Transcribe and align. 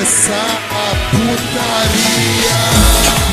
começar 0.00 0.32
a 0.32 0.94
putaria. 1.10 2.56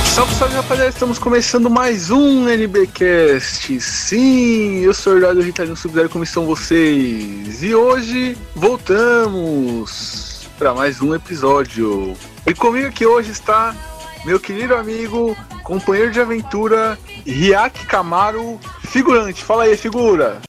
Salve, 0.05 0.35
salve 0.35 0.55
rapaziada, 0.55 0.89
estamos 0.89 1.17
começando 1.17 1.69
mais 1.69 2.11
um 2.11 2.45
NBcast. 2.49 3.79
Sim, 3.79 4.79
eu 4.79 4.93
sou 4.93 5.13
o 5.13 5.17
Eduardo 5.17 5.39
Ritalino 5.39 5.77
Sub-Zero, 5.77 6.09
como 6.09 6.25
estão 6.25 6.45
vocês? 6.45 7.63
E 7.63 7.73
hoje 7.73 8.37
voltamos 8.53 10.45
para 10.59 10.73
mais 10.73 11.01
um 11.01 11.15
episódio. 11.15 12.17
E 12.45 12.53
comigo 12.53 12.87
aqui 12.87 13.05
hoje 13.05 13.31
está 13.31 13.73
meu 14.25 14.37
querido 14.37 14.75
amigo, 14.75 15.37
companheiro 15.63 16.11
de 16.11 16.19
aventura, 16.19 16.99
Riak 17.25 17.85
Camaro, 17.85 18.59
figurante. 18.81 19.41
Fala 19.41 19.63
aí, 19.63 19.77
figura. 19.77 20.41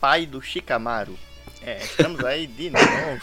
Pai 0.00 0.24
do 0.24 0.40
Chicamaro. 0.40 1.29
É, 1.62 1.78
estamos 1.82 2.24
aí 2.24 2.46
de 2.46 2.70
novo. 2.70 3.20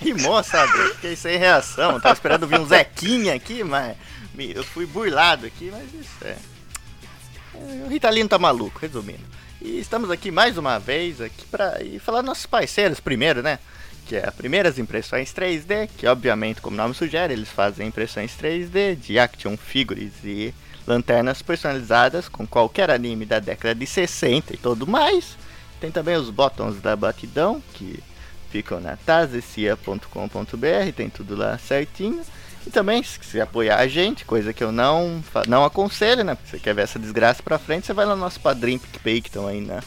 Rimou, 0.00 0.42
sabe? 0.42 0.72
Fiquei 0.94 1.14
sem 1.14 1.38
reação. 1.38 2.00
Tava 2.00 2.14
esperando 2.14 2.46
vir 2.46 2.58
um 2.58 2.66
Zequinha 2.66 3.34
aqui, 3.34 3.62
mas 3.62 3.96
eu 4.36 4.64
fui 4.64 4.86
burlado 4.86 5.46
aqui, 5.46 5.70
mas 5.70 5.84
isso 5.94 6.24
é. 6.24 6.36
é, 7.54 7.84
O 7.84 7.88
Ritalino 7.88 8.28
tá 8.28 8.38
maluco, 8.38 8.78
resumindo. 8.80 9.24
E 9.60 9.78
estamos 9.78 10.10
aqui 10.10 10.30
mais 10.30 10.56
uma 10.56 10.78
vez 10.78 11.20
aqui 11.20 11.44
para 11.46 11.82
e 11.82 11.98
falar 11.98 12.22
nossos 12.22 12.46
parceiros 12.46 12.98
primeiro, 12.98 13.42
né? 13.42 13.58
Que 14.06 14.16
é 14.16 14.26
a 14.26 14.32
Primeiras 14.32 14.78
Impressões 14.78 15.32
3D, 15.32 15.88
que 15.96 16.06
obviamente, 16.06 16.60
como 16.60 16.74
o 16.74 16.76
nome 16.76 16.94
sugere, 16.94 17.34
eles 17.34 17.50
fazem 17.50 17.86
impressões 17.86 18.32
3D 18.32 18.96
de 18.96 19.18
action 19.18 19.56
figures 19.56 20.12
e 20.24 20.52
lanternas 20.86 21.42
personalizadas 21.42 22.28
com 22.28 22.46
qualquer 22.46 22.90
anime 22.90 23.26
da 23.26 23.38
década 23.38 23.74
de 23.74 23.86
60 23.86 24.54
e 24.54 24.56
tudo 24.56 24.86
mais. 24.86 25.36
Tem 25.80 25.90
também 25.90 26.16
os 26.16 26.30
botões 26.30 26.80
da 26.80 26.94
Batidão, 26.94 27.62
que 27.72 28.02
ficam 28.50 28.80
na 28.80 28.96
tazecia.com.br, 28.96 30.92
tem 30.94 31.08
tudo 31.08 31.36
lá 31.36 31.56
certinho. 31.58 32.22
E 32.66 32.70
também, 32.70 33.02
se 33.02 33.18
quiser 33.18 33.42
apoiar 33.42 33.78
a 33.78 33.88
gente, 33.88 34.24
coisa 34.24 34.52
que 34.52 34.62
eu 34.62 34.70
não, 34.70 35.22
não 35.48 35.64
aconselho, 35.64 36.22
né? 36.22 36.34
Porque 36.34 36.50
você 36.50 36.58
quer 36.58 36.74
ver 36.74 36.82
essa 36.82 36.98
desgraça 36.98 37.42
pra 37.42 37.58
frente, 37.58 37.86
você 37.86 37.94
vai 37.94 38.04
lá 38.04 38.14
no 38.14 38.20
nosso 38.20 38.38
padrinho 38.40 38.78
PicPay, 38.78 39.22
que 39.22 39.28
estão 39.28 39.46
aí 39.46 39.60
na 39.60 39.82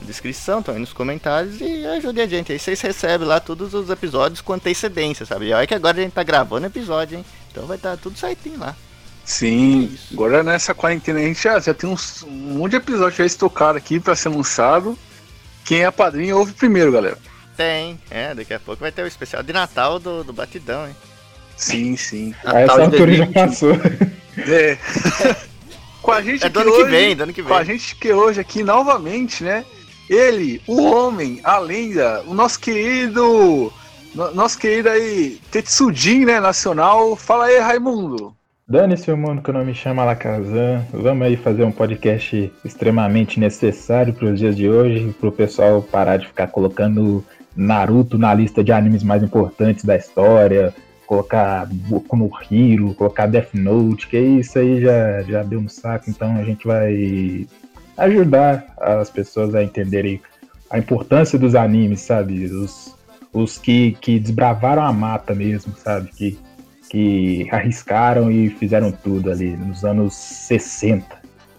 descrição, 0.00 0.60
estão 0.60 0.74
aí 0.74 0.80
nos 0.80 0.92
comentários, 0.92 1.60
e 1.60 1.86
ajude 1.86 2.20
a 2.20 2.26
gente. 2.26 2.52
Aí 2.52 2.58
vocês 2.58 2.80
recebem 2.80 3.26
lá 3.26 3.38
todos 3.38 3.74
os 3.74 3.90
episódios 3.90 4.40
com 4.40 4.54
antecedência, 4.54 5.26
sabe? 5.26 5.46
E 5.48 5.52
olha 5.52 5.66
que 5.66 5.74
agora 5.74 5.98
a 5.98 6.02
gente 6.02 6.12
tá 6.12 6.22
gravando 6.22 6.66
episódio, 6.66 7.18
hein? 7.18 7.24
Então 7.50 7.66
vai 7.66 7.76
estar 7.76 7.96
tudo 7.98 8.18
certinho 8.18 8.58
lá. 8.58 8.74
Sim, 9.24 9.90
Isso. 9.92 10.14
agora 10.14 10.42
nessa 10.42 10.72
quarentena 10.72 11.18
a 11.18 11.22
gente 11.22 11.42
já, 11.42 11.58
já 11.58 11.74
tem 11.74 11.90
uns, 11.90 12.22
um 12.22 12.30
monte 12.30 12.72
de 12.72 12.76
episódios 12.76 13.16
já 13.16 13.26
estocados 13.26 13.76
aqui 13.76 13.98
para 13.98 14.14
ser 14.14 14.28
lançado. 14.28 14.96
Quem 15.66 15.84
é 15.84 15.90
padrinho 15.90 16.38
ouve 16.38 16.52
primeiro, 16.52 16.90
galera. 16.92 17.18
Tem, 17.56 17.98
é, 18.10 18.34
daqui 18.34 18.54
a 18.54 18.60
pouco 18.60 18.80
vai 18.80 18.92
ter 18.92 19.02
o 19.02 19.06
especial 19.06 19.42
de 19.42 19.52
Natal 19.52 19.98
do, 19.98 20.22
do 20.22 20.32
Batidão, 20.32 20.86
hein? 20.86 20.94
Sim, 21.56 21.96
sim. 21.96 22.34
A 22.44 22.60
essa 22.60 22.82
altura 22.82 23.14
já 23.14 23.26
passou. 23.26 23.72
É. 24.36 24.78
Com 26.02 26.12
a 26.12 26.22
gente 26.22 26.44
É 26.44 26.48
do 26.48 26.60
aqui 26.60 26.68
ano 26.68 26.76
que 26.76 26.82
hoje- 26.82 26.90
vem, 26.90 27.16
do 27.16 27.22
ano 27.24 27.32
que 27.32 27.42
Com 27.42 27.54
a 27.54 27.62
vem. 27.62 27.66
gente 27.78 27.96
que 27.96 28.12
hoje 28.12 28.40
aqui 28.40 28.62
novamente, 28.62 29.42
né? 29.42 29.64
Ele, 30.08 30.62
o 30.68 30.82
homem, 30.84 31.40
a 31.42 31.58
lenda, 31.58 32.22
o 32.26 32.34
nosso 32.34 32.60
querido, 32.60 33.72
no- 34.14 34.32
nosso 34.34 34.56
querido 34.58 34.88
aí, 34.90 35.40
Tetsudin, 35.50 36.26
né, 36.26 36.38
nacional. 36.38 37.16
Fala 37.16 37.46
aí, 37.46 37.58
Raimundo. 37.58 38.35
Dane-se 38.68 39.12
o 39.12 39.16
mundo 39.16 39.42
que 39.42 39.52
não 39.52 39.64
me 39.64 39.72
chama 39.72 40.02
Alakazam. 40.02 40.84
Vamos 40.92 41.24
aí 41.24 41.36
fazer 41.36 41.62
um 41.62 41.70
podcast 41.70 42.52
extremamente 42.64 43.38
necessário 43.38 44.12
para 44.12 44.26
os 44.26 44.40
dias 44.40 44.56
de 44.56 44.68
hoje, 44.68 45.14
para 45.20 45.28
o 45.28 45.32
pessoal 45.32 45.80
parar 45.80 46.16
de 46.16 46.26
ficar 46.26 46.48
colocando 46.48 47.24
Naruto 47.54 48.18
na 48.18 48.34
lista 48.34 48.64
de 48.64 48.72
animes 48.72 49.04
mais 49.04 49.22
importantes 49.22 49.84
da 49.84 49.94
história, 49.94 50.74
colocar 51.06 51.64
Boku 51.70 52.16
no 52.16 52.28
Hero, 52.50 52.92
colocar 52.94 53.26
Death 53.26 53.54
Note, 53.54 54.08
que 54.08 54.18
isso 54.18 54.58
aí 54.58 54.80
já, 54.80 55.22
já 55.22 55.42
deu 55.44 55.62
no 55.62 55.68
saco, 55.68 56.10
então 56.10 56.36
a 56.36 56.42
gente 56.42 56.66
vai 56.66 57.46
ajudar 57.96 58.74
as 58.78 59.08
pessoas 59.08 59.54
a 59.54 59.62
entenderem 59.62 60.20
a 60.68 60.76
importância 60.76 61.38
dos 61.38 61.54
animes, 61.54 62.00
sabe? 62.00 62.44
Os, 62.46 62.92
os 63.32 63.58
que, 63.58 63.92
que 64.00 64.18
desbravaram 64.18 64.82
a 64.82 64.92
mata 64.92 65.36
mesmo, 65.36 65.72
sabe? 65.76 66.08
Que, 66.08 66.36
que 66.88 67.48
arriscaram 67.50 68.30
e 68.30 68.50
fizeram 68.50 68.92
tudo 68.92 69.30
ali 69.30 69.56
nos 69.56 69.84
anos 69.84 70.14
60. 70.14 71.04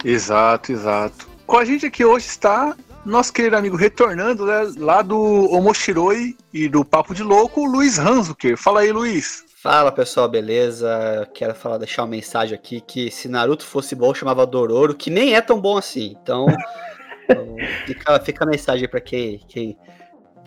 Exato, 0.03 0.71
exato. 0.71 1.27
Com 1.45 1.57
a 1.57 1.65
gente 1.65 1.85
aqui 1.85 2.03
hoje 2.03 2.25
está 2.25 2.75
nosso 3.05 3.31
querido 3.31 3.55
amigo 3.55 3.77
retornando, 3.77 4.45
né, 4.45 4.71
lá 4.77 5.01
do 5.01 5.17
Omoshiroi 5.51 6.35
e 6.53 6.67
do 6.67 6.83
Papo 6.83 7.15
de 7.15 7.23
Louco, 7.23 7.65
Luiz 7.65 7.97
Hanzuker. 7.97 8.57
Fala 8.57 8.81
aí, 8.81 8.91
Luiz. 8.91 9.45
Fala 9.63 9.91
pessoal, 9.91 10.29
beleza? 10.29 11.27
Quero 11.33 11.55
falar, 11.55 11.77
deixar 11.77 12.03
uma 12.03 12.09
mensagem 12.09 12.53
aqui 12.53 12.79
que 12.81 13.09
se 13.09 13.27
Naruto 13.27 13.65
fosse 13.65 13.95
bom, 13.95 14.13
chamava 14.13 14.45
Dororo, 14.45 14.93
que 14.93 15.09
nem 15.09 15.35
é 15.35 15.41
tão 15.41 15.59
bom 15.59 15.77
assim. 15.77 16.15
Então, 16.21 16.45
então, 17.25 17.55
fica, 17.85 18.19
fica 18.19 18.43
a 18.43 18.47
mensagem 18.47 18.83
aí 18.83 18.87
pra 18.87 19.01
quem, 19.01 19.39
quem 19.47 19.77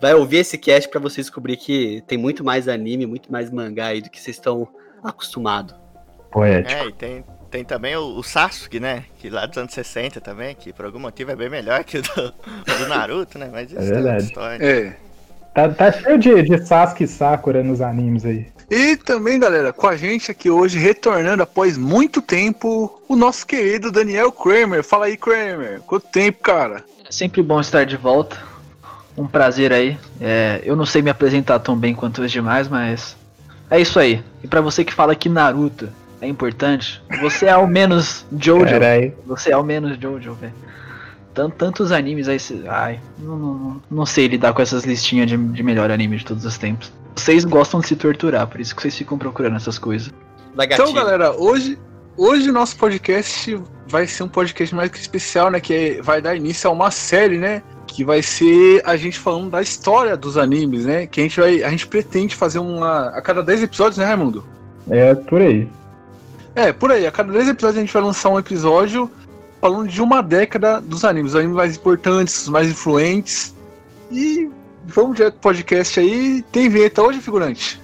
vai 0.01 0.15
ouvir 0.15 0.37
esse 0.37 0.57
cast 0.57 0.89
pra 0.89 0.99
você 0.99 1.21
descobrir 1.21 1.55
que 1.55 2.03
tem 2.07 2.17
muito 2.17 2.43
mais 2.43 2.67
anime, 2.67 3.05
muito 3.05 3.31
mais 3.31 3.51
mangá 3.51 3.87
aí 3.87 4.01
do 4.01 4.09
que 4.09 4.19
vocês 4.19 4.35
estão 4.35 4.67
acostumados. 5.03 5.75
Poético. 6.31 6.81
É, 6.81 6.87
e 6.87 6.93
tem, 6.93 7.23
tem 7.51 7.63
também 7.63 7.95
o, 7.95 8.17
o 8.17 8.23
Sasuke, 8.23 8.79
né? 8.79 9.05
Que 9.19 9.29
lá 9.29 9.45
dos 9.45 9.57
anos 9.57 9.73
60 9.73 10.19
também, 10.19 10.55
que 10.55 10.73
por 10.73 10.85
algum 10.85 10.99
motivo 10.99 11.31
é 11.31 11.35
bem 11.35 11.49
melhor 11.49 11.83
que 11.83 11.99
o 11.99 12.01
do, 12.01 12.33
do 12.79 12.87
Naruto, 12.89 13.37
né? 13.37 13.49
Mas 13.51 13.71
isso 13.71 13.79
é, 13.79 13.85
verdade. 13.85 14.23
história. 14.23 14.65
É. 14.65 14.97
Tá, 15.53 15.69
tá 15.69 15.91
cheio 15.91 16.17
de, 16.17 16.43
de 16.43 16.65
Sasuke 16.65 17.03
e 17.03 17.07
Sakura 17.07 17.61
nos 17.61 17.81
animes 17.81 18.25
aí. 18.25 18.47
E 18.69 18.95
também, 18.95 19.37
galera, 19.37 19.73
com 19.73 19.85
a 19.85 19.97
gente 19.97 20.31
aqui 20.31 20.49
hoje, 20.49 20.79
retornando 20.79 21.43
após 21.43 21.77
muito 21.77 22.21
tempo, 22.21 23.01
o 23.07 23.15
nosso 23.17 23.45
querido 23.45 23.91
Daniel 23.91 24.31
Kramer. 24.31 24.81
Fala 24.81 25.07
aí, 25.07 25.17
Kramer. 25.17 25.81
Quanto 25.81 26.07
tempo, 26.07 26.39
cara? 26.41 26.83
É 27.07 27.11
sempre 27.11 27.43
bom 27.43 27.59
estar 27.59 27.83
de 27.83 27.97
volta. 27.97 28.50
Um 29.17 29.27
prazer 29.27 29.73
aí. 29.73 29.97
É, 30.19 30.61
eu 30.63 30.75
não 30.75 30.85
sei 30.85 31.01
me 31.01 31.09
apresentar 31.09 31.59
tão 31.59 31.75
bem 31.77 31.93
quanto 31.93 32.21
os 32.21 32.31
demais, 32.31 32.67
mas 32.67 33.15
é 33.69 33.79
isso 33.79 33.99
aí. 33.99 34.23
E 34.43 34.47
pra 34.47 34.61
você 34.61 34.83
que 34.85 34.93
fala 34.93 35.15
que 35.15 35.27
Naruto 35.29 35.89
é 36.21 36.27
importante, 36.27 37.01
você 37.21 37.47
é 37.47 37.51
ao 37.51 37.67
menos 37.67 38.25
Jojo. 38.37 38.65
Caralho. 38.65 39.13
Você 39.25 39.49
é 39.49 39.53
ao 39.53 39.63
menos 39.63 39.97
Jojo, 39.99 40.33
velho. 40.35 40.53
Tan- 41.33 41.49
Tantos 41.49 41.91
animes 41.91 42.27
aí. 42.27 42.37
Ai, 42.67 42.99
não, 43.19 43.35
não, 43.37 43.81
não 43.89 44.05
sei 44.05 44.27
lidar 44.27 44.53
com 44.53 44.61
essas 44.61 44.83
listinhas 44.83 45.27
de, 45.29 45.37
de 45.37 45.63
melhor 45.63 45.89
anime 45.91 46.17
de 46.17 46.25
todos 46.25 46.45
os 46.45 46.57
tempos. 46.57 46.91
Vocês 47.15 47.43
gostam 47.43 47.79
de 47.81 47.87
se 47.87 47.95
torturar, 47.95 48.47
por 48.47 48.59
isso 48.61 48.75
que 48.75 48.81
vocês 48.81 48.97
ficam 48.97 49.17
procurando 49.17 49.55
essas 49.57 49.77
coisas. 49.77 50.11
Então, 50.75 50.93
galera, 50.93 51.31
hoje, 51.31 51.77
hoje 52.17 52.49
o 52.49 52.53
nosso 52.53 52.75
podcast 52.77 53.57
vai 53.91 54.07
ser 54.07 54.23
um 54.23 54.27
podcast 54.27 54.73
mais 54.73 54.89
que 54.89 54.97
especial, 54.97 55.51
né? 55.51 55.59
Que 55.59 56.01
vai 56.01 56.21
dar 56.21 56.35
início 56.35 56.69
a 56.69 56.73
uma 56.73 56.89
série, 56.89 57.37
né? 57.37 57.61
Que 57.85 58.03
vai 58.05 58.21
ser 58.23 58.81
a 58.85 58.95
gente 58.95 59.19
falando 59.19 59.49
da 59.49 59.61
história 59.61 60.15
dos 60.15 60.37
animes, 60.37 60.85
né? 60.85 61.05
Que 61.05 61.19
a 61.19 61.23
gente 61.23 61.39
vai. 61.39 61.61
A 61.61 61.69
gente 61.69 61.85
pretende 61.85 62.35
fazer 62.35 62.59
uma. 62.59 63.09
A 63.09 63.21
cada 63.21 63.43
10 63.43 63.63
episódios, 63.63 63.97
né, 63.97 64.05
Raimundo? 64.05 64.45
É 64.89 65.13
por 65.13 65.41
aí. 65.41 65.67
É, 66.55 66.71
por 66.71 66.91
aí. 66.91 67.05
A 67.05 67.11
cada 67.11 67.33
10 67.33 67.49
episódios 67.49 67.77
a 67.77 67.81
gente 67.81 67.93
vai 67.93 68.01
lançar 68.01 68.29
um 68.29 68.39
episódio 68.39 69.11
falando 69.59 69.89
de 69.89 70.01
uma 70.01 70.23
década 70.23 70.79
dos 70.79 71.03
animes. 71.03 71.33
Os 71.33 71.35
animes 71.35 71.55
mais 71.55 71.75
importantes, 71.75 72.43
os 72.43 72.47
mais 72.47 72.69
influentes. 72.69 73.53
E 74.09 74.49
vamos 74.85 75.17
direto 75.17 75.33
pro 75.33 75.51
podcast 75.51 75.99
aí. 75.99 76.41
Tem 76.51 76.69
vinheta 76.69 77.01
hoje, 77.01 77.19
figurante? 77.19 77.80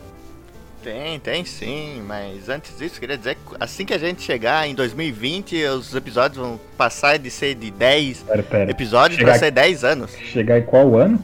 Tem, 0.88 1.20
tem 1.20 1.44
sim, 1.44 2.02
mas 2.08 2.48
antes 2.48 2.78
disso, 2.78 2.98
queria 2.98 3.18
dizer 3.18 3.36
que 3.36 3.42
assim 3.60 3.84
que 3.86 3.94
a 3.94 3.98
gente 3.98 4.22
chegar 4.22 4.66
em 4.70 4.74
2020, 4.74 5.62
os 5.66 5.94
episódios 5.94 6.38
vão 6.42 6.58
passar 6.78 7.20
de 7.20 7.30
ser 7.30 7.56
de 7.56 7.70
10 7.70 8.20
Pera, 8.24 8.42
pera. 8.42 8.72
episódios 8.72 9.20
Chegar- 9.20 9.32
pra 9.34 9.40
ser 9.40 9.52
10 9.52 9.84
anos. 9.84 10.12
Chegar 10.16 10.58
em 10.60 10.62
qual 10.62 10.96
ano? 10.96 11.20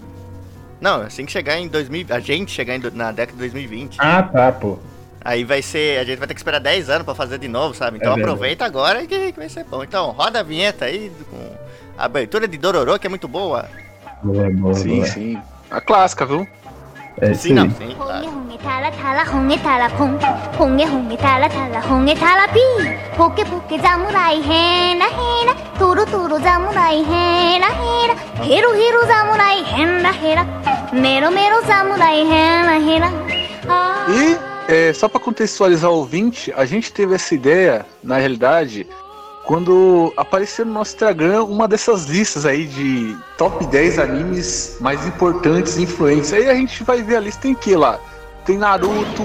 Não, 0.82 1.00
assim 1.04 1.26
que 1.26 1.32
chegar 1.32 1.58
em 1.58 1.70
2000, 1.70 2.08
a 2.10 2.20
gente 2.20 2.52
chegar 2.52 2.76
em 2.76 2.80
do- 2.82 2.92
na 2.92 3.14
década 3.14 3.32
de 3.32 3.40
2020. 3.40 3.96
Ah, 4.02 4.22
tá, 4.24 4.52
pô. 4.52 4.78
Aí 5.24 5.46
vai 5.46 5.62
ser, 5.62 5.98
a 5.98 6.04
gente 6.04 6.18
vai 6.20 6.28
ter 6.28 6.34
que 6.34 6.42
esperar 6.42 6.60
10 6.60 6.90
anos 6.90 7.06
pra 7.06 7.16
fazer 7.16 7.38
de 7.38 7.48
novo, 7.48 7.74
sabe? 7.74 7.96
Então 7.96 8.12
É 8.18 8.20
aproveita 8.20 8.66
agora 8.66 9.08
que, 9.08 9.32
que 9.32 9.40
vai 9.40 9.48
ser 9.48 9.64
bom. 9.64 9.82
Então, 9.82 10.12
roda 10.12 10.42
a 10.42 10.44
vinheta 10.44 10.84
aí 10.84 11.10
com 11.30 11.52
a 11.98 12.04
abertura 12.04 12.50
de 12.50 12.58
Dororô, 12.58 13.00
que 13.00 13.08
é 13.08 13.10
muito 13.10 13.30
boa. 13.30 13.70
Boa, 14.22 14.50
boa, 14.50 14.74
Sim, 14.74 14.96
boa. 14.98 15.08
sim. 15.08 15.38
A 15.72 15.80
clássica, 15.80 16.26
viu? 16.26 16.46
É, 17.22 17.34
sim, 17.34 17.50
sim. 17.50 17.54
Não, 17.54 17.70
sim 17.70 17.96
claro. 17.96 18.26
E 34.10 34.54
é, 34.68 34.94
só 34.94 35.08
para 35.08 35.20
contextualizar 35.20 35.92
o 35.92 35.96
ouvinte, 35.96 36.54
a 36.56 36.66
gente 36.66 36.92
teve 36.92 37.16
essa 37.16 37.36
ideia, 37.36 37.86
na 38.04 38.18
realidade, 38.18 38.88
quando 39.46 40.14
apareceu 40.16 40.66
no 40.66 40.74
nosso 40.74 40.94
Instagram 40.94 41.44
uma 41.44 41.68
dessas 41.68 42.06
listas 42.06 42.46
aí 42.46 42.66
de 42.66 43.16
top 43.38 43.66
10 43.66 44.00
animes 44.00 44.78
mais 44.80 45.06
importantes 45.06 45.78
e 45.78 45.84
influentes. 45.84 46.32
Aí 46.34 46.50
a 46.50 46.56
gente 46.56 46.84
vai 46.84 47.02
ver 47.02 47.18
a 47.18 47.20
lista 47.20 47.42
tem 47.42 47.54
que 47.54 47.76
lá? 47.76 48.00
Tem 48.46 48.58
Naruto, 48.58 49.24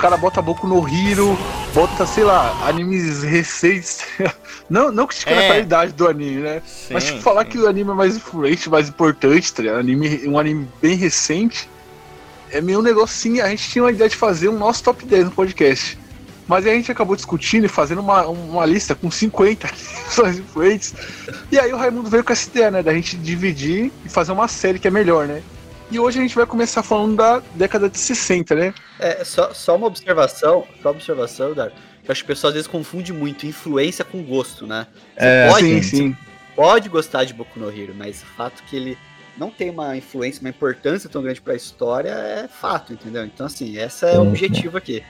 cara 0.00 0.16
bota 0.16 0.40
Boku 0.40 0.66
no 0.66 0.88
Hiro, 0.88 1.38
bota, 1.74 2.06
sei 2.06 2.24
lá, 2.24 2.66
animes 2.66 3.22
recentes. 3.22 4.00
não, 4.68 4.90
não 4.90 5.06
criticando 5.06 5.40
É. 5.40 5.44
a 5.44 5.48
qualidade 5.48 5.92
do 5.92 6.08
anime, 6.08 6.40
né? 6.40 6.62
Sim, 6.66 6.94
Mas 6.94 7.04
tipo, 7.04 7.20
falar 7.20 7.44
sim. 7.44 7.50
que 7.50 7.58
o 7.58 7.68
anime 7.68 7.90
é 7.90 7.94
mais 7.94 8.16
influente, 8.16 8.70
mais 8.70 8.88
importante, 8.88 9.52
tá? 9.52 9.62
Anime, 9.78 10.26
um 10.26 10.38
anime 10.38 10.66
bem 10.80 10.96
recente, 10.96 11.68
é 12.50 12.60
meio 12.62 12.80
um 12.80 13.02
assim, 13.02 13.40
a 13.40 13.48
gente 13.50 13.68
tinha 13.68 13.84
uma 13.84 13.92
ideia 13.92 14.08
de 14.08 14.16
fazer 14.16 14.48
um 14.48 14.58
nosso 14.58 14.82
top 14.82 15.04
10 15.04 15.26
no 15.26 15.30
podcast. 15.32 15.98
Mas 16.50 16.66
aí 16.66 16.72
a 16.72 16.74
gente 16.74 16.90
acabou 16.90 17.14
discutindo 17.14 17.64
e 17.64 17.68
fazendo 17.68 18.00
uma, 18.00 18.26
uma 18.26 18.66
lista 18.66 18.92
com 18.92 19.08
50 19.08 19.68
animes 20.18 20.38
influentes. 20.40 20.94
E 21.52 21.56
aí 21.56 21.72
o 21.72 21.76
Raimundo 21.76 22.10
veio 22.10 22.24
com 22.24 22.32
essa 22.32 22.50
ideia, 22.50 22.72
né? 22.72 22.82
Da 22.82 22.92
gente 22.92 23.16
dividir 23.16 23.92
e 24.04 24.08
fazer 24.08 24.32
uma 24.32 24.48
série 24.48 24.80
que 24.80 24.88
é 24.88 24.90
melhor, 24.90 25.28
né? 25.28 25.44
E 25.92 25.98
hoje 26.00 26.18
a 26.18 26.22
gente 26.22 26.34
vai 26.34 26.44
começar 26.44 26.82
falando 26.82 27.14
da 27.14 27.40
década 27.54 27.88
de 27.88 27.96
60, 27.96 28.56
né? 28.56 28.74
É, 28.98 29.22
só, 29.22 29.54
só 29.54 29.76
uma 29.76 29.86
observação, 29.86 30.64
só 30.82 30.88
uma 30.88 30.96
observação, 30.96 31.54
Dar. 31.54 31.68
Eu 31.68 32.10
acho 32.10 32.24
que 32.24 32.32
o 32.32 32.34
pessoal 32.34 32.48
às 32.48 32.54
vezes 32.54 32.66
confunde 32.66 33.12
muito 33.12 33.46
influência 33.46 34.04
com 34.04 34.20
gosto, 34.20 34.66
né? 34.66 34.88
Você 35.16 35.24
É, 35.24 35.48
pode, 35.48 35.64
sim, 35.66 35.82
sim. 35.82 36.16
pode 36.56 36.88
gostar 36.88 37.22
de 37.22 37.32
Boku 37.32 37.60
no 37.60 37.70
Hero, 37.70 37.94
mas 37.96 38.22
o 38.22 38.26
fato 38.26 38.60
que 38.64 38.74
ele 38.74 38.98
não 39.38 39.52
tem 39.52 39.70
uma 39.70 39.96
influência, 39.96 40.40
uma 40.40 40.50
importância 40.50 41.08
tão 41.08 41.22
grande 41.22 41.40
pra 41.40 41.54
história 41.54 42.10
é 42.10 42.48
fato, 42.48 42.92
entendeu? 42.92 43.24
Então, 43.24 43.46
assim, 43.46 43.76
esse 43.78 44.04
é 44.04 44.18
o 44.18 44.22
objetivo 44.22 44.76
aqui. 44.76 45.04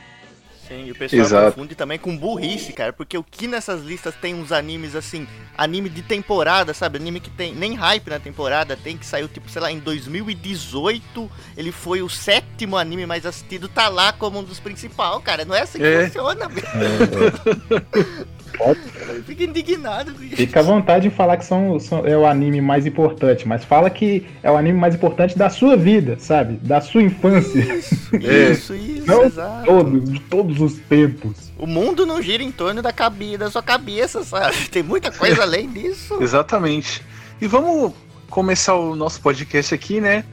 Sim, 0.70 0.84
e 0.86 0.92
o 0.92 0.94
pessoal 0.94 1.22
Exato. 1.22 1.52
confunde 1.52 1.74
também 1.74 1.98
com 1.98 2.16
burrice, 2.16 2.72
cara, 2.72 2.92
porque 2.92 3.18
o 3.18 3.24
que 3.24 3.48
nessas 3.48 3.82
listas 3.82 4.14
tem 4.14 4.36
uns 4.36 4.52
animes 4.52 4.94
assim, 4.94 5.26
anime 5.58 5.88
de 5.88 6.00
temporada, 6.00 6.72
sabe? 6.72 6.96
Anime 6.96 7.18
que 7.18 7.28
tem 7.28 7.52
nem 7.52 7.74
hype 7.74 8.08
na 8.08 8.20
temporada, 8.20 8.76
tem 8.76 8.96
que 8.96 9.04
saiu 9.04 9.26
tipo, 9.26 9.50
sei 9.50 9.60
lá, 9.60 9.72
em 9.72 9.80
2018, 9.80 11.28
ele 11.56 11.72
foi 11.72 12.02
o 12.02 12.08
sétimo 12.08 12.76
anime 12.76 13.04
mais 13.04 13.26
assistido, 13.26 13.66
tá 13.68 13.88
lá 13.88 14.12
como 14.12 14.38
um 14.38 14.44
dos 14.44 14.60
principais, 14.60 15.20
cara. 15.24 15.44
Não 15.44 15.56
é 15.56 15.62
assim 15.62 15.78
que 15.78 15.84
É. 15.84 16.06
funciona, 16.06 16.48
velho. 16.48 16.66
Eu 18.58 19.22
fico 19.24 19.42
indignado 19.42 20.12
com 20.14 20.22
isso. 20.22 20.36
Fica 20.36 20.60
à 20.60 20.62
vontade 20.62 21.06
em 21.08 21.10
falar 21.10 21.36
que 21.36 21.44
são, 21.44 21.78
são- 21.78 22.06
é 22.06 22.16
o 22.16 22.26
anime 22.26 22.60
mais 22.60 22.86
importante, 22.86 23.46
mas 23.46 23.64
fala 23.64 23.88
que 23.90 24.26
é 24.42 24.50
o 24.50 24.56
anime 24.56 24.78
mais 24.78 24.94
importante 24.94 25.36
da 25.36 25.48
sua 25.50 25.76
vida, 25.76 26.16
sabe? 26.18 26.54
Da 26.62 26.80
sua 26.80 27.02
infância. 27.02 27.58
Isso, 27.60 27.94
É. 28.26 28.50
isso, 28.52 28.74
isso, 28.74 29.06
Não 29.06 29.24
exato. 29.24 29.64
Todo, 29.66 30.00
de 30.00 30.20
todos 30.20 30.60
os 30.60 30.74
tempos. 30.80 31.50
O 31.58 31.66
mundo 31.66 32.04
não 32.06 32.20
gira 32.22 32.42
em 32.42 32.50
torno 32.50 32.80
da, 32.82 32.92
cabe 32.92 33.36
da 33.36 33.50
sua 33.50 33.62
cabeça, 33.62 34.22
sabe? 34.24 34.56
Tem 34.70 34.82
muita 34.82 35.10
coisa 35.12 35.42
além 35.42 35.68
disso. 35.70 36.18
Exatamente. 36.20 37.02
E 37.40 37.46
vamos 37.46 37.92
começar 38.28 38.74
o 38.74 38.94
nosso 38.94 39.20
podcast 39.20 39.74
aqui, 39.74 40.00
né? 40.00 40.24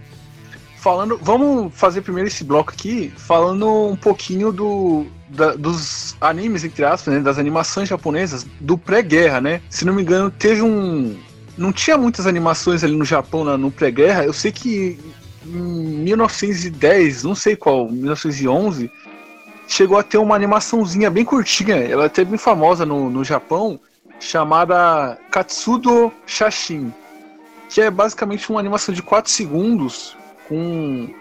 Falando, 0.87 1.19
vamos 1.21 1.73
fazer 1.75 2.01
primeiro 2.01 2.29
esse 2.29 2.45
bloco 2.45 2.71
aqui, 2.71 3.11
falando 3.17 3.67
um 3.89 3.95
pouquinho 3.97 4.53
do, 4.53 5.05
da- 5.27 5.53
dos 5.53 6.15
animes, 6.21 6.63
entre 6.63 6.85
aspas, 6.85 7.13
né, 7.13 7.19
das 7.19 7.37
animações 7.37 7.89
japonesas 7.89 8.45
do 8.61 8.77
pré-guerra, 8.77 9.41
né? 9.41 9.61
Se 9.69 9.83
não 9.83 9.93
me 9.93 10.01
engano, 10.01 10.31
teve 10.31 10.61
um. 10.61 11.13
Não 11.57 11.73
tinha 11.73 11.97
muitas 11.97 12.25
animações 12.25 12.85
ali 12.85 12.95
no 12.95 13.03
Japão 13.03 13.43
na- 13.43 13.57
no 13.57 13.69
pré-guerra. 13.69 14.23
Eu 14.23 14.31
sei 14.31 14.49
que 14.49 14.97
em 15.45 15.49
1910, 16.05 17.25
não 17.25 17.35
sei 17.35 17.57
qual, 17.57 17.91
1911, 17.91 18.89
chegou 19.67 19.97
a 19.97 20.03
ter 20.03 20.19
uma 20.19 20.35
animaçãozinha 20.37 21.11
bem 21.11 21.25
curtinha. 21.25 21.75
Ela 21.75 22.03
é 22.03 22.05
até 22.05 22.23
bem 22.23 22.37
famosa 22.37 22.85
no, 22.85 23.09
no 23.09 23.25
Japão, 23.25 23.77
chamada 24.21 25.17
Katsudo 25.29 26.13
Shashin, 26.25 26.93
que 27.69 27.81
é 27.81 27.91
basicamente 27.91 28.49
uma 28.49 28.61
animação 28.61 28.95
de 28.95 29.01
4 29.01 29.29
segundos 29.29 30.15
com 30.47 31.13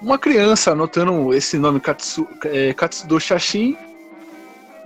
uma 0.00 0.18
criança 0.18 0.72
anotando 0.72 1.32
esse 1.34 1.58
nome 1.58 1.80
Katsu, 1.80 2.28
é, 2.44 2.72
Katsudo 2.74 3.18
Shashin 3.18 3.76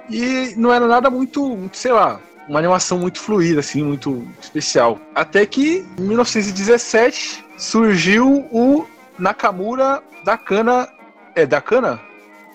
e 0.09 0.55
não 0.57 0.73
era 0.73 0.87
nada 0.87 1.11
muito, 1.11 1.47
muito, 1.49 1.77
sei 1.77 1.93
lá, 1.93 2.21
uma 2.49 2.59
animação 2.59 2.99
muito 2.99 3.21
fluida, 3.21 3.61
assim, 3.61 3.83
muito 3.83 4.27
especial. 4.41 4.99
Até 5.15 5.45
que 5.45 5.87
em 5.99 6.03
1917 6.03 7.45
surgiu 7.59 8.49
o 8.51 8.87
Nakamura 9.19 10.03
da 10.25 10.37
Kana. 10.39 10.89
É 11.35 11.45
da 11.45 11.61
Kana? 11.61 12.01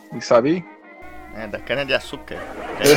Quem 0.10 0.20
sabe 0.22 0.50
aí? 0.50 0.64
É, 1.36 1.48
da 1.48 1.60
cana 1.60 1.84
de 1.84 1.94
açúcar. 1.94 2.38
É, 2.80 2.92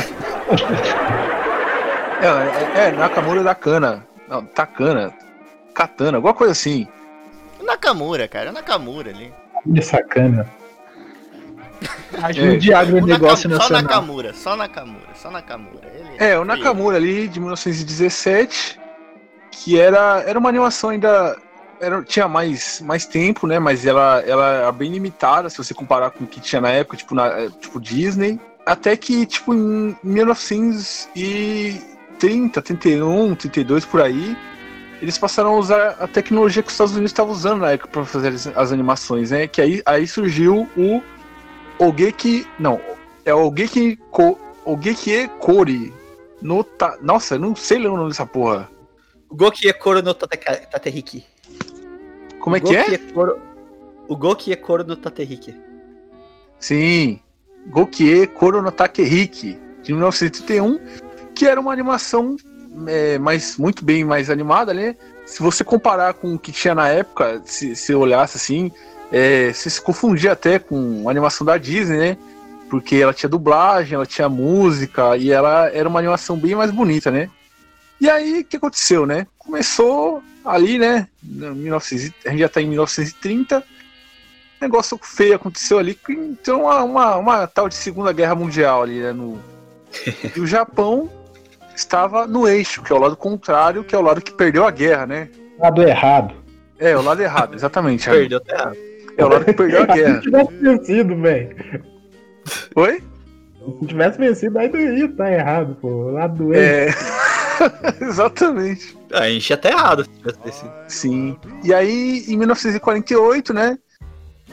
é, 2.85 2.87
é 2.87 2.91
Nakamura 2.91 3.43
da 3.43 3.55
Kana. 3.55 4.05
Não, 4.27 4.45
Takana. 4.45 5.13
Katana, 5.73 6.17
alguma 6.17 6.33
coisa 6.33 6.51
assim. 6.51 6.87
O 7.59 7.63
Nakamura, 7.63 8.27
cara, 8.27 8.49
o 8.49 8.53
Nakamura 8.53 9.11
ali. 9.11 9.31
De 9.65 9.81
sacana. 9.81 10.47
Ajude 12.23 12.71
É. 12.73 12.83
O 12.83 13.05
Nakam- 13.05 13.35
Só 13.35 13.49
nacional. 13.49 13.83
Nakamura, 13.83 14.33
só 14.33 14.55
Nakamura, 14.55 15.07
só 15.15 15.29
Nakamura. 15.31 15.87
Ele 15.93 16.09
É, 16.17 16.37
o 16.39 16.45
Nakamura 16.45 16.95
ali 16.97 17.27
de 17.27 17.39
1917, 17.39 18.79
que 19.51 19.79
era, 19.79 20.23
era 20.25 20.39
uma 20.39 20.49
animação 20.49 20.89
ainda. 20.91 21.37
Era, 21.79 22.01
tinha 22.01 22.27
mais, 22.27 22.81
mais 22.81 23.05
tempo, 23.05 23.45
né? 23.45 23.59
Mas 23.59 23.85
ela, 23.85 24.23
ela 24.25 24.47
era 24.47 24.71
bem 24.71 24.91
limitada 24.91 25.47
se 25.49 25.57
você 25.59 25.75
comparar 25.75 26.09
com 26.09 26.23
o 26.23 26.27
que 26.27 26.39
tinha 26.39 26.59
na 26.59 26.69
época, 26.71 26.97
tipo, 26.97 27.13
na, 27.13 27.47
tipo 27.59 27.79
Disney. 27.79 28.39
Até 28.65 28.97
que, 28.97 29.27
tipo, 29.27 29.53
em 29.53 29.95
1930, 30.03 32.61
31, 32.61 33.35
32 33.35 33.85
por 33.85 34.01
aí, 34.01 34.35
eles 35.01 35.17
passaram 35.17 35.55
a 35.55 35.57
usar 35.59 35.89
a 35.99 36.07
tecnologia 36.07 36.61
que 36.63 36.67
os 36.67 36.73
Estados 36.73 36.93
Unidos 36.93 37.11
estavam 37.11 37.31
usando 37.33 37.61
na 37.61 37.71
época 37.71 37.89
para 37.89 38.05
fazer 38.05 38.29
as, 38.29 38.47
as 38.47 38.71
animações, 38.71 39.31
né? 39.31 39.47
Que 39.47 39.61
aí, 39.61 39.81
aí 39.85 40.07
surgiu 40.07 40.67
o 40.75 41.01
Ogeki. 41.79 42.47
Não, 42.59 42.79
é 43.25 43.33
o 43.33 43.47
Ogeki 43.47 43.97
Ko, 44.11 44.39
Ogeki 44.65 45.27
Kori. 45.39 45.93
No 46.41 46.63
ta... 46.63 46.97
Nossa, 47.01 47.35
eu 47.35 47.39
não 47.39 47.55
sei 47.55 47.79
ler 47.79 47.87
o 47.89 47.97
nome 47.97 48.09
dessa 48.09 48.25
porra. 48.25 48.69
O 49.29 49.35
Goki 49.35 49.67
Ekoro 49.67 50.01
no 50.01 50.13
Tateriki. 50.13 51.25
Como 52.39 52.55
é 52.55 52.59
que 52.59 52.75
é? 52.75 52.93
Ekoro- 52.93 53.39
O 54.07 54.15
Goki 54.15 54.51
Ekoro 54.51 54.83
no 54.83 54.95
Tateriki. 54.95 55.55
Sim. 56.59 57.19
Gokie 57.67 58.27
Koro 58.27 58.61
no 58.61 58.71
Takehiki, 58.71 59.59
de 59.83 59.91
1931, 59.93 60.79
que 61.35 61.45
era 61.45 61.59
uma 61.59 61.73
animação 61.73 62.37
é, 62.85 63.17
mais, 63.17 63.57
muito 63.57 63.83
bem 63.83 64.03
mais 64.03 64.29
animada, 64.29 64.73
né? 64.73 64.95
Se 65.25 65.41
você 65.41 65.63
comparar 65.63 66.13
com 66.13 66.35
o 66.35 66.39
que 66.39 66.51
tinha 66.51 66.75
na 66.75 66.87
época, 66.87 67.41
se, 67.45 67.75
se 67.75 67.93
olhasse 67.93 68.37
assim, 68.37 68.71
é, 69.11 69.51
você 69.51 69.69
se 69.69 69.81
confundia 69.81 70.33
até 70.33 70.59
com 70.59 71.07
a 71.07 71.11
animação 71.11 71.45
da 71.45 71.57
Disney, 71.57 71.97
né? 71.97 72.17
Porque 72.69 72.97
ela 72.97 73.13
tinha 73.13 73.29
dublagem, 73.29 73.95
ela 73.95 74.05
tinha 74.05 74.29
música, 74.29 75.15
e 75.17 75.31
ela 75.31 75.69
era 75.69 75.87
uma 75.87 75.99
animação 75.99 76.37
bem 76.37 76.55
mais 76.55 76.71
bonita, 76.71 77.09
né? 77.09 77.29
E 77.99 78.09
aí, 78.09 78.41
o 78.41 78.45
que 78.45 78.57
aconteceu, 78.57 79.05
né? 79.05 79.25
Começou 79.37 80.21
ali, 80.45 80.77
né? 80.77 81.07
em 81.23 81.55
1900 81.55 82.13
a 82.25 82.29
gente 82.29 82.39
já 82.39 82.49
tá 82.49 82.61
em 82.61 82.67
1930, 82.67 83.63
negócio 84.61 84.99
feio 85.01 85.35
aconteceu 85.35 85.77
ali, 85.77 85.97
então 86.09 86.63
uma, 86.63 86.83
uma, 86.83 87.15
uma 87.17 87.47
tal 87.47 87.67
de 87.69 87.75
Segunda 87.75 88.11
Guerra 88.11 88.35
Mundial 88.35 88.83
ali, 88.83 89.01
né? 89.01 89.11
No... 89.11 89.41
e 90.35 90.39
o 90.39 90.47
Japão 90.47 91.11
estava 91.77 92.25
no 92.25 92.47
eixo, 92.47 92.81
que 92.81 92.91
é 92.91 92.95
o 92.95 92.99
lado 92.99 93.15
contrário, 93.15 93.83
que 93.83 93.95
é 93.95 93.97
o 93.97 94.01
lado 94.01 94.21
que 94.21 94.31
perdeu 94.33 94.65
a 94.65 94.71
guerra, 94.71 95.05
né? 95.05 95.29
Lado 95.59 95.81
errado. 95.81 96.33
É, 96.79 96.97
o 96.97 97.01
lado 97.01 97.21
errado, 97.21 97.55
exatamente. 97.55 98.09
Perdeu 98.09 98.37
até 98.39 98.53
errado. 98.53 98.77
É 99.17 99.25
o 99.25 99.29
lado 99.29 99.45
que 99.45 99.53
perdeu 99.53 99.83
a 99.83 99.85
Se 99.93 99.93
guerra. 99.93 100.19
tivesse 100.19 100.53
vencido, 100.59 101.21
velho. 101.21 101.55
Oi? 102.75 103.03
Se 103.79 103.87
tivesse 103.87 104.17
vencido, 104.17 104.59
aí 104.59 104.69
não 104.69 104.79
ia 104.79 105.05
estar 105.05 105.31
errado, 105.31 105.77
pô. 105.81 106.11
Lado 106.11 106.45
do 106.45 106.53
erro. 106.53 106.63
É. 106.63 106.87
Exatamente. 108.01 108.97
Ah, 109.11 109.21
A 109.21 109.29
gente 109.29 109.49
ia 109.49 109.55
até 109.55 109.71
errado 109.71 110.03
se 110.03 110.09
tivesse 110.09 110.39
descido. 110.43 110.73
Sim. 110.87 111.37
E 111.63 111.73
aí, 111.73 112.23
em 112.27 112.37
1948, 112.37 113.53
né? 113.53 113.77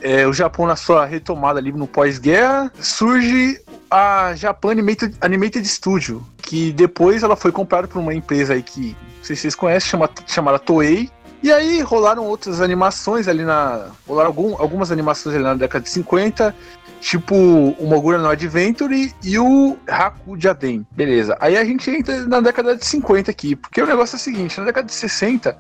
é, 0.02 0.26
o 0.26 0.32
Japão, 0.32 0.66
na 0.66 0.76
sua 0.76 1.06
retomada 1.06 1.58
ali 1.58 1.72
no 1.72 1.86
pós-guerra, 1.86 2.70
surge 2.78 3.58
a 3.94 4.34
Japan 4.34 4.72
Animated, 4.72 5.16
Animated 5.20 5.64
Studio, 5.68 6.26
que 6.38 6.72
depois 6.72 7.22
ela 7.22 7.36
foi 7.36 7.52
comprada 7.52 7.86
por 7.86 8.00
uma 8.00 8.12
empresa 8.12 8.54
aí 8.54 8.62
que, 8.62 8.96
não 9.18 9.24
sei 9.24 9.36
se 9.36 9.42
vocês 9.42 9.54
conhecem, 9.54 9.88
chama, 9.88 10.10
chamada 10.26 10.58
Toei. 10.58 11.08
E 11.40 11.52
aí 11.52 11.80
rolaram 11.80 12.24
outras 12.26 12.60
animações 12.60 13.28
ali 13.28 13.44
na. 13.44 13.90
Rolaram 14.08 14.30
algum- 14.30 14.56
algumas 14.58 14.90
animações 14.90 15.36
ali 15.36 15.44
na 15.44 15.54
década 15.54 15.84
de 15.84 15.90
50, 15.90 16.52
tipo 17.00 17.36
o 17.36 17.86
Mogura 17.86 18.18
no 18.18 18.28
Adventure 18.28 19.14
e 19.22 19.38
o 19.38 19.76
Haku 19.86 20.40
Jaden. 20.40 20.84
Beleza. 20.90 21.36
Aí 21.38 21.56
a 21.56 21.64
gente 21.64 21.88
entra 21.88 22.26
na 22.26 22.40
década 22.40 22.74
de 22.76 22.84
50 22.84 23.30
aqui, 23.30 23.54
porque 23.54 23.80
o 23.80 23.86
negócio 23.86 24.16
é 24.16 24.18
o 24.18 24.20
seguinte: 24.20 24.58
na 24.58 24.64
década 24.66 24.86
de 24.88 24.94
60 24.94 25.56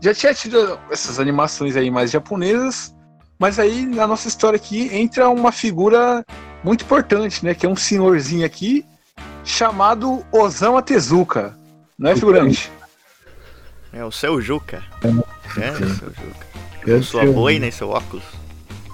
já 0.00 0.14
tinha 0.14 0.32
tido 0.32 0.78
essas 0.90 1.20
animações 1.20 1.76
aí 1.76 1.90
mais 1.90 2.10
japonesas, 2.10 2.94
mas 3.38 3.58
aí 3.58 3.84
na 3.84 4.06
nossa 4.06 4.28
história 4.28 4.56
aqui 4.56 4.88
entra 4.96 5.28
uma 5.28 5.50
figura 5.52 6.24
muito 6.66 6.84
importante, 6.84 7.44
né? 7.44 7.54
Que 7.54 7.64
é 7.64 7.68
um 7.68 7.76
senhorzinho 7.76 8.44
aqui 8.44 8.84
chamado 9.44 10.26
Osama 10.32 10.82
Tezuka. 10.82 11.56
Não 11.96 12.10
é, 12.10 12.14
figurante? 12.16 12.70
É 13.92 14.04
o 14.04 14.10
seu 14.10 14.40
Juca. 14.40 14.82
É, 15.02 15.70
o 15.70 15.76
seu 15.76 15.88
Juca. 15.88 16.46
Eu 16.84 17.02
Sua 17.02 17.22
sei. 17.22 17.32
boina 17.32 17.66
e 17.68 17.72
seu 17.72 17.90
óculos. 17.90 18.24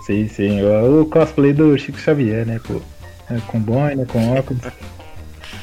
Sim, 0.06 0.28
sim. 0.28 0.62
O, 0.62 1.00
o 1.00 1.06
cosplay 1.06 1.52
do 1.52 1.76
Chico 1.78 1.98
Xavier, 1.98 2.46
né, 2.46 2.60
pô? 2.62 2.80
É, 3.30 3.40
com 3.46 3.58
boina, 3.58 4.04
com 4.04 4.36
óculos. 4.36 4.62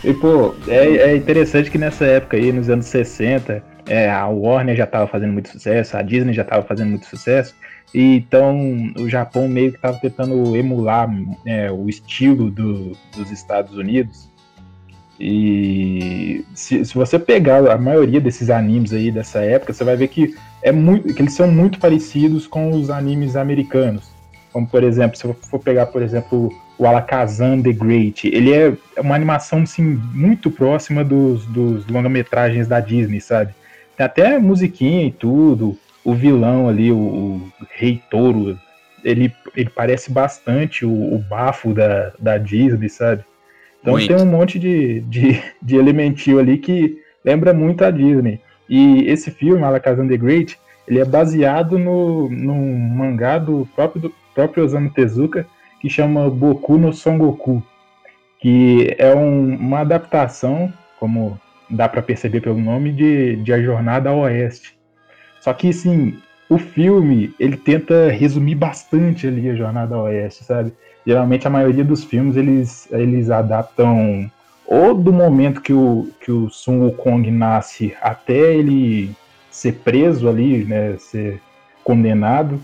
E, 0.04 0.14
pô, 0.14 0.56
é, 0.68 1.12
é 1.12 1.16
interessante 1.16 1.70
que 1.70 1.78
nessa 1.78 2.06
época 2.06 2.38
aí, 2.38 2.52
nos 2.52 2.70
anos 2.70 2.88
60, 2.88 3.64
é, 3.88 4.10
a 4.10 4.28
Warner 4.28 4.76
já 4.76 4.88
tava 4.88 5.08
fazendo 5.08 5.34
muito 5.34 5.50
sucesso, 5.50 5.96
a 5.96 6.02
Disney 6.02 6.34
já 6.34 6.44
tava 6.44 6.66
fazendo 6.66 6.90
muito 6.90 7.06
sucesso, 7.06 7.54
então 7.94 8.92
o 8.98 9.10
Japão 9.10 9.48
meio 9.48 9.72
que 9.72 9.80
tava 9.80 9.98
tentando 9.98 10.56
emular 10.56 11.10
é, 11.46 11.72
o 11.72 11.90
estilo 11.90 12.50
do, 12.52 12.96
dos 13.16 13.32
Estados 13.32 13.76
Unidos. 13.76 14.30
E 15.20 16.46
se, 16.54 16.86
se 16.86 16.94
você 16.94 17.20
pegar 17.20 17.70
a 17.70 17.78
maioria 17.78 18.22
desses 18.22 18.50
animes 18.50 18.94
aí 18.94 19.12
dessa 19.12 19.40
época, 19.40 19.74
você 19.74 19.84
vai 19.84 19.98
ver 19.98 20.08
que, 20.08 20.34
é 20.62 20.72
muito, 20.72 21.14
que 21.14 21.22
eles 21.22 21.34
são 21.34 21.52
muito 21.52 21.78
parecidos 21.80 22.48
com 22.48 22.70
os 22.72 22.90
animes 22.90 23.36
americanos. 23.36 24.10
Como, 24.54 24.66
por 24.66 24.84
exemplo, 24.84 25.18
se 25.18 25.26
eu 25.26 25.34
for 25.34 25.60
pegar, 25.60 25.88
por 25.88 26.02
exemplo, 26.02 26.50
o 26.78 26.86
Alakazam 26.86 27.62
The 27.62 27.74
Great, 27.74 28.28
ele 28.30 28.54
é 28.54 28.74
uma 28.98 29.14
animação, 29.14 29.64
assim, 29.64 29.84
muito 29.84 30.50
próxima 30.50 31.04
dos, 31.04 31.46
dos 31.48 31.86
longa-metragens 31.88 32.68
da 32.68 32.80
Disney, 32.80 33.20
sabe? 33.20 33.54
Tem 33.98 34.06
até 34.06 34.40
musiquinha 34.40 35.06
e 35.06 35.12
tudo, 35.12 35.78
o 36.04 36.14
vilão 36.14 36.68
ali, 36.70 36.92
o, 36.92 36.98
o 36.98 37.52
Rei 37.72 38.02
Touro, 38.10 38.58
ele, 39.04 39.34
ele 39.56 39.70
parece 39.70 40.12
bastante 40.12 40.86
o, 40.86 40.92
o 40.92 41.20
bafo 41.20 41.74
da, 41.74 42.12
da 42.20 42.38
Disney, 42.38 42.90
sabe? 42.90 43.24
Então 43.82 43.94
Muito. 43.94 44.08
tem 44.08 44.18
um 44.18 44.30
monte 44.30 44.60
de, 44.60 45.02
de, 45.02 45.42
de 45.62 45.76
elementinho 45.76 46.40
ali 46.40 46.58
que 46.58 46.98
lembra 47.24 47.54
muito 47.54 47.84
a 47.84 47.92
Disney. 47.92 48.40
E 48.70 49.04
esse 49.08 49.32
filme, 49.32 49.64
Alakazam 49.64 50.08
The 50.08 50.18
Great, 50.18 50.60
ele 50.88 51.00
é 51.00 51.06
baseado 51.06 51.78
no, 51.80 52.30
num 52.30 52.78
mangá 52.78 53.38
do 53.38 53.68
próprio, 53.76 54.02
do 54.02 54.14
próprio 54.36 54.64
Osamu 54.64 54.90
Tezuka, 54.92 55.46
que 55.80 55.90
chama 55.90 56.30
Boku 56.30 56.78
no 56.78 56.92
Son 56.92 57.18
Goku, 57.18 57.64
que 58.40 58.96
é 58.98 59.14
um- 59.16 59.56
uma 59.56 59.80
adaptação, 59.80 60.72
como 61.00 61.40
dá 61.70 61.88
para 61.88 62.02
perceber 62.02 62.42
pelo 62.42 62.60
nome, 62.60 62.92
de, 62.92 63.38
de 63.38 63.54
A 63.54 63.62
Jornada 63.62 64.10
ao 64.10 64.20
Oeste. 64.20 64.78
Só 65.42 65.54
que, 65.54 65.70
assim, 65.70 66.18
o 66.50 66.58
filme, 66.58 67.34
ele 67.40 67.58
tenta 67.58 68.10
resumir 68.10 68.56
bastante 68.56 69.28
ali 69.28 69.50
a 69.50 69.56
Jornada 69.56 69.98
Oeste, 69.98 70.44
sabe? 70.44 70.74
Geralmente 71.06 71.48
a 71.48 71.50
maioria 71.50 71.84
dos 71.84 72.04
filmes, 72.04 72.36
eles, 72.36 72.88
eles 72.92 73.30
adaptam 73.30 74.30
ou 74.72 74.94
do 74.94 75.12
momento 75.12 75.62
que 75.62 75.74
o, 75.74 76.10
que 76.22 76.32
o 76.32 76.48
Sun 76.50 76.82
Wukong 76.82 77.32
nasce 77.32 77.96
até 78.00 78.54
ele 78.56 79.16
ser 79.50 79.74
preso 79.84 80.30
ali, 80.30 80.64
né, 80.64 80.96
ser 81.00 81.42
condenado, 81.84 82.62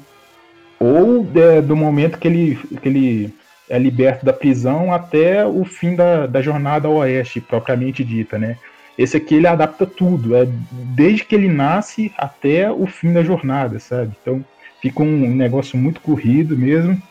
ou 0.80 1.28
é, 1.34 1.62
do 1.62 1.76
momento 1.76 2.20
que 2.20 2.28
ele, 2.28 2.60
que 2.80 2.88
ele 2.88 3.34
é 3.68 3.80
liberto 3.80 4.24
da 4.24 4.32
prisão 4.32 4.94
até 4.94 5.44
o 5.46 5.66
fim 5.66 5.96
da, 5.96 6.28
da 6.28 6.44
jornada 6.44 6.88
oeste, 6.88 7.42
propriamente 7.42 8.04
dita, 8.04 8.38
né? 8.38 8.58
Esse 8.98 9.18
aqui 9.18 9.36
ele 9.36 9.48
adapta 9.48 9.86
tudo, 9.86 10.36
é 10.36 10.48
desde 10.72 11.26
que 11.26 11.36
ele 11.36 11.50
nasce 11.50 12.14
até 12.18 12.72
o 12.72 12.88
fim 12.88 13.12
da 13.12 13.24
jornada, 13.24 13.80
sabe? 13.80 14.14
Então 14.22 14.44
fica 14.82 15.04
um 15.04 15.36
negócio 15.36 15.78
muito 15.78 16.00
corrido 16.00 16.58
mesmo. 16.58 17.02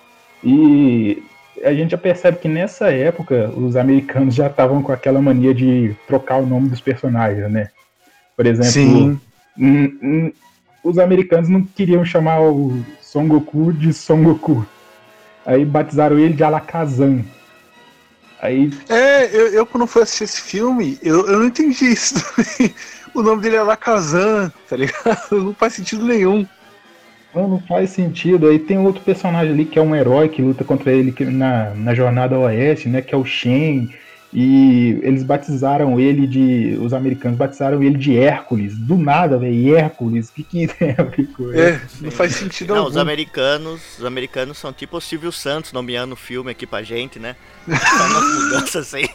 E 0.42 1.22
a 1.62 1.72
gente 1.74 1.90
já 1.90 1.98
percebe 1.98 2.38
que 2.38 2.48
nessa 2.48 2.90
época 2.90 3.50
os 3.50 3.76
americanos 3.76 4.34
já 4.34 4.46
estavam 4.46 4.82
com 4.82 4.92
aquela 4.92 5.20
mania 5.20 5.54
de 5.54 5.94
trocar 6.06 6.36
o 6.36 6.46
nome 6.46 6.68
dos 6.68 6.80
personagens, 6.80 7.50
né? 7.50 7.68
Por 8.36 8.46
exemplo, 8.46 9.20
os 10.82 10.98
americanos 10.98 11.48
não 11.48 11.62
queriam 11.62 12.04
chamar 12.04 12.40
o 12.40 12.82
Son 13.00 13.28
Goku 13.28 13.72
de 13.72 13.92
Son 13.92 14.22
Goku. 14.22 14.66
Aí 15.46 15.64
batizaram 15.64 16.18
ele 16.18 16.34
de 16.34 16.42
Alakazam. 16.42 17.24
Aí, 18.44 18.70
É, 18.88 19.24
eu, 19.34 19.48
eu 19.48 19.66
quando 19.66 19.86
fui 19.86 20.02
assistir 20.02 20.24
esse 20.24 20.40
filme, 20.40 20.98
eu, 21.02 21.26
eu 21.26 21.38
não 21.38 21.46
entendi 21.46 21.86
isso 21.86 22.14
também. 22.36 22.74
O 23.14 23.22
nome 23.22 23.42
dele 23.42 23.56
é 23.56 23.62
Lacazan, 23.62 24.52
tá 24.68 24.76
ligado? 24.76 25.30
Não 25.44 25.54
faz 25.54 25.74
sentido 25.74 26.04
nenhum. 26.04 26.46
não, 27.34 27.48
não 27.48 27.60
faz 27.66 27.90
sentido. 27.90 28.48
Aí 28.48 28.58
tem 28.58 28.78
outro 28.78 29.02
personagem 29.02 29.52
ali 29.52 29.66
que 29.66 29.78
é 29.78 29.82
um 29.82 29.94
herói 29.94 30.28
que 30.28 30.42
luta 30.42 30.64
contra 30.64 30.92
ele 30.92 31.12
que- 31.12 31.24
na, 31.24 31.74
na 31.74 31.94
jornada 31.94 32.34
ao 32.36 32.42
oeste, 32.42 32.88
né? 32.88 33.02
Que 33.02 33.14
é 33.14 33.18
o 33.18 33.24
Shen. 33.24 33.94
E 34.36 34.98
eles 35.04 35.22
batizaram 35.22 36.00
ele 36.00 36.26
de. 36.26 36.76
Os 36.80 36.92
americanos 36.92 37.38
batizaram 37.38 37.80
ele 37.82 37.96
de 37.96 38.18
Hércules. 38.18 38.76
Do 38.76 38.96
nada, 38.96 39.38
velho. 39.38 39.76
Hércules. 39.76 40.28
O 40.28 40.32
que, 40.32 40.42
que 40.42 40.66
tem 40.66 40.90
a 40.98 41.04
ver 41.04 41.26
com? 41.28 41.52
É, 41.52 41.80
não 42.00 42.10
faz 42.10 42.34
sentido 42.34 42.74
Não, 42.74 42.78
algum. 42.78 42.90
os 42.90 42.96
americanos, 42.96 43.80
os 43.98 44.04
americanos 44.04 44.58
são 44.58 44.72
tipo 44.72 44.96
o 44.96 45.00
Silvio 45.00 45.30
Santos 45.30 45.72
nomeando 45.72 46.14
o 46.14 46.16
filme 46.16 46.50
aqui 46.50 46.66
pra 46.66 46.82
gente, 46.82 47.20
né? 47.20 47.36
Só 47.68 48.06
umas 48.08 48.24
mudanças 48.44 48.92
assim. 48.92 49.06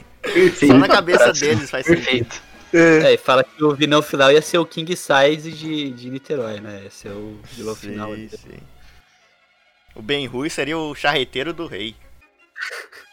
Só 0.66 0.78
na 0.78 0.88
cabeça 0.88 1.34
deles 1.34 1.70
faz 1.70 1.86
sentido. 1.86 2.28
Perfeito. 2.28 2.42
É, 2.74 3.12
É, 3.12 3.14
e 3.14 3.18
fala 3.18 3.44
que 3.44 3.64
o 3.64 3.76
vilão 3.76 4.02
final 4.02 4.32
ia 4.32 4.42
ser 4.42 4.58
o 4.60 4.66
King 4.66 4.96
Size 4.96 5.52
de, 5.52 5.90
de 5.92 6.10
Niterói, 6.10 6.62
né? 6.62 6.82
Ia 6.84 6.92
ser 6.92 7.10
o 7.10 7.40
vilão 7.52 7.76
final. 7.76 8.08
Sim, 8.10 8.14
ali. 8.14 8.30
sim. 8.30 8.60
O 9.96 10.02
Ben 10.02 10.26
Rui 10.28 10.50
seria 10.50 10.78
o 10.78 10.96
charreteiro 10.96 11.52
do 11.52 11.66
rei. 11.68 11.96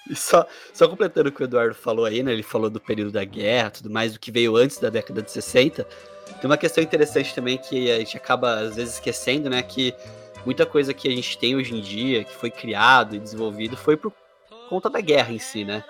E 0.08 0.14
só, 0.14 0.46
só 0.72 0.88
completando 0.88 1.28
o 1.28 1.32
que 1.32 1.42
o 1.42 1.44
Eduardo 1.44 1.74
falou 1.74 2.04
aí, 2.04 2.22
né? 2.22 2.32
Ele 2.32 2.42
falou 2.42 2.70
do 2.70 2.80
período 2.80 3.12
da 3.12 3.24
guerra, 3.24 3.70
tudo 3.70 3.90
mais, 3.90 4.12
do 4.12 4.20
que 4.20 4.30
veio 4.30 4.56
antes 4.56 4.78
da 4.78 4.88
década 4.88 5.22
de 5.22 5.30
60. 5.30 5.84
Tem 5.84 6.44
uma 6.44 6.56
questão 6.56 6.82
interessante 6.82 7.34
também 7.34 7.58
que 7.58 7.90
a 7.90 7.98
gente 7.98 8.16
acaba, 8.16 8.60
às 8.60 8.76
vezes, 8.76 8.94
esquecendo, 8.94 9.50
né? 9.50 9.62
Que 9.62 9.94
muita 10.44 10.64
coisa 10.64 10.94
que 10.94 11.08
a 11.08 11.10
gente 11.10 11.36
tem 11.38 11.56
hoje 11.56 11.74
em 11.74 11.80
dia, 11.80 12.24
que 12.24 12.34
foi 12.34 12.50
criado 12.50 13.16
e 13.16 13.18
desenvolvido, 13.18 13.76
foi 13.76 13.96
por 13.96 14.12
conta 14.68 14.88
da 14.88 15.00
guerra 15.00 15.32
em 15.32 15.38
si, 15.38 15.64
né? 15.64 15.84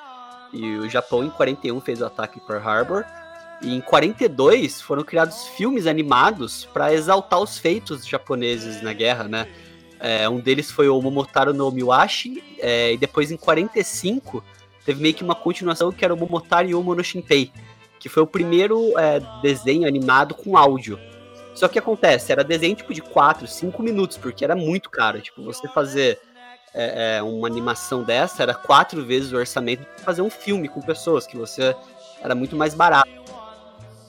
E 0.53 0.77
o 0.77 0.89
Japão, 0.89 1.25
em 1.25 1.31
41, 1.31 1.81
fez 1.81 2.01
o 2.01 2.07
ataque 2.07 2.39
em 2.39 2.47
Pearl 2.47 2.67
Harbor. 2.67 3.05
E 3.63 3.75
em 3.75 3.81
42 3.81 4.81
foram 4.83 5.03
criados 5.03 5.47
filmes 5.49 5.87
animados 5.87 6.67
para 6.67 6.93
exaltar 6.93 7.41
os 7.41 7.59
feitos 7.59 8.07
japoneses 8.07 8.83
na 8.83 8.93
guerra, 8.93 9.25
né? 9.25 9.49
É, 9.99 10.29
um 10.29 10.39
deles 10.39 10.71
foi 10.71 10.89
o 10.89 11.01
Momotaro 11.01 11.55
no 11.55 11.71
Miwashi, 11.71 12.43
é, 12.59 12.93
e 12.93 12.97
depois 12.97 13.31
em 13.31 13.37
45 13.37 14.45
teve 14.85 15.03
meio 15.03 15.15
que 15.15 15.25
uma 15.25 15.35
continuação 15.35 15.91
que 15.91 16.05
era 16.05 16.15
o 16.15 16.17
Momotaro 16.17 16.69
Yomo 16.69 16.95
no 16.95 17.03
Shinpei, 17.03 17.51
que 17.99 18.09
foi 18.09 18.23
o 18.23 18.27
primeiro 18.27 18.97
é, 18.99 19.21
desenho 19.43 19.89
animado 19.89 20.35
com 20.35 20.57
áudio. 20.57 20.99
Só 21.55 21.69
que 21.69 21.79
acontece, 21.79 22.31
era 22.31 22.45
desenho 22.45 22.77
tipo 22.77 22.93
de 22.93 23.01
4, 23.01 23.47
5 23.47 23.83
minutos, 23.83 24.19
porque 24.19 24.45
era 24.45 24.55
muito 24.55 24.91
caro. 24.91 25.21
Tipo, 25.23 25.43
você 25.43 25.67
fazer 25.69 26.21
é, 26.75 27.17
é, 27.17 27.23
uma 27.23 27.49
animação 27.49 28.03
dessa 28.03 28.43
era 28.43 28.53
quatro 28.53 29.03
vezes 29.03 29.33
o 29.33 29.37
orçamento 29.37 29.81
de 29.81 30.03
fazer 30.03 30.21
um 30.21 30.29
filme 30.29 30.69
com 30.69 30.83
pessoas, 30.83 31.27
que 31.27 31.37
você 31.37 31.75
era 32.21 32.35
muito 32.35 32.55
mais 32.55 32.75
barato. 32.75 33.09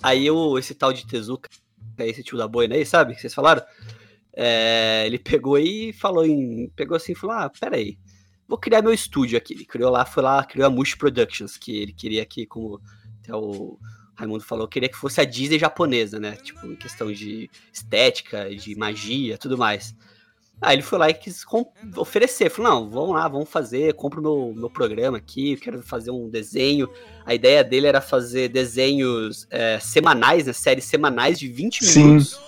Aí 0.04 0.30
o, 0.30 0.60
esse 0.60 0.76
tal 0.76 0.92
de 0.92 1.08
Tezuka, 1.08 1.50
é 1.98 2.08
esse 2.08 2.22
tio 2.22 2.38
da 2.38 2.48
boina 2.48 2.76
aí, 2.76 2.86
sabe? 2.86 3.16
Que 3.16 3.22
vocês 3.22 3.34
falaram? 3.34 3.64
É, 4.40 5.02
ele 5.08 5.18
pegou 5.18 5.58
e 5.58 5.92
falou 5.92 6.24
em. 6.24 6.70
Pegou 6.76 6.96
assim 6.96 7.14
e 7.14 7.16
falou: 7.16 7.36
Ah, 7.36 7.50
peraí, 7.50 7.98
vou 8.48 8.58
criar 8.58 8.84
meu 8.84 8.94
estúdio 8.94 9.36
aqui. 9.36 9.56
Ele 9.56 9.66
criou 9.66 9.90
lá, 9.90 10.06
foi 10.06 10.22
lá, 10.22 10.44
criou 10.44 10.68
a 10.68 10.70
Mush 10.70 10.94
Productions, 10.94 11.58
que 11.58 11.76
ele 11.76 11.92
queria 11.92 12.24
que, 12.24 12.46
como 12.46 12.80
até 13.20 13.36
o 13.36 13.80
Raimundo 14.16 14.44
falou, 14.44 14.68
queria 14.68 14.90
que 14.90 14.96
fosse 14.96 15.20
a 15.20 15.26
Disney 15.26 15.58
japonesa, 15.58 16.20
né? 16.20 16.36
Tipo, 16.36 16.68
em 16.68 16.76
questão 16.76 17.12
de 17.12 17.50
estética, 17.74 18.48
de 18.56 18.76
magia, 18.76 19.40
tudo 19.40 19.58
mais. 19.58 19.96
Aí 20.62 20.76
ele 20.76 20.84
foi 20.84 21.00
lá 21.00 21.10
e 21.10 21.16
quis 21.16 21.44
oferecer. 21.96 22.52
Falou, 22.52 22.72
não, 22.72 22.90
vamos 22.92 23.16
lá, 23.16 23.28
vamos 23.28 23.50
fazer, 23.50 23.96
compra 23.96 24.20
o 24.20 24.24
meu, 24.24 24.54
meu 24.56 24.70
programa 24.70 25.18
aqui, 25.18 25.54
eu 25.54 25.58
quero 25.58 25.82
fazer 25.82 26.12
um 26.12 26.30
desenho. 26.30 26.88
A 27.26 27.34
ideia 27.34 27.64
dele 27.64 27.88
era 27.88 28.02
fazer 28.02 28.50
desenhos 28.50 29.48
é, 29.50 29.80
semanais, 29.80 30.46
né? 30.46 30.54
Séries 30.54 30.86
semanais 30.86 31.40
de 31.40 31.48
20 31.48 31.84
Sim. 31.86 32.04
minutos. 32.04 32.40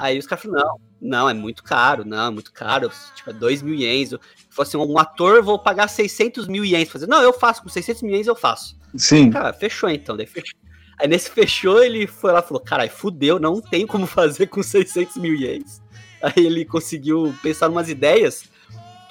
Aí 0.00 0.18
os 0.18 0.26
caras 0.26 0.42
falaram, 0.42 0.78
não, 0.98 1.20
não, 1.20 1.28
é 1.28 1.34
muito 1.34 1.62
caro, 1.62 2.06
não, 2.06 2.28
é 2.28 2.30
muito 2.30 2.50
caro, 2.54 2.90
tipo, 3.14 3.28
é 3.28 3.32
2 3.34 3.60
mil 3.60 3.74
ienes. 3.74 4.08
Se 4.08 4.18
fosse 4.48 4.74
um 4.74 4.98
ator, 4.98 5.36
eu 5.36 5.44
vou 5.44 5.58
pagar 5.58 5.88
600 5.88 6.48
mil 6.48 6.64
ienes. 6.64 6.88
Fazer, 6.88 7.06
não, 7.06 7.20
eu 7.20 7.34
faço, 7.34 7.62
com 7.62 7.68
600 7.68 8.00
mil 8.00 8.12
ienes 8.12 8.26
eu 8.26 8.34
faço. 8.34 8.78
sim. 8.96 9.30
Cara, 9.30 9.52
fechou 9.52 9.90
então, 9.90 10.16
daí 10.16 10.24
fechou. 10.24 10.58
Aí 10.98 11.06
nesse 11.06 11.30
fechou, 11.30 11.82
ele 11.82 12.06
foi 12.06 12.32
lá 12.32 12.38
e 12.40 12.42
falou, 12.42 12.60
caralho, 12.62 12.90
fudeu, 12.90 13.38
não 13.38 13.60
tem 13.60 13.86
como 13.86 14.06
fazer 14.06 14.46
com 14.46 14.62
600 14.62 15.16
mil 15.18 15.34
ienes. 15.34 15.82
Aí 16.22 16.46
ele 16.46 16.64
conseguiu 16.64 17.34
pensar 17.42 17.68
umas 17.68 17.90
ideias 17.90 18.44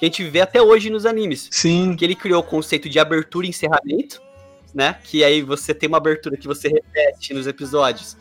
que 0.00 0.04
a 0.04 0.08
gente 0.08 0.24
vê 0.24 0.40
até 0.40 0.60
hoje 0.60 0.90
nos 0.90 1.06
animes. 1.06 1.46
Sim. 1.52 1.94
Que 1.94 2.04
ele 2.04 2.16
criou 2.16 2.40
o 2.40 2.44
conceito 2.44 2.88
de 2.88 2.98
abertura 2.98 3.46
e 3.46 3.50
encerramento, 3.50 4.20
né? 4.74 4.96
Que 5.04 5.22
aí 5.22 5.40
você 5.40 5.72
tem 5.72 5.88
uma 5.88 5.98
abertura 5.98 6.36
que 6.36 6.48
você 6.48 6.68
repete 6.68 7.32
nos 7.32 7.46
episódios. 7.46 8.16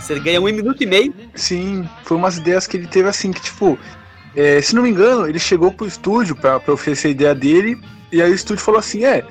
Você 0.00 0.18
ganha 0.20 0.40
um 0.40 0.44
minuto 0.44 0.82
e 0.82 0.86
meio. 0.86 1.14
Sim, 1.34 1.88
foi 2.04 2.16
umas 2.16 2.36
ideias 2.36 2.66
que 2.66 2.76
ele 2.76 2.86
teve 2.86 3.08
assim, 3.08 3.32
que 3.32 3.40
tipo, 3.40 3.78
é, 4.36 4.60
se 4.60 4.74
não 4.74 4.82
me 4.82 4.90
engano, 4.90 5.26
ele 5.26 5.38
chegou 5.38 5.72
pro 5.72 5.86
estúdio 5.86 6.36
pra, 6.36 6.60
pra 6.60 6.74
oferecer 6.74 7.08
a 7.08 7.10
ideia 7.10 7.34
dele, 7.34 7.80
e 8.12 8.20
aí 8.20 8.30
o 8.30 8.34
estúdio 8.34 8.62
falou 8.62 8.78
assim, 8.80 9.04
é, 9.04 9.24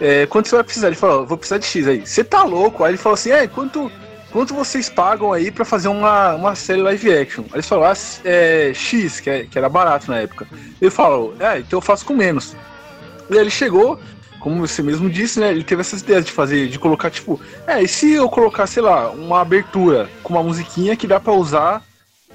é, 0.00 0.26
quanto 0.26 0.48
você 0.48 0.56
vai 0.56 0.64
precisar? 0.64 0.88
Ele 0.88 0.96
falou, 0.96 1.24
vou 1.24 1.38
precisar 1.38 1.58
de 1.58 1.66
X 1.66 1.86
aí. 1.86 2.04
Você 2.04 2.24
tá 2.24 2.42
louco? 2.42 2.82
Aí 2.82 2.90
ele 2.90 2.98
falou 2.98 3.14
assim, 3.14 3.30
é, 3.30 3.46
quanto, 3.46 3.92
quanto 4.32 4.54
vocês 4.54 4.88
pagam 4.88 5.32
aí 5.32 5.50
pra 5.52 5.64
fazer 5.64 5.86
uma, 5.88 6.34
uma 6.34 6.54
série 6.56 6.82
live 6.82 7.12
action? 7.16 7.44
Aí 7.44 7.54
eles 7.54 7.68
falaram, 7.68 7.92
ah, 7.92 7.96
é, 8.24 8.72
X, 8.74 9.20
que, 9.20 9.30
é- 9.30 9.44
que 9.44 9.56
era 9.56 9.68
barato 9.68 10.10
na 10.10 10.18
época. 10.18 10.48
Ele 10.80 10.90
falou, 10.90 11.34
é, 11.38 11.60
então 11.60 11.76
eu 11.76 11.80
faço 11.82 12.04
com 12.04 12.14
menos. 12.14 12.56
E 13.30 13.34
aí 13.34 13.40
ele 13.40 13.50
chegou, 13.50 14.00
como 14.38 14.66
você 14.66 14.82
mesmo 14.82 15.08
disse, 15.10 15.40
né? 15.40 15.50
Ele 15.50 15.64
teve 15.64 15.80
essas 15.80 16.00
ideias 16.00 16.24
de 16.24 16.32
fazer, 16.32 16.68
de 16.68 16.78
colocar, 16.78 17.10
tipo, 17.10 17.40
é, 17.66 17.82
e 17.82 17.88
se 17.88 18.12
eu 18.12 18.28
colocar, 18.28 18.66
sei 18.66 18.82
lá, 18.82 19.10
uma 19.10 19.40
abertura 19.40 20.08
com 20.22 20.34
uma 20.34 20.42
musiquinha 20.42 20.96
que 20.96 21.06
dá 21.06 21.18
pra 21.18 21.32
usar 21.32 21.82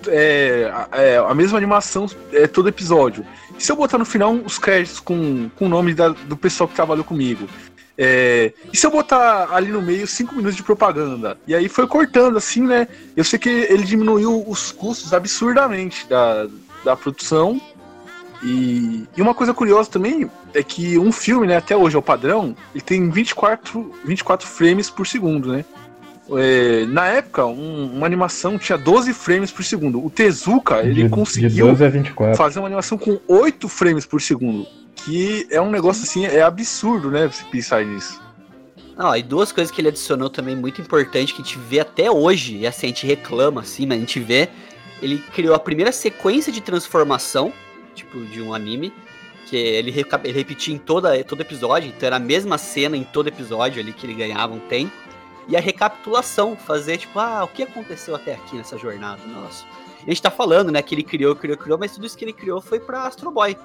é, 0.07 0.71
é, 0.91 1.17
a 1.17 1.33
mesma 1.33 1.57
animação 1.57 2.07
é, 2.31 2.47
todo 2.47 2.67
episódio. 2.69 3.25
E 3.57 3.63
se 3.63 3.71
eu 3.71 3.75
botar 3.75 3.97
no 3.97 4.05
final 4.05 4.33
os 4.33 4.57
créditos 4.57 4.99
com, 4.99 5.49
com 5.55 5.65
o 5.65 5.69
nome 5.69 5.93
da- 5.93 6.09
do 6.09 6.35
pessoal 6.35 6.67
que 6.67 6.75
trabalhou 6.75 7.03
comigo? 7.03 7.47
É, 7.97 8.51
e 8.71 8.75
se 8.75 8.85
eu 8.87 8.91
botar 8.91 9.49
ali 9.53 9.71
no 9.71 9.81
meio 9.81 10.07
cinco 10.07 10.35
minutos 10.35 10.55
de 10.57 10.63
propaganda? 10.63 11.37
E 11.47 11.53
aí 11.53 11.69
foi 11.69 11.87
cortando, 11.87 12.37
assim, 12.37 12.61
né? 12.61 12.87
Eu 13.15 13.23
sei 13.23 13.37
que 13.37 13.49
ele 13.49 13.83
diminuiu 13.83 14.43
os 14.47 14.71
custos 14.71 15.13
absurdamente 15.13 16.07
da, 16.07 16.47
da 16.83 16.95
produção. 16.97 17.61
E, 18.43 19.07
e 19.15 19.21
uma 19.21 19.33
coisa 19.33 19.53
curiosa 19.53 19.89
também 19.89 20.29
é 20.53 20.61
que 20.61 20.97
um 20.97 21.11
filme, 21.11 21.47
né, 21.47 21.55
até 21.57 21.75
hoje 21.77 21.95
é 21.95 21.99
o 21.99 22.01
padrão, 22.01 22.55
ele 22.75 22.81
tem 22.83 23.09
24, 23.09 23.91
24 24.03 24.45
frames 24.47 24.89
por 24.89 25.07
segundo, 25.07 25.51
né? 25.53 25.63
É, 26.37 26.85
na 26.87 27.05
época, 27.07 27.45
um- 27.45 27.93
uma 27.97 28.05
animação 28.05 28.57
tinha 28.57 28.77
12 28.77 29.13
frames 29.13 29.51
por 29.51 29.63
segundo. 29.63 30.03
O 30.03 30.09
Tezuka, 30.09 30.79
ele 30.79 30.93
de, 30.93 31.03
de 31.03 31.09
conseguiu 31.09 31.67
12 31.67 31.85
a 31.85 31.89
24. 31.89 32.35
fazer 32.37 32.59
uma 32.59 32.67
animação 32.67 32.97
com 32.97 33.19
8 33.27 33.67
frames 33.69 34.05
por 34.05 34.21
segundo. 34.21 34.65
Que 34.95 35.45
é 35.49 35.61
um 35.61 35.69
negócio 35.69 36.03
assim, 36.03 36.25
é 36.25 36.41
absurdo, 36.41 37.11
né? 37.11 37.27
Você 37.27 37.43
pensar 37.51 37.83
nisso. 37.85 38.21
Não, 38.97 39.15
e 39.15 39.23
duas 39.23 39.51
coisas 39.51 39.71
que 39.73 39.81
ele 39.81 39.87
adicionou 39.89 40.29
também 40.29 40.55
muito 40.55 40.79
importante 40.79 41.33
que 41.33 41.41
a 41.41 41.43
gente 41.45 41.57
vê 41.57 41.79
até 41.79 42.09
hoje, 42.11 42.57
e 42.57 42.67
assim, 42.67 42.87
a 42.87 42.89
gente 42.89 43.07
reclama 43.07 43.61
assim, 43.61 43.85
mas 43.85 43.97
a 43.97 43.99
gente 43.99 44.19
vê, 44.19 44.49
ele 45.01 45.17
criou 45.33 45.55
a 45.55 45.59
primeira 45.59 45.91
sequência 45.91 46.53
de 46.53 46.61
transformação, 46.61 47.51
tipo, 47.93 48.23
de 48.25 48.41
um 48.41 48.53
anime, 48.53 48.93
que 49.45 49.57
ele, 49.57 49.91
ele 50.23 50.33
repetia 50.33 50.73
em 50.73 50.77
toda, 50.77 51.23
todo 51.23 51.41
episódio, 51.41 51.89
então 51.89 52.07
era 52.07 52.15
a 52.15 52.19
mesma 52.19 52.57
cena 52.57 52.97
em 52.97 53.03
todo 53.03 53.27
episódio 53.27 53.81
ali 53.81 53.93
que 53.93 54.05
ele 54.05 54.13
ganhava 54.13 54.53
um 54.53 54.59
tempo, 54.59 54.93
e 55.47 55.57
a 55.57 55.59
recapitulação, 55.59 56.55
fazer 56.55 56.97
tipo, 56.97 57.19
ah, 57.19 57.43
o 57.43 57.47
que 57.47 57.63
aconteceu 57.63 58.15
até 58.15 58.35
aqui 58.35 58.55
nessa 58.55 58.77
jornada, 58.77 59.21
nossa. 59.27 59.65
A 60.01 60.09
gente 60.09 60.21
tá 60.21 60.31
falando, 60.31 60.71
né, 60.71 60.81
que 60.81 60.95
ele 60.95 61.03
criou, 61.03 61.35
criou, 61.35 61.57
criou, 61.57 61.77
mas 61.77 61.93
tudo 61.93 62.05
isso 62.05 62.17
que 62.17 62.25
ele 62.25 62.33
criou 62.33 62.61
foi 62.61 62.79
pra 62.79 63.03
Astro 63.03 63.31
Boy, 63.31 63.57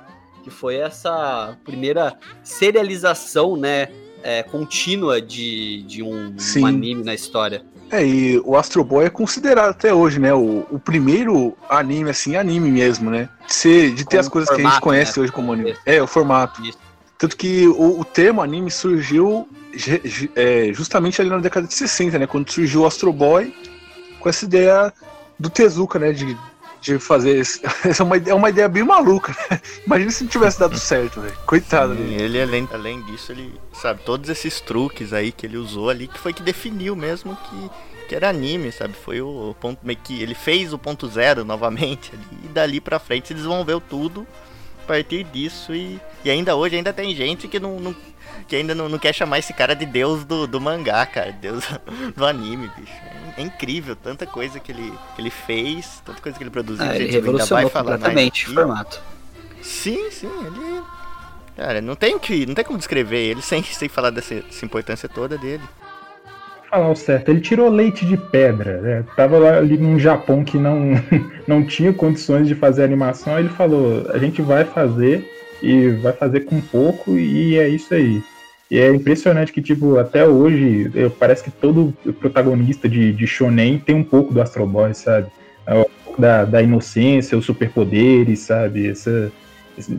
que 0.42 0.50
foi 0.50 0.76
essa 0.76 1.56
primeira 1.64 2.18
serialização, 2.42 3.56
né, 3.56 3.88
é, 4.22 4.42
contínua 4.42 5.20
de, 5.20 5.82
de 5.82 6.02
um, 6.02 6.34
um 6.56 6.66
anime 6.66 7.04
na 7.04 7.14
história. 7.14 7.64
É, 7.90 8.04
e 8.04 8.38
o 8.44 8.56
Astro 8.56 8.84
Boy 8.84 9.06
é 9.06 9.10
considerado 9.10 9.70
até 9.70 9.92
hoje, 9.92 10.18
né? 10.18 10.32
O, 10.34 10.66
o 10.70 10.78
primeiro 10.78 11.56
anime, 11.68 12.10
assim, 12.10 12.36
anime 12.36 12.70
mesmo, 12.70 13.10
né? 13.10 13.28
De, 13.46 13.54
ser, 13.54 13.94
de 13.94 14.04
ter 14.04 14.16
Como 14.16 14.20
as 14.20 14.28
coisas 14.28 14.48
que 14.48 14.54
a 14.54 14.58
gente 14.58 14.64
formato, 14.66 14.82
conhece 14.82 15.18
né? 15.18 15.22
hoje 15.22 15.32
como 15.32 15.52
anime. 15.52 15.76
É, 15.86 16.02
o 16.02 16.06
formato. 16.06 16.62
Isso. 16.62 16.78
Tanto 17.16 17.36
que 17.36 17.66
o, 17.66 18.00
o 18.00 18.04
termo 18.04 18.42
anime 18.42 18.70
surgiu 18.70 19.48
é, 20.36 20.70
justamente 20.72 21.20
ali 21.20 21.30
na 21.30 21.38
década 21.38 21.66
de 21.66 21.74
60, 21.74 22.18
né? 22.18 22.26
Quando 22.26 22.50
surgiu 22.50 22.82
o 22.82 22.86
Astro 22.86 23.12
Boy 23.12 23.54
com 24.20 24.28
essa 24.28 24.44
ideia 24.44 24.92
do 25.38 25.48
Tezuka, 25.48 25.98
né? 25.98 26.12
De, 26.12 26.36
de 26.80 26.98
fazer. 26.98 27.38
esse- 27.38 27.60
Essa 27.84 28.02
é 28.02 28.06
uma, 28.06 28.16
ideia- 28.16 28.32
é 28.32 28.36
uma 28.36 28.48
ideia 28.50 28.68
bem 28.68 28.84
maluca, 28.84 29.36
né? 29.50 29.60
Imagina 29.86 30.10
se 30.10 30.24
não 30.24 30.30
tivesse 30.30 30.58
dado 30.60 30.78
certo, 30.78 31.20
velho. 31.20 31.36
Coitado 31.46 31.94
Sim, 31.94 32.02
dele. 32.02 32.22
ele, 32.22 32.42
além, 32.42 32.68
além 32.72 33.02
disso, 33.02 33.32
ele, 33.32 33.52
sabe, 33.72 34.00
todos 34.04 34.28
esses 34.30 34.60
truques 34.60 35.12
aí 35.12 35.32
que 35.32 35.46
ele 35.46 35.56
usou 35.56 35.90
ali, 35.90 36.06
que 36.08 36.18
foi 36.18 36.32
que 36.32 36.42
definiu 36.42 36.94
mesmo 36.96 37.36
que, 37.36 37.70
que 38.08 38.14
era 38.14 38.28
anime, 38.28 38.70
sabe? 38.72 38.94
Foi 38.94 39.20
o 39.20 39.54
ponto, 39.60 39.80
meio 39.84 39.98
que 40.02 40.22
ele 40.22 40.34
fez 40.34 40.72
o 40.72 40.78
ponto 40.78 41.08
zero 41.08 41.44
novamente 41.44 42.12
ali, 42.14 42.44
e 42.44 42.48
dali 42.48 42.80
pra 42.80 42.98
frente 42.98 43.28
se 43.28 43.34
desenvolveu 43.34 43.80
tudo 43.80 44.26
partir 44.88 45.24
disso 45.24 45.74
e, 45.74 46.00
e 46.24 46.30
ainda 46.30 46.56
hoje 46.56 46.76
ainda 46.76 46.92
tem 46.92 47.14
gente 47.14 47.46
que 47.46 47.60
não, 47.60 47.78
não- 47.78 47.94
que 48.46 48.56
ainda 48.56 48.74
não, 48.74 48.88
não 48.88 48.98
quer 48.98 49.14
chamar 49.14 49.38
esse 49.38 49.52
cara 49.52 49.74
de 49.74 49.84
deus 49.84 50.24
do, 50.24 50.46
do 50.46 50.60
mangá, 50.60 51.04
cara, 51.04 51.32
deus 51.32 51.64
do 52.16 52.24
anime, 52.24 52.70
bicho. 52.76 52.92
É, 53.36 53.42
incrível, 53.42 53.94
tanta 53.94 54.26
coisa 54.26 54.58
que 54.58 54.72
ele, 54.72 54.92
que 55.14 55.22
ele 55.22 55.30
fez, 55.30 56.02
tanta 56.04 56.20
coisa 56.20 56.36
que 56.36 56.42
ele 56.42 56.50
produziu. 56.50 56.84
Ah, 56.84 56.92
gente, 56.94 57.14
ele 57.14 57.16
ainda 57.28 57.44
vai 57.46 57.64
revolucionou 57.64 57.70
completamente 57.70 58.50
o 58.50 58.54
formato. 58.54 59.00
Sim, 59.62 60.10
sim, 60.10 60.30
ele. 60.46 60.82
Cara, 61.56 61.80
não 61.80 61.94
tem 61.96 62.18
que. 62.18 62.46
Não 62.46 62.54
tem 62.54 62.64
como 62.64 62.78
descrever 62.78 63.18
ele 63.18 63.42
sem, 63.42 63.62
sem 63.64 63.88
falar 63.88 64.10
dessa, 64.10 64.36
dessa 64.36 64.64
importância 64.64 65.08
toda 65.08 65.36
dele. 65.36 65.62
Falar 66.70 66.90
o 66.90 66.96
certo, 66.96 67.30
ele 67.30 67.40
tirou 67.40 67.68
leite 67.70 68.04
de 68.06 68.16
pedra, 68.16 68.80
né? 68.80 69.04
Tava 69.16 69.38
lá 69.38 69.56
ali 69.58 69.76
num 69.76 69.98
Japão 69.98 70.44
que 70.44 70.58
não, 70.58 70.92
não 71.46 71.64
tinha 71.64 71.92
condições 71.92 72.46
de 72.46 72.54
fazer 72.54 72.84
animação, 72.84 73.38
ele 73.38 73.48
falou, 73.48 74.06
a 74.10 74.18
gente 74.18 74.42
vai 74.42 74.64
fazer 74.64 75.24
e 75.62 75.88
vai 75.90 76.12
fazer 76.12 76.40
com 76.40 76.60
pouco 76.60 77.16
e 77.18 77.56
é 77.58 77.68
isso 77.68 77.92
aí. 77.94 78.22
E 78.70 78.78
é 78.78 78.90
impressionante 78.90 79.50
que, 79.52 79.62
tipo, 79.62 79.96
até 79.98 80.26
hoje, 80.26 80.90
eu- 80.94 81.10
parece 81.10 81.42
que 81.42 81.50
todo 81.50 81.94
protagonista 82.20 82.86
de, 82.88 83.12
de 83.14 83.26
shonen 83.26 83.78
tem 83.78 83.94
um 83.94 84.04
pouco 84.04 84.32
do 84.32 84.42
Astro 84.42 84.66
Boy, 84.66 84.94
sabe? 84.94 85.28
É 85.66 85.86
da, 86.18 86.44
da 86.44 86.60
inocência, 86.62 87.38
os 87.38 87.46
superpoderes, 87.46 88.40
sabe? 88.40 88.88
Essa, 88.88 89.32
esse- 89.78 89.98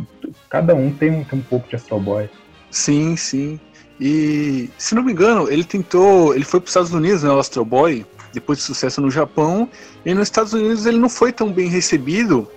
cada 0.49 0.75
um 0.75 0.91
tem 0.91 1.09
um, 1.09 1.23
tem 1.23 1.39
um 1.39 1.41
pouco 1.41 1.67
de 1.67 1.75
Astro 1.75 1.99
Boy. 1.99 2.29
Sim, 2.69 3.15
sim. 3.15 3.59
E, 3.99 4.69
se 4.77 4.95
não 4.95 5.03
me 5.03 5.11
engano, 5.11 5.49
ele 5.51 5.63
tentou. 5.63 6.33
Ele 6.33 6.45
foi 6.45 6.59
para 6.59 6.67
os 6.67 6.71
Estados 6.71 6.93
Unidos, 6.93 7.23
né? 7.23 7.29
O 7.29 7.39
Astro 7.39 7.65
Boy, 7.65 8.05
depois 8.33 8.59
de 8.59 8.63
sucesso 8.63 9.01
no 9.01 9.11
Japão. 9.11 9.69
E 10.05 10.13
nos 10.13 10.27
Estados 10.27 10.53
Unidos 10.53 10.85
ele 10.85 10.97
não 10.97 11.09
foi 11.09 11.33
tão 11.33 11.51
bem 11.51 11.67
recebido. 11.67 12.49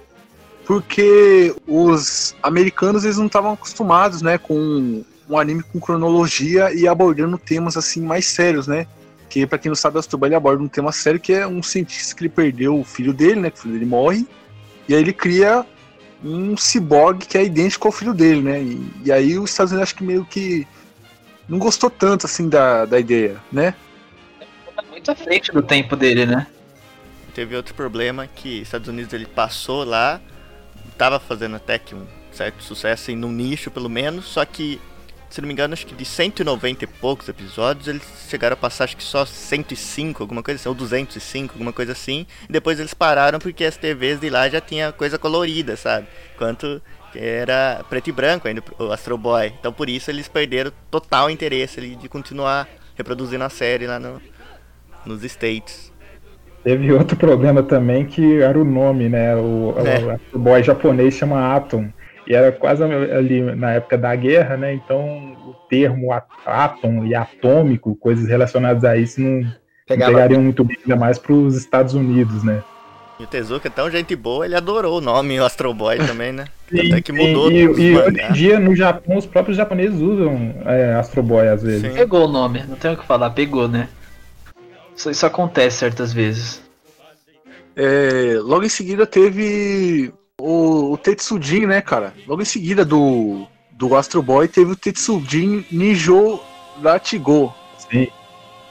Porque 0.64 1.54
os 1.66 2.36
americanos 2.42 3.04
eles 3.04 3.18
não 3.18 3.26
estavam 3.26 3.52
acostumados, 3.52 4.22
né, 4.22 4.38
com 4.38 5.02
um 5.28 5.38
anime 5.38 5.62
com 5.64 5.80
cronologia 5.80 6.72
e 6.72 6.86
abordando 6.86 7.36
temas 7.36 7.76
assim 7.76 8.00
mais 8.00 8.26
sérios, 8.26 8.68
né? 8.68 8.86
Que 9.28 9.44
pra 9.44 9.58
quem 9.58 9.70
não 9.70 9.76
sabe, 9.76 9.98
Astro 9.98 10.18
Boy 10.18 10.28
ele 10.28 10.36
aborda 10.36 10.62
um 10.62 10.68
tema 10.68 10.92
sério 10.92 11.18
que 11.18 11.32
é 11.32 11.46
um 11.46 11.62
cientista 11.62 12.14
que 12.14 12.22
ele 12.22 12.28
perdeu 12.28 12.78
o 12.78 12.84
filho 12.84 13.12
dele, 13.12 13.40
né? 13.40 13.50
Que 13.50 13.58
o 13.58 13.62
filho 13.62 13.74
dele 13.74 13.86
morre. 13.86 14.26
E 14.88 14.94
aí 14.94 15.00
ele 15.00 15.12
cria 15.12 15.66
um 16.24 16.56
ciborgue 16.56 17.26
que 17.26 17.36
é 17.36 17.44
idêntico 17.44 17.88
ao 17.88 17.92
filho 17.92 18.14
dele, 18.14 18.42
né? 18.42 18.62
E, 18.62 18.92
e 19.06 19.12
aí 19.12 19.38
os 19.38 19.50
Estados 19.50 19.72
Unidos 19.72 19.88
acho 19.88 19.96
que 19.96 20.04
meio 20.04 20.24
que 20.24 20.66
não 21.52 21.58
gostou 21.58 21.90
tanto 21.90 22.24
assim 22.24 22.48
da, 22.48 22.86
da 22.86 22.98
ideia, 22.98 23.36
né? 23.52 23.74
Tá 24.74 24.82
muito 24.90 25.10
à 25.10 25.14
frente 25.14 25.52
do 25.52 25.62
tempo 25.62 25.94
dele, 25.94 26.24
né? 26.24 26.46
Teve 27.34 27.54
outro 27.54 27.74
problema 27.74 28.26
que 28.26 28.62
Estados 28.62 28.88
Unidos 28.88 29.12
ele 29.12 29.26
passou 29.26 29.84
lá, 29.84 30.18
tava 30.96 31.20
fazendo 31.20 31.56
até 31.56 31.78
que 31.78 31.94
um 31.94 32.06
certo 32.32 32.62
sucesso 32.62 33.10
em 33.10 33.16
num 33.16 33.30
nicho 33.30 33.70
pelo 33.70 33.90
menos, 33.90 34.24
só 34.24 34.42
que 34.46 34.80
se 35.28 35.42
não 35.42 35.46
me 35.46 35.52
engano, 35.52 35.74
acho 35.74 35.86
que 35.86 35.94
de 35.94 36.06
190 36.06 36.84
e 36.84 36.86
poucos 36.86 37.28
episódios, 37.28 37.86
eles 37.86 38.02
chegaram 38.30 38.54
a 38.54 38.56
passar 38.56 38.84
acho 38.84 38.96
que 38.96 39.02
só 39.02 39.26
105, 39.26 40.22
alguma 40.22 40.42
coisa 40.42 40.58
assim, 40.58 40.68
ou 40.70 40.74
205, 40.74 41.54
alguma 41.54 41.72
coisa 41.72 41.92
assim. 41.92 42.26
E 42.48 42.52
depois 42.52 42.78
eles 42.78 42.92
pararam 42.92 43.38
porque 43.38 43.64
as 43.64 43.76
TVs 43.76 44.20
de 44.20 44.28
lá 44.28 44.48
já 44.48 44.60
tinha 44.60 44.92
coisa 44.92 45.18
colorida, 45.18 45.74
sabe? 45.74 46.06
Enquanto 46.34 46.82
era 47.18 47.84
preto 47.88 48.08
e 48.08 48.12
branco 48.12 48.48
ainda 48.48 48.62
o 48.78 48.92
Astro 48.92 49.16
Boy. 49.18 49.52
Então 49.58 49.72
por 49.72 49.88
isso 49.88 50.10
eles 50.10 50.28
perderam 50.28 50.72
total 50.90 51.30
interesse 51.30 51.80
ali 51.80 51.96
de 51.96 52.08
continuar 52.08 52.68
reproduzindo 52.96 53.44
a 53.44 53.48
série 53.48 53.86
lá 53.86 53.98
no, 53.98 54.20
nos 55.04 55.22
States. 55.24 55.92
Teve 56.62 56.92
outro 56.92 57.16
problema 57.16 57.62
também 57.62 58.06
que 58.06 58.40
era 58.40 58.58
o 58.58 58.64
nome, 58.64 59.08
né? 59.08 59.34
O, 59.36 59.74
É. 59.78 60.18
o, 60.32 60.36
o 60.36 60.38
boy 60.38 60.62
japonês 60.62 61.14
chama 61.14 61.54
Atom. 61.56 61.88
E 62.26 62.34
era 62.34 62.52
quase 62.52 62.84
ali 62.84 63.42
na 63.56 63.72
época 63.72 63.98
da 63.98 64.14
guerra, 64.14 64.56
né? 64.56 64.72
Então 64.72 65.36
o 65.44 65.54
termo 65.68 66.10
átom 66.46 67.04
e 67.04 67.14
atômico, 67.14 67.96
coisas 67.96 68.28
relacionadas 68.28 68.84
a 68.84 68.96
isso, 68.96 69.20
não, 69.20 69.40
não 69.40 69.52
pegariam 69.86 70.40
muito 70.40 70.62
bem, 70.62 70.76
ainda 70.82 70.96
mais 70.96 71.18
para 71.18 71.32
os 71.32 71.56
Estados 71.56 71.94
Unidos, 71.94 72.44
né? 72.44 72.62
E 73.18 73.24
o 73.24 73.26
Tezuka 73.26 73.68
é 73.68 73.70
tão 73.70 73.90
gente 73.90 74.16
boa, 74.16 74.44
ele 74.44 74.54
adorou 74.54 74.98
o 74.98 75.00
nome 75.00 75.38
o 75.38 75.44
Astro 75.44 75.72
Boy 75.72 75.98
também, 76.06 76.32
né? 76.32 76.46
E, 76.70 76.92
Até 76.92 77.00
que 77.00 77.12
mudou 77.12 77.50
e, 77.50 77.66
dos 77.66 77.78
e 77.78 77.96
hoje 77.96 78.20
em 78.20 78.32
dia, 78.32 78.58
no 78.58 78.74
Japão, 78.74 79.16
os 79.16 79.26
próprios 79.26 79.56
japoneses 79.56 80.00
usam 80.00 80.54
é, 80.64 80.94
Astro 80.94 81.22
Boy 81.22 81.46
às 81.48 81.62
vezes. 81.62 81.82
Sim. 81.82 81.94
Pegou 81.94 82.26
o 82.26 82.32
nome, 82.32 82.64
não 82.68 82.76
tenho 82.76 82.94
o 82.94 82.96
que 82.96 83.06
falar, 83.06 83.30
pegou, 83.30 83.68
né? 83.68 83.88
Isso, 84.96 85.10
isso 85.10 85.26
acontece 85.26 85.78
certas 85.78 86.12
vezes. 86.12 86.62
É, 87.74 88.38
logo 88.40 88.64
em 88.64 88.68
seguida 88.68 89.06
teve 89.06 90.12
o, 90.38 90.92
o 90.92 90.98
Tetsujin, 90.98 91.66
né, 91.66 91.80
cara? 91.80 92.12
Logo 92.26 92.42
em 92.42 92.46
seguida 92.46 92.84
do, 92.84 93.46
do 93.72 93.96
Astro 93.96 94.22
Boy 94.22 94.48
teve 94.48 94.72
o 94.72 94.76
Tetsujin 94.76 95.64
Nijo 95.70 96.40
Latigo, 96.82 97.54
Sim. 97.90 98.08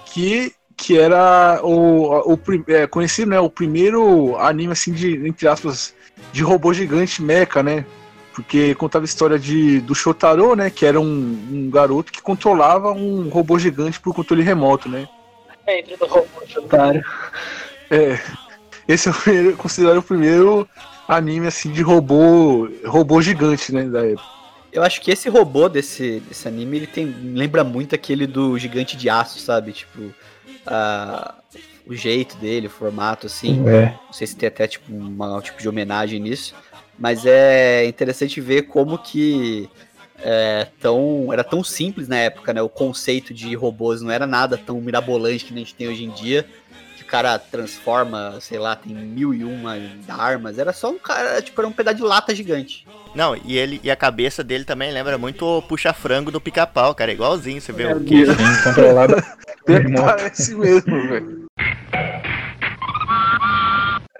que, 0.05 0.53
que 0.81 0.97
era 0.97 1.61
o, 1.63 2.33
o 2.33 2.39
é, 2.67 2.87
conhecido, 2.87 3.29
né, 3.29 3.39
o 3.39 3.51
primeiro 3.51 4.35
anime 4.37 4.73
assim 4.73 4.91
de 4.91 5.27
entre 5.27 5.47
aspas 5.47 5.93
de 6.33 6.41
robô 6.41 6.73
gigante 6.73 7.21
mecha, 7.21 7.61
né? 7.61 7.85
Porque 8.33 8.73
contava 8.75 9.03
a 9.03 9.05
história 9.05 9.37
de, 9.37 9.79
do 9.81 9.93
Shotaro, 9.93 10.55
né? 10.55 10.71
Que 10.71 10.85
era 10.85 10.99
um, 10.99 11.05
um 11.51 11.69
garoto 11.69 12.11
que 12.11 12.21
controlava 12.21 12.91
um 12.91 13.29
robô 13.29 13.59
gigante 13.59 13.99
por 13.99 14.15
controle 14.15 14.41
remoto, 14.41 14.89
né? 14.89 15.07
Entre 15.67 15.95
do 15.95 16.07
robô 16.07 16.27
otário. 16.57 17.03
É. 17.89 18.19
Esse 18.87 19.09
é 19.09 19.11
o 19.11 19.13
primeiro, 19.13 19.57
considerado 19.57 19.97
o 19.97 20.03
primeiro 20.03 20.67
anime 21.07 21.47
assim 21.47 21.71
de 21.71 21.81
robô. 21.83 22.69
robô 22.85 23.21
gigante, 23.21 23.71
né? 23.71 23.83
Da 23.83 24.03
época. 24.03 24.23
Eu 24.71 24.81
acho 24.81 25.01
que 25.01 25.11
esse 25.11 25.29
robô 25.29 25.67
desse, 25.69 26.21
desse 26.21 26.47
anime, 26.47 26.77
ele 26.77 26.87
tem. 26.87 27.05
lembra 27.05 27.63
muito 27.63 27.93
aquele 27.93 28.25
do 28.25 28.57
gigante 28.57 28.97
de 28.97 29.09
aço, 29.09 29.37
sabe? 29.39 29.73
Tipo. 29.73 30.11
A- 30.65 31.35
o 31.85 31.95
jeito 31.95 32.37
dele, 32.37 32.67
o 32.67 32.69
formato, 32.69 33.27
assim. 33.27 33.67
É. 33.67 33.93
Não 34.05 34.13
sei 34.13 34.27
se 34.27 34.35
tem 34.35 34.47
até 34.47 34.67
tipo, 34.67 34.91
uma- 34.93 35.37
um 35.37 35.41
tipo 35.41 35.59
de 35.61 35.67
homenagem 35.67 36.19
nisso. 36.19 36.53
Mas 36.97 37.25
é 37.25 37.85
interessante 37.85 38.39
ver 38.39 38.63
como 38.63 38.97
que 38.97 39.67
é, 40.23 40.67
tão, 40.79 41.33
era 41.33 41.43
tão 41.43 41.63
simples 41.63 42.07
na 42.07 42.15
época, 42.17 42.53
né? 42.53 42.61
O 42.61 42.69
conceito 42.69 43.33
de 43.33 43.55
robôs 43.55 44.03
não 44.03 44.11
era 44.11 44.27
nada 44.27 44.55
tão 44.55 44.79
mirabolante 44.79 45.45
que 45.45 45.53
a 45.53 45.57
gente 45.57 45.73
tem 45.73 45.87
hoje 45.87 46.03
em 46.03 46.11
dia. 46.11 46.45
Que 47.11 47.17
o 47.17 47.19
cara 47.19 47.37
transforma, 47.37 48.37
sei 48.39 48.57
lá, 48.57 48.73
tem 48.73 48.95
mil 48.95 49.33
e 49.33 49.43
uma 49.43 49.75
armas. 50.07 50.57
Era 50.57 50.71
só 50.71 50.89
um 50.89 50.97
cara, 50.97 51.41
tipo, 51.41 51.59
era 51.59 51.67
um 51.67 51.71
pedaço 51.73 51.97
de 51.97 52.03
lata 52.03 52.33
gigante. 52.33 52.87
Não, 53.13 53.35
e 53.35 53.57
ele 53.57 53.81
e 53.83 53.91
a 53.91 53.97
cabeça 53.97 54.41
dele 54.41 54.63
também 54.63 54.93
lembra 54.93 55.17
muito 55.17 55.45
o 55.45 55.61
puxa-frango 55.61 56.31
do 56.31 56.39
pica-pau, 56.39 56.95
cara. 56.95 57.11
É 57.11 57.13
igualzinho, 57.13 57.59
você 57.59 57.73
vê 57.73 57.85
o 57.85 57.99
que. 57.99 58.23
Controlado. 58.63 59.15
Parece 60.05 60.55
mesmo, 60.55 61.09
velho. 61.09 61.45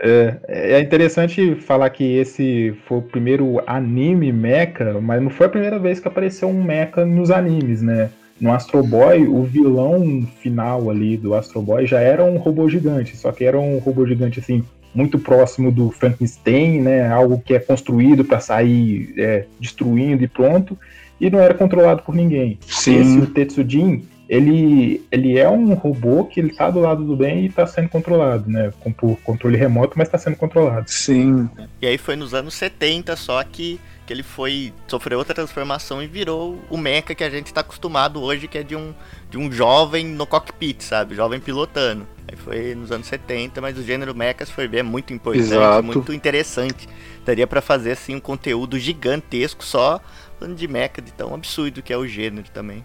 É, 0.02 0.40
é 0.50 0.80
interessante 0.82 1.56
falar 1.56 1.90
que 1.92 2.18
esse 2.18 2.76
foi 2.86 2.98
o 2.98 3.04
primeiro 3.04 3.64
anime 3.66 4.34
mecha, 4.34 5.00
mas 5.00 5.22
não 5.22 5.30
foi 5.30 5.46
a 5.46 5.50
primeira 5.50 5.80
vez 5.80 6.02
que 6.02 6.10
apareceu 6.10 6.50
um 6.50 6.62
mecha 6.62 7.06
nos 7.06 7.32
animes, 7.32 7.82
né? 7.82 8.10
No 8.42 8.52
Astro 8.52 8.82
Boy, 8.82 9.28
o 9.28 9.44
vilão 9.44 10.28
final 10.42 10.90
ali 10.90 11.16
do 11.16 11.36
Astro 11.36 11.62
Boy 11.62 11.86
já 11.86 12.00
era 12.00 12.24
um 12.24 12.38
robô 12.38 12.68
gigante, 12.68 13.16
só 13.16 13.32
que 13.32 13.44
era 13.44 13.60
um 13.60 13.78
robô 13.78 14.06
gigante 14.08 14.40
assim 14.40 14.64
muito 14.94 15.20
próximo 15.20 15.72
do 15.72 15.92
Frankenstein, 15.92 16.82
né? 16.82 17.08
Algo 17.08 17.40
que 17.40 17.54
é 17.54 17.60
construído 17.60 18.26
para 18.26 18.40
sair 18.40 19.14
é, 19.16 19.46
destruindo 19.60 20.24
e 20.24 20.28
pronto, 20.28 20.78
e 21.20 21.30
não 21.30 21.40
era 21.40 21.54
controlado 21.54 22.02
por 22.02 22.16
ninguém. 22.16 22.58
Esse, 22.68 23.20
o 23.20 23.28
Tetsujin, 23.28 24.08
ele, 24.28 25.06
ele 25.12 25.38
é 25.38 25.48
um 25.48 25.74
robô 25.76 26.26
que 26.26 26.40
ele 26.40 26.54
tá 26.54 26.70
do 26.72 26.80
lado 26.80 27.04
do 27.04 27.16
bem 27.16 27.46
e 27.46 27.50
tá 27.50 27.68
sendo 27.68 27.90
controlado, 27.90 28.50
né? 28.50 28.72
Com, 28.80 28.92
por 28.92 29.18
controle 29.22 29.56
remoto, 29.56 29.94
mas 29.98 30.10
tá 30.10 30.18
sendo 30.18 30.36
controlado. 30.36 30.90
Sim. 30.90 31.48
E 31.80 31.86
aí 31.86 31.98
foi 31.98 32.16
nos 32.16 32.34
anos 32.34 32.56
70 32.56 33.16
só 33.16 33.44
que, 33.44 33.80
que 34.06 34.14
ele 34.14 34.24
foi. 34.24 34.74
sofreu 34.88 35.20
outra 35.20 35.34
transformação 35.34 36.02
e 36.02 36.08
virou 36.08 36.60
o 36.70 36.78
mecha 36.78 37.16
que 37.16 37.24
a 37.24 37.30
gente 37.30 37.54
tá 37.54 37.62
acostumado 37.62 38.22
hoje, 38.22 38.48
que 38.48 38.58
é 38.58 38.64
de 38.64 38.76
um, 38.76 38.94
de 39.30 39.38
um 39.38 39.52
jovem 39.52 40.06
no 40.06 40.26
cockpit, 40.26 40.82
sabe? 40.82 41.16
Jovem 41.16 41.40
pilotando. 41.40 42.08
Aí 42.28 42.38
foi 42.38 42.76
nos 42.76 42.92
anos 42.92 43.08
70, 43.08 43.62
mas 43.62 43.78
o 43.78 43.84
gênero 43.84 44.16
mecha, 44.16 44.46
se 44.46 44.52
for 44.52 44.68
ver, 44.68 44.80
é 44.80 44.84
muito 44.84 45.14
importante, 45.14 45.46
Exato. 45.46 45.84
muito 45.84 46.14
interessante. 46.14 46.88
Daria 47.26 47.46
pra 47.46 47.62
fazer 47.62 47.92
assim 47.92 48.16
um 48.16 48.20
conteúdo 48.20 48.80
gigantesco 48.80 49.64
só 49.64 50.02
falando 50.42 50.58
de 50.58 50.68
mecha, 50.68 51.02
de 51.02 51.12
tão 51.12 51.34
absurdo 51.36 51.84
que 51.84 51.94
é 51.94 51.98
o 51.98 52.08
gênero 52.08 52.50
também. 52.52 52.84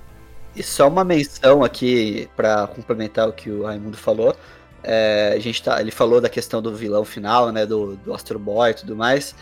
E 0.54 0.62
só 0.62 0.88
uma 0.88 1.04
menção 1.04 1.64
aqui 1.64 2.28
para 2.36 2.66
complementar 2.66 3.28
o 3.28 3.32
que 3.32 3.50
o 3.50 3.64
Raimundo 3.64 3.96
falou. 3.96 4.34
É, 4.82 5.32
a 5.34 5.38
gente 5.38 5.62
tá, 5.62 5.80
ele 5.80 5.90
falou 5.90 6.20
da 6.20 6.28
questão 6.28 6.62
do 6.62 6.74
vilão 6.74 7.04
final, 7.04 7.50
né, 7.50 7.66
do, 7.66 7.96
do 7.96 8.14
Astro 8.14 8.38
Boy 8.38 8.70
e 8.70 8.74
tudo 8.74 8.94
mais. 8.94 9.34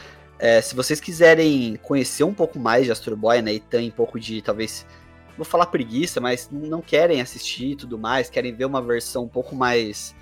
É, 0.45 0.61
se 0.61 0.77
vocês 0.77 1.01
quiserem 1.01 1.77
conhecer 1.77 2.23
um 2.23 2.35
pouco 2.35 2.59
mais 2.59 2.85
de 2.85 2.93
Astro 2.93 3.17
Boy, 3.17 3.41
né, 3.41 3.55
e 3.55 3.61
tem 3.61 3.89
um 3.89 3.91
pouco 3.91 4.21
de, 4.21 4.43
talvez, 4.43 4.87
vou 5.39 5.45
falar 5.47 5.65
preguiça, 5.65 6.21
mas 6.21 6.51
não 6.53 6.83
querem 6.83 7.23
assistir 7.23 7.71
e 7.71 7.77
tudo 7.77 7.97
mais, 7.99 8.29
querem 8.29 8.55
ver 8.55 8.67
uma 8.67 8.83
versão 8.83 9.25
um 9.25 9.29
pouco 9.29 9.57
mais 9.57 10.15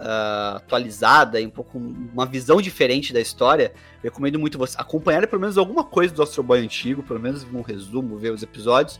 ah, 0.00 0.54
atualizada 0.56 1.38
um 1.40 1.50
pouco 1.50 1.76
uma 1.76 2.24
visão 2.24 2.62
diferente 2.62 3.12
da 3.12 3.20
história, 3.20 3.74
recomendo 4.02 4.38
muito 4.38 4.56
vocês 4.56 4.80
acompanharem 4.80 5.28
pelo 5.28 5.42
menos 5.42 5.58
alguma 5.58 5.84
coisa 5.84 6.14
do 6.14 6.22
Astro 6.22 6.42
Boy 6.42 6.60
antigo, 6.60 7.02
pelo 7.02 7.20
menos 7.20 7.44
um 7.44 7.60
resumo, 7.60 8.16
ver 8.16 8.32
os 8.32 8.42
episódios 8.42 8.98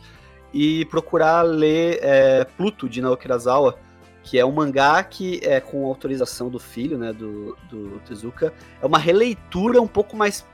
e 0.53 0.85
procurar 0.85 1.41
ler 1.41 1.97
é, 2.03 2.43
Pluto 2.43 2.87
de 2.87 3.01
Naoki 3.01 3.25
Urasawa, 3.25 3.79
que 4.21 4.37
é 4.37 4.45
um 4.45 4.51
mangá 4.51 5.03
que 5.03 5.39
é 5.41 5.59
com 5.59 5.83
autorização 5.87 6.47
do 6.47 6.59
filho, 6.59 6.95
né, 6.95 7.11
do, 7.11 7.57
do 7.71 7.99
Tezuka, 8.07 8.53
é 8.79 8.85
uma 8.85 8.99
releitura 8.99 9.81
um 9.81 9.87
pouco 9.87 10.15
mais 10.15 10.45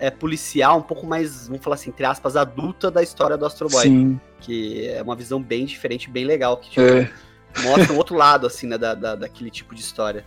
é, 0.00 0.10
policial, 0.10 0.78
um 0.78 0.82
pouco 0.82 1.06
mais, 1.06 1.46
vamos 1.46 1.62
falar 1.62 1.74
assim, 1.76 1.90
entre 1.90 2.04
aspas, 2.04 2.34
adulta 2.36 2.90
da 2.90 3.02
história 3.02 3.36
do 3.36 3.44
Astro 3.46 3.68
Boy, 3.68 3.82
Sim. 3.82 4.20
que 4.40 4.88
é 4.88 5.02
uma 5.02 5.14
visão 5.14 5.40
bem 5.40 5.64
diferente, 5.66 6.08
bem 6.10 6.24
legal, 6.24 6.56
que 6.56 6.70
tipo, 6.70 6.80
É. 6.80 7.10
mostra 7.62 7.92
um 7.92 7.96
outro 7.96 8.16
lado, 8.16 8.46
assim, 8.46 8.66
né, 8.66 8.76
da, 8.78 8.94
da, 8.94 9.14
daquele 9.14 9.50
tipo 9.50 9.74
de 9.74 9.80
história. 9.80 10.24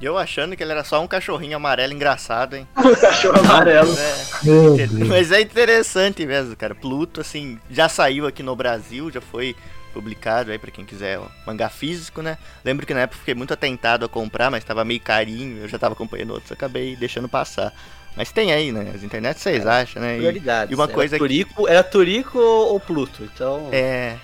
E 0.00 0.04
eu 0.04 0.18
achando 0.18 0.54
que 0.54 0.62
ele 0.62 0.72
era 0.72 0.84
só 0.84 1.02
um 1.02 1.06
cachorrinho 1.06 1.56
amarelo 1.56 1.92
engraçado, 1.94 2.54
hein? 2.54 2.68
Cachorro 3.00 3.38
amarelo. 3.40 3.90
É. 3.98 4.46
Inter- 4.72 4.88
Deus. 4.90 5.08
Mas 5.08 5.32
é 5.32 5.40
interessante 5.40 6.26
mesmo, 6.26 6.54
cara. 6.54 6.74
Pluto, 6.74 7.22
assim, 7.22 7.58
já 7.70 7.88
saiu 7.88 8.26
aqui 8.26 8.42
no 8.42 8.54
Brasil, 8.54 9.10
já 9.10 9.22
foi 9.22 9.56
publicado 9.94 10.50
aí 10.52 10.58
pra 10.58 10.70
quem 10.70 10.84
quiser, 10.84 11.18
ó, 11.18 11.24
mangá 11.46 11.70
físico, 11.70 12.20
né? 12.20 12.36
Lembro 12.62 12.84
que 12.86 12.92
na 12.92 13.00
época 13.00 13.16
eu 13.16 13.20
fiquei 13.20 13.34
muito 13.34 13.54
atentado 13.54 14.04
a 14.04 14.08
comprar, 14.08 14.50
mas 14.50 14.62
tava 14.62 14.84
meio 14.84 15.00
carinho, 15.00 15.62
eu 15.62 15.68
já 15.68 15.78
tava 15.78 15.94
acompanhando 15.94 16.32
outros, 16.34 16.52
acabei 16.52 16.94
deixando 16.94 17.26
passar. 17.26 17.72
Mas 18.16 18.32
tem 18.32 18.52
aí, 18.52 18.72
né? 18.72 18.92
As 18.94 19.02
internet 19.02 19.38
vocês 19.38 19.66
acham, 19.66 20.00
né? 20.00 20.14
E, 20.16 20.18
Prioridades. 20.18 20.72
e 20.72 20.74
uma 20.74 20.84
Era 20.84 20.92
coisa 20.92 21.16
que- 21.16 21.18
Turico, 21.18 21.68
Era 21.68 21.84
Turico 21.84 22.38
ou 22.38 22.80
Pluto, 22.80 23.22
então... 23.24 23.68
é. 23.72 24.16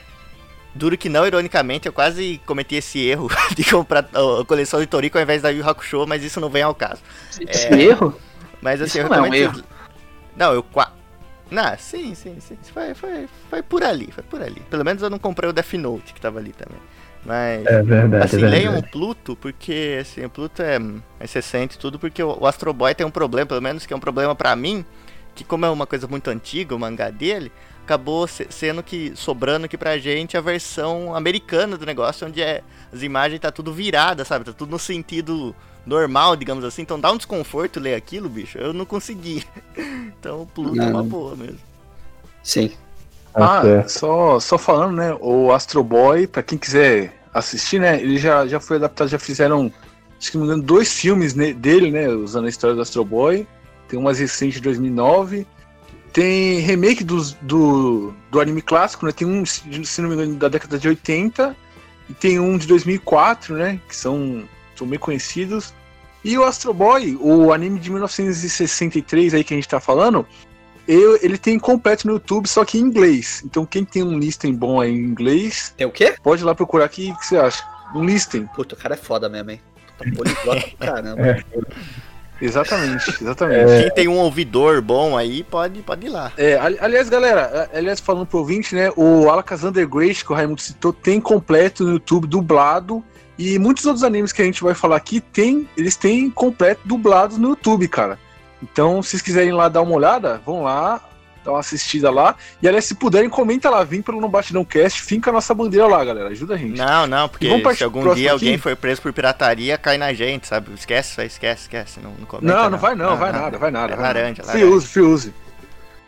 Duro 0.74 0.96
que 0.96 1.10
não, 1.10 1.26
ironicamente, 1.26 1.86
eu 1.86 1.92
quase 1.92 2.40
cometi 2.46 2.76
esse 2.76 2.98
erro 3.06 3.28
de 3.54 3.62
comprar 3.62 4.08
a 4.14 4.44
coleção 4.46 4.80
de 4.80 4.86
Toriko 4.86 5.18
ao 5.18 5.22
invés 5.22 5.42
da 5.42 5.50
Yu 5.50 5.68
Hakusho, 5.68 6.06
mas 6.06 6.24
isso 6.24 6.40
não 6.40 6.48
vem 6.48 6.62
ao 6.62 6.74
caso. 6.74 7.02
Esse 7.46 7.66
erro? 7.74 8.18
Mas 8.62 8.80
assim, 8.80 9.00
Isso 9.00 9.06
eu 9.06 9.08
não 9.10 9.26
é 9.26 9.28
um 9.28 9.34
erro. 9.34 9.62
Não, 10.34 10.54
eu 10.54 10.62
qua... 10.62 10.90
Não, 11.50 11.76
sim, 11.76 12.14
sim, 12.14 12.38
sim. 12.40 12.56
Foi, 12.72 12.94
foi, 12.94 13.28
foi 13.50 13.62
por 13.62 13.84
ali, 13.84 14.10
foi 14.10 14.22
por 14.24 14.40
ali. 14.40 14.62
Pelo 14.70 14.82
menos 14.82 15.02
eu 15.02 15.10
não 15.10 15.18
comprei 15.18 15.50
o 15.50 15.52
Death 15.52 15.74
Note 15.74 16.14
que 16.14 16.20
tava 16.22 16.38
ali 16.38 16.52
também. 16.54 16.80
Mas. 17.24 17.64
É 17.66 17.82
verdade, 17.82 18.24
Assim, 18.24 18.44
é 18.44 18.48
leiam 18.48 18.70
o 18.72 18.74
verdade. 18.74 18.92
Pluto, 18.92 19.36
porque 19.36 19.98
assim, 20.00 20.24
o 20.24 20.30
Pluto 20.30 20.60
é 20.62 20.78
mais 20.78 21.32
recente 21.32 21.76
e 21.76 21.78
tudo, 21.78 21.98
porque 21.98 22.22
o 22.22 22.46
Astro 22.46 22.72
Boy 22.72 22.94
tem 22.94 23.06
um 23.06 23.10
problema, 23.10 23.46
pelo 23.46 23.62
menos 23.62 23.86
que 23.86 23.92
é 23.92 23.96
um 23.96 24.00
problema 24.00 24.34
pra 24.34 24.56
mim, 24.56 24.84
que 25.34 25.44
como 25.44 25.64
é 25.64 25.70
uma 25.70 25.86
coisa 25.86 26.06
muito 26.08 26.28
antiga, 26.30 26.74
o 26.74 26.78
mangá 26.78 27.10
dele, 27.10 27.52
acabou 27.84 28.26
se- 28.26 28.46
sendo 28.50 28.82
que 28.82 29.12
sobrando 29.14 29.66
aqui 29.66 29.78
pra 29.78 29.98
gente 29.98 30.36
a 30.36 30.40
versão 30.40 31.14
americana 31.14 31.76
do 31.76 31.86
negócio, 31.86 32.26
onde 32.26 32.42
é, 32.42 32.62
as 32.92 33.02
imagens 33.02 33.40
tá 33.40 33.50
tudo 33.52 33.72
virada, 33.72 34.24
sabe? 34.24 34.44
Tá 34.44 34.52
tudo 34.52 34.70
no 34.70 34.78
sentido 34.78 35.54
normal, 35.86 36.34
digamos 36.36 36.64
assim. 36.64 36.82
Então 36.82 36.98
dá 37.00 37.10
um 37.12 37.16
desconforto 37.16 37.78
ler 37.80 37.94
aquilo, 37.94 38.28
bicho. 38.28 38.58
Eu 38.58 38.72
não 38.72 38.84
consegui. 38.84 39.44
Então 40.20 40.42
o 40.42 40.46
Pluto 40.46 40.80
é 40.80 40.86
uma 40.86 41.02
Não. 41.02 41.08
boa 41.08 41.34
mesmo. 41.34 41.58
Sim. 42.42 42.72
Tá 43.32 43.58
Ah, 43.58 43.62
certo. 43.62 43.88
só, 43.88 44.40
só 44.40 44.58
falando, 44.58 44.96
né? 44.96 45.16
O 45.20 45.52
Astro 45.52 45.82
Boy, 45.82 46.26
pra 46.26 46.42
quem 46.42 46.58
quiser 46.58 47.12
assistir, 47.32 47.80
né? 47.80 48.00
Ele 48.00 48.18
já, 48.18 48.46
já 48.46 48.60
foi 48.60 48.76
adaptado, 48.76 49.08
já 49.08 49.18
fizeram, 49.18 49.72
acho 50.20 50.30
que 50.30 50.36
não 50.36 50.44
me 50.44 50.50
engano, 50.52 50.62
dois 50.62 50.92
filmes 50.92 51.34
ne- 51.34 51.54
dele, 51.54 51.90
né? 51.90 52.08
Usando 52.08 52.46
a 52.46 52.48
história 52.50 52.76
do 52.76 52.82
Astro 52.82 53.04
Boy. 53.04 53.46
Tem 53.88 53.98
um 53.98 54.02
mais 54.02 54.18
recente 54.18 54.54
de 54.54 54.60
2009. 54.62 55.46
Tem 56.12 56.58
remake 56.58 57.02
dos, 57.02 57.32
do, 57.40 58.12
do 58.30 58.38
anime 58.40 58.60
clássico, 58.60 59.06
né? 59.06 59.12
Tem 59.12 59.26
um, 59.26 59.46
se 59.46 59.62
se 59.84 60.02
não 60.02 60.10
me 60.10 60.14
engano, 60.14 60.34
da 60.36 60.48
década 60.48 60.78
de 60.78 60.88
80. 60.88 61.56
E 62.10 62.12
tem 62.14 62.38
um 62.38 62.58
de 62.58 62.66
2004, 62.66 63.54
né? 63.56 63.80
Que 63.88 63.96
são, 63.96 64.44
são 64.76 64.86
bem 64.86 64.98
conhecidos. 64.98 65.72
E 66.22 66.36
o 66.36 66.44
Astro 66.44 66.74
Boy, 66.74 67.16
o 67.20 67.50
anime 67.52 67.80
de 67.80 67.90
1963 67.90 69.34
aí 69.34 69.42
que 69.42 69.54
a 69.54 69.56
gente 69.56 69.68
tá 69.68 69.80
falando, 69.80 70.26
eu, 70.86 71.18
ele 71.22 71.38
tem 71.38 71.58
completo 71.58 72.06
no 72.06 72.14
YouTube, 72.14 72.48
só 72.48 72.64
que 72.64 72.78
em 72.78 72.80
inglês. 72.80 73.42
Então 73.44 73.64
quem 73.66 73.84
tem 73.84 74.02
um 74.02 74.18
listing 74.18 74.54
bom 74.54 74.80
aí 74.80 74.90
em 74.92 74.98
inglês, 74.98 75.72
Tem 75.76 75.86
o 75.86 75.90
quê? 75.90 76.14
pode 76.22 76.42
ir 76.42 76.44
lá 76.44 76.54
procurar 76.54 76.84
aqui. 76.86 77.10
O 77.10 77.18
que 77.18 77.26
você 77.26 77.36
acha? 77.36 77.62
Um 77.94 78.04
listing. 78.04 78.46
Puta, 78.54 78.74
o 78.74 78.78
cara 78.78 78.94
é 78.94 78.96
foda 78.98 79.28
mesmo, 79.28 79.50
hein? 79.50 79.60
Puta, 79.98 80.10
poliglota 80.16 80.66
do 80.68 80.76
caramba. 80.84 81.22
É. 81.26 81.42
Exatamente, 82.40 83.10
exatamente. 83.22 83.82
Quem 83.82 83.90
tem 83.94 84.08
um 84.08 84.18
ouvidor 84.18 84.80
bom 84.82 85.16
aí, 85.16 85.44
pode, 85.44 85.80
pode 85.82 86.06
ir 86.06 86.08
lá. 86.08 86.32
É, 86.36 86.56
ali- 86.58 86.78
aliás, 86.80 87.08
galera, 87.08 87.70
aliás, 87.72 88.00
falando 88.00 88.26
pro 88.26 88.38
ouvinte, 88.40 88.74
né? 88.74 88.90
O 88.96 89.28
Alakazam 89.30 89.72
Grace, 89.72 90.24
que 90.24 90.32
o 90.32 90.34
Raimundo 90.34 90.60
citou, 90.60 90.92
tem 90.92 91.20
completo 91.20 91.84
no 91.84 91.92
YouTube, 91.92 92.26
dublado. 92.26 93.02
E 93.38 93.58
muitos 93.58 93.86
outros 93.86 94.04
animes 94.04 94.32
que 94.32 94.42
a 94.42 94.44
gente 94.44 94.62
vai 94.62 94.74
falar 94.74 94.96
aqui, 94.96 95.20
tem, 95.20 95.68
eles 95.76 95.96
têm 95.96 96.28
completo 96.30 96.80
dublados 96.84 97.38
no 97.38 97.50
YouTube, 97.50 97.86
cara. 97.88 98.18
Então, 98.62 99.02
se 99.02 99.10
vocês 99.10 99.22
quiserem 99.22 99.52
lá 99.52 99.68
dar 99.68 99.82
uma 99.82 99.94
olhada, 99.96 100.40
vão 100.46 100.62
lá, 100.62 101.00
dá 101.44 101.50
uma 101.50 101.60
assistida 101.60 102.10
lá. 102.10 102.36
E 102.62 102.68
aliás, 102.68 102.84
se 102.84 102.94
puderem, 102.94 103.28
comenta 103.28 103.68
lá, 103.68 103.82
vim 103.82 104.00
pelo 104.00 104.20
No 104.20 104.28
Batidão 104.28 104.64
Cast, 104.64 105.02
finca 105.02 105.30
a 105.30 105.32
nossa 105.32 105.52
bandeira 105.52 105.86
lá, 105.86 106.04
galera. 106.04 106.28
Ajuda 106.28 106.54
a 106.54 106.56
gente. 106.56 106.78
Não, 106.78 107.06
não, 107.06 107.28
porque 107.28 107.48
se 107.74 107.84
algum 107.84 108.14
dia 108.14 108.32
alguém 108.32 108.54
aqui? 108.54 108.62
for 108.62 108.76
preso 108.76 109.02
por 109.02 109.12
pirataria, 109.12 109.76
cai 109.76 109.98
na 109.98 110.12
gente, 110.12 110.46
sabe? 110.46 110.72
Esquece, 110.74 111.20
esquece, 111.24 111.62
esquece. 111.62 112.00
Não, 112.00 112.12
não, 112.18 112.26
comenta, 112.26 112.54
Não, 112.54 112.70
não 112.70 112.78
vai 112.78 112.94
não, 112.94 113.16
vai 113.16 113.32
nada, 113.32 113.58
vai 113.58 113.70
nada. 113.70 113.92
É 113.92 113.96
vai 113.96 114.06
nada. 114.06 114.18
laranja, 114.20 114.42
Free 114.44 114.60
laranja. 114.62 114.76
use, 114.76 114.86
free 114.86 115.02
use. 115.02 115.34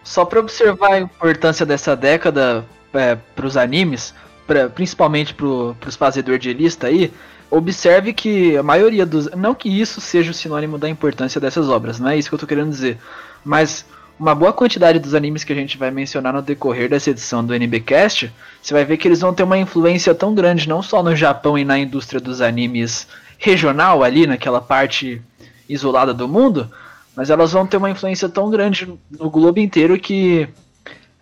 Só 0.05 0.25
pra 0.25 0.39
observar 0.41 0.93
a 0.93 1.01
importância 1.01 1.67
dessa 1.67 1.97
década 1.97 2.65
é, 2.93 3.17
pros 3.35 3.57
animes, 3.57 4.15
pra, 4.47 4.69
principalmente 4.69 5.35
pro, 5.35 5.75
pros 5.81 5.97
fazedores 5.97 6.41
de 6.41 6.53
lista 6.53 6.87
aí, 6.87 7.13
observe 7.57 8.13
que 8.13 8.57
a 8.57 8.63
maioria 8.63 9.07
dos. 9.07 9.31
Não 9.31 9.55
que 9.55 9.69
isso 9.69 10.01
seja 10.01 10.31
o 10.31 10.35
sinônimo 10.35 10.79
da 10.79 10.89
importância 10.89 11.41
dessas 11.41 11.69
obras, 11.69 11.99
não 11.99 12.09
é 12.09 12.17
isso 12.17 12.29
que 12.29 12.35
eu 12.35 12.39
tô 12.39 12.47
querendo 12.47 12.71
dizer. 12.71 12.99
Mas 13.45 13.85
uma 14.19 14.35
boa 14.35 14.53
quantidade 14.53 14.99
dos 14.99 15.15
animes 15.15 15.45
que 15.45 15.53
a 15.53 15.57
gente 15.57 15.77
vai 15.77 15.91
mencionar 15.91 16.33
no 16.33 16.43
decorrer 16.43 16.89
dessa 16.89 17.11
edição 17.11 17.45
do 17.45 17.55
NBcast, 17.55 18.33
você 18.63 18.75
vai 18.75 18.85
ver 18.85 18.97
que 18.97 19.09
eles 19.09 19.21
vão 19.21 19.35
ter 19.35 19.43
uma 19.43 19.59
influência 19.59 20.15
tão 20.15 20.35
grande 20.35 20.69
não 20.69 20.83
só 20.83 21.03
no 21.03 21.15
Japão 21.15 21.59
e 21.59 21.65
na 21.65 21.79
indústria 21.79 22.21
dos 22.21 22.41
animes 22.41 23.07
regional 23.39 24.03
ali, 24.03 24.27
naquela 24.27 24.61
parte 24.61 25.21
isolada 25.69 26.15
do 26.15 26.29
mundo, 26.29 26.71
mas 27.17 27.31
elas 27.31 27.53
vão 27.53 27.67
ter 27.67 27.77
uma 27.77 27.91
influência 27.91 28.29
tão 28.29 28.51
grande 28.51 28.93
no 29.11 29.31
globo 29.31 29.59
inteiro 29.59 29.99
que 29.99 30.49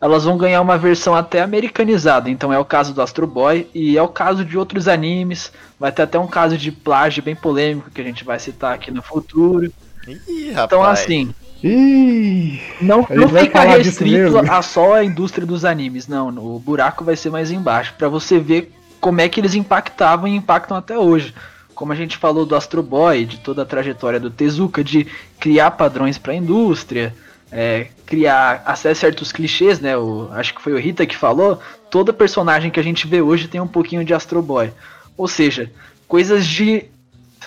elas 0.02 0.24
vão 0.24 0.36
ganhar 0.36 0.60
uma 0.60 0.76
versão 0.76 1.14
até 1.14 1.40
americanizada. 1.40 2.28
Então 2.28 2.52
é 2.52 2.58
o 2.58 2.64
caso 2.64 2.92
do 2.92 3.00
Astro 3.00 3.24
Boy 3.24 3.68
e 3.72 3.96
é 3.96 4.02
o 4.02 4.08
caso 4.08 4.44
de 4.44 4.58
outros 4.58 4.88
animes. 4.88 5.52
Vai 5.78 5.92
ter 5.92 6.02
até 6.02 6.18
um 6.18 6.26
caso 6.26 6.58
de 6.58 6.72
plágio 6.72 7.22
bem 7.22 7.36
polêmico 7.36 7.88
que 7.88 8.00
a 8.00 8.04
gente 8.04 8.24
vai 8.24 8.40
citar 8.40 8.74
aqui 8.74 8.90
no 8.90 9.00
futuro. 9.00 9.72
Ih, 10.08 10.50
rapaz. 10.50 10.66
Então 10.66 10.82
assim, 10.82 11.32
Ih, 11.62 12.60
não, 12.80 13.06
não 13.08 13.28
fica 13.28 13.60
restrito 13.60 14.38
a 14.38 14.60
só 14.60 14.94
a 14.94 15.04
indústria 15.04 15.46
dos 15.46 15.64
animes, 15.64 16.08
não. 16.08 16.30
O 16.30 16.58
buraco 16.58 17.04
vai 17.04 17.14
ser 17.14 17.30
mais 17.30 17.52
embaixo 17.52 17.94
para 17.96 18.08
você 18.08 18.40
ver 18.40 18.72
como 19.00 19.20
é 19.20 19.28
que 19.28 19.38
eles 19.38 19.54
impactavam 19.54 20.26
e 20.26 20.34
impactam 20.34 20.76
até 20.76 20.98
hoje. 20.98 21.32
Como 21.76 21.92
a 21.92 21.96
gente 21.96 22.16
falou 22.16 22.44
do 22.44 22.56
Astro 22.56 22.82
Boy, 22.82 23.24
de 23.24 23.38
toda 23.38 23.62
a 23.62 23.66
trajetória 23.66 24.18
do 24.18 24.30
Tezuka, 24.30 24.82
de 24.82 25.06
criar 25.38 25.70
padrões 25.70 26.18
para 26.18 26.32
a 26.32 26.36
indústria, 26.36 27.14
é, 27.52 27.88
criar 28.06 28.62
a 28.64 28.74
certos 28.74 29.30
clichês, 29.30 29.78
né? 29.78 29.96
O, 29.96 30.30
acho 30.32 30.54
que 30.54 30.62
foi 30.62 30.72
o 30.72 30.78
Rita 30.78 31.04
que 31.04 31.16
falou. 31.16 31.60
Todo 31.90 32.14
personagem 32.14 32.70
que 32.70 32.80
a 32.80 32.82
gente 32.82 33.06
vê 33.06 33.20
hoje 33.20 33.46
tem 33.46 33.60
um 33.60 33.68
pouquinho 33.68 34.04
de 34.04 34.14
Astro 34.14 34.40
Boy. 34.40 34.72
Ou 35.16 35.28
seja, 35.28 35.70
coisas 36.08 36.46
de 36.46 36.86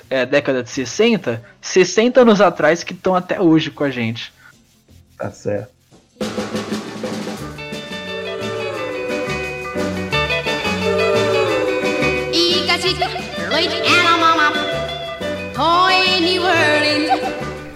é, 0.09 0.25
década 0.25 0.61
de 0.61 0.69
60, 0.69 1.43
60 1.59 2.21
anos 2.21 2.39
atrás 2.39 2.83
que 2.83 2.93
estão 2.93 3.15
até 3.15 3.41
hoje 3.41 3.71
com 3.71 3.83
a 3.83 3.89
gente. 3.89 4.31
Tá 5.17 5.31
certo. 5.31 5.73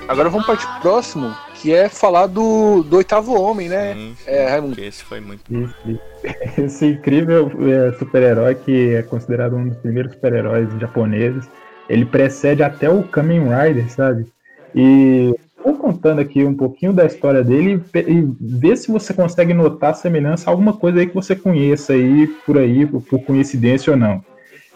Agora 0.08 0.30
vamos 0.30 0.46
para 0.46 0.56
o 0.56 0.82
próximo, 0.82 1.36
que 1.62 1.74
é 1.74 1.89
falar 1.89 2.28
do, 2.28 2.84
do 2.84 2.98
oitavo 2.98 3.39
homem, 3.39 3.67
né? 3.67 3.93
Sim, 3.93 4.15
É, 4.26 4.48
Raimundo. 4.50 4.76
porque 4.76 4.88
esse 4.88 5.04
foi 5.04 5.19
muito. 5.19 5.41
Esse, 5.54 6.00
esse 6.62 6.86
incrível 6.86 7.52
é, 7.69 7.91
super-herói 7.98 8.56
que 8.56 8.95
é 8.95 9.02
considerado 9.04 9.56
um 9.56 9.67
dos 9.67 9.78
primeiros 9.78 10.13
super-heróis 10.13 10.69
japoneses. 10.80 11.50
Ele 11.89 12.06
precede 12.06 12.63
até 12.63 12.89
o 12.89 13.04
Kamen 13.04 13.41
Rider, 13.50 13.91
sabe? 13.91 14.28
E 14.74 15.34
vou 15.63 15.74
contando 15.76 16.19
aqui 16.22 16.43
um 16.43 16.54
pouquinho 16.56 16.93
da 16.93 17.06
história 17.06 17.43
dele 17.43 17.84
e 17.93 18.28
ver 18.39 18.78
se 18.78 18.91
você 18.91 19.13
consegue 19.13 19.54
notar 19.54 19.95
semelhança 19.95 20.50
a 20.50 20.54
alguma 20.54 20.74
coisa 20.74 21.00
aí 21.00 21.08
que 21.08 21.15
você 21.15 21.36
conheça 21.36 21.93
aí 21.93 22.28
por 22.45 22.58
aí, 22.58 22.86
por, 22.86 23.02
por 23.02 23.19
coincidência 23.24 23.91
ou 23.91 23.98
não. 23.98 24.24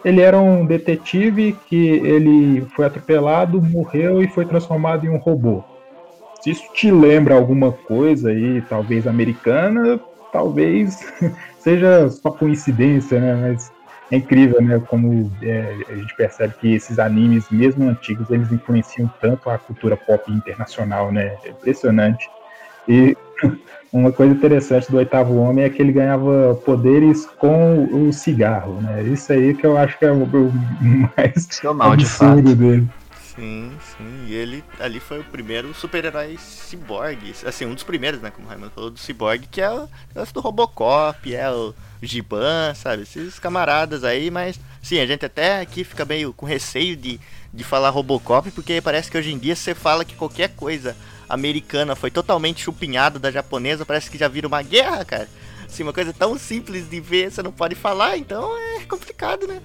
Ele 0.04 0.20
era 0.20 0.38
um 0.38 0.66
detetive 0.66 1.56
que 1.66 1.86
ele 1.86 2.66
foi 2.76 2.84
atropelado, 2.84 3.62
morreu 3.62 4.22
e 4.22 4.28
foi 4.28 4.44
transformado 4.44 5.06
em 5.06 5.08
um 5.08 5.16
robô. 5.16 5.64
Se 6.44 6.50
isso 6.50 6.64
te 6.74 6.90
lembra 6.90 7.34
alguma 7.34 7.72
coisa 7.72 8.28
aí, 8.28 8.60
talvez 8.68 9.06
americana, 9.06 9.98
talvez 10.30 11.02
seja 11.58 12.10
só 12.10 12.30
coincidência, 12.30 13.18
né? 13.18 13.34
Mas 13.34 13.72
é 14.10 14.16
incrível, 14.18 14.60
né? 14.60 14.78
Como 14.86 15.32
é, 15.42 15.74
a 15.88 15.96
gente 15.96 16.14
percebe 16.14 16.52
que 16.60 16.74
esses 16.74 16.98
animes, 16.98 17.46
mesmo 17.50 17.88
antigos, 17.88 18.28
eles 18.28 18.52
influenciam 18.52 19.10
tanto 19.22 19.48
a 19.48 19.56
cultura 19.56 19.96
pop 19.96 20.30
internacional, 20.30 21.10
né? 21.10 21.34
É 21.46 21.48
impressionante. 21.48 22.28
E 22.86 23.16
uma 23.90 24.12
coisa 24.12 24.34
interessante 24.34 24.90
do 24.90 24.98
Oitavo 24.98 25.38
Homem 25.38 25.64
é 25.64 25.70
que 25.70 25.80
ele 25.80 25.92
ganhava 25.92 26.60
poderes 26.62 27.24
com 27.24 27.84
o 27.84 28.12
cigarro, 28.12 28.82
né? 28.82 29.02
Isso 29.04 29.32
aí 29.32 29.54
que 29.54 29.64
eu 29.64 29.78
acho 29.78 29.98
que 29.98 30.04
é 30.04 30.12
o 30.12 30.26
mais 31.16 31.48
Seu 31.50 31.72
mal, 31.72 31.96
de 31.96 32.04
fato. 32.04 32.38
absurdo 32.38 32.54
dele. 32.54 32.86
Sim, 33.34 33.76
sim. 33.96 34.26
E 34.28 34.34
ele 34.34 34.64
ali 34.78 35.00
foi 35.00 35.20
o 35.20 35.24
primeiro 35.24 35.74
super-herói 35.74 36.38
ciborgue. 36.38 37.34
Assim, 37.44 37.66
um 37.66 37.74
dos 37.74 37.82
primeiros, 37.82 38.20
né? 38.20 38.30
Como 38.30 38.46
o 38.46 38.50
Raimundo 38.50 38.70
falou, 38.70 38.90
do 38.90 38.98
ciborgue, 38.98 39.48
que 39.48 39.60
é 39.60 39.70
o 39.70 39.88
negócio 40.08 40.32
do 40.32 40.40
Robocop, 40.40 41.34
é 41.34 41.50
o 41.50 41.74
Giban, 42.00 42.74
sabe? 42.74 43.02
Esses 43.02 43.38
camaradas 43.38 44.04
aí, 44.04 44.30
mas 44.30 44.58
sim, 44.82 45.00
a 45.00 45.06
gente 45.06 45.24
até 45.24 45.60
aqui 45.60 45.82
fica 45.82 46.04
meio 46.04 46.32
com 46.32 46.46
receio 46.46 46.96
de, 46.96 47.18
de 47.52 47.64
falar 47.64 47.90
Robocop, 47.90 48.50
porque 48.52 48.80
parece 48.80 49.10
que 49.10 49.18
hoje 49.18 49.32
em 49.32 49.38
dia 49.38 49.56
você 49.56 49.74
fala 49.74 50.04
que 50.04 50.14
qualquer 50.14 50.50
coisa 50.50 50.96
americana 51.28 51.96
foi 51.96 52.10
totalmente 52.10 52.62
chupinhada 52.62 53.18
da 53.18 53.30
japonesa, 53.30 53.86
parece 53.86 54.10
que 54.10 54.18
já 54.18 54.28
vira 54.28 54.46
uma 54.46 54.62
guerra, 54.62 55.04
cara. 55.04 55.28
Assim, 55.66 55.82
uma 55.82 55.92
coisa 55.92 56.12
tão 56.12 56.38
simples 56.38 56.88
de 56.88 57.00
ver, 57.00 57.32
você 57.32 57.42
não 57.42 57.50
pode 57.50 57.74
falar, 57.74 58.16
então 58.16 58.56
é 58.56 58.84
complicado, 58.84 59.46
né? 59.48 59.60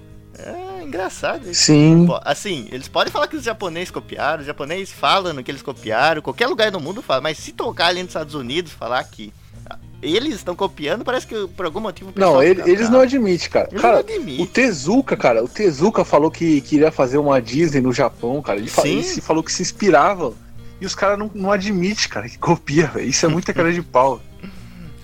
É 0.46 0.82
engraçado 0.84 1.50
isso. 1.50 1.62
Sim. 1.62 2.08
Assim, 2.24 2.68
eles 2.72 2.88
podem 2.88 3.12
falar 3.12 3.26
que 3.28 3.36
os 3.36 3.44
japoneses 3.44 3.90
copiaram, 3.90 4.40
os 4.40 4.46
japoneses 4.46 4.90
falam 4.92 5.32
no 5.32 5.42
que 5.42 5.50
eles 5.50 5.62
copiaram, 5.62 6.22
qualquer 6.22 6.46
lugar 6.46 6.70
do 6.70 6.80
mundo 6.80 7.02
fala, 7.02 7.20
mas 7.20 7.38
se 7.38 7.52
tocar 7.52 7.86
ali 7.86 8.00
nos 8.02 8.10
Estados 8.10 8.34
Unidos, 8.34 8.72
falar 8.72 9.02
que 9.04 9.32
ah, 9.68 9.78
eles 10.02 10.34
estão 10.34 10.54
copiando, 10.56 11.04
parece 11.04 11.26
que 11.26 11.46
por 11.56 11.64
algum 11.66 11.80
motivo 11.80 12.12
Não, 12.16 12.42
ele- 12.42 12.62
eles 12.70 12.88
não 12.90 13.00
admitem, 13.00 13.48
cara. 13.50 13.68
Eles 13.70 13.80
cara, 13.82 13.94
não 13.94 14.00
admitem. 14.00 14.42
o 14.44 14.46
Tezuka, 14.46 15.16
cara, 15.16 15.44
o 15.44 15.48
Tezuka 15.48 16.04
falou 16.04 16.30
que 16.30 16.60
queria 16.62 16.90
fazer 16.90 17.18
uma 17.18 17.40
Disney 17.40 17.80
no 17.80 17.92
Japão, 17.92 18.40
cara. 18.42 18.58
Ele, 18.58 18.68
Sim. 18.70 18.88
ele 18.98 19.02
se 19.02 19.20
falou 19.20 19.42
que 19.42 19.52
se 19.52 19.62
inspirava. 19.62 20.32
E 20.80 20.86
os 20.86 20.94
caras 20.94 21.18
não, 21.18 21.30
não 21.34 21.52
admitem, 21.52 22.08
cara, 22.08 22.26
que 22.26 22.38
copia, 22.38 22.86
velho. 22.86 23.06
Isso 23.06 23.26
é 23.26 23.28
muita 23.28 23.52
cara 23.52 23.70
de 23.72 23.82
pau. 23.82 24.18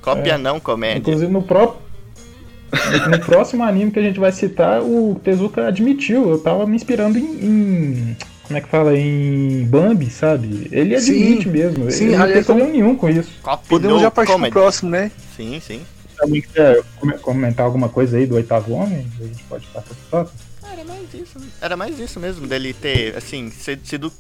Cópia 0.01 0.33
É. 0.33 0.39
não, 0.39 0.59
comédia. 0.59 0.99
Inclusive 1.01 1.31
no 1.31 1.43
próprio. 1.43 1.85
No 3.11 3.19
próximo 3.21 3.63
anime 3.65 3.91
que 3.91 3.99
a 3.99 4.03
gente 4.03 4.19
vai 4.21 4.33
citar, 4.33 4.83
o 4.83 5.21
Tezuka 5.23 5.67
admitiu. 5.67 6.31
Eu 6.31 6.39
tava 6.39 6.67
me 6.67 6.77
inspirando 6.77 7.19
em. 7.19 7.25
em- 7.25 8.17
como 8.45 8.59
é 8.59 8.61
que 8.61 8.69
fala? 8.69 8.97
Em 8.97 9.65
Bambi, 9.65 10.09
sabe? 10.09 10.69
Ele 10.71 10.95
admite 10.95 11.43
Sim, 11.45 11.51
mesmo. 11.51 11.91
sim, 11.91 12.05
ele 12.07 12.17
não 12.17 12.27
tem 12.33 12.45
problema 12.45 12.71
nenhum 12.71 12.95
com 12.95 13.09
isso. 13.11 13.29
Podemos 13.69 14.01
já 14.01 14.09
partir 14.11 14.29
pro 14.29 14.37
comedy. 14.37 14.53
próximo, 14.53 14.91
né? 14.91 15.11
Sim, 15.37 15.61
sim. 15.61 15.81
Alguém 16.21 16.43
quer 16.43 16.81
come- 17.01 17.19
comentar 17.19 17.67
alguma 17.67 17.89
coisa 17.89 18.17
aí 18.17 18.25
do 18.25 18.37
oitavo 18.37 18.73
homem? 18.73 19.05
A 19.21 19.25
gente 19.25 19.43
pode 19.49 19.67
passar 19.67 19.83
pro 19.89 19.97
próximo. 20.11 20.39
Era 20.73 20.85
mais 20.85 21.03
isso, 21.15 21.39
né? 21.41 21.47
Era 21.61 21.77
mais 21.77 21.99
isso 21.99 22.21
mesmo, 22.21 22.47
dele 22.47 22.73
ter, 22.73 23.17
assim, 23.17 23.51
sido, 23.85 24.13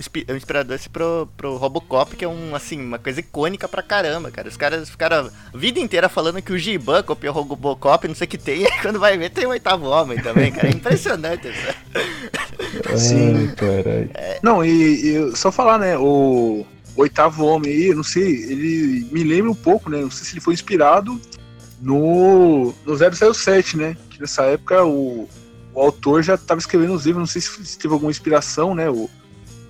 inspi- 0.00 0.26
um 0.28 0.34
inspirador 0.34 0.74
esse 0.74 0.88
pro, 0.88 1.28
pro 1.36 1.56
Robocop, 1.56 2.16
que 2.16 2.24
é 2.24 2.28
um, 2.28 2.54
assim, 2.54 2.80
uma 2.80 2.98
coisa 2.98 3.20
icônica 3.20 3.68
pra 3.68 3.82
caramba, 3.82 4.30
cara. 4.30 4.48
Os 4.48 4.56
caras 4.56 4.90
ficaram 4.90 5.30
a 5.52 5.56
vida 5.56 5.78
inteira 5.78 6.08
falando 6.08 6.42
que 6.42 6.52
o 6.52 6.58
Giban 6.58 7.02
copiou 7.02 7.34
o 7.34 7.38
Robocop, 7.42 8.08
não 8.08 8.14
sei 8.14 8.26
o 8.26 8.28
que 8.28 8.38
tem, 8.38 8.64
e 8.66 8.70
quando 8.82 8.98
vai 8.98 9.16
ver 9.16 9.30
tem 9.30 9.46
o 9.46 9.50
oitavo 9.50 9.86
homem 9.86 10.18
também, 10.20 10.50
cara. 10.50 10.68
É 10.68 10.70
impressionante 10.72 11.48
isso. 11.48 12.98
Sim. 12.98 13.52
Caralho. 13.56 14.10
Não, 14.42 14.64
e, 14.64 14.70
e 15.30 15.36
só 15.36 15.52
falar, 15.52 15.78
né? 15.78 15.96
O 15.96 16.64
oitavo 16.96 17.44
homem 17.44 17.70
aí, 17.70 17.86
eu 17.88 17.96
não 17.96 18.02
sei, 18.02 18.24
ele 18.24 19.06
me 19.12 19.22
lembra 19.22 19.50
um 19.50 19.54
pouco, 19.54 19.88
né? 19.88 20.00
Não 20.00 20.10
sei 20.10 20.24
se 20.24 20.32
ele 20.34 20.40
foi 20.40 20.54
inspirado 20.54 21.20
no, 21.80 22.74
no 22.84 23.34
007, 23.34 23.76
né? 23.76 23.96
Que 24.10 24.20
nessa 24.20 24.42
época 24.44 24.84
o, 24.84 25.28
o 25.74 25.80
autor 25.80 26.22
já 26.22 26.34
estava 26.34 26.60
escrevendo 26.60 26.94
os 26.94 27.06
livros, 27.06 27.20
não 27.20 27.26
sei 27.26 27.40
se, 27.40 27.64
se 27.64 27.78
teve 27.78 27.94
alguma 27.94 28.10
inspiração, 28.10 28.74
né? 28.74 28.90
O, 28.90 29.08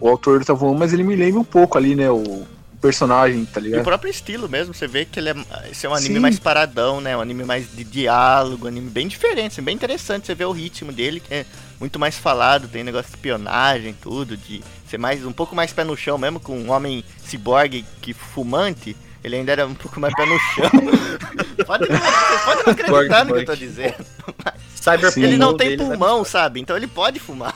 o 0.01 0.09
autor 0.09 0.35
do 0.35 0.41
oitavo 0.41 0.67
homem, 0.67 0.79
mas 0.79 0.93
ele 0.93 1.03
me 1.03 1.15
lembra 1.15 1.41
um 1.41 1.45
pouco 1.45 1.77
ali, 1.79 1.95
né? 1.95 2.11
O, 2.11 2.47
personagem, 2.81 3.45
tá 3.45 3.61
E 3.61 3.65
o 3.65 3.67
ligado? 3.67 3.85
próprio 3.85 4.11
estilo 4.11 4.49
mesmo, 4.49 4.73
você 4.73 4.87
vê 4.87 5.05
que 5.05 5.21
ele 5.21 5.29
é, 5.29 5.35
esse 5.71 5.85
é 5.87 5.89
um 5.89 5.95
anime 5.95 6.15
Sim. 6.15 6.21
mais 6.21 6.39
paradão, 6.39 7.01
né? 7.01 7.17
Um 7.17 7.21
anime 7.21 7.45
mais 7.45 7.71
de 7.71 7.85
diálogo, 7.85 8.65
um 8.65 8.69
anime 8.69 8.89
bem 8.91 9.07
diferente, 9.07 9.53
assim, 9.53 9.63
bem 9.63 9.75
interessante. 9.75 10.27
Você 10.27 10.35
vê 10.35 10.45
o 10.45 10.51
ritmo 10.53 10.91
dele, 10.91 11.21
que 11.21 11.33
é 11.33 11.47
muito 11.79 11.99
mais 11.99 12.17
falado, 12.17 12.69
tem 12.69 12.83
negócio 12.83 13.11
de 13.11 13.17
espionagem, 13.17 13.95
tudo, 14.01 14.37
de 14.37 14.63
ser 14.89 14.99
mais 14.99 15.25
um 15.25 15.33
pouco 15.33 15.55
mais 15.55 15.73
pé 15.73 15.85
no 15.85 15.97
chão, 15.97 16.17
mesmo 16.17 16.41
com 16.41 16.59
um 16.59 16.71
homem 16.71 17.05
ciborgue 17.23 17.85
que 18.01 18.15
fumante. 18.15 18.97
Ele 19.23 19.37
ainda 19.37 19.53
era 19.53 19.67
um 19.67 19.75
pouco 19.75 20.01
mais 20.01 20.15
pé 20.15 20.25
no 20.25 20.39
chão. 20.39 20.71
pode, 21.67 21.87
não, 21.87 22.01
pode 22.01 22.63
não 22.65 22.73
acreditar 22.73 23.25
no 23.27 23.35
que 23.35 23.41
eu 23.41 23.45
tô 23.45 23.57
dizendo. 23.57 24.07
Cyberpunk 24.75 25.13
Sim. 25.13 25.25
Ele 25.25 25.37
não 25.37 25.55
tem 25.55 25.77
pulmão, 25.77 26.25
sabe? 26.25 26.59
Então 26.59 26.75
ele 26.75 26.87
pode 26.87 27.21
fumar. 27.21 27.55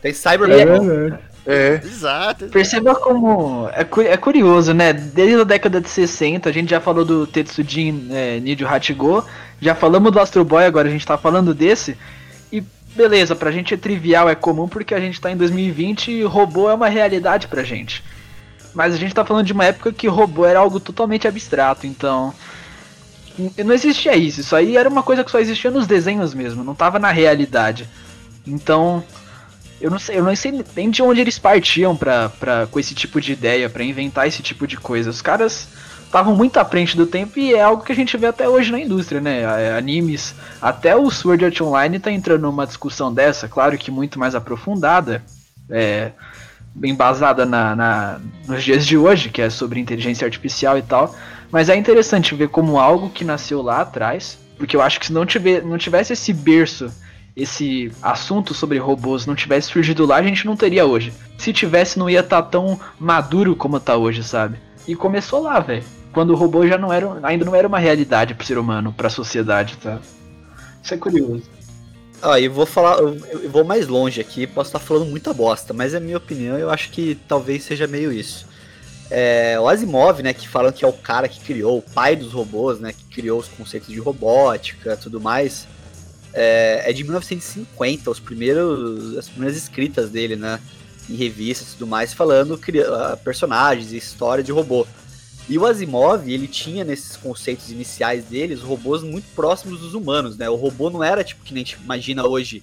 Tem 0.00 0.12
É 0.12 0.14
Cyberpunk. 0.14 0.86
verdade. 0.86 1.29
É. 1.50 1.80
Exato. 1.84 2.46
Perceba 2.46 2.94
como 2.94 3.68
é, 3.72 3.82
cu- 3.84 4.02
é 4.02 4.16
curioso, 4.16 4.72
né? 4.72 4.92
Desde 4.92 5.40
a 5.40 5.44
década 5.44 5.80
de 5.80 5.88
60, 5.88 6.48
a 6.48 6.52
gente 6.52 6.70
já 6.70 6.80
falou 6.80 7.04
do 7.04 7.26
Tetsujin 7.26 8.08
é, 8.10 8.38
Nidio 8.40 8.68
Hachigo, 8.68 9.24
já 9.60 9.74
falamos 9.74 10.12
do 10.12 10.20
Astro 10.20 10.44
Boy, 10.44 10.64
agora 10.64 10.88
a 10.88 10.90
gente 10.90 11.06
tá 11.06 11.18
falando 11.18 11.52
desse. 11.54 11.96
E 12.52 12.62
beleza, 12.94 13.34
pra 13.34 13.50
gente 13.50 13.74
é 13.74 13.76
trivial, 13.76 14.28
é 14.28 14.34
comum 14.34 14.68
porque 14.68 14.94
a 14.94 15.00
gente 15.00 15.20
tá 15.20 15.30
em 15.30 15.36
2020 15.36 16.10
e 16.10 16.22
robô 16.22 16.70
é 16.70 16.74
uma 16.74 16.88
realidade 16.88 17.48
pra 17.48 17.62
gente. 17.64 18.02
Mas 18.74 18.94
a 18.94 18.96
gente 18.96 19.14
tá 19.14 19.24
falando 19.24 19.46
de 19.46 19.52
uma 19.52 19.64
época 19.64 19.92
que 19.92 20.06
robô 20.06 20.46
era 20.46 20.60
algo 20.60 20.78
totalmente 20.78 21.26
abstrato, 21.26 21.86
então. 21.86 22.32
Não 23.64 23.72
existia 23.72 24.14
isso, 24.16 24.40
isso 24.42 24.54
aí 24.54 24.76
era 24.76 24.88
uma 24.88 25.02
coisa 25.02 25.24
que 25.24 25.30
só 25.30 25.38
existia 25.38 25.70
nos 25.70 25.86
desenhos 25.86 26.34
mesmo, 26.34 26.62
não 26.62 26.74
tava 26.74 26.98
na 26.98 27.10
realidade. 27.10 27.88
Então, 28.46 29.02
eu 29.80 29.90
não 29.90 29.98
sei, 29.98 30.18
eu 30.18 30.24
não 30.24 30.34
sei 30.36 30.64
nem 30.76 30.90
de 30.90 31.02
onde 31.02 31.20
eles 31.20 31.38
partiam 31.38 31.96
pra, 31.96 32.30
com 32.70 32.78
esse 32.78 32.94
tipo 32.94 33.20
de 33.20 33.32
ideia, 33.32 33.68
pra 33.68 33.82
inventar 33.84 34.26
esse 34.28 34.42
tipo 34.42 34.66
de 34.66 34.76
coisa. 34.76 35.10
Os 35.10 35.22
caras 35.22 35.68
estavam 36.04 36.34
muito 36.34 36.58
à 36.58 36.64
frente 36.64 36.96
do 36.96 37.06
tempo 37.06 37.38
e 37.38 37.54
é 37.54 37.62
algo 37.62 37.84
que 37.84 37.92
a 37.92 37.94
gente 37.94 38.16
vê 38.16 38.26
até 38.26 38.48
hoje 38.48 38.72
na 38.72 38.80
indústria, 38.80 39.20
né? 39.20 39.44
A- 39.44 39.78
Animes, 39.78 40.34
até 40.60 40.94
o 40.96 41.10
Sword 41.10 41.44
Art 41.44 41.60
Online 41.60 41.98
tá 41.98 42.10
entrando 42.10 42.42
numa 42.42 42.66
discussão 42.66 43.12
dessa, 43.12 43.48
claro 43.48 43.78
que 43.78 43.90
muito 43.90 44.18
mais 44.18 44.34
aprofundada, 44.34 45.22
é, 45.70 46.10
embasada 46.82 47.44
na, 47.46 47.74
na, 47.76 48.20
nos 48.46 48.62
dias 48.62 48.86
de 48.86 48.96
hoje, 48.96 49.28
que 49.30 49.40
é 49.42 49.50
sobre 49.50 49.80
inteligência 49.80 50.24
artificial 50.24 50.76
e 50.78 50.82
tal. 50.82 51.14
Mas 51.50 51.68
é 51.68 51.76
interessante 51.76 52.34
ver 52.34 52.48
como 52.48 52.78
algo 52.78 53.10
que 53.10 53.24
nasceu 53.24 53.60
lá 53.62 53.80
atrás, 53.80 54.38
porque 54.56 54.76
eu 54.76 54.82
acho 54.82 55.00
que 55.00 55.06
se 55.06 55.12
não, 55.12 55.26
tiver, 55.26 55.64
não 55.64 55.78
tivesse 55.78 56.12
esse 56.12 56.32
berço 56.32 56.92
esse 57.40 57.90
assunto 58.02 58.52
sobre 58.52 58.78
robôs 58.78 59.24
não 59.26 59.34
tivesse 59.34 59.68
surgido 59.68 60.04
lá, 60.04 60.16
a 60.16 60.22
gente 60.22 60.44
não 60.44 60.56
teria 60.56 60.84
hoje. 60.84 61.12
Se 61.38 61.52
tivesse, 61.52 61.98
não 61.98 62.10
ia 62.10 62.20
estar 62.20 62.42
tão 62.42 62.78
maduro 62.98 63.56
como 63.56 63.80
tá 63.80 63.96
hoje, 63.96 64.22
sabe? 64.22 64.58
E 64.86 64.94
começou 64.94 65.42
lá, 65.42 65.58
velho. 65.60 65.82
Quando 66.12 66.30
o 66.30 66.36
robô 66.36 66.66
já 66.66 66.76
não 66.76 66.92
era, 66.92 67.18
ainda 67.22 67.44
não 67.44 67.54
era 67.54 67.66
uma 67.66 67.78
realidade 67.78 68.34
pro 68.34 68.46
ser 68.46 68.58
humano, 68.58 68.92
pra 68.92 69.08
sociedade, 69.08 69.76
tá? 69.78 69.98
Isso 70.82 70.94
é 70.94 70.96
curioso. 70.96 71.44
Ó, 72.22 72.36
eu 72.36 72.52
vou 72.52 72.66
falar, 72.66 72.98
eu, 72.98 73.16
eu 73.42 73.50
vou 73.50 73.64
mais 73.64 73.88
longe 73.88 74.20
aqui, 74.20 74.46
posso 74.46 74.68
estar 74.68 74.78
falando 74.78 75.06
muita 75.06 75.32
bosta, 75.32 75.72
mas 75.72 75.94
é 75.94 76.00
minha 76.00 76.18
opinião, 76.18 76.58
eu 76.58 76.68
acho 76.68 76.90
que 76.90 77.18
talvez 77.26 77.64
seja 77.64 77.86
meio 77.86 78.12
isso. 78.12 78.46
É, 79.10 79.58
o 79.58 79.66
Asimov, 79.66 80.22
né, 80.22 80.34
que 80.34 80.46
falam 80.46 80.70
que 80.70 80.84
é 80.84 80.88
o 80.88 80.92
cara 80.92 81.28
que 81.28 81.40
criou, 81.40 81.78
o 81.78 81.82
pai 81.82 82.14
dos 82.14 82.32
robôs, 82.32 82.78
né, 82.78 82.92
que 82.92 83.04
criou 83.04 83.40
os 83.40 83.48
conceitos 83.48 83.88
de 83.88 83.98
robótica, 83.98 84.96
tudo 84.96 85.20
mais, 85.20 85.66
é, 86.32 86.82
é 86.86 86.92
de 86.92 87.02
1950, 87.02 88.10
os 88.10 88.20
primeiros, 88.20 89.16
as 89.16 89.28
primeiras 89.28 89.56
escritas 89.56 90.10
dele, 90.10 90.36
né, 90.36 90.60
em 91.08 91.14
revistas 91.14 91.68
e 91.68 91.72
tudo 91.72 91.86
mais, 91.86 92.12
falando 92.12 92.60
personagens 93.24 93.92
e 93.92 93.96
história 93.96 94.42
de 94.42 94.52
robô. 94.52 94.86
E 95.48 95.58
o 95.58 95.66
Asimov, 95.66 96.32
ele 96.32 96.46
tinha 96.46 96.84
nesses 96.84 97.16
conceitos 97.16 97.70
iniciais 97.72 98.24
dele 98.24 98.54
os 98.54 98.62
robôs 98.62 99.02
muito 99.02 99.26
próximos 99.34 99.80
dos 99.80 99.94
humanos, 99.94 100.36
né? 100.36 100.48
O 100.48 100.54
robô 100.54 100.88
não 100.90 101.02
era 101.02 101.24
tipo 101.24 101.42
que 101.42 101.52
nem 101.52 101.64
a 101.64 101.66
gente 101.66 101.78
imagina 101.82 102.24
hoje, 102.24 102.62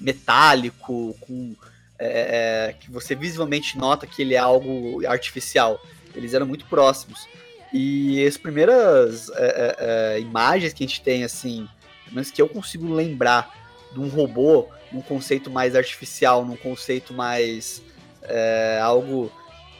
metálico, 0.00 1.16
com 1.20 1.56
é, 1.98 2.68
é, 2.68 2.72
que 2.74 2.92
você 2.92 3.16
visivelmente 3.16 3.76
nota 3.76 4.06
que 4.06 4.22
ele 4.22 4.34
é 4.34 4.38
algo 4.38 5.04
artificial. 5.06 5.84
Eles 6.14 6.32
eram 6.32 6.46
muito 6.46 6.64
próximos. 6.66 7.26
E 7.72 8.24
as 8.24 8.36
primeiras 8.36 9.28
é, 9.30 9.34
é, 9.34 9.76
é, 9.78 10.20
imagens 10.20 10.72
que 10.72 10.84
a 10.84 10.86
gente 10.86 11.02
tem, 11.02 11.24
assim, 11.24 11.68
menos 12.14 12.30
que 12.30 12.40
eu 12.40 12.48
consigo 12.48 12.92
lembrar 12.92 13.50
de 13.92 14.00
um 14.00 14.08
robô, 14.08 14.68
num 14.92 15.00
conceito 15.02 15.50
mais 15.50 15.74
artificial, 15.76 16.44
num 16.44 16.56
conceito 16.56 17.12
mais 17.12 17.82
é, 18.22 18.78
algo 18.82 19.30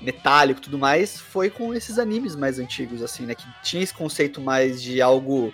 metálico 0.00 0.60
tudo 0.60 0.78
mais, 0.78 1.18
foi 1.18 1.50
com 1.50 1.74
esses 1.74 1.98
animes 1.98 2.36
mais 2.36 2.58
antigos, 2.58 3.02
assim, 3.02 3.26
né? 3.26 3.34
Que 3.34 3.44
tinha 3.62 3.82
esse 3.82 3.92
conceito 3.92 4.40
mais 4.40 4.80
de 4.80 5.02
algo 5.02 5.52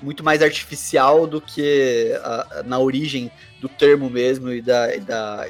muito 0.00 0.24
mais 0.24 0.42
artificial 0.42 1.26
do 1.26 1.40
que 1.40 2.12
a- 2.22 2.62
na 2.64 2.78
origem 2.78 3.30
do 3.60 3.68
termo 3.68 4.08
mesmo 4.08 4.50
e 4.50 4.60
da, 4.62 4.94
e 4.94 5.00
da, 5.00 5.46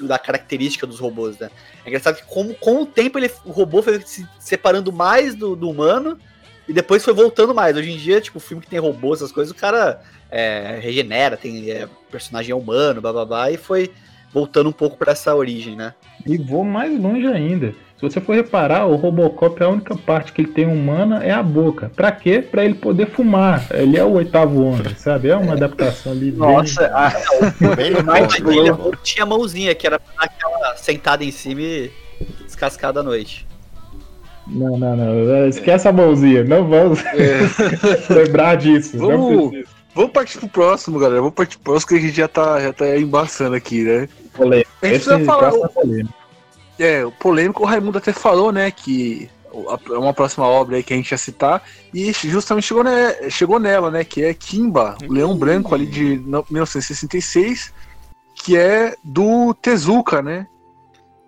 da 0.00 0.18
característica 0.18 0.86
dos 0.86 1.00
robôs, 1.00 1.36
né? 1.38 1.50
É 1.84 1.88
engraçado 1.88 2.16
que 2.16 2.24
com, 2.24 2.54
com 2.54 2.82
o 2.82 2.86
tempo 2.86 3.18
ele, 3.18 3.30
o 3.44 3.50
robô 3.50 3.82
foi 3.82 4.00
se 4.02 4.26
separando 4.38 4.92
mais 4.92 5.34
do, 5.34 5.54
do 5.56 5.68
humano 5.68 6.18
e 6.68 6.72
depois 6.72 7.04
foi 7.04 7.12
voltando 7.14 7.54
mais. 7.54 7.76
Hoje 7.76 7.90
em 7.92 7.96
dia, 7.96 8.20
tipo, 8.20 8.38
filme 8.40 8.62
que 8.62 8.68
tem 8.70 8.78
robôs, 8.78 9.20
essas 9.20 9.32
coisas, 9.32 9.52
o 9.52 9.56
cara 9.56 10.00
é, 10.30 10.78
regenera, 10.82 11.36
tem 11.36 11.70
é, 11.70 11.88
personagem 12.10 12.54
humano, 12.54 13.00
bababá, 13.00 13.50
e 13.50 13.56
foi 13.56 13.90
voltando 14.32 14.68
um 14.68 14.72
pouco 14.72 14.96
pra 14.96 15.12
essa 15.12 15.34
origem, 15.34 15.76
né? 15.76 15.94
E 16.26 16.36
vou 16.36 16.64
mais 16.64 16.98
longe 16.98 17.26
ainda. 17.26 17.72
Se 17.96 18.02
você 18.02 18.20
for 18.20 18.34
reparar, 18.34 18.86
o 18.86 18.96
Robocop, 18.96 19.62
a 19.62 19.68
única 19.68 19.96
parte 19.96 20.32
que 20.32 20.42
ele 20.42 20.50
tem 20.50 20.66
humana 20.66 21.22
é 21.22 21.30
a 21.30 21.42
boca. 21.42 21.90
Pra 21.94 22.10
quê? 22.10 22.42
Pra 22.42 22.64
ele 22.64 22.74
poder 22.74 23.06
fumar. 23.06 23.64
Ele 23.72 23.96
é 23.96 24.04
o 24.04 24.12
oitavo 24.14 24.62
homem, 24.64 24.94
sabe? 24.96 25.28
É 25.28 25.36
uma 25.36 25.52
adaptação 25.54 26.10
ali. 26.12 26.30
bem- 26.32 26.38
Nossa, 26.40 26.86
a, 26.88 27.10
Bem 27.76 27.92
bom. 28.02 28.88
ele 28.88 28.98
tinha 29.04 29.22
a 29.22 29.26
mãozinha, 29.26 29.74
que 29.74 29.86
era 29.86 30.00
aquela 30.18 30.76
sentada 30.76 31.24
em 31.24 31.30
cima 31.30 31.60
e 31.60 31.92
descascar 32.44 32.92
da 32.92 33.02
noite. 33.02 33.46
Não, 34.46 34.76
não, 34.76 34.96
não. 34.96 35.48
Esquece 35.48 35.88
a 35.88 35.92
mãozinha. 35.92 36.44
Não 36.44 36.68
vamos 36.68 37.00
lembrar 38.10 38.56
disso. 38.56 38.98
Vamos-. 38.98 39.64
Vamos 39.94 40.10
partir 40.10 40.38
pro 40.38 40.48
próximo, 40.48 40.98
galera. 40.98 41.20
Vamos 41.20 41.34
partir 41.34 41.56
pro 41.58 41.72
próximo 41.72 41.88
que 41.90 41.94
a 41.96 42.00
gente 42.00 42.16
já 42.16 42.28
tá, 42.28 42.60
já 42.60 42.72
tá 42.72 42.96
embaçando 42.98 43.54
aqui, 43.54 43.82
né? 43.84 44.08
Polêmica. 44.32 44.68
A 44.82 44.86
gente 44.86 44.96
Esse 44.96 45.04
precisa 45.08 45.24
falar. 45.24 45.50
próximo 45.50 45.64
é 45.66 45.68
polêmico. 45.68 46.14
É, 46.78 47.04
o 47.06 47.12
polêmico, 47.12 47.62
o 47.62 47.66
Raimundo 47.66 47.98
até 47.98 48.12
falou, 48.12 48.50
né, 48.50 48.68
que 48.72 49.30
é 49.88 49.96
uma 49.96 50.12
próxima 50.12 50.44
obra 50.44 50.76
aí 50.76 50.82
que 50.82 50.92
a 50.92 50.96
gente 50.96 51.12
ia 51.12 51.16
citar, 51.16 51.62
e 51.94 52.10
justamente 52.12 52.66
chegou, 52.66 52.82
ne- 52.82 53.30
chegou 53.30 53.60
nela, 53.60 53.92
né, 53.92 54.02
que 54.02 54.24
é 54.24 54.34
Kimba, 54.34 54.96
o 55.08 55.12
Leão 55.12 55.36
Branco 55.36 55.72
ali 55.72 55.86
de 55.86 56.16
no- 56.16 56.44
1966, 56.50 57.72
que 58.34 58.56
é 58.56 58.96
do 59.04 59.54
Tezuka, 59.54 60.20
né? 60.20 60.48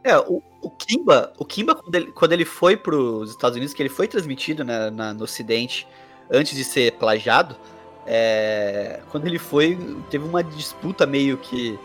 É, 0.03 0.19
o, 0.19 0.43
o 0.67 0.71
Kimba, 0.71 1.33
o 1.39 1.45
Kimba 1.45 1.75
quando 1.75 1.95
ele, 1.95 2.13
quando 2.13 2.33
ele 2.33 2.45
foi 2.45 2.77
para 2.77 2.97
os 2.97 3.31
Estados 3.31 3.57
Unidos, 3.57 3.73
que 3.73 3.83
ele 3.83 3.89
foi 3.89 4.09
transmitido 4.09 4.65
né, 4.65 4.91
na- 4.91 5.15
no 5.15 5.25
Ocidente 5.25 5.87
antes 6.31 6.57
de 6.57 6.65
ser 6.65 6.93
plagiado, 6.95 7.57
é, 8.05 9.01
quando 9.11 9.27
ele 9.27 9.39
foi, 9.39 9.79
teve 10.11 10.25
uma 10.25 10.43
disputa 10.43 11.07
meio 11.07 11.37
que 11.39 11.79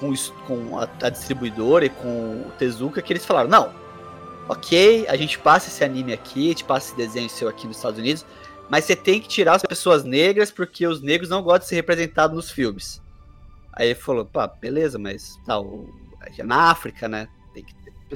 com, 0.00 0.12
com 0.46 0.78
a, 0.78 0.88
a 1.02 1.08
distribuidora 1.10 1.84
e 1.86 1.90
com 1.90 2.42
o 2.46 2.50
Tezuka, 2.58 3.00
que 3.00 3.12
eles 3.12 3.24
falaram, 3.24 3.48
não, 3.48 3.72
ok, 4.48 5.06
a 5.08 5.16
gente 5.16 5.38
passa 5.38 5.68
esse 5.68 5.84
anime 5.84 6.12
aqui, 6.12 6.46
a 6.46 6.48
gente 6.48 6.64
passa 6.64 6.88
esse 6.88 6.96
desenho 6.96 7.30
seu 7.30 7.48
aqui 7.48 7.66
nos 7.68 7.76
Estados 7.76 7.98
Unidos, 7.98 8.26
mas 8.68 8.84
você 8.84 8.96
tem 8.96 9.20
que 9.20 9.28
tirar 9.28 9.54
as 9.54 9.62
pessoas 9.62 10.02
negras 10.02 10.50
porque 10.50 10.86
os 10.86 11.00
negros 11.00 11.28
não 11.30 11.42
gostam 11.42 11.60
de 11.60 11.66
ser 11.68 11.74
representados 11.76 12.34
nos 12.36 12.50
filmes. 12.50 13.00
Aí 13.72 13.88
ele 13.88 13.94
falou, 13.94 14.24
pá, 14.24 14.46
beleza, 14.46 14.98
mas 14.98 15.38
tá, 15.46 15.60
o, 15.60 15.88
na 16.38 16.70
África, 16.70 17.08
né? 17.08 17.28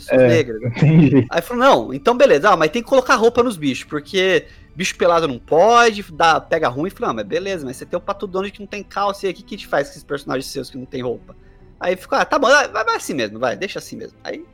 Pessoas 0.04 0.20
É. 0.22 0.28
negras. 0.28 0.62
Entendi. 0.76 1.26
Aí 1.30 1.42
falou, 1.42 1.62
não, 1.64 1.94
então 1.94 2.16
beleza, 2.16 2.50
ah, 2.50 2.56
mas 2.56 2.70
tem 2.70 2.82
que 2.82 2.88
colocar 2.88 3.14
roupa 3.16 3.42
nos 3.42 3.56
bichos, 3.56 3.84
porque 3.84 4.46
bicho 4.74 4.96
pelado 4.96 5.26
não 5.28 5.38
pode, 5.38 6.04
dá, 6.12 6.40
pega 6.40 6.68
ruim. 6.68 6.90
Falei, 6.90 7.08
não, 7.08 7.14
mas 7.16 7.26
beleza, 7.26 7.66
mas 7.66 7.76
você 7.76 7.84
tem 7.86 7.96
o 7.96 8.00
Pato 8.00 8.26
Donald 8.26 8.50
que 8.52 8.60
não 8.60 8.66
tem 8.66 8.82
calça, 8.82 9.24
e 9.24 9.28
aí 9.28 9.32
o 9.32 9.36
que, 9.36 9.42
que 9.42 9.56
gente 9.56 9.66
faz 9.66 9.88
com 9.88 9.92
esses 9.92 10.04
personagens 10.04 10.46
seus 10.46 10.70
que 10.70 10.78
não 10.78 10.86
tem 10.86 11.02
roupa? 11.02 11.36
Aí 11.80 11.96
ficou, 11.96 12.18
ah, 12.18 12.24
tá 12.24 12.38
bom, 12.38 12.48
vai, 12.48 12.68
vai 12.68 12.96
assim 12.96 13.14
mesmo, 13.14 13.38
vai, 13.38 13.56
deixa 13.56 13.78
assim 13.78 13.96
mesmo. 13.96 14.18
Aí 14.24 14.44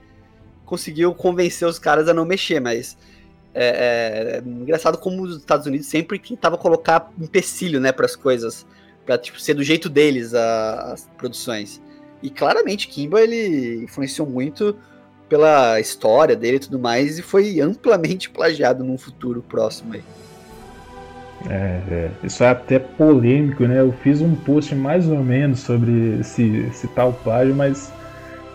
conseguiu 0.65 1.15
convencer 1.15 1.67
os 1.69 1.79
caras 1.79 2.09
a 2.09 2.15
não 2.15 2.25
mexer, 2.25 2.61
mas 2.61 2.97
é, 3.55 3.67
é, 3.67 4.37
é 4.39 4.43
engraçado 4.49 4.99
como 4.99 5.23
os 5.23 5.37
Estados 5.37 5.67
Unidos 5.67 5.87
sempre 5.87 6.19
tentava 6.19 6.57
colocar 6.59 7.11
empecilho, 7.21 7.81
né, 7.81 7.93
pras 7.93 8.17
coisas, 8.17 8.67
pra 9.07 9.19
tipo, 9.19 9.39
ser 9.41 9.55
do 9.55 9.63
jeito 9.63 9.89
deles 9.89 10.35
a- 10.35 10.93
as 10.93 11.09
produções. 11.19 11.81
E 12.23 12.31
claramente 12.31 12.89
Kimba, 12.89 13.21
ele 13.21 13.85
influenciou 13.85 14.27
muito 14.27 14.77
pela 15.35 15.81
história 15.81 16.37
dele 16.37 16.59
e 16.59 16.61
tudo 16.61 16.79
mais, 16.79 17.19
e 17.19 17.23
foi 17.23 17.61
amplamente 17.61 18.31
plagiado 18.31 18.85
num 18.85 18.97
futuro 18.97 19.43
próximo 19.43 19.95
aí. 19.95 20.03
É, 21.51 21.81
é, 21.91 22.11
isso 22.23 22.45
é 22.45 22.51
até 22.51 22.79
polêmico, 22.79 23.65
né? 23.65 23.81
Eu 23.81 23.93
fiz 24.01 24.21
um 24.21 24.33
post 24.33 24.73
mais 24.77 25.09
ou 25.09 25.19
menos 25.19 25.59
sobre 25.59 26.21
esse, 26.21 26.69
esse 26.71 26.87
tal 26.87 27.13
plágio, 27.13 27.53
mas 27.53 27.93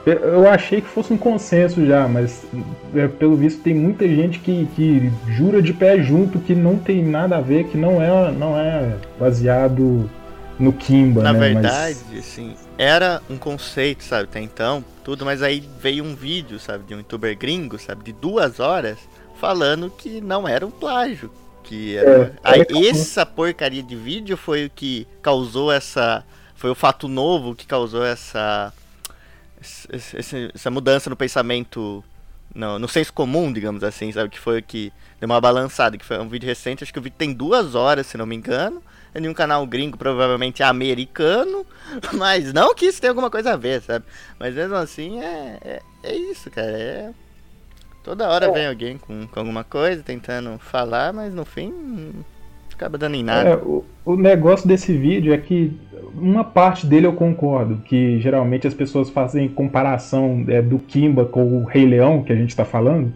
eu- 0.06 0.48
achei 0.48 0.80
que 0.80 0.88
fosse 0.88 1.12
um 1.12 1.18
consenso 1.18 1.86
já, 1.86 2.08
mas 2.08 2.46
é, 2.96 3.10
pelo 3.10 3.36
visto 3.36 3.62
tem 3.62 3.76
muita 3.76 4.08
gente 4.08 4.40
que, 4.40 4.66
que 4.74 5.12
jura 5.28 5.62
de 5.62 5.74
pé 5.74 6.02
junto 6.02 6.40
que 6.40 6.56
não 6.56 6.78
tem 6.78 7.04
nada 7.04 7.40
a 7.40 7.42
ver, 7.42 7.66
que 7.66 7.78
não 7.78 8.02
é, 8.02 8.32
não 8.32 8.58
é 8.58 8.96
baseado 9.20 10.10
no 10.60 10.74
Kimba, 10.74 11.24
Na 11.24 11.34
né? 11.34 11.40
verdade, 11.40 12.18
assim, 12.20 12.56
era 12.78 13.22
um 13.30 13.38
conceito, 13.38 14.04
sabe, 14.04 14.26
até 14.26 14.42
então, 14.42 14.84
tudo, 15.04 15.26
mas 15.26 15.42
aí 15.42 15.62
veio 15.80 16.04
um 16.04 16.16
vídeo, 16.16 16.60
sabe, 16.60 16.84
de 16.86 16.94
um 16.94 16.98
youtuber 16.98 17.38
gringo, 17.38 17.80
sabe, 17.80 18.04
de 18.04 18.12
duas 18.14 18.60
horas, 18.60 19.00
falando 19.40 19.90
que 19.90 20.22
não 20.22 20.48
era 20.48 20.66
um 20.68 20.72
plágio. 20.72 21.32
Que 21.64 21.98
era... 21.98 22.12
É, 22.26 22.32
aí, 22.44 22.62
é 22.70 22.88
essa 22.90 23.26
porcaria 23.26 23.84
de 23.84 23.96
vídeo 23.96 24.36
foi 24.38 24.66
o 24.66 24.70
que 24.70 25.08
causou 25.22 25.72
essa. 25.72 26.26
Foi 26.56 26.70
o 26.70 26.76
fato 26.76 27.08
novo 27.08 27.56
que 27.56 27.66
causou 27.66 28.04
essa. 28.06 28.74
esse- 29.92 30.52
essa 30.54 30.72
mudança 30.72 31.10
no 31.10 31.16
pensamento, 31.16 32.04
no, 32.54 32.80
no 32.80 32.88
senso 32.88 33.14
comum, 33.14 33.52
digamos 33.52 33.84
assim, 33.84 34.12
sabe? 34.12 34.30
Que 34.30 34.40
foi 34.40 34.60
o 34.60 34.64
que 34.64 34.92
deu 35.20 35.28
uma 35.30 35.40
balançada, 35.42 35.98
que 35.98 36.06
foi 36.06 36.18
um 36.20 36.30
vídeo 36.30 36.48
recente, 36.48 36.84
acho 36.84 36.94
que 36.94 37.00
o 37.00 37.02
vídeo 37.02 37.16
tem 37.18 37.34
duas 37.34 37.76
horas, 37.76 38.08
se 38.08 38.18
não 38.18 38.26
me 38.26 38.36
engano. 38.36 38.82
É 39.14 39.20
de 39.20 39.28
um 39.28 39.34
canal 39.34 39.66
gringo, 39.66 39.98
provavelmente 39.98 40.62
americano, 40.62 41.66
mas 42.14 42.54
não 42.54 42.76
que 42.76 42.86
isso 42.86 43.02
tenha 43.02 43.12
alguma 43.12 43.30
coisa 43.30 43.54
a 43.54 43.58
ver, 43.58 43.82
sabe? 43.82 44.06
Mas 44.40 44.56
mesmo 44.56 44.76
assim 44.76 45.20
é, 45.20 45.58
é, 45.62 45.82
é 46.04 46.16
isso, 46.16 46.50
cara. 46.52 46.72
É... 46.72 47.12
Toda 48.04 48.30
hora 48.30 48.52
vem 48.52 48.66
alguém 48.66 48.98
com, 48.98 49.28
com 49.28 49.40
alguma 49.40 49.64
coisa 49.64 50.02
tentando 50.02 50.58
falar, 50.58 51.12
mas 51.12 51.34
no 51.34 51.44
fim 51.44 52.14
acaba 52.80 52.98
dando 52.98 53.16
em 53.16 53.24
nada. 53.24 53.50
É, 53.50 53.56
o, 53.56 53.84
o 54.06 54.16
negócio 54.16 54.68
desse 54.68 54.96
vídeo 54.96 55.34
é 55.34 55.38
que 55.38 55.78
uma 56.16 56.44
parte 56.44 56.86
dele 56.88 57.06
eu 57.06 57.14
concordo, 57.14 57.78
que 57.84 58.20
geralmente 58.20 58.66
as 58.66 58.74
pessoas 58.74 59.10
fazem 59.10 59.50
comparação 59.50 60.46
é, 60.48 60.62
do 60.62 60.80
Kimba 60.80 61.26
com 61.26 61.58
o 61.58 61.66
Rei 61.66 61.86
Leão, 61.86 62.24
que 62.24 62.32
a 62.32 62.36
gente 62.36 62.56
tá 62.56 62.64
falando, 62.64 63.14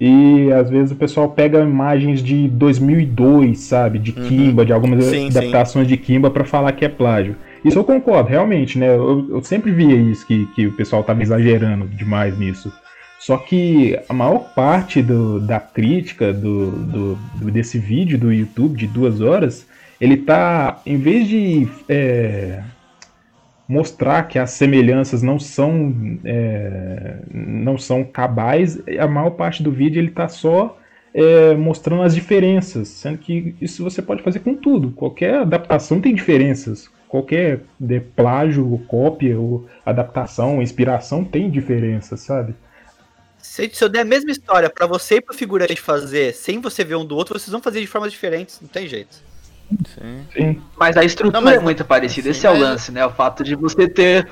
e 0.00 0.50
às 0.52 0.70
vezes 0.70 0.92
o 0.92 0.96
pessoal 0.96 1.28
pega 1.28 1.60
imagens 1.60 2.22
de 2.22 2.48
2002, 2.48 3.58
sabe, 3.60 3.98
de 3.98 4.12
Uhum. 4.18 4.26
Kimba, 4.28 4.64
de 4.64 4.72
algumas 4.72 5.04
Sim, 5.04 5.28
adaptações 5.28 5.86
de 5.86 5.96
Kimba 5.96 6.30
pra 6.30 6.44
falar 6.44 6.72
que 6.72 6.84
é 6.84 6.88
plágio. 6.88 7.36
Isso 7.64 7.78
eu 7.78 7.84
concordo, 7.84 8.30
realmente, 8.30 8.78
né? 8.78 8.88
Eu, 8.96 9.26
eu 9.28 9.42
sempre 9.42 9.70
via 9.70 9.94
isso, 9.94 10.26
que, 10.26 10.46
que 10.54 10.66
o 10.66 10.72
pessoal 10.72 11.02
tava 11.04 11.22
exagerando 11.22 11.86
demais 11.88 12.38
nisso. 12.38 12.72
Só 13.18 13.36
que 13.36 13.98
a 14.08 14.14
maior 14.14 14.38
parte 14.54 15.02
do- 15.02 15.38
da 15.40 15.60
crítica 15.60 16.32
do, 16.32 16.70
do- 16.70 17.18
do- 17.34 17.50
desse 17.50 17.78
vídeo 17.78 18.16
do 18.18 18.32
YouTube 18.32 18.78
de 18.78 18.86
duas 18.86 19.20
horas, 19.20 19.66
ele 20.00 20.16
tá, 20.16 20.80
em 20.86 20.96
vez 20.96 21.28
de 21.28 21.68
é, 21.86 22.60
mostrar 23.70 24.24
que 24.24 24.36
as 24.36 24.50
semelhanças 24.50 25.22
não 25.22 25.38
são 25.38 25.94
é, 26.24 27.18
não 27.32 27.78
são 27.78 28.02
cabais, 28.02 28.82
a 28.98 29.06
maior 29.06 29.30
parte 29.30 29.62
do 29.62 29.70
vídeo 29.70 30.00
ele 30.00 30.10
tá 30.10 30.26
só 30.26 30.76
é, 31.14 31.54
mostrando 31.54 32.02
as 32.02 32.12
diferenças, 32.12 32.88
sendo 32.88 33.18
que 33.18 33.54
isso 33.60 33.84
você 33.84 34.02
pode 34.02 34.24
fazer 34.24 34.40
com 34.40 34.56
tudo. 34.56 34.90
Qualquer 34.90 35.36
adaptação 35.36 36.00
tem 36.00 36.12
diferenças. 36.12 36.90
Qualquer 37.08 37.60
de 37.78 38.00
plágio, 38.00 38.68
ou 38.68 38.78
cópia, 38.78 39.38
ou 39.38 39.68
adaptação, 39.86 40.60
inspiração 40.60 41.24
tem 41.24 41.48
diferenças, 41.50 42.20
sabe? 42.20 42.54
Se, 43.38 43.70
eu 43.80 43.88
der 43.88 44.00
a 44.00 44.04
mesma 44.04 44.30
história 44.30 44.68
pra 44.68 44.86
você 44.86 45.16
e 45.16 45.20
pro 45.20 45.34
figurante 45.34 45.80
fazer 45.80 46.34
sem 46.34 46.60
você 46.60 46.84
ver 46.84 46.96
um 46.96 47.04
do 47.04 47.16
outro, 47.16 47.38
vocês 47.38 47.50
vão 47.50 47.62
fazer 47.62 47.80
de 47.80 47.86
formas 47.86 48.12
diferentes, 48.12 48.60
não 48.60 48.68
tem 48.68 48.86
jeito. 48.86 49.30
Sim. 49.94 50.20
Sim. 50.32 50.62
Mas 50.78 50.96
a 50.96 51.04
estrutura 51.04 51.38
Não, 51.40 51.44
mas- 51.44 51.58
é 51.58 51.62
muito 51.62 51.84
parecida. 51.84 52.24
Sim, 52.24 52.30
Esse 52.30 52.46
é 52.46 52.50
o 52.50 52.58
lance, 52.58 52.90
né? 52.92 53.04
O 53.06 53.10
fato 53.10 53.42
de 53.44 53.54
você 53.54 53.88
ter. 53.88 54.28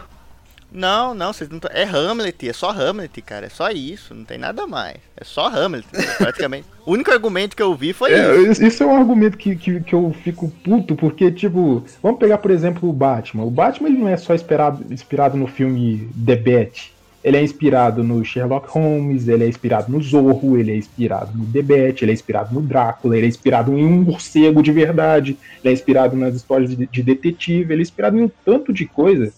Não, 0.70 1.14
não, 1.14 1.32
vocês 1.32 1.48
não 1.48 1.58
É 1.70 1.84
Hamlet, 1.84 2.46
é 2.46 2.52
só 2.52 2.70
Hamlet, 2.70 3.22
cara. 3.22 3.46
É 3.46 3.48
só 3.48 3.70
isso, 3.70 4.14
não 4.14 4.22
tem 4.24 4.36
nada 4.36 4.66
mais. 4.66 4.96
É 5.16 5.24
só 5.24 5.46
Hamlet, 5.48 5.86
praticamente. 6.18 6.66
o 6.84 6.92
único 6.92 7.10
argumento 7.10 7.56
que 7.56 7.62
eu 7.62 7.74
vi 7.74 7.94
foi 7.94 8.12
É, 8.12 8.36
isso. 8.36 8.50
isso- 8.52 8.64
isso 8.66 8.82
é 8.82 8.86
um 8.86 8.94
argumento 8.96 9.38
que, 9.38 9.56
que, 9.56 9.80
que 9.80 9.94
eu 9.94 10.14
fico 10.22 10.50
puto, 10.62 10.94
porque, 10.94 11.30
tipo, 11.32 11.82
vamos 12.02 12.18
pegar, 12.18 12.36
por 12.38 12.50
exemplo, 12.50 12.86
o 12.86 12.92
Batman. 12.92 13.44
O 13.44 13.50
Batman 13.50 13.88
ele 13.88 13.96
não 13.98 14.08
é 14.08 14.16
só 14.18 14.34
inspirado, 14.34 14.84
inspirado 14.92 15.38
no 15.38 15.46
filme 15.46 16.10
The 16.26 16.36
Bat. 16.36 16.92
Ele 17.28 17.36
é 17.36 17.42
inspirado 17.42 18.02
no 18.02 18.24
Sherlock 18.24 18.70
Holmes, 18.70 19.28
ele 19.28 19.44
é 19.44 19.48
inspirado 19.48 19.92
no 19.92 20.00
Zorro, 20.00 20.56
ele 20.56 20.72
é 20.72 20.76
inspirado 20.76 21.30
no 21.36 21.44
Bat, 21.44 22.02
ele 22.02 22.10
é 22.10 22.14
inspirado 22.14 22.54
no 22.54 22.62
Drácula, 22.62 23.18
ele 23.18 23.26
é 23.26 23.28
inspirado 23.28 23.76
em 23.76 23.84
um 23.84 24.00
morcego 24.00 24.62
de 24.62 24.72
verdade, 24.72 25.36
ele 25.62 25.68
é 25.68 25.72
inspirado 25.74 26.16
nas 26.16 26.34
histórias 26.34 26.74
de, 26.74 26.86
de 26.86 27.02
detetive, 27.02 27.74
ele 27.74 27.82
é 27.82 27.84
inspirado 27.84 28.16
em 28.16 28.22
um 28.22 28.30
tanto 28.46 28.72
de 28.72 28.86
coisa 28.86 29.30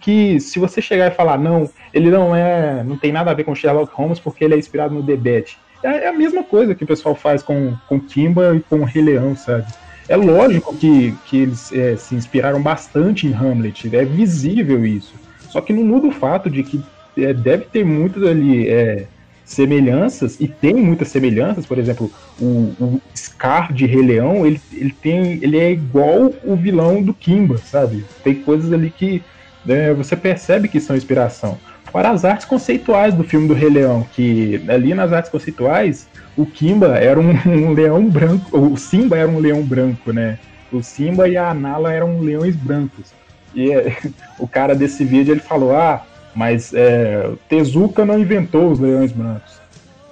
que 0.00 0.38
se 0.38 0.60
você 0.60 0.80
chegar 0.80 1.10
e 1.10 1.16
falar, 1.16 1.36
não, 1.36 1.68
ele 1.92 2.12
não 2.12 2.34
é. 2.34 2.84
não 2.84 2.96
tem 2.96 3.10
nada 3.10 3.32
a 3.32 3.34
ver 3.34 3.42
com 3.42 3.56
Sherlock 3.56 3.92
Holmes 3.92 4.20
porque 4.20 4.44
ele 4.44 4.54
é 4.54 4.58
inspirado 4.58 4.94
no 4.94 5.02
Bat. 5.02 5.58
É 5.82 6.04
é 6.04 6.08
a 6.08 6.12
mesma 6.12 6.44
coisa 6.44 6.76
que 6.76 6.84
o 6.84 6.86
pessoal 6.86 7.16
faz 7.16 7.42
com, 7.42 7.74
com 7.88 7.98
Kimba 7.98 8.54
e 8.54 8.60
com 8.60 8.84
Rei 8.84 9.02
Leão, 9.02 9.34
sabe? 9.34 9.66
É 10.08 10.14
lógico 10.14 10.76
que, 10.76 11.12
que 11.26 11.38
eles 11.38 11.72
é, 11.72 11.96
se 11.96 12.14
inspiraram 12.14 12.62
bastante 12.62 13.26
em 13.26 13.34
Hamlet, 13.34 13.94
é 13.94 14.04
visível 14.04 14.86
isso. 14.86 15.12
Só 15.48 15.60
que 15.60 15.72
não 15.72 15.84
muda 15.84 16.06
o 16.06 16.12
fato 16.12 16.50
de 16.50 16.62
que 16.62 16.82
é, 17.16 17.32
deve 17.32 17.64
ter 17.64 17.84
muitas 17.84 18.22
ali 18.22 18.68
é, 18.68 19.06
semelhanças, 19.44 20.36
e 20.38 20.46
tem 20.46 20.74
muitas 20.74 21.08
semelhanças, 21.08 21.64
por 21.64 21.78
exemplo, 21.78 22.10
o, 22.38 22.74
o 22.78 23.00
Scar 23.16 23.72
de 23.72 23.86
Rei 23.86 24.02
Leão, 24.02 24.46
ele, 24.46 24.60
ele, 24.72 24.92
tem, 24.92 25.38
ele 25.42 25.58
é 25.58 25.72
igual 25.72 26.32
o 26.44 26.54
vilão 26.54 27.02
do 27.02 27.14
Kimba, 27.14 27.56
sabe? 27.56 28.04
Tem 28.22 28.34
coisas 28.34 28.72
ali 28.72 28.90
que 28.90 29.22
né, 29.64 29.92
você 29.94 30.14
percebe 30.14 30.68
que 30.68 30.78
são 30.78 30.94
inspiração. 30.94 31.58
Para 31.90 32.10
as 32.10 32.26
artes 32.26 32.44
conceituais 32.44 33.14
do 33.14 33.24
filme 33.24 33.48
do 33.48 33.54
Rei 33.54 33.70
Leão, 33.70 34.06
que 34.12 34.62
ali 34.68 34.92
nas 34.92 35.12
artes 35.12 35.30
conceituais, 35.30 36.06
o 36.36 36.44
Kimba 36.44 36.98
era 36.98 37.18
um, 37.18 37.30
um 37.48 37.72
leão 37.72 38.06
branco, 38.08 38.58
o 38.58 38.76
Simba 38.76 39.16
era 39.16 39.28
um 39.28 39.38
leão 39.38 39.62
branco, 39.62 40.12
né? 40.12 40.38
O 40.70 40.82
Simba 40.82 41.26
e 41.26 41.38
a 41.38 41.54
Nala 41.54 41.92
eram 41.92 42.20
leões 42.20 42.54
brancos. 42.54 43.12
E 43.54 43.70
é, 43.72 43.96
o 44.38 44.46
cara 44.48 44.74
desse 44.74 45.04
vídeo 45.04 45.32
ele 45.32 45.40
falou: 45.40 45.74
Ah, 45.76 46.04
mas 46.34 46.72
é, 46.74 47.30
Tezuka 47.48 48.04
não 48.04 48.18
inventou 48.18 48.70
os 48.70 48.78
leões 48.78 49.12
brancos. 49.12 49.52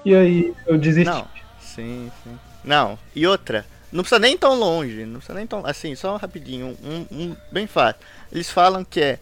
E 0.05 0.14
aí 0.14 0.55
eu 0.66 0.78
desisti. 0.78 1.09
Não, 1.11 1.26
sim, 1.61 2.11
sim. 2.22 2.39
Não, 2.64 2.99
e 3.14 3.26
outra, 3.26 3.64
não 3.93 4.03
precisa 4.03 4.18
nem 4.18 4.37
tão 4.37 4.55
longe, 4.55 5.05
não 5.05 5.18
precisa 5.18 5.37
nem 5.37 5.47
tão. 5.47 5.64
Assim, 5.66 5.95
só 5.95 6.16
rapidinho, 6.16 6.76
um, 6.82 7.07
um 7.11 7.37
bem 7.53 7.66
fácil. 7.66 8.01
Eles 8.32 8.51
falam 8.51 8.84
que 8.84 9.01
é, 9.01 9.18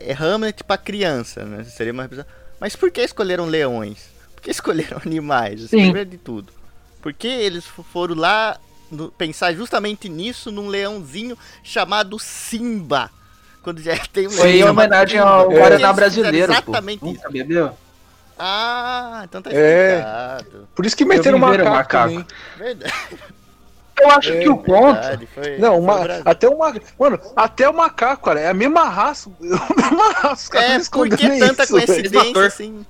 é 0.00 0.12
Hamlet 0.12 0.62
pra 0.64 0.76
criança, 0.76 1.44
né? 1.44 1.64
Seria 1.64 1.92
uma 1.92 2.02
representação. 2.02 2.38
Mas 2.60 2.76
por 2.76 2.90
que 2.90 3.00
escolheram 3.02 3.44
leões? 3.46 4.08
Por 4.34 4.42
que 4.42 4.50
escolheram 4.52 5.00
animais? 5.04 5.62
Sim. 5.62 5.78
Primeiro 5.84 6.10
de 6.10 6.18
tudo. 6.18 6.52
Por 7.02 7.12
que 7.12 7.28
eles 7.28 7.64
fo- 7.66 7.82
foram 7.82 8.14
lá 8.14 8.56
no- 8.94 9.10
pensar 9.12 9.52
justamente 9.54 10.08
nisso 10.08 10.50
num 10.50 10.68
leãozinho 10.68 11.36
chamado 11.62 12.18
Simba? 12.18 13.10
Quando 13.62 13.80
já 13.82 13.96
tem 14.12 14.26
um 14.26 14.30
Foi 14.30 14.56
em 14.58 14.64
homenagem 14.64 15.18
ao 15.18 15.50
Guaraná 15.50 15.92
brasileiro. 15.92 16.52
Exatamente 16.52 17.00
pô. 17.00 17.06
isso. 17.06 17.16
Nunca 17.16 17.30
bebeu? 17.30 17.70
Ah, 18.38 19.22
então 19.24 19.40
tá 19.40 19.50
É. 19.52 19.98
explicado. 19.98 20.68
Por 20.74 20.84
isso 20.86 20.96
que 20.96 21.04
meteram 21.04 21.38
ver 21.38 21.62
macaco, 21.64 22.14
macaco. 22.14 22.26
Verdade. 22.56 22.92
Eu 24.00 24.10
acho 24.10 24.32
É, 24.32 24.40
que 24.40 24.48
o 24.48 24.56
ponto. 24.56 24.94
Verdade, 25.00 25.28
foi- 25.32 25.58
Não, 25.58 25.70
foi 25.74 25.78
uma, 25.80 25.94
o 26.00 26.22
até 26.24 26.48
uma. 26.48 26.74
Mano, 26.98 27.20
até 27.36 27.68
o 27.68 27.72
macaco, 27.72 28.24
cara, 28.24 28.40
é 28.40 28.48
a 28.48 28.54
mesma 28.54 28.88
raça. 28.88 29.30
A 29.40 29.44
mesma 29.44 30.12
raça. 30.12 30.34
os 30.34 30.48
caras 30.48 30.86
É, 30.88 30.90
por 30.90 31.08
que 31.08 31.38
tanta 31.38 31.62
isso, 31.62 31.72
coincidência 31.72 32.46
assim? 32.46 32.84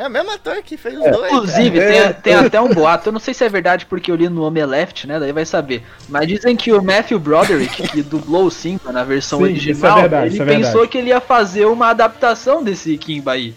É 0.00 0.06
o 0.06 0.10
mesmo 0.10 0.30
ator 0.32 0.62
que 0.62 0.78
fez 0.78 0.94
os 0.98 1.04
dois. 1.04 1.30
Inclusive, 1.30 1.78
É. 1.78 2.12
tem, 2.12 2.22
tem 2.22 2.34
até 2.34 2.58
um 2.58 2.68
boato, 2.72 3.10
eu 3.10 3.12
não 3.12 3.20
sei 3.20 3.34
se 3.34 3.44
é 3.44 3.48
verdade 3.50 3.84
porque 3.84 4.10
eu 4.10 4.16
li 4.16 4.30
no 4.30 4.44
Omeleft, 4.44 5.06
né? 5.06 5.20
Daí 5.20 5.30
vai 5.30 5.44
saber. 5.44 5.82
Mas 6.08 6.26
dizem 6.26 6.56
que 6.56 6.72
o 6.72 6.82
Matthew 6.82 7.18
Broderick, 7.18 7.86
que 7.86 8.02
dublou 8.02 8.46
o 8.46 8.50
Simba 8.50 8.92
na 8.92 9.04
versão 9.04 9.40
Sim, 9.40 9.44
original, 9.44 9.74
isso 9.76 9.86
é 9.86 10.00
verdade, 10.00 10.26
ele 10.26 10.34
isso 10.34 10.42
é 10.42 10.46
pensou 10.46 10.62
verdade. 10.70 10.88
que 10.88 10.98
ele 10.98 11.08
ia 11.10 11.20
fazer 11.20 11.66
uma 11.66 11.88
adaptação 11.90 12.62
desse 12.64 12.96
Kimba 12.96 13.32
aí. 13.32 13.54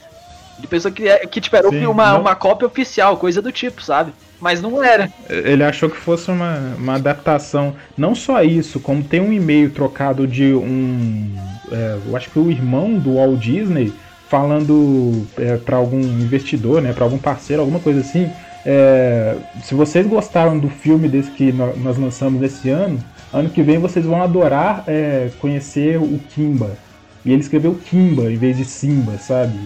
Ele 0.60 0.68
pensou 0.68 0.92
que, 0.92 1.08
que 1.28 1.40
tipo, 1.42 1.56
era 1.56 1.70
Sim, 1.70 1.86
uma, 1.86 2.12
não- 2.12 2.22
uma 2.22 2.36
cópia 2.36 2.68
oficial, 2.68 3.16
coisa 3.18 3.42
do 3.42 3.52
tipo, 3.52 3.82
sabe? 3.82 4.14
Mas 4.40 4.62
não 4.62 4.84
era. 4.84 5.10
Ele 5.30 5.64
achou 5.64 5.90
que 5.90 5.96
fosse 5.96 6.30
uma, 6.30 6.58
uma 6.78 6.96
adaptação. 6.96 7.74
Não 7.98 8.14
só 8.14 8.44
isso, 8.44 8.82
como 8.82 9.02
tem 9.02 9.22
um 9.22 9.32
e-mail 9.32 9.70
trocado 9.72 10.28
de 10.28 10.54
um. 10.54 11.34
é, 11.72 11.98
eu 12.06 12.18
acho 12.18 12.30
que 12.30 12.38
o 12.38 12.52
irmão 12.52 12.96
do 13.00 13.16
Walt 13.16 13.40
Disney 13.40 13.94
falando 14.34 15.28
é, 15.38 15.58
para 15.58 15.78
algum 15.78 16.00
investidor, 16.00 16.82
né, 16.82 16.92
para 16.92 17.04
algum 17.04 17.20
parceiro, 17.20 17.62
alguma 17.62 17.80
coisa 17.80 18.00
assim. 18.00 18.28
é, 18.66 19.36
se 19.62 19.76
vocês 19.76 20.08
gostaram 20.08 20.58
do 20.58 20.70
filme 20.70 21.08
desse 21.08 21.30
que 21.32 21.52
nó- 21.52 21.74
nós 21.76 21.98
lançamos 22.00 22.42
esse 22.42 22.70
ano, 22.72 22.98
ano 23.32 23.50
que 23.50 23.62
vem 23.62 23.78
vocês 23.78 24.04
vão 24.06 24.24
adorar 24.24 24.86
é, 24.88 25.30
conhecer 25.40 25.98
o 25.98 26.20
Kimba. 26.34 26.72
E 27.24 27.32
ele 27.32 27.42
escreveu 27.42 27.76
Kimba 27.76 28.24
em 28.32 28.36
vez 28.38 28.58
de 28.58 28.66
Simba, 28.66 29.18
sabe? 29.20 29.60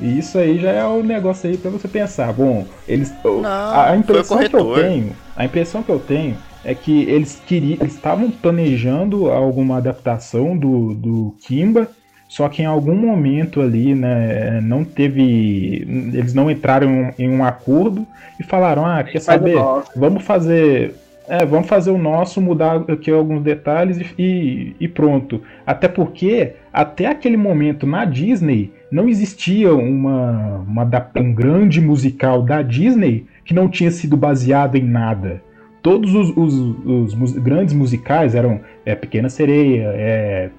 E 0.00 0.18
isso 0.18 0.38
aí 0.38 0.58
já 0.58 0.70
é 0.70 0.84
o 0.84 1.02
negócio 1.02 1.48
aí 1.48 1.56
pra 1.56 1.70
você 1.70 1.86
pensar. 1.86 2.32
Bom, 2.32 2.64
eles. 2.88 3.12
Não, 3.42 3.48
a, 3.48 3.90
a 3.90 3.96
impressão 3.96 4.38
que 4.38 4.56
eu 4.56 4.60
tenho. 4.82 5.12
A 5.36 5.44
impressão 5.44 5.82
que 5.82 5.90
eu 5.90 5.98
tenho 6.00 6.36
é 6.64 6.74
que 6.74 7.02
eles 7.02 7.40
queriam. 7.46 7.76
Eles 7.80 7.94
estavam 7.94 8.30
planejando 8.30 9.30
alguma 9.30 9.76
adaptação 9.76 10.56
do, 10.56 10.94
do 10.94 11.34
Kimba. 11.46 11.86
Só 12.30 12.48
que 12.48 12.62
em 12.62 12.64
algum 12.64 12.94
momento 12.94 13.60
ali, 13.60 13.92
né, 13.92 14.60
não 14.62 14.84
teve. 14.84 15.84
Eles 16.14 16.32
não 16.32 16.48
entraram 16.48 17.12
em 17.18 17.28
um 17.28 17.42
acordo 17.44 18.06
e 18.38 18.44
falaram: 18.44 18.86
ah, 18.86 19.02
quer 19.02 19.18
saber? 19.20 19.56
Vamos 19.96 20.22
fazer. 20.22 20.94
É, 21.28 21.44
vamos 21.44 21.66
fazer 21.68 21.90
o 21.90 21.98
nosso, 21.98 22.40
mudar 22.40 22.84
aqui 22.88 23.10
alguns 23.10 23.42
detalhes 23.42 23.98
e, 24.16 24.74
e- 24.80 24.88
pronto. 24.88 25.40
Até 25.66 25.88
porque, 25.88 26.52
até 26.72 27.06
aquele 27.06 27.36
momento 27.36 27.84
na 27.84 28.04
Disney, 28.04 28.72
não 28.92 29.08
existia 29.08 29.74
uma, 29.74 30.58
uma 30.66 30.88
um 31.16 31.32
grande 31.32 31.80
musical 31.80 32.42
da 32.42 32.62
Disney 32.62 33.26
que 33.44 33.52
não 33.54 33.68
tinha 33.68 33.90
sido 33.90 34.16
baseado 34.16 34.76
em 34.76 34.84
nada. 34.84 35.42
Todos 35.82 36.14
os, 36.14 36.30
os- 36.36 36.76
os 36.84 37.14
mus- 37.14 37.38
grandes 37.38 37.74
musicais 37.74 38.34
eram 38.36 38.60
é, 38.86 38.94
Pequena 38.94 39.28
Sereia, 39.28 39.92
é, 39.94 40.50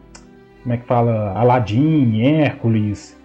como 0.61 0.73
é 0.73 0.77
que 0.77 0.85
fala, 0.85 1.33
Aladdin, 1.37 2.21
Hércules, 2.21 3.17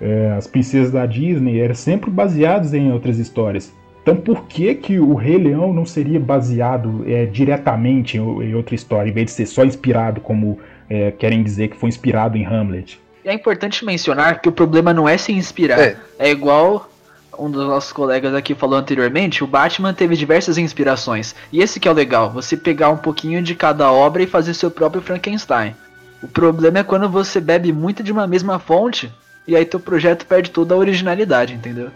é, 0.00 0.32
as 0.36 0.46
princesas 0.46 0.92
da 0.92 1.06
Disney, 1.06 1.60
eram 1.60 1.74
sempre 1.74 2.10
baseados 2.10 2.74
em 2.74 2.92
outras 2.92 3.18
histórias. 3.18 3.72
Então 4.02 4.16
por 4.16 4.46
que 4.46 4.74
que 4.74 4.98
o 4.98 5.14
Rei 5.14 5.38
Leão 5.38 5.72
não 5.72 5.86
seria 5.86 6.18
baseado 6.18 7.04
é, 7.06 7.24
diretamente 7.24 8.16
em, 8.16 8.20
em 8.20 8.54
outra 8.54 8.74
história, 8.74 9.08
em 9.08 9.12
vez 9.12 9.26
de 9.26 9.32
ser 9.32 9.46
só 9.46 9.64
inspirado, 9.64 10.20
como 10.20 10.58
é, 10.90 11.12
querem 11.12 11.42
dizer 11.42 11.68
que 11.68 11.76
foi 11.76 11.88
inspirado 11.88 12.36
em 12.36 12.44
Hamlet? 12.44 13.00
E 13.24 13.28
é 13.28 13.32
importante 13.32 13.84
mencionar 13.84 14.40
que 14.40 14.48
o 14.48 14.52
problema 14.52 14.92
não 14.92 15.08
é 15.08 15.16
se 15.16 15.32
inspirar. 15.32 15.78
É. 15.78 15.96
É, 16.18 16.30
igual 16.30 16.90
um 17.38 17.50
dos 17.50 17.66
nossos 17.66 17.92
colegas 17.92 18.34
aqui 18.34 18.54
falou 18.54 18.78
anteriormente, 18.78 19.42
o 19.42 19.46
Batman 19.46 19.94
teve 19.94 20.16
diversas 20.16 20.58
inspirações. 20.58 21.34
E 21.52 21.62
esse 21.62 21.80
que 21.80 21.88
é 21.88 21.90
o 21.90 21.94
legal, 21.94 22.30
você 22.30 22.56
pegar 22.56 22.90
um 22.90 22.96
pouquinho 22.96 23.40
de 23.40 23.54
cada 23.54 23.90
obra 23.90 24.22
e 24.22 24.26
fazer 24.26 24.54
seu 24.54 24.70
próprio 24.70 25.00
Frankenstein. 25.00 25.74
O 26.22 26.28
problema 26.28 26.78
é 26.78 26.84
quando 26.84 27.08
você 27.08 27.40
bebe 27.40 27.72
muito 27.72 28.02
de 28.02 28.12
uma 28.12 28.26
mesma 28.26 28.58
fonte 28.58 29.12
e 29.46 29.56
aí 29.56 29.64
teu 29.64 29.80
projeto 29.80 30.24
perde 30.26 30.50
toda 30.50 30.74
a 30.74 30.78
originalidade, 30.78 31.52
entendeu? 31.54 31.90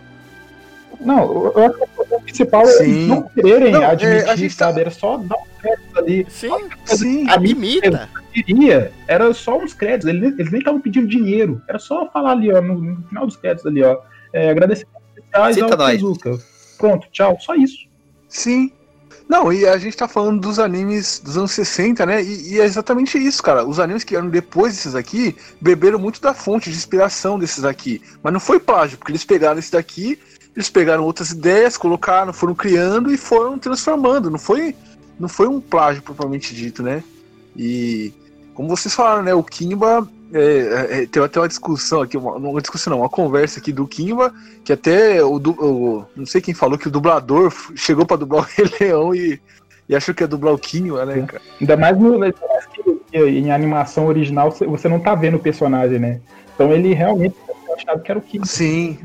Não, 1.00 1.52
eu 1.54 1.66
acho 1.66 1.78
que 1.78 2.14
o 2.14 2.20
principal 2.22 2.62
é 2.62 2.72
Sim. 2.72 2.84
eles 2.84 3.08
não 3.08 3.22
quererem 3.22 3.72
Não, 3.72 3.82
é, 3.82 3.86
admitir, 3.86 4.28
a 4.30 4.36
gente 4.36 4.56
tá- 4.56 4.66
sabe? 4.66 4.80
Era 4.80 4.90
só 4.90 5.18
dar 5.18 5.36
um 5.36 5.60
crédito 5.60 5.98
ali. 5.98 6.26
Sim, 6.28 6.50
Sim. 6.86 7.28
admita. 7.28 8.08
queria, 8.32 8.92
era 9.06 9.32
só 9.34 9.58
uns 9.58 9.74
créditos, 9.74 10.08
eles, 10.08 10.38
eles 10.38 10.50
nem 10.50 10.58
estavam 10.58 10.80
pedindo 10.80 11.06
dinheiro, 11.06 11.60
era 11.68 11.78
só 11.78 12.10
falar 12.10 12.32
ali, 12.32 12.52
ó, 12.52 12.60
no, 12.60 12.80
no 12.80 13.02
final 13.08 13.26
dos 13.26 13.36
créditos 13.36 13.66
ali, 13.66 13.82
ó, 13.82 13.98
é, 14.32 14.50
agradecimentos 14.50 15.02
especiais 15.16 15.54
Cita 15.54 15.66
ao 15.66 15.76
nós. 15.78 15.92
Tezuka. 15.92 16.38
Pronto, 16.78 17.08
tchau, 17.12 17.36
só 17.40 17.54
isso. 17.54 17.86
Sim. 18.28 18.72
Não, 19.28 19.52
e 19.52 19.66
a 19.66 19.76
gente 19.76 19.96
tá 19.96 20.06
falando 20.06 20.40
dos 20.40 20.58
animes 20.58 21.18
dos 21.18 21.36
anos 21.36 21.50
60, 21.50 22.06
né? 22.06 22.22
E, 22.22 22.54
e 22.54 22.60
é 22.60 22.64
exatamente 22.64 23.18
isso, 23.18 23.42
cara. 23.42 23.66
Os 23.66 23.80
animes 23.80 24.04
que 24.04 24.14
eram 24.14 24.28
depois 24.28 24.74
desses 24.74 24.94
aqui 24.94 25.36
beberam 25.60 25.98
muito 25.98 26.20
da 26.20 26.32
fonte 26.32 26.70
de 26.70 26.76
inspiração 26.76 27.38
desses 27.38 27.64
aqui. 27.64 28.00
Mas 28.22 28.32
não 28.32 28.38
foi 28.38 28.60
plágio, 28.60 28.96
porque 28.96 29.10
eles 29.10 29.24
pegaram 29.24 29.58
esse 29.58 29.72
daqui, 29.72 30.18
eles 30.54 30.70
pegaram 30.70 31.02
outras 31.04 31.30
ideias, 31.30 31.76
colocaram, 31.76 32.32
foram 32.32 32.54
criando 32.54 33.12
e 33.12 33.16
foram 33.16 33.58
transformando. 33.58 34.30
Não 34.30 34.38
foi, 34.38 34.76
não 35.18 35.28
foi 35.28 35.48
um 35.48 35.60
plágio 35.60 36.02
propriamente 36.02 36.54
dito, 36.54 36.82
né? 36.82 37.02
E 37.56 38.12
como 38.54 38.68
vocês 38.68 38.94
falaram, 38.94 39.24
né? 39.24 39.34
O 39.34 39.42
Kimba 39.42 40.08
é, 40.32 41.02
é, 41.02 41.06
tem 41.06 41.22
até 41.22 41.38
uma 41.40 41.48
discussão 41.48 42.02
aqui, 42.02 42.16
uma, 42.16 42.32
uma 42.36 42.60
discussão 42.60 42.90
não, 42.92 43.00
uma 43.00 43.08
conversa 43.08 43.60
aqui 43.60 43.72
do 43.72 43.86
Kimba, 43.86 44.32
que 44.64 44.72
até 44.72 45.22
o, 45.22 45.36
o- 45.36 46.04
não 46.16 46.26
sei 46.26 46.40
quem 46.40 46.54
falou 46.54 46.76
que 46.78 46.88
o 46.88 46.90
dublador 46.90 47.52
chegou 47.74 48.04
pra 48.06 48.16
dublar 48.16 48.42
o 48.42 48.46
Rei 48.56 48.70
Leão 48.80 49.14
e, 49.14 49.40
e 49.88 49.94
achou 49.96 50.14
que 50.14 50.22
ia 50.22 50.28
dublar 50.28 50.52
o 50.54 50.58
Kimba, 50.58 51.04
né, 51.06 51.22
cara? 51.26 51.42
Ainda 51.60 51.76
mais 51.76 51.98
no, 51.98 52.18
que 53.10 53.18
em 53.18 53.50
animação 53.52 54.06
original 54.06 54.50
você- 54.50 54.88
não 54.88 55.00
tá 55.00 55.14
vendo 55.14 55.36
o 55.36 55.40
personagem, 55.40 55.98
né? 55.98 56.20
Então 56.54 56.72
ele 56.72 56.92
realmente 56.94 57.36
achava 57.76 58.00
que 58.00 58.10
era 58.10 58.18
o 58.18 58.22
Kim. 58.22 58.44
Sim, 58.44 58.98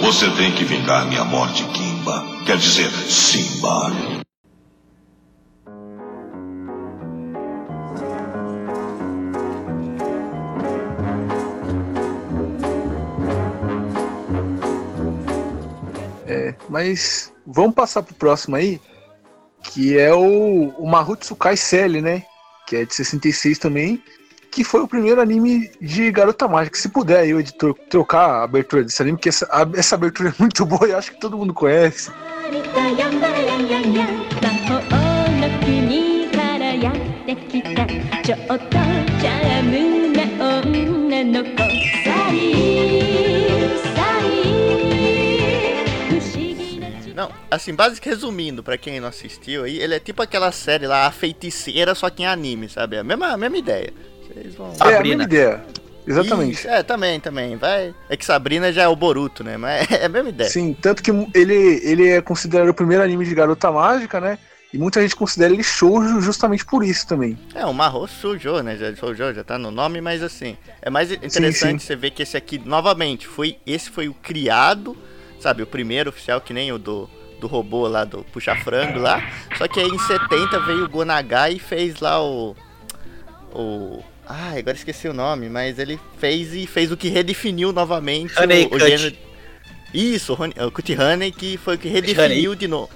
Você 0.00 0.28
tem 0.36 0.52
que 0.52 0.64
vingar 0.64 1.06
minha 1.06 1.24
morte, 1.24 1.62
Kimba. 1.68 2.24
Quer 2.44 2.56
dizer, 2.56 2.90
Simba. 2.90 3.92
Mas 16.68 17.32
vamos 17.46 17.74
passar 17.74 18.02
pro 18.02 18.14
próximo 18.14 18.56
aí, 18.56 18.80
que 19.62 19.98
é 19.98 20.12
o, 20.12 20.68
o 20.78 20.86
Mahutsukai 20.88 21.56
Cell, 21.56 22.00
né? 22.02 22.22
Que 22.66 22.76
é 22.76 22.84
de 22.84 22.94
66 22.94 23.58
também, 23.58 24.02
que 24.50 24.64
foi 24.64 24.80
o 24.80 24.88
primeiro 24.88 25.20
anime 25.20 25.70
de 25.80 26.10
Garota 26.10 26.46
Mágica. 26.48 26.76
Se 26.78 26.88
puder 26.88 27.20
aí, 27.20 27.32
o 27.34 27.40
editor, 27.40 27.74
trocar 27.90 28.26
a 28.28 28.42
abertura 28.44 28.84
desse 28.84 29.00
anime, 29.02 29.16
porque 29.18 29.28
essa, 29.28 29.46
a- 29.50 29.68
essa 29.74 29.94
abertura 29.94 30.30
é 30.30 30.34
muito 30.38 30.64
boa 30.66 30.88
e 30.88 30.92
acho 30.94 31.12
que 31.12 31.20
todo 31.20 31.36
mundo 31.36 31.54
conhece. 31.54 32.10
Assim, 47.54 47.74
basicamente 47.74 48.14
resumindo, 48.14 48.62
pra 48.62 48.78
quem 48.78 49.00
não 49.00 49.08
assistiu 49.08 49.64
aí, 49.64 49.78
ele 49.78 49.94
é 49.94 50.00
tipo 50.00 50.22
aquela 50.22 50.50
série 50.52 50.86
lá, 50.86 51.06
A 51.06 51.10
Feiticeira, 51.10 51.94
só 51.94 52.08
que 52.10 52.22
em 52.22 52.26
anime, 52.26 52.68
sabe? 52.68 52.96
É 52.96 53.00
a 53.00 53.04
mesma, 53.04 53.28
a 53.28 53.36
mesma 53.36 53.58
ideia. 53.58 53.92
Vocês 54.26 54.54
vão. 54.54 54.68
É 54.68 54.70
a 54.70 54.74
Sabrina. 54.74 55.02
mesma 55.02 55.22
ideia. 55.24 55.64
Exatamente. 56.06 56.54
Isso, 56.54 56.68
é, 56.68 56.82
também, 56.82 57.20
também. 57.20 57.56
Vai. 57.56 57.94
É 58.08 58.16
que 58.16 58.24
Sabrina 58.24 58.72
já 58.72 58.82
é 58.82 58.88
o 58.88 58.96
Boruto, 58.96 59.44
né? 59.44 59.56
Mas 59.56 59.88
é 59.92 60.06
a 60.06 60.08
mesma 60.08 60.30
ideia. 60.30 60.50
Sim, 60.50 60.74
tanto 60.74 61.02
que 61.02 61.10
ele, 61.34 61.80
ele 61.84 62.08
é 62.08 62.20
considerado 62.20 62.68
o 62.68 62.74
primeiro 62.74 63.04
anime 63.04 63.24
de 63.24 63.34
Garota 63.34 63.70
Mágica, 63.70 64.20
né? 64.20 64.38
E 64.72 64.78
muita 64.78 65.02
gente 65.02 65.14
considera 65.14 65.52
ele 65.52 65.62
shoujo 65.62 66.20
justamente 66.22 66.64
por 66.64 66.82
isso 66.82 67.06
também. 67.06 67.38
É, 67.54 67.66
o 67.66 67.74
Marro 67.74 68.08
sujou, 68.08 68.62
né? 68.62 68.76
Já 68.76 68.96
sujou, 68.96 69.32
já 69.34 69.44
tá 69.44 69.58
no 69.58 69.70
nome, 69.70 70.00
mas 70.00 70.22
assim, 70.22 70.56
é 70.80 70.88
mais 70.88 71.12
interessante 71.12 71.82
sim. 71.82 71.86
você 71.86 71.94
ver 71.94 72.10
que 72.10 72.22
esse 72.22 72.38
aqui, 72.38 72.58
novamente, 72.58 73.26
foi 73.26 73.58
esse 73.66 73.90
foi 73.90 74.08
o 74.08 74.14
criado, 74.14 74.96
sabe? 75.38 75.62
O 75.62 75.66
primeiro 75.66 76.08
oficial, 76.08 76.40
que 76.40 76.54
nem 76.54 76.72
o 76.72 76.78
do, 76.78 77.08
do 77.42 77.48
robô 77.48 77.88
lá, 77.88 78.04
do 78.04 78.24
puxa-frango 78.24 79.00
lá. 79.00 79.20
Só 79.58 79.66
que 79.66 79.80
aí 79.80 79.88
em 79.88 79.98
70 79.98 80.60
veio 80.60 80.84
o 80.84 80.88
Gonagai 80.88 81.54
e 81.54 81.58
fez 81.58 82.00
lá 82.00 82.22
o. 82.22 82.56
O. 83.52 84.02
Ai, 84.26 84.60
agora 84.60 84.76
esqueci 84.76 85.08
o 85.08 85.12
nome, 85.12 85.48
mas 85.48 85.78
ele 85.78 85.98
fez 86.18 86.54
e 86.54 86.66
fez 86.66 86.92
o 86.92 86.96
que 86.96 87.08
redefiniu 87.08 87.72
novamente 87.72 88.38
Honey 88.40 88.68
o, 88.70 88.76
o 88.76 88.78
gênero. 88.78 89.16
Isso, 89.92 90.32
o 90.32 90.70
Cut 90.70 90.96
Honey, 90.96 91.32
que 91.32 91.58
foi 91.58 91.74
o 91.74 91.78
que 91.78 91.88
redefiniu 91.88 92.54
de, 92.54 92.66
no, 92.66 92.88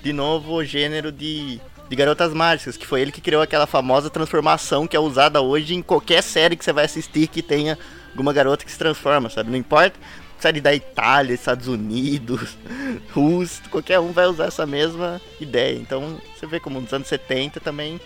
de 0.00 0.12
novo 0.12 0.52
o 0.52 0.64
gênero 0.64 1.10
de, 1.10 1.58
de 1.88 1.96
garotas 1.96 2.32
mágicas, 2.32 2.76
que 2.76 2.86
foi 2.86 3.00
ele 3.00 3.10
que 3.10 3.20
criou 3.20 3.42
aquela 3.42 3.66
famosa 3.66 4.10
transformação 4.10 4.86
que 4.86 4.96
é 4.96 5.00
usada 5.00 5.40
hoje 5.40 5.74
em 5.74 5.82
qualquer 5.82 6.22
série 6.22 6.54
que 6.54 6.64
você 6.64 6.72
vai 6.72 6.84
assistir 6.84 7.26
que 7.26 7.42
tenha 7.42 7.76
alguma 8.10 8.32
garota 8.32 8.64
que 8.64 8.70
se 8.70 8.78
transforma, 8.78 9.28
sabe? 9.28 9.50
Não 9.50 9.58
importa 9.58 9.98
série 10.38 10.60
da 10.60 10.74
Itália, 10.74 11.34
Estados 11.34 11.68
Unidos, 11.68 12.56
Rússia, 13.12 13.64
qualquer 13.70 13.98
um 14.00 14.12
vai 14.12 14.26
usar 14.26 14.46
essa 14.46 14.66
mesma 14.66 15.20
ideia. 15.40 15.78
Então 15.78 16.18
você 16.34 16.46
vê 16.46 16.60
como 16.60 16.80
nos 16.80 16.92
anos 16.92 17.08
70 17.08 17.60
também 17.60 18.00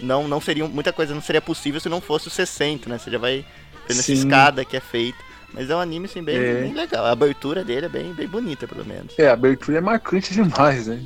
não, 0.00 0.28
não 0.28 0.40
seria 0.40 0.66
muita 0.66 0.92
coisa 0.92 1.14
não 1.14 1.22
seria 1.22 1.40
possível 1.40 1.80
se 1.80 1.88
não 1.88 2.00
fosse 2.00 2.28
os 2.28 2.34
60, 2.34 2.88
né? 2.88 2.98
Você 2.98 3.10
já 3.10 3.18
vai 3.18 3.44
tendo 3.86 4.00
essa 4.00 4.12
escada 4.12 4.64
que 4.64 4.76
é 4.76 4.80
feita. 4.80 5.18
Mas 5.52 5.70
é 5.70 5.76
um 5.76 5.80
anime 5.80 6.06
assim, 6.06 6.22
bem, 6.22 6.36
É. 6.36 6.60
bem 6.62 6.74
legal. 6.74 7.06
A 7.06 7.12
abertura 7.12 7.64
dele 7.64 7.86
é 7.86 7.88
bem, 7.88 8.12
bem 8.12 8.28
bonita, 8.28 8.66
pelo 8.66 8.84
menos. 8.84 9.18
É, 9.18 9.28
a 9.28 9.32
abertura 9.32 9.78
é 9.78 9.80
marcante 9.80 10.34
demais, 10.34 10.86
né? 10.86 11.00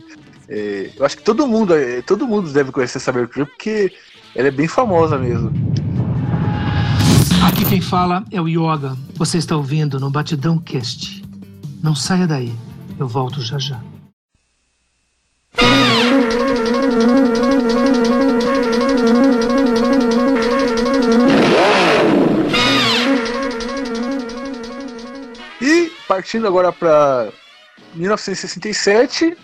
É, 0.48 0.90
eu 0.96 1.04
acho 1.04 1.16
que 1.16 1.22
todo 1.22 1.46
mundo, 1.46 1.74
é, 1.74 2.02
todo 2.02 2.26
mundo 2.26 2.50
deve 2.52 2.72
conhecer 2.72 2.98
essa 2.98 3.10
abertura 3.10 3.46
porque 3.46 3.92
ela 4.34 4.48
é 4.48 4.50
bem 4.50 4.66
famosa 4.66 5.16
mesmo. 5.16 5.52
Aqui 7.42 7.64
quem 7.64 7.80
fala 7.80 8.24
é 8.30 8.40
o 8.40 8.46
Yoga. 8.46 8.96
Você 9.14 9.38
está 9.38 9.56
ouvindo 9.56 9.98
no 9.98 10.10
Batidão 10.10 10.58
Cast. 10.58 11.22
Não 11.82 11.94
saia 11.94 12.26
daí. 12.26 12.54
Eu 12.98 13.08
volto 13.08 13.40
já 13.40 13.58
já. 13.58 13.80
E 25.60 25.90
partindo 26.06 26.46
agora 26.46 26.70
para 26.72 27.32
1967, 27.94 29.36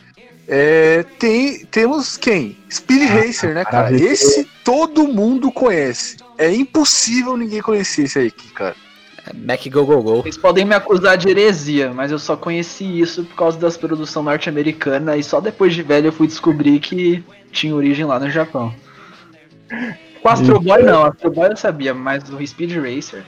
é, 0.46 1.02
tem, 1.18 1.64
temos 1.66 2.16
quem? 2.16 2.56
Speed 2.70 3.08
Racer, 3.08 3.54
né, 3.54 3.64
cara? 3.64 3.94
Esse 3.94 4.44
todo 4.62 5.08
mundo 5.08 5.50
conhece. 5.50 6.25
É 6.38 6.52
impossível 6.54 7.36
ninguém 7.36 7.62
conhecer 7.62 8.02
esse 8.04 8.18
aí, 8.18 8.30
cara. 8.30 8.74
Mac 9.34 9.66
Go 9.68 9.84
Go 9.84 10.02
Go. 10.02 10.22
Vocês 10.22 10.36
podem 10.36 10.64
me 10.64 10.74
acusar 10.74 11.16
de 11.16 11.28
heresia, 11.28 11.92
mas 11.92 12.12
eu 12.12 12.18
só 12.18 12.36
conheci 12.36 13.00
isso 13.00 13.24
por 13.24 13.34
causa 13.34 13.58
das 13.58 13.76
produções 13.76 14.24
norte-americanas 14.24 15.18
e 15.18 15.22
só 15.24 15.40
depois 15.40 15.74
de 15.74 15.82
velho 15.82 16.06
eu 16.08 16.12
fui 16.12 16.26
descobrir 16.28 16.78
que 16.78 17.24
tinha 17.50 17.74
origem 17.74 18.04
lá 18.04 18.20
no 18.20 18.30
Japão. 18.30 18.72
O 20.22 20.28
Astro 20.28 20.60
Boy 20.60 20.82
não, 20.82 21.02
o 21.02 21.06
Astro 21.06 21.30
Boy 21.30 21.50
eu 21.50 21.56
sabia, 21.56 21.92
mas 21.94 22.22
o 22.30 22.44
Speed 22.46 22.72
Racer, 22.76 23.24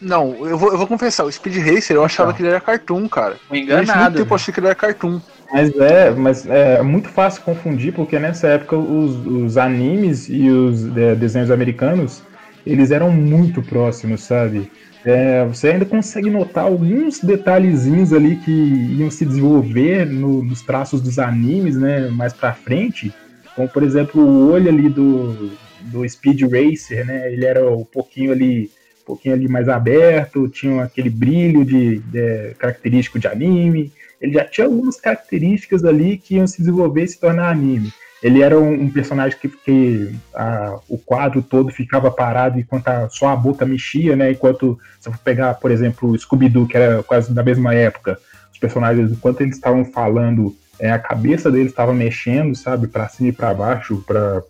Não, 0.00 0.34
eu 0.46 0.56
vou, 0.56 0.70
eu 0.72 0.78
vou 0.78 0.86
confessar, 0.86 1.24
o 1.24 1.32
Speed 1.32 1.56
Racer 1.56 1.96
eu 1.96 2.04
achava 2.04 2.30
Tá. 2.30 2.36
que 2.36 2.42
ele 2.42 2.50
era 2.50 2.60
cartoon, 2.60 3.06
cara. 3.08 3.36
fui 3.48 3.60
Durante 3.64 3.76
muito 3.86 3.90
enganado. 3.90 4.16
tempo 4.18 4.32
eu 4.32 4.36
achei 4.36 4.54
que 4.54 4.60
ele 4.60 4.66
era 4.66 4.74
cartoon. 4.74 5.20
Mas 5.52 5.70
é, 5.76 6.10
mas 6.10 6.46
é 6.46 6.82
muito 6.82 7.08
fácil 7.08 7.42
confundir, 7.42 7.92
porque 7.92 8.18
nessa 8.18 8.48
época 8.48 8.76
os, 8.76 9.24
os 9.26 9.56
animes 9.56 10.28
e 10.28 10.48
os 10.50 10.84
é, 10.96 11.14
desenhos 11.14 11.50
americanos, 11.50 12.22
eles 12.64 12.90
eram 12.90 13.10
muito 13.12 13.62
próximos, 13.62 14.22
sabe? 14.22 14.70
É, 15.04 15.44
você 15.44 15.68
ainda 15.68 15.84
consegue 15.84 16.30
notar 16.30 16.64
alguns 16.64 17.20
detalhezinhos 17.20 18.12
ali 18.12 18.36
que 18.36 18.50
iam 18.50 19.10
se 19.10 19.24
desenvolver 19.26 20.06
no- 20.06 20.42
nos 20.42 20.62
traços 20.62 21.00
dos 21.02 21.18
animes, 21.18 21.76
né, 21.76 22.08
mais 22.08 22.32
pra 22.32 22.54
frente, 22.54 23.14
como 23.54 23.68
por 23.68 23.82
exemplo 23.82 24.22
o 24.22 24.50
olho 24.50 24.68
ali 24.70 24.88
do, 24.88 25.58
do 25.78 26.08
Speed 26.08 26.40
Racer, 26.42 27.04
né? 27.06 27.30
Ele 27.32 27.44
era 27.44 27.70
um 27.70 27.84
pouquinho 27.84 28.32
ali, 28.32 28.70
um 29.02 29.04
pouquinho 29.04 29.34
ali 29.34 29.46
mais 29.46 29.68
aberto, 29.68 30.48
tinha 30.48 30.82
aquele 30.82 31.10
brilho 31.10 31.64
de, 31.66 32.00
de 32.00 32.54
característico 32.58 33.18
de 33.18 33.28
anime. 33.28 33.92
Ele 34.24 34.32
já 34.32 34.44
tinha 34.44 34.66
algumas 34.66 34.98
características 34.98 35.84
ali 35.84 36.16
que 36.16 36.36
iam 36.36 36.46
se 36.46 36.58
desenvolver 36.58 37.04
e 37.04 37.08
se 37.08 37.20
tornar 37.20 37.50
anime. 37.50 37.92
Ele 38.22 38.40
era 38.42 38.58
um, 38.58 38.72
um 38.72 38.90
personagem 38.90 39.38
que, 39.38 39.48
que 39.48 40.14
a, 40.34 40.78
o 40.88 40.96
quadro 40.96 41.42
todo 41.42 41.70
ficava 41.70 42.10
parado 42.10 42.58
enquanto 42.58 42.88
a, 42.88 43.06
só 43.10 43.28
a 43.28 43.36
boca 43.36 43.66
mexia, 43.66 44.16
né? 44.16 44.30
Enquanto 44.30 44.78
se 44.98 45.10
for 45.10 45.18
pegar, 45.18 45.52
por 45.54 45.70
exemplo, 45.70 46.08
o 46.08 46.18
Scooby-Doo, 46.18 46.66
que 46.66 46.74
era 46.74 47.02
quase 47.02 47.34
da 47.34 47.42
mesma 47.42 47.74
época, 47.74 48.18
os 48.50 48.58
personagens, 48.58 49.12
enquanto 49.12 49.42
eles 49.42 49.56
estavam 49.56 49.84
falando, 49.84 50.56
é, 50.78 50.90
a 50.90 50.98
cabeça 50.98 51.50
deles 51.50 51.68
estava 51.68 51.92
mexendo, 51.92 52.54
sabe, 52.54 52.86
para 52.86 53.10
cima 53.10 53.28
e 53.28 53.32
para 53.32 53.52
baixo, 53.52 54.02
para 54.06 54.42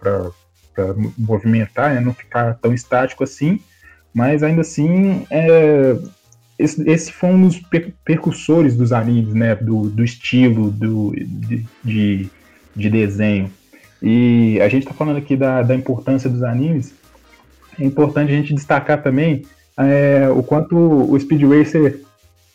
movimentar, 1.18 1.94
né? 1.94 2.00
não 2.00 2.14
ficar 2.14 2.54
tão 2.54 2.72
estático 2.72 3.24
assim. 3.24 3.58
Mas 4.14 4.44
ainda 4.44 4.60
assim, 4.60 5.26
é, 5.28 5.96
esse, 6.58 6.88
esse 6.88 7.12
foi 7.12 7.30
um 7.30 7.46
dos 7.46 7.58
per 7.58 7.92
percussores 8.04 8.76
dos 8.76 8.92
animes, 8.92 9.34
né? 9.34 9.54
Do, 9.54 9.88
do 9.88 10.04
estilo, 10.04 10.70
do, 10.70 11.12
de, 11.16 11.64
de, 11.82 12.30
de 12.74 12.90
desenho. 12.90 13.50
E 14.02 14.60
a 14.60 14.68
gente 14.68 14.82
está 14.82 14.94
falando 14.94 15.16
aqui 15.16 15.36
da, 15.36 15.62
da 15.62 15.74
importância 15.74 16.28
dos 16.28 16.42
animes. 16.42 16.94
É 17.80 17.84
importante 17.84 18.32
a 18.32 18.36
gente 18.36 18.54
destacar 18.54 19.02
também 19.02 19.42
é, 19.76 20.28
o 20.30 20.42
quanto 20.42 20.76
o 20.76 21.18
Speed 21.18 21.42
Racer 21.42 22.00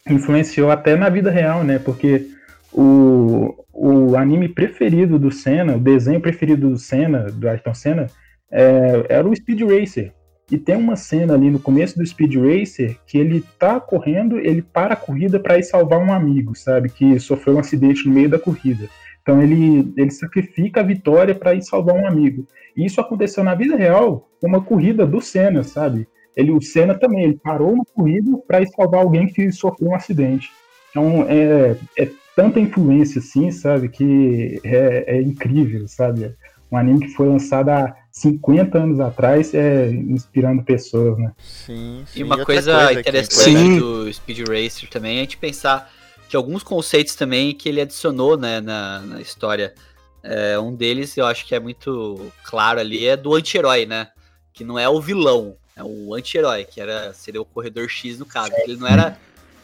influenciou 0.09 0.71
até 0.71 0.95
na 0.95 1.09
vida 1.09 1.29
real, 1.29 1.63
né? 1.63 1.79
Porque 1.79 2.27
o, 2.71 3.65
o 3.73 4.15
anime 4.15 4.47
preferido 4.47 5.19
do 5.19 5.31
Senna, 5.31 5.75
o 5.75 5.79
desenho 5.79 6.21
preferido 6.21 6.69
do 6.69 6.77
Senna, 6.77 7.31
do 7.31 7.49
Ayrton 7.49 7.73
Senna, 7.73 8.07
é, 8.51 9.05
era 9.09 9.27
o 9.27 9.35
Speed 9.35 9.61
Racer. 9.61 10.13
E 10.51 10.57
tem 10.57 10.75
uma 10.75 10.95
cena 10.95 11.35
ali 11.35 11.51
no 11.51 11.59
começo 11.59 11.97
do 11.97 12.05
Speed 12.05 12.35
Racer 12.35 12.97
que 13.05 13.17
ele 13.17 13.43
tá 13.59 13.79
correndo, 13.79 14.39
ele 14.39 14.61
para 14.61 14.93
a 14.93 14.97
corrida 14.97 15.39
para 15.39 15.59
ir 15.59 15.63
salvar 15.63 15.99
um 15.99 16.11
amigo, 16.11 16.55
sabe? 16.55 16.89
Que 16.89 17.19
sofreu 17.19 17.55
um 17.55 17.59
acidente 17.59 18.07
no 18.07 18.13
meio 18.13 18.29
da 18.29 18.39
corrida. 18.39 18.89
Então 19.21 19.41
ele, 19.41 19.93
ele 19.95 20.09
sacrifica 20.09 20.79
a 20.79 20.83
vitória 20.83 21.35
para 21.35 21.53
ir 21.53 21.61
salvar 21.61 21.95
um 21.95 22.07
amigo. 22.07 22.47
E 22.75 22.85
isso 22.85 22.99
aconteceu 22.99 23.43
na 23.43 23.53
vida 23.53 23.75
real, 23.75 24.27
uma 24.41 24.61
corrida 24.61 25.05
do 25.05 25.21
Senna, 25.21 25.63
sabe? 25.63 26.07
Ele, 26.35 26.51
o 26.51 26.61
Senna 26.61 26.95
também, 26.95 27.25
ele 27.25 27.39
parou 27.43 27.73
uma 27.73 27.85
corrida 27.93 28.37
para 28.47 28.61
ir 28.61 28.67
salvar 28.69 29.01
alguém 29.01 29.27
que 29.27 29.51
sofreu 29.51 29.89
um 29.89 29.95
acidente. 29.95 30.49
Então 30.89 31.25
é, 31.29 31.75
é 31.97 32.09
tanta 32.35 32.59
influência 32.59 33.19
assim, 33.19 33.51
sabe? 33.51 33.89
Que 33.89 34.59
é, 34.63 35.17
é 35.17 35.21
incrível, 35.21 35.87
sabe? 35.87 36.33
Um 36.71 36.77
anime 36.77 37.01
que 37.01 37.09
foi 37.09 37.27
lançado 37.27 37.69
há 37.69 37.95
50 38.11 38.77
anos 38.77 38.99
atrás, 38.99 39.53
é, 39.53 39.87
inspirando 39.89 40.63
pessoas, 40.63 41.17
né? 41.17 41.31
Sim, 41.37 42.03
sim. 42.07 42.19
E 42.19 42.23
uma 42.23 42.35
outra 42.35 42.45
coisa, 42.45 42.87
que- 42.93 42.99
interessante 43.01 43.79
do 43.79 44.13
Speed 44.13 44.39
Racer 44.47 44.89
também 44.89 45.17
é 45.17 45.19
a 45.19 45.23
gente 45.23 45.37
pensar 45.37 45.91
que 46.27 46.35
alguns 46.35 46.61
conceitos 46.63 47.15
também 47.15 47.53
que 47.55 47.67
ele 47.69 47.81
adicionou 47.81 48.37
né, 48.37 48.59
na, 48.61 48.99
na 49.01 49.21
história. 49.21 49.73
É, 50.21 50.59
um 50.59 50.75
deles 50.75 51.15
eu 51.17 51.25
acho 51.25 51.45
que 51.45 51.55
é 51.55 51.59
muito 51.59 52.29
claro 52.43 52.79
ali, 52.79 53.07
é 53.07 53.15
do 53.15 53.33
anti-herói, 53.33 53.85
né? 53.85 54.09
Que 54.53 54.63
não 54.65 54.77
é 54.77 54.87
o 54.89 54.99
vilão, 54.99 55.55
é 55.77 55.83
o 55.83 56.13
anti-herói, 56.13 56.65
que 56.65 56.81
era, 56.81 57.13
seria 57.13 57.41
o 57.41 57.45
corredor 57.45 57.87
X 57.89 58.19
no 58.19 58.25
caso. 58.25 58.51
que 58.51 58.61
Ele 58.69 58.75
não 58.77 58.87
era, 58.87 59.17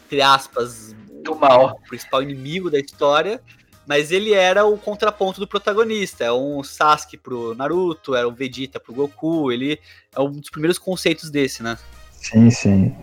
entre 0.06 0.22
aspas, 0.22 0.96
Do 1.24 1.36
mal. 1.36 1.78
o 1.84 1.88
principal 1.90 2.24
inimigo 2.24 2.72
da 2.72 2.80
história, 2.80 3.42
mas 3.88 4.12
ele 4.12 4.34
era 4.34 4.66
o 4.66 4.78
contraponto 4.78 5.40
do 5.40 5.48
protagonista. 5.48 6.24
É 6.24 6.32
um 6.32 6.64
Sasuke 6.64 7.18
pro 7.18 7.54
Naruto, 7.56 8.16
era 8.16 8.28
um 8.28 8.34
Vegeta 8.34 8.80
pro 8.80 8.94
Goku. 8.94 9.52
Ele 9.52 9.80
é 10.16 10.20
um 10.20 10.32
dos 10.32 10.50
primeiros 10.50 10.78
conceitos 10.78 11.30
desse, 11.30 11.62
né? 11.62 11.78
Sim, 12.12 12.50
sim. 12.50 12.96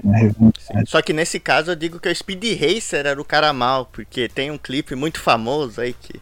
Só 0.87 1.01
que 1.01 1.13
nesse 1.13 1.39
caso 1.39 1.71
eu 1.71 1.77
digo 1.77 2.01
que 2.01 2.09
o 2.09 2.15
Speed 2.15 2.61
Racer 2.61 3.07
era 3.07 3.21
o 3.21 3.25
cara 3.25 3.53
mal, 3.53 3.87
porque 3.87 4.29
tem 4.29 4.51
um 4.51 4.59
clipe 4.59 4.97
muito 4.97 5.21
famoso 5.21 5.81
aí 5.81 5.93
que 5.93 6.15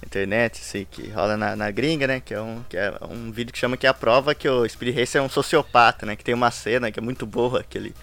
na 0.00 0.06
internet, 0.06 0.60
assim, 0.62 0.86
que 0.90 1.08
rola 1.08 1.36
na, 1.36 1.54
na 1.54 1.70
gringa, 1.70 2.06
né? 2.06 2.20
Que 2.20 2.32
é, 2.32 2.40
um, 2.40 2.64
que 2.66 2.76
é 2.78 2.94
um 3.10 3.30
vídeo 3.30 3.52
que 3.52 3.58
chama 3.58 3.76
que 3.76 3.86
é 3.86 3.90
a 3.90 3.94
prova 3.94 4.34
que 4.34 4.48
o 4.48 4.66
Speed 4.66 4.96
Racer 4.96 5.20
é 5.20 5.24
um 5.24 5.28
sociopata, 5.28 6.06
né? 6.06 6.16
Que 6.16 6.24
tem 6.24 6.34
uma 6.34 6.50
cena 6.50 6.90
que 6.90 6.98
é 6.98 7.02
muito 7.02 7.26
boa, 7.26 7.62
que 7.62 7.76
ele, 7.76 7.94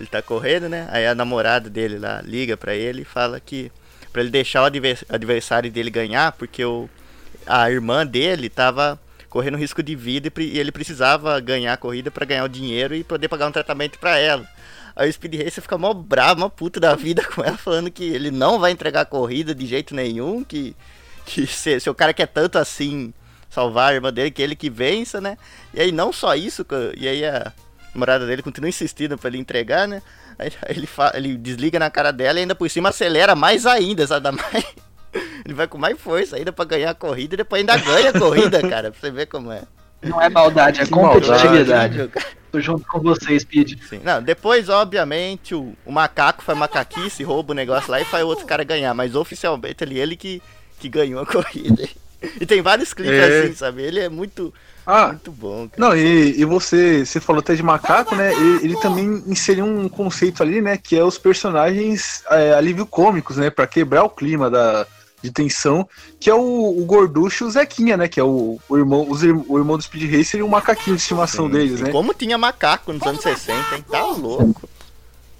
ele 0.00 0.08
tá 0.08 0.20
correndo, 0.20 0.68
né? 0.68 0.88
Aí 0.90 1.06
a 1.06 1.14
namorada 1.14 1.70
dele 1.70 1.98
lá 1.98 2.20
liga 2.22 2.56
pra 2.56 2.74
ele 2.74 3.02
e 3.02 3.04
fala 3.04 3.38
que 3.38 3.70
pra 4.12 4.22
ele 4.22 4.30
deixar 4.30 4.62
o 4.62 4.66
advers- 4.66 5.04
adversário 5.08 5.70
dele 5.70 5.90
ganhar, 5.90 6.32
porque 6.32 6.64
o, 6.64 6.88
a 7.46 7.70
irmã 7.70 8.06
dele 8.06 8.48
tava 8.48 9.00
correndo 9.28 9.56
risco 9.56 9.82
de 9.82 9.96
vida 9.96 10.30
e, 10.38 10.58
ele 10.58 10.70
precisava 10.70 11.40
ganhar 11.40 11.72
a 11.72 11.76
corrida 11.76 12.10
pra 12.10 12.26
ganhar 12.26 12.44
o 12.44 12.48
dinheiro 12.48 12.94
e 12.94 13.02
poder 13.02 13.28
pagar 13.28 13.46
um 13.46 13.52
tratamento 13.52 13.98
pra 13.98 14.18
ela. 14.18 14.46
Aí 14.94 15.08
o 15.08 15.12
Speed 15.12 15.36
Racer 15.36 15.62
fica 15.62 15.78
mó 15.78 15.94
bravo, 15.94 16.40
mó 16.40 16.48
puto 16.50 16.78
da 16.78 16.94
vida 16.94 17.24
com 17.34 17.42
ela, 17.42 17.56
falando 17.56 17.90
que 17.90 18.04
ele 18.04 18.30
não 18.30 18.58
vai 18.58 18.72
entregar 18.72 19.00
a 19.00 19.06
corrida 19.06 19.54
de 19.54 19.66
jeito 19.66 19.94
nenhum, 19.94 20.44
que, 20.44 20.76
que 21.24 21.46
se, 21.46 21.80
se 21.80 21.88
o 21.88 21.94
cara 21.94 22.12
quer 22.12 22.26
tanto 22.26 22.58
assim 22.58 23.14
salvar 23.48 23.92
a 23.92 23.94
irmã 23.94 24.12
dele, 24.12 24.30
que 24.30 24.42
ele 24.42 24.54
que 24.54 24.68
vença, 24.68 25.20
né? 25.20 25.38
E 25.72 25.80
aí 25.80 25.92
não 25.92 26.12
só 26.12 26.34
isso, 26.34 26.66
e 26.96 27.08
aí 27.08 27.24
a 27.24 27.52
namorada 27.94 28.26
dele 28.26 28.42
continua 28.42 28.68
insistindo 28.68 29.16
pra 29.16 29.28
ele 29.28 29.38
entregar, 29.38 29.88
né? 29.88 30.02
Aí 30.38 30.50
ele, 30.68 30.86
fa- 30.86 31.12
ele 31.14 31.36
desliga 31.36 31.78
na 31.78 31.90
cara 31.90 32.12
dela 32.12 32.38
e 32.38 32.42
ainda 32.42 32.54
por 32.54 32.68
cima 32.70 32.88
acelera 32.90 33.34
mais 33.34 33.66
ainda, 33.66 34.06
sabe? 34.06 34.24
Dá 34.24 34.32
mais... 34.32 34.64
Ele 35.44 35.52
vai 35.54 35.66
com 35.66 35.76
mais 35.76 36.00
força 36.00 36.36
ainda 36.36 36.52
pra 36.52 36.64
ganhar 36.64 36.90
a 36.90 36.94
corrida 36.94 37.34
e 37.34 37.36
depois 37.36 37.60
ainda 37.60 37.76
ganha 37.76 38.10
a 38.10 38.18
corrida, 38.18 38.62
cara, 38.66 38.90
pra 38.90 38.98
você 39.00 39.10
ver 39.10 39.26
como 39.26 39.50
é. 39.52 39.60
Não 40.00 40.20
é 40.22 40.28
maldade, 40.30 40.80
é 40.80 40.86
maldade, 40.88 41.26
competitividade. 41.26 42.10
Tô 42.50 42.60
junto 42.60 42.86
com 42.86 43.00
você, 43.00 43.38
Speed. 43.38 43.78
Sim. 43.88 44.00
Não, 44.04 44.22
depois, 44.22 44.68
obviamente, 44.68 45.54
o, 45.54 45.74
o 45.84 45.92
macaco 45.92 46.42
faz 46.42 46.56
macaquice, 46.56 47.24
rouba 47.24 47.52
o 47.52 47.54
negócio 47.54 47.90
lá 47.90 48.00
e 48.00 48.04
faz 48.04 48.24
o 48.24 48.28
outro 48.28 48.46
cara 48.46 48.64
ganhar. 48.64 48.94
Mas 48.94 49.14
oficialmente 49.14 49.82
ele, 49.84 49.98
ele 49.98 50.16
que, 50.16 50.40
que 50.78 50.88
ganhou 50.88 51.20
a 51.20 51.26
corrida. 51.26 51.86
E 52.40 52.46
tem 52.46 52.62
vários 52.62 52.94
clipes 52.94 53.18
É. 53.18 53.40
assim, 53.42 53.52
sabe? 53.54 53.82
Ele 53.82 53.98
é 53.98 54.08
muito, 54.08 54.54
Ah, 54.86 55.08
muito 55.08 55.30
bom, 55.30 55.68
cara. 55.68 55.72
Não, 55.76 55.96
e, 55.96 56.40
e 56.40 56.44
você, 56.44 57.04
você 57.04 57.20
falou 57.20 57.40
até 57.40 57.54
de 57.54 57.62
macaco, 57.62 58.14
né? 58.14 58.32
Ele, 58.32 58.64
ele 58.64 58.80
também 58.80 59.22
inseriu 59.26 59.64
um 59.64 59.88
conceito 59.88 60.42
ali, 60.42 60.60
né? 60.60 60.76
Que 60.76 60.96
é 60.96 61.04
os 61.04 61.18
personagens 61.18 62.22
é, 62.30 62.54
alívio 62.54 62.84
cômicos, 62.84 63.36
né? 63.36 63.48
Pra 63.48 63.66
quebrar 63.66 64.04
o 64.04 64.10
clima 64.10 64.50
da, 64.50 64.86
de 65.22 65.30
tensão, 65.30 65.88
que 66.18 66.28
é 66.28 66.34
o, 66.34 66.78
o 66.78 66.84
Gorducho 66.84 67.44
e 67.44 67.46
o 67.46 67.50
Zequinha, 67.50 67.96
né? 67.96 68.08
Que 68.08 68.18
é 68.18 68.24
o, 68.24 68.58
o 68.68 68.76
irmão, 68.76 69.08
os 69.08 69.22
o 69.22 69.58
irmão 69.58 69.76
do 69.76 69.82
Speed 69.82 70.12
Racer 70.12 70.40
e 70.40 70.42
o 70.42 70.48
macaquinho 70.48 70.96
de 70.96 71.02
estimação 71.02 71.46
Sim, 71.46 71.52
deles, 71.52 71.80
né? 71.80 71.90
Como 71.92 72.12
tinha 72.12 72.36
macaco 72.36 72.92
nos 72.92 73.02
anos 73.02 73.22
60, 73.22 73.76
hein? 73.76 73.84
Tá 73.88 74.04
louco. 74.04 74.68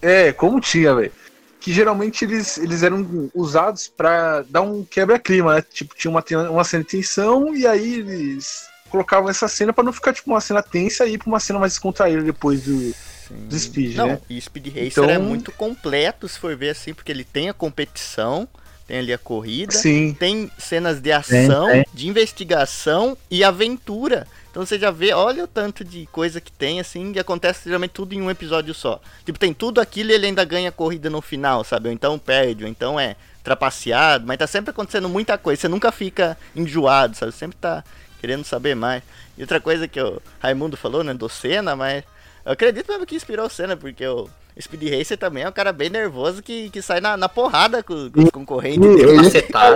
É, 0.00 0.32
como 0.32 0.60
tinha, 0.60 0.94
velho. 0.94 1.12
Que 1.60 1.72
geralmente 1.72 2.24
eles, 2.24 2.58
eles 2.58 2.82
eram 2.82 3.30
usados 3.34 3.88
pra 3.88 4.42
dar 4.48 4.62
um 4.62 4.84
quebra-clima, 4.84 5.56
né? 5.56 5.62
Tipo, 5.62 5.94
tinha 5.96 6.10
uma, 6.10 6.24
uma 6.48 6.64
cena 6.64 6.82
de 6.82 6.90
tensão 6.90 7.54
e 7.54 7.66
aí 7.66 7.94
eles 7.94 8.71
colocavam 8.92 9.28
essa 9.28 9.48
cena 9.48 9.72
pra 9.72 9.82
não 9.82 9.92
ficar, 9.92 10.12
tipo, 10.12 10.30
uma 10.30 10.40
cena 10.40 10.62
tensa 10.62 11.04
e 11.06 11.14
ir 11.14 11.18
pra 11.18 11.26
uma 11.28 11.40
cena 11.40 11.58
mais 11.58 11.72
descontraída 11.72 12.22
depois 12.22 12.62
do, 12.62 12.94
do 13.30 13.58
Speed, 13.58 13.96
Não, 13.96 14.06
né? 14.06 14.20
e 14.30 14.40
Speed 14.40 14.66
Racer 14.68 14.86
Então- 14.86 15.10
é 15.10 15.18
muito 15.18 15.50
completo, 15.50 16.28
se 16.28 16.38
for 16.38 16.54
ver 16.54 16.70
assim, 16.70 16.92
porque 16.94 17.10
ele 17.10 17.24
tem 17.24 17.48
a 17.48 17.54
competição, 17.54 18.46
tem 18.86 18.98
ali 18.98 19.12
a 19.12 19.18
corrida, 19.18 19.72
Sim. 19.72 20.14
tem 20.18 20.50
cenas 20.58 21.00
de 21.00 21.10
ação, 21.10 21.68
tem. 21.70 21.84
de 21.94 22.06
investigação 22.08 23.16
e 23.30 23.42
aventura. 23.42 24.26
Então 24.50 24.66
você 24.66 24.78
já 24.78 24.90
vê, 24.90 25.14
olha 25.14 25.44
o 25.44 25.48
tanto 25.48 25.82
de 25.82 26.04
coisa 26.12 26.38
que 26.38 26.52
tem, 26.52 26.78
assim, 26.78 27.12
e 27.14 27.18
acontece 27.18 27.60
geralmente 27.64 27.92
tudo 27.92 28.12
em 28.14 28.20
um 28.20 28.30
episódio 28.30 28.74
só. 28.74 29.00
Tipo, 29.24 29.38
tem 29.38 29.54
tudo 29.54 29.80
aquilo 29.80 30.10
e 30.10 30.12
ele 30.14 30.26
ainda 30.26 30.44
ganha 30.44 30.68
a 30.68 30.72
corrida 30.72 31.08
no 31.08 31.22
final, 31.22 31.64
sabe? 31.64 31.88
Ou 31.88 31.94
então 31.94 32.18
perde, 32.18 32.64
ou 32.64 32.68
então 32.68 33.00
é 33.00 33.16
trapaceado, 33.42 34.26
mas 34.26 34.38
tá 34.38 34.46
sempre 34.46 34.70
acontecendo 34.70 35.08
muita 35.08 35.36
coisa, 35.38 35.60
você 35.62 35.68
nunca 35.68 35.90
fica 35.90 36.36
enjoado, 36.54 37.16
sabe? 37.16 37.32
Sempre 37.32 37.56
tá 37.60 37.82
querendo 38.22 38.44
saber 38.44 38.74
mais. 38.74 39.02
E 39.36 39.42
outra 39.42 39.60
coisa 39.60 39.86
que 39.86 40.00
o 40.00 40.22
Raimundo 40.38 40.76
falou, 40.76 41.02
né, 41.04 41.12
do 41.12 41.28
Senna, 41.28 41.76
mas 41.76 42.04
eu 42.46 42.52
acredito 42.52 42.88
mesmo 42.90 43.04
que 43.04 43.16
inspirou 43.16 43.46
o 43.46 43.50
Senna, 43.50 43.76
porque 43.76 44.06
o 44.06 44.28
Speed 44.60 44.82
Racer 44.96 45.18
também 45.18 45.42
é 45.42 45.48
um 45.48 45.52
cara 45.52 45.72
bem 45.72 45.90
nervoso 45.90 46.42
que, 46.42 46.70
que 46.70 46.80
sai 46.80 47.00
na, 47.00 47.16
na 47.16 47.28
porrada 47.28 47.82
com, 47.82 48.10
com 48.10 48.22
os 48.22 48.30
concorrentes 48.30 48.86
E 48.88 48.96
dele. 48.96 49.12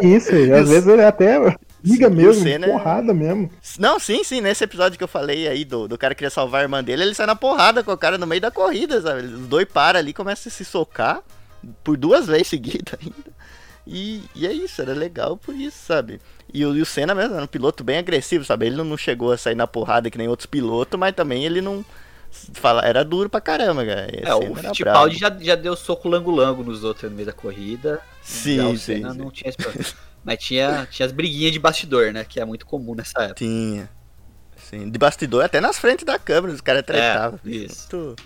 é 0.03 0.07
isso, 0.07 0.35
e 0.35 0.53
às 0.53 0.69
vezes 0.69 0.87
ele 0.87 1.03
até 1.03 1.39
liga 1.83 2.09
mesmo, 2.11 2.43
Senna 2.43 2.67
é- 2.67 2.71
porrada 2.71 3.13
mesmo. 3.15 3.51
Não, 3.79 3.99
sim, 3.99 4.23
sim, 4.23 4.41
nesse 4.41 4.63
episódio 4.65 4.97
que 4.99 5.05
eu 5.05 5.09
falei 5.09 5.49
aí 5.49 5.65
do, 5.65 5.89
do 5.89 5.99
cara 5.99 6.15
que 6.15 6.19
queria 6.19 6.31
salvar 6.31 6.61
a 6.61 6.65
irmã 6.65 6.85
dele, 6.85 7.03
ele 7.03 7.15
sai 7.15 7.27
na 7.27 7.35
porrada 7.35 7.83
com 7.83 7.91
o 7.93 7.97
cara 7.97 8.17
no 8.19 8.27
meio 8.27 8.41
da 8.41 8.51
corrida, 8.51 9.01
sabe? 9.01 9.23
Os 9.23 9.47
dois 9.49 9.67
param 9.67 9.99
ali, 9.99 10.13
começam 10.13 10.51
a 10.51 10.53
se 10.53 10.65
socar 10.65 11.21
por 11.83 11.97
duas 11.97 12.27
vezes 12.27 12.49
seguidas 12.49 12.95
ainda. 13.01 13.35
E, 13.87 14.25
e 14.35 14.47
é 14.47 14.53
isso, 14.53 14.83
era 14.83 14.93
legal 14.93 15.37
por 15.37 15.55
isso, 15.55 15.79
sabe? 15.79 16.21
E 16.53 16.65
o, 16.65 16.75
e 16.77 16.83
o 16.83 16.87
Senna 16.87 17.15
mesmo 17.15 17.35
era 17.35 17.45
um 17.45 17.47
piloto 17.49 17.85
bem 17.85 17.99
agressivo, 17.99 18.45
sabe? 18.45 18.67
Ele 18.67 18.77
não, 18.83 18.97
chegou 18.97 19.31
a 19.33 19.39
sair 19.39 19.55
na 19.55 19.67
porrada 19.67 20.11
que 20.11 20.19
nem 20.19 20.29
outros 20.29 20.47
pilotos, 20.47 20.99
mas 20.99 21.15
também 21.15 21.45
ele 21.45 21.61
não. 21.61 21.85
Fala, 22.55 22.85
era 22.85 23.05
duro 23.05 23.31
pra 23.31 23.41
caramba, 23.41 23.85
cara. 23.87 24.09
É, 24.13 24.35
o 24.35 24.55
Fittipaldi 24.57 25.17
já, 25.19 25.31
já 25.41 25.55
deu 25.55 25.77
soco 25.77 26.09
lango-lango 26.09 26.63
nos 26.65 26.83
outros 26.85 27.11
no 27.11 27.17
meio 27.17 27.27
da 27.27 27.33
corrida. 27.33 28.03
Sim, 28.21 28.57
Já 28.57 28.69
o 28.69 28.77
sim, 28.77 28.97
Senna 28.97 29.13
sim. 29.13 29.19
não 29.19 29.31
tinha 29.31 29.49
esse 29.51 29.59
problema. 29.59 29.87
Mas 30.25 30.39
tinha, 30.43 30.87
tinha 30.91 31.07
as 31.07 31.13
briguinhas 31.13 31.53
de 31.53 31.59
bastidor, 31.61 32.13
né? 32.13 32.25
Que 32.25 32.41
é 32.41 32.45
muito 32.45 32.67
comum 32.67 32.95
nessa 32.95 33.23
época. 33.23 33.35
Tinha. 33.35 33.89
sim. 34.57 34.91
De 34.91 34.99
bastidor, 34.99 35.45
até 35.45 35.61
nas 35.61 35.79
frentes 35.79 36.05
da 36.05 36.19
câmera, 36.19 36.53
os 36.55 36.61
caras 36.61 36.83
tretavam. 36.85 37.41
isso. 37.45 37.87
Muito, 37.93 38.17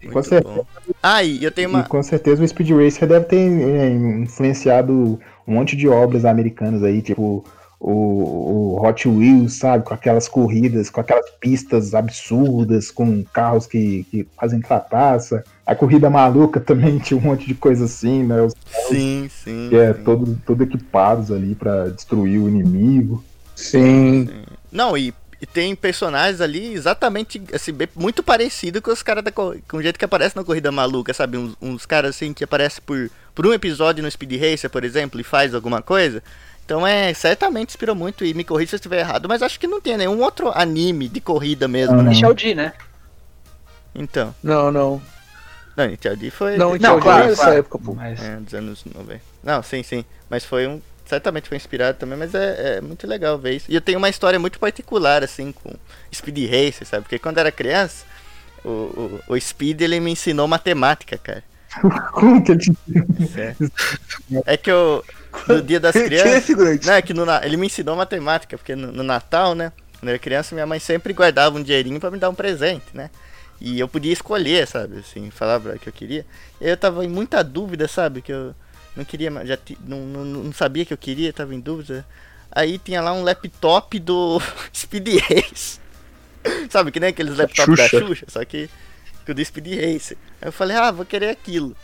E 0.00 0.08
com, 0.08 0.22
muito 0.22 0.28
certeza, 0.28 0.42
bom. 0.42 0.66
Ah, 1.06 1.22
e 1.22 1.44
eu 1.44 1.52
tenho 1.52 1.68
e 1.68 1.70
uma. 1.70 1.82
com 1.82 2.02
certeza 2.02 2.42
o 2.42 2.48
Speed 2.48 2.70
Racer 2.70 3.06
deve 3.06 3.26
ter 3.26 3.36
é, 3.36 3.90
influenciado 3.90 5.20
um 5.46 5.52
monte 5.52 5.76
de 5.76 5.86
obras 5.86 6.24
americanas 6.24 6.82
aí, 6.82 7.02
tipo 7.02 7.44
o, 7.78 8.76
o 8.78 8.82
Hot 8.82 9.06
Wheels, 9.06 9.52
sabe? 9.52 9.84
Com 9.84 9.92
aquelas 9.92 10.26
corridas, 10.26 10.88
com 10.88 11.02
aquelas 11.02 11.28
pistas 11.38 11.94
absurdas, 11.94 12.90
com 12.90 13.22
carros 13.22 13.66
que, 13.66 14.06
que 14.10 14.26
fazem 14.34 14.62
trapaça. 14.62 15.44
A 15.66 15.74
corrida 15.74 16.08
maluca 16.08 16.58
também 16.58 16.96
tinha 17.04 17.20
um 17.20 17.22
monte 17.22 17.46
de 17.46 17.54
coisa 17.54 17.84
assim, 17.84 18.22
né? 18.22 18.40
Os 18.40 18.54
Sim, 18.88 19.28
sim. 19.28 19.66
que 19.68 19.76
é 19.76 19.92
sim. 19.92 20.02
todo, 20.04 20.40
todo 20.46 20.62
equipados 20.62 21.30
ali 21.30 21.54
pra 21.54 21.90
destruir 21.90 22.40
o 22.40 22.48
inimigo. 22.48 23.22
Sim. 23.54 24.26
Não, 24.72 24.96
e, 24.96 25.12
e 25.44 25.46
tem 25.46 25.76
personagens 25.76 26.40
ali 26.40 26.72
exatamente 26.72 27.40
assim, 27.52 27.70
bem- 27.70 27.86
muito 27.94 28.22
parecido 28.22 28.80
com 28.80 28.90
os 28.90 29.02
caras 29.02 29.22
da 29.22 29.30
co- 29.30 29.54
com 29.68 29.76
o 29.76 29.82
jeito 29.82 29.98
que 29.98 30.04
aparece 30.04 30.34
na 30.34 30.42
corrida 30.42 30.72
maluca, 30.72 31.12
sabe? 31.12 31.36
Uns, 31.36 31.54
uns 31.60 31.84
caras 31.84 32.16
assim 32.16 32.32
que 32.32 32.42
aparecem 32.44 32.82
por, 32.84 33.10
por 33.34 33.46
um 33.46 33.52
episódio 33.52 34.02
no 34.02 34.10
Speed 34.10 34.40
Racer, 34.40 34.70
por 34.70 34.82
exemplo, 34.84 35.20
e 35.20 35.24
faz 35.24 35.54
alguma 35.54 35.82
coisa. 35.82 36.22
Então 36.64 36.86
é, 36.86 37.12
certamente 37.12 37.68
inspirou 37.68 37.94
muito, 37.94 38.24
e 38.24 38.32
me 38.32 38.42
corrija 38.42 38.70
se 38.70 38.74
eu 38.76 38.78
estiver 38.78 39.00
errado, 39.00 39.28
mas 39.28 39.42
acho 39.42 39.60
que 39.60 39.66
não 39.66 39.82
tem 39.82 39.98
nenhum 39.98 40.22
outro 40.22 40.50
anime 40.58 41.08
de 41.10 41.20
corrida 41.20 41.68
mesmo, 41.68 41.96
né? 42.02 42.08
Michel 42.08 42.32
D, 42.32 42.54
né? 42.54 42.72
Então. 43.94 44.34
Não, 44.42 44.72
não. 44.72 45.02
Não, 45.76 45.84
Intel 45.86 46.16
D 46.16 46.30
foi. 46.30 46.56
Não, 46.56 46.74
então, 46.74 46.98
claro, 47.00 47.26
nessa 47.26 47.42
claro. 47.42 47.58
época, 47.58 47.78
pô. 47.78 47.94
Mas 47.94 48.20
É, 48.22 48.36
dos 48.36 48.54
anos 48.54 48.84
90. 48.94 49.20
Não, 49.42 49.62
sim, 49.62 49.82
sim. 49.82 50.04
Mas 50.30 50.44
foi 50.44 50.66
um. 50.66 50.80
Certamente 51.04 51.48
foi 51.48 51.56
inspirado 51.56 51.98
também, 51.98 52.18
mas 52.18 52.34
é, 52.34 52.76
é 52.76 52.80
muito 52.80 53.06
legal 53.06 53.38
ver 53.38 53.56
isso. 53.56 53.66
E 53.70 53.74
eu 53.74 53.80
tenho 53.80 53.98
uma 53.98 54.08
história 54.08 54.38
muito 54.38 54.58
particular, 54.58 55.22
assim, 55.22 55.52
com 55.52 55.70
Speed 56.12 56.50
Racer, 56.50 56.86
sabe? 56.86 57.02
Porque 57.02 57.18
quando 57.18 57.38
era 57.38 57.52
criança, 57.52 58.04
o, 58.64 59.20
o, 59.28 59.34
o 59.34 59.40
Speed 59.40 59.82
ele 59.82 60.00
me 60.00 60.10
ensinou 60.10 60.48
matemática, 60.48 61.18
cara. 61.18 61.44
Como 62.12 62.42
que 62.42 62.52
ele 62.52 62.64
Sério. 63.32 63.72
É 64.46 64.56
que 64.56 64.70
eu. 64.70 65.04
No 65.48 65.60
dia 65.60 65.80
das 65.80 65.94
é 65.96 66.04
crianças. 66.04 66.44
figurante? 66.44 66.86
Não, 66.86 66.94
é 66.94 67.02
que 67.02 67.12
no, 67.12 67.24
ele 67.42 67.56
me 67.56 67.66
ensinou 67.66 67.96
matemática, 67.96 68.56
porque 68.56 68.74
no, 68.74 68.90
no 68.92 69.02
Natal, 69.02 69.54
né? 69.54 69.72
Quando 69.98 70.08
eu 70.08 70.10
era 70.10 70.18
criança, 70.18 70.54
minha 70.54 70.66
mãe 70.66 70.78
sempre 70.78 71.12
guardava 71.12 71.58
um 71.58 71.62
dinheirinho 71.62 72.00
pra 72.00 72.10
me 72.10 72.18
dar 72.18 72.30
um 72.30 72.34
presente, 72.34 72.86
né? 72.94 73.10
E 73.60 73.78
eu 73.78 73.88
podia 73.88 74.12
escolher, 74.12 74.66
sabe? 74.66 74.98
Assim, 74.98 75.30
falava 75.30 75.74
o 75.74 75.78
que 75.78 75.88
eu 75.88 75.92
queria. 75.92 76.24
E 76.60 76.68
eu 76.68 76.76
tava 76.76 77.04
em 77.04 77.08
muita 77.08 77.42
dúvida, 77.42 77.88
sabe? 77.88 78.22
Que 78.22 78.32
eu 78.32 78.54
não 78.96 79.04
queria, 79.04 79.30
mais- 79.30 79.48
já 79.48 79.58
não, 79.86 80.00
não, 80.00 80.24
não 80.24 80.52
sabia 80.52 80.84
que 80.84 80.92
eu 80.92 80.98
queria, 80.98 81.32
tava 81.32 81.54
em 81.54 81.60
dúvida. 81.60 82.06
Aí 82.50 82.78
tinha 82.78 83.00
lá 83.02 83.12
um 83.12 83.22
laptop 83.24 83.98
do 83.98 84.40
Speed 84.72 85.08
Race. 85.28 85.80
sabe? 86.70 86.90
Que 86.90 87.00
nem 87.00 87.10
aqueles 87.10 87.36
laptops 87.36 87.76
da 87.76 87.88
Xuxa. 87.88 88.26
Só 88.28 88.44
que, 88.44 88.68
que 89.24 89.32
o 89.32 89.34
do 89.34 89.44
Speed 89.44 89.66
Racer. 89.80 90.16
Aí 90.40 90.48
eu 90.48 90.52
falei, 90.52 90.76
ah, 90.76 90.90
vou 90.90 91.04
querer 91.04 91.30
aquilo. 91.30 91.76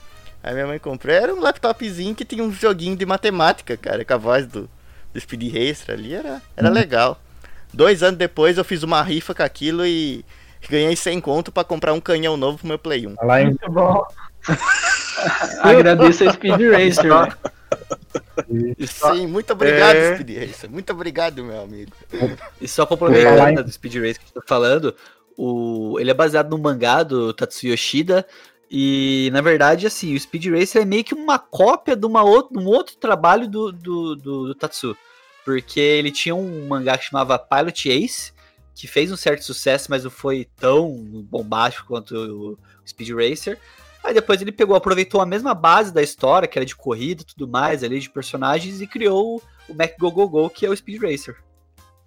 Aí 0.43 0.55
minha 0.55 0.67
mãe 0.67 0.79
comprou, 0.79 1.15
era 1.15 1.35
um 1.35 1.41
laptopzinho 1.41 2.15
que 2.15 2.25
tinha 2.25 2.43
um 2.43 2.51
joguinho 2.53 2.97
de 2.97 3.05
matemática, 3.05 3.77
cara, 3.77 4.05
com 4.05 4.15
a 4.15 4.17
voz 4.17 4.47
do, 4.47 4.71
do 5.13 5.21
Speed 5.21 5.53
Racer 5.53 5.95
ali, 5.95 6.15
era, 6.15 6.41
era 6.57 6.71
legal. 6.71 7.21
Dois 7.73 8.03
anos 8.03 8.19
depois 8.19 8.57
eu 8.57 8.65
fiz 8.65 8.83
uma 8.83 9.03
rifa 9.03 9.35
com 9.35 9.43
aquilo 9.43 9.87
e 9.87 10.25
ganhei 10.69 10.97
100 10.97 11.21
conto 11.21 11.53
pra 11.53 11.63
comprar 11.63 11.93
um 11.93 12.01
canhão 12.01 12.37
novo 12.39 12.59
pro 12.59 12.67
meu 12.67 12.79
Play 12.79 13.07
1. 13.07 13.17
lá 13.23 13.43
em 13.43 13.47
muito 13.47 13.71
bom. 13.71 14.03
Agradeço 15.63 16.29
a 16.29 16.33
Speed 16.33 16.61
Racer, 16.61 17.05
velho. 17.05 17.37
Só, 18.87 19.15
Sim, 19.15 19.27
muito 19.27 19.53
obrigado, 19.53 19.97
É. 19.97 20.15
Speed 20.15 20.49
Racer. 20.49 20.71
Muito 20.71 20.93
obrigado, 20.93 21.45
meu 21.45 21.63
amigo. 21.63 21.93
e 22.61 22.67
só 22.67 22.87
complementando 22.87 23.57
né, 23.57 23.63
do 23.63 23.71
Speed 23.71 23.97
Race 23.97 24.19
que 24.19 24.27
gente 24.27 24.35
tá 24.35 24.43
falando, 24.47 24.95
o, 25.37 25.99
ele 26.01 26.11
é 26.11 26.15
baseado 26.15 26.51
no 26.51 26.59
mangá 26.59 27.03
do 27.03 27.33
Tatsuya 27.33 27.73
Yoshida. 27.73 28.27
E 28.71 29.31
na 29.33 29.41
verdade, 29.41 29.87
assim, 29.87 30.15
o 30.15 30.21
Speed 30.21 30.47
Racer 30.47 30.83
é 30.83 30.85
meio 30.85 31.03
que 31.03 31.15
uma 31.15 31.39
cópia 31.39 31.97
de, 31.97 32.07
uma 32.07 32.23
outro, 32.23 32.61
um 32.61 32.67
outro 32.67 32.97
trabalho 32.97 33.49
do, 33.49 33.73
do, 33.73 34.17
do, 34.17 34.47
do 34.47 34.55
Tatsu. 34.55 34.97
Porque 35.45 35.81
ele 35.81 36.13
tinha 36.13 36.35
um 36.35 36.69
mangá 36.69 36.97
que 36.97 37.05
chamava 37.07 37.39
Pilot 37.39 37.91
Ace, 37.91 38.33
que 38.75 38.87
fez 38.87 39.11
um 39.11 39.17
certo 39.17 39.43
sucesso, 39.45 39.89
mas 39.91 40.05
não 40.05 40.11
foi 40.11 40.47
tão 40.57 40.95
bombástico 41.25 41.89
quanto 41.89 42.15
o 42.15 42.59
Speed 42.87 43.11
Racer. 43.11 43.59
Aí 44.03 44.15
depois 44.15 44.41
ele 44.41 44.53
pegou, 44.53 44.75
aproveitou 44.75 45.21
a 45.21 45.27
mesma 45.27 45.55
base 45.55 45.93
da 45.93 46.03
história, 46.03 46.49
que 46.49 46.59
era 46.59 46.65
de 46.65 46.75
corrida 46.75 47.23
e 47.23 47.27
tudo 47.27 47.47
mais, 47.47 47.85
ali 47.85 47.99
de 47.99 48.09
personagens, 48.09 48.81
e 48.81 48.87
criou 48.87 49.43
o 49.69 49.75
Mac 49.75 49.93
Go 49.99 50.11
Go 50.11 50.29
Go, 50.29 50.51
que 50.51 50.65
é 50.65 50.71
o 50.71 50.77
Speed 50.77 51.03
Racer. 51.03 51.37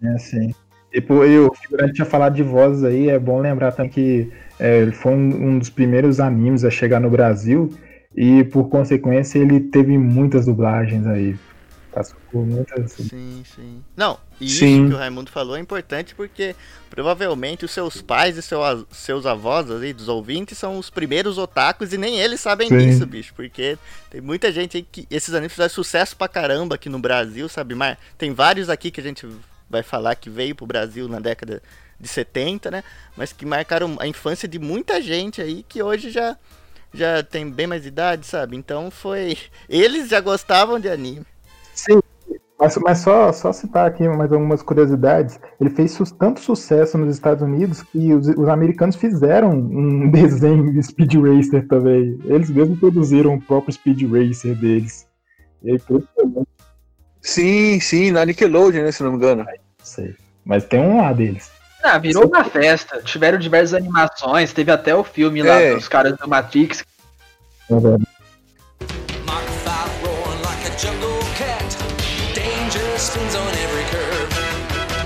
É 0.01 0.09
assim. 0.09 0.53
Tipo, 0.91 1.23
e 1.25 1.39
o 1.39 1.53
figurante 1.53 1.93
tinha 1.93 2.05
falado 2.05 2.35
de 2.35 2.43
vozes 2.43 2.83
aí, 2.83 3.09
é 3.09 3.17
bom 3.17 3.39
lembrar 3.39 3.71
também 3.71 3.89
que 3.89 4.31
é, 4.59 4.79
ele 4.81 4.91
foi 4.91 5.11
um, 5.13 5.49
um 5.49 5.59
dos 5.59 5.69
primeiros 5.69 6.19
animes 6.19 6.63
a 6.63 6.69
chegar 6.69 6.99
no 6.99 7.09
Brasil 7.09 7.73
e, 8.15 8.43
por 8.43 8.69
consequência, 8.69 9.39
ele 9.39 9.59
teve 9.59 9.97
muitas 9.97 10.45
dublagens 10.45 11.07
aí. 11.07 11.35
Passou 11.93 12.17
por 12.31 12.43
muitas. 12.45 12.91
Sim, 12.93 13.43
sim. 13.55 13.83
Não, 13.95 14.17
e 14.41 14.49
Sim. 14.49 14.65
isso 14.65 14.87
que 14.87 14.93
o 14.95 14.97
Raimundo 14.97 15.29
falou 15.29 15.55
é 15.55 15.59
importante 15.59 16.15
porque 16.15 16.55
provavelmente 16.89 17.63
os 17.63 17.71
seus 17.71 18.01
pais 18.01 18.35
e 18.35 18.41
seu, 18.41 18.59
seus 18.91 19.27
avós 19.27 19.69
aí, 19.69 19.93
dos 19.93 20.07
ouvintes, 20.07 20.57
são 20.57 20.79
os 20.79 20.89
primeiros 20.89 21.37
otakus 21.37 21.93
e 21.93 21.97
nem 21.97 22.19
eles 22.19 22.39
sabem 22.39 22.67
Sim. 22.67 22.77
disso, 22.77 23.05
bicho. 23.05 23.33
Porque 23.35 23.77
tem 24.09 24.21
muita 24.21 24.51
gente 24.51 24.77
aí 24.77 24.83
que 24.83 25.07
esses 25.11 25.35
animes 25.35 25.53
fizeram 25.53 25.69
sucesso 25.69 26.17
pra 26.17 26.27
caramba 26.27 26.75
aqui 26.75 26.89
no 26.89 26.97
Brasil, 26.97 27.47
sabe? 27.47 27.75
Mas 27.75 27.95
tem 28.17 28.33
vários 28.33 28.69
aqui 28.69 28.89
que 28.89 28.99
a 28.99 29.03
gente 29.03 29.27
vai 29.69 29.83
falar 29.83 30.15
que 30.15 30.31
veio 30.31 30.55
pro 30.55 30.65
Brasil 30.65 31.07
na 31.07 31.19
década 31.19 31.61
de 31.99 32.07
70, 32.07 32.71
né? 32.71 32.83
Mas 33.15 33.31
que 33.31 33.45
marcaram 33.45 33.97
a 33.99 34.07
infância 34.07 34.47
de 34.47 34.57
muita 34.57 34.99
gente 34.99 35.43
aí 35.43 35.61
que 35.61 35.83
hoje 35.83 36.09
já, 36.09 36.35
já 36.91 37.21
tem 37.21 37.49
bem 37.51 37.67
mais 37.67 37.85
idade, 37.85 38.25
sabe? 38.25 38.57
Então 38.57 38.89
foi. 38.89 39.37
Eles 39.69 40.09
já 40.09 40.19
gostavam 40.19 40.79
de 40.79 40.89
anime. 40.89 41.25
Sim, 41.73 41.99
mas, 42.59 42.77
mas 42.77 42.97
só, 42.99 43.31
só 43.33 43.51
citar 43.51 43.87
aqui 43.87 44.07
mais 44.07 44.31
algumas 44.31 44.61
curiosidades. 44.61 45.39
Ele 45.59 45.69
fez 45.69 45.91
su- 45.91 46.13
tanto 46.15 46.39
sucesso 46.39 46.97
nos 46.97 47.13
Estados 47.13 47.43
Unidos 47.43 47.81
que 47.83 48.13
os, 48.13 48.27
os 48.27 48.47
americanos 48.47 48.95
fizeram 48.95 49.49
um 49.51 50.09
desenho 50.11 50.71
de 50.71 50.81
Speed 50.81 51.15
Racer 51.15 51.67
também. 51.67 52.17
Eles 52.25 52.49
mesmos 52.49 52.79
produziram 52.79 53.33
o 53.35 53.41
próprio 53.41 53.73
Speed 53.73 54.03
Racer 54.03 54.55
deles. 54.55 55.05
E 55.63 55.71
aí, 55.71 55.81
não 55.89 56.45
Sim, 57.21 57.79
sim, 57.79 58.11
na 58.11 58.25
Nickelodeon, 58.25 58.83
né, 58.83 58.91
se 58.91 59.01
não 59.03 59.11
me 59.11 59.17
engano. 59.17 59.45
sei. 59.81 60.15
Mas 60.45 60.65
tem 60.65 60.79
um 60.81 60.97
lá 60.97 61.13
deles. 61.13 61.49
Ah, 61.83 61.97
virou 61.97 62.27
uma 62.27 62.43
festa. 62.45 63.01
Tiveram 63.01 63.37
diversas 63.37 63.73
animações, 63.73 64.53
teve 64.53 64.71
até 64.71 64.93
o 64.95 65.03
filme 65.03 65.41
lá 65.41 65.59
É. 65.59 65.73
dos 65.75 65.87
caras 65.87 66.17
do 66.17 66.27
Matrix. 66.27 66.83
Mark 67.69 68.01
On 73.15 73.19
every 73.19 73.85
curve. 73.91 74.33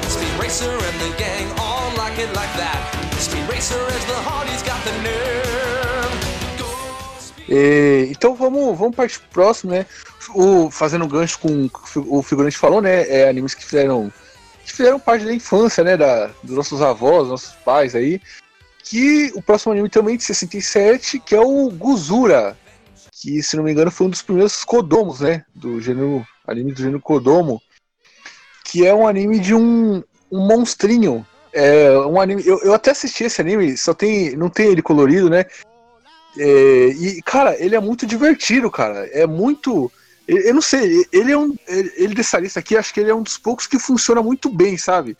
Speed 0.09 0.31
Racer 0.39 0.71
and 0.71 0.97
the 1.01 1.13
gang 1.17 1.45
all 1.59 1.91
like 1.97 2.17
it 2.17 2.33
like 2.33 2.53
that. 2.55 2.79
Speed 3.19 3.43
Racer 3.49 3.75
is 3.75 4.05
the 4.05 4.13
heart, 4.13 4.47
he's 4.47 4.63
got 4.63 4.81
the 4.85 4.93
nerve. 5.03 5.47
É, 7.49 8.07
então 8.09 8.33
vamos, 8.33 8.77
vamos 8.77 8.95
partir 8.95 9.19
pro 9.19 9.29
próximo, 9.29 9.73
né? 9.73 9.85
O, 10.33 10.71
fazendo 10.71 11.05
gancho 11.05 11.37
com 11.39 11.69
o 11.97 12.19
o 12.19 12.23
figurante 12.23 12.57
falou, 12.57 12.81
né? 12.81 13.05
É 13.09 13.27
animes 13.27 13.53
que 13.53 13.65
fizeram, 13.65 14.09
que 14.63 14.71
fizeram 14.71 15.01
parte 15.01 15.25
da 15.25 15.33
infância, 15.33 15.83
né? 15.83 15.97
Da, 15.97 16.27
dos 16.41 16.55
nossos 16.55 16.81
avós, 16.81 17.27
nossos 17.27 17.55
pais 17.65 17.93
aí. 17.93 18.21
Que 18.85 19.33
o 19.35 19.41
próximo 19.41 19.73
anime 19.73 19.89
também 19.89 20.15
de 20.15 20.23
67, 20.23 21.19
que 21.19 21.35
é 21.35 21.41
o 21.41 21.69
Guzura. 21.69 22.57
Que, 23.11 23.43
se 23.43 23.57
não 23.57 23.65
me 23.65 23.71
engano, 23.73 23.91
foi 23.91 24.07
um 24.07 24.11
dos 24.11 24.21
primeiros 24.21 24.63
Kodomos, 24.63 25.19
né? 25.19 25.43
Do 25.53 25.81
gênero. 25.81 26.25
Anime 26.47 26.71
do 26.71 26.81
gênero 26.81 27.01
Kodomo. 27.01 27.61
Que 28.67 28.85
é 28.85 28.93
um 28.93 29.07
anime 29.07 29.39
de 29.39 29.55
um, 29.55 30.03
um 30.29 30.45
monstrinho. 30.45 31.25
É 31.53 31.97
um 31.99 32.19
anime. 32.19 32.45
Eu, 32.45 32.59
eu 32.59 32.73
até 32.73 32.91
assisti 32.91 33.23
esse 33.23 33.39
anime, 33.39 33.77
só 33.77 33.93
tem. 33.93 34.35
Não 34.35 34.49
tem 34.49 34.67
ele 34.67 34.81
colorido, 34.81 35.29
né? 35.29 35.45
É, 36.37 36.87
e, 36.89 37.21
cara, 37.21 37.55
ele 37.63 37.75
é 37.75 37.79
muito 37.79 38.05
divertido, 38.05 38.69
cara. 38.69 39.07
É 39.07 39.25
muito. 39.25 39.89
Eu, 40.27 40.53
não 40.53 40.61
sei, 40.61 41.05
ele 41.13 41.31
é 41.31 41.37
um. 41.37 41.55
Ele, 41.65 41.93
ele 41.95 42.13
dessa 42.13 42.37
lista 42.37 42.59
aqui, 42.59 42.75
acho 42.75 42.93
que 42.93 42.99
ele 42.99 43.09
é 43.09 43.15
um 43.15 43.23
dos 43.23 43.37
poucos 43.37 43.65
que 43.65 43.79
funciona 43.79 44.21
muito 44.21 44.49
bem, 44.49 44.77
sabe? 44.77 45.17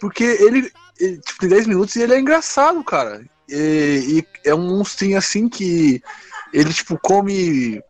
Porque 0.00 0.24
ele, 0.24 0.72
ele, 0.98 1.18
tipo, 1.18 1.40
tem 1.40 1.50
10 1.50 1.66
minutos 1.66 1.94
e 1.94 2.02
ele 2.02 2.14
é 2.14 2.18
engraçado, 2.18 2.82
cara. 2.82 3.22
E, 3.46 4.24
e 4.44 4.48
é 4.48 4.54
um 4.54 4.78
monstrinho 4.78 5.18
assim 5.18 5.48
que 5.48 6.02
ele, 6.52 6.72
tipo, 6.72 6.98
come 6.98 7.82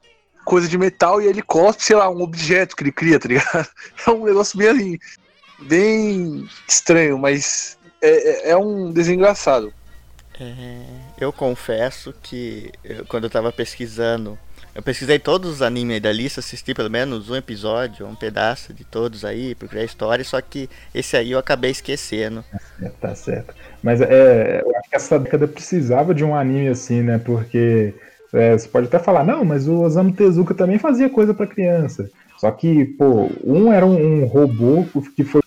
coisa 0.48 0.66
de 0.68 0.78
metal 0.78 1.20
e 1.20 1.26
ele 1.26 1.42
cospe, 1.42 1.84
sei 1.84 1.96
lá, 1.96 2.08
um 2.10 2.22
objeto 2.22 2.74
que 2.74 2.82
ele 2.82 2.92
cria, 2.92 3.20
tá 3.20 3.28
ligado? 3.28 3.68
É 4.06 4.10
um 4.10 4.24
negócio 4.24 4.58
bem 4.58 4.68
assim, 4.68 4.98
bem 5.60 6.46
estranho, 6.66 7.18
mas 7.18 7.76
é, 8.02 8.48
é- 8.48 8.50
é 8.52 8.56
um 8.56 8.90
desenho 8.92 9.16
engraçado. 9.16 9.72
É, 10.40 10.82
eu 11.20 11.32
confesso 11.32 12.14
que 12.22 12.70
eu- 12.84 13.04
quando 13.06 13.24
eu 13.24 13.30
tava 13.30 13.52
pesquisando 13.52 14.38
Eu 14.74 14.82
pesquisei 14.82 15.18
todos 15.18 15.50
os 15.54 15.62
animes 15.62 15.94
aí 15.94 16.00
da 16.00 16.12
lista, 16.12 16.38
assisti 16.38 16.72
pelo 16.72 16.88
menos 16.88 17.28
um 17.28 17.34
episódio, 17.34 18.06
um 18.06 18.14
pedaço 18.14 18.72
de 18.72 18.84
todos 18.84 19.24
aí, 19.24 19.52
procurei 19.56 19.82
a 19.82 19.86
história, 19.86 20.24
só 20.24 20.40
que 20.40 20.70
esse 20.94 21.16
aí 21.16 21.32
eu 21.32 21.38
acabei 21.38 21.72
esquecendo. 21.72 22.44
É, 22.80 22.88
tá 23.00 23.12
certo. 23.12 23.52
Mas 23.82 24.00
é, 24.00 24.60
eu 24.64 24.76
acho 24.76 24.88
que 24.88 24.94
essa 24.96 25.18
década 25.18 25.48
precisava 25.48 26.14
de 26.14 26.22
um 26.22 26.32
anime 26.32 26.68
assim, 26.68 27.02
né? 27.02 27.18
Porque 27.18 27.92
é, 28.32 28.56
você 28.56 28.68
pode 28.68 28.86
até 28.86 28.98
falar, 28.98 29.24
não, 29.24 29.44
mas 29.44 29.66
o 29.66 29.82
Osamu 29.82 30.12
Tezuka 30.12 30.54
também 30.54 30.78
fazia 30.78 31.08
coisa 31.08 31.32
pra 31.32 31.46
criança. 31.46 32.10
Só 32.38 32.50
que, 32.50 32.84
pô, 32.84 33.30
um 33.44 33.72
era 33.72 33.84
um, 33.84 34.22
um 34.22 34.26
robô 34.26 34.84
que 35.16 35.24
foi 35.24 35.42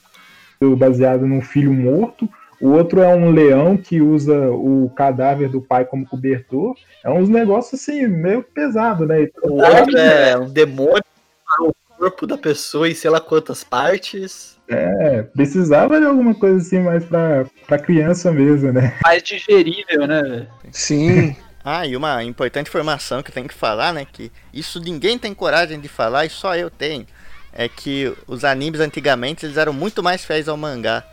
baseado 0.78 1.26
num 1.26 1.42
filho 1.42 1.74
morto, 1.74 2.30
o 2.62 2.70
outro 2.74 3.02
é 3.02 3.08
um 3.16 3.32
leão 3.32 3.76
que 3.76 4.00
usa 4.00 4.52
o 4.52 4.92
cadáver 4.96 5.50
do 5.50 5.60
pai 5.60 5.84
como 5.84 6.06
cobertor. 6.06 6.76
É 7.04 7.10
uns 7.10 7.28
negócios 7.28 7.82
assim, 7.82 8.06
meio 8.06 8.44
pesado, 8.44 9.08
né? 9.08 9.28
O 9.42 9.54
outro 9.54 9.98
é 9.98 10.38
um 10.38 10.48
demônio 10.48 11.04
para 11.44 11.68
o 11.68 11.74
corpo 11.98 12.28
da 12.28 12.38
pessoa 12.38 12.88
em 12.88 12.94
sei 12.94 13.10
lá 13.10 13.20
quantas 13.20 13.64
partes. 13.64 14.60
É, 14.70 15.24
precisava 15.24 16.00
de 16.00 16.06
alguma 16.06 16.36
coisa 16.36 16.58
assim 16.58 16.80
mais 16.80 17.04
pra, 17.04 17.46
pra 17.68 17.80
criança 17.80 18.32
mesmo, 18.32 18.72
né? 18.72 18.96
Mais 19.04 19.24
digerível, 19.24 20.06
né? 20.08 20.48
Sim. 20.72 21.36
Ah, 21.64 21.86
e 21.86 21.96
uma 21.96 22.24
importante 22.24 22.68
informação 22.68 23.22
que 23.22 23.30
eu 23.30 23.34
tenho 23.34 23.48
que 23.48 23.54
falar, 23.54 23.94
né? 23.94 24.06
Que 24.12 24.32
isso 24.54 24.80
ninguém 24.80 25.18
tem 25.18 25.34
coragem 25.34 25.80
de 25.80 25.88
falar 25.88 26.26
e 26.26 26.30
só 26.30 26.56
eu 26.56 26.70
tenho. 26.70 27.06
É 27.54 27.68
que 27.68 28.12
os 28.28 28.44
animes 28.44 28.80
antigamente 28.80 29.46
eles 29.46 29.58
eram 29.58 29.74
muito 29.74 30.02
mais 30.02 30.24
fiéis 30.26 30.48
ao 30.48 30.58
mangá. 30.58 31.04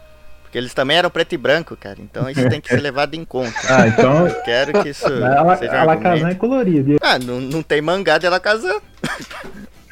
Porque 0.43 0.57
eles 0.57 0.73
também 0.73 0.97
eram 0.97 1.11
preto 1.11 1.35
e 1.35 1.37
branco, 1.37 1.77
cara. 1.77 1.99
Então 2.01 2.31
isso 2.31 2.49
tem 2.49 2.59
que 2.59 2.69
ser 2.69 2.81
levado 2.81 3.15
em 3.15 3.25
conta. 3.25 3.53
Ah, 3.69 3.87
então. 3.87 4.27
Eu 4.27 4.43
quero 4.43 4.83
que 4.83 4.89
isso 4.89 5.05
A, 5.23 5.57
seja 5.57 5.73
um 5.77 5.81
Alakazam 5.81 6.29
é 6.29 6.35
colorida. 6.35 6.97
Ah, 7.03 7.19
não, 7.19 7.39
não 7.39 7.63
tem 7.63 7.83
mangá 7.83 8.17
de 8.17 8.27
Alakazam. 8.27 8.81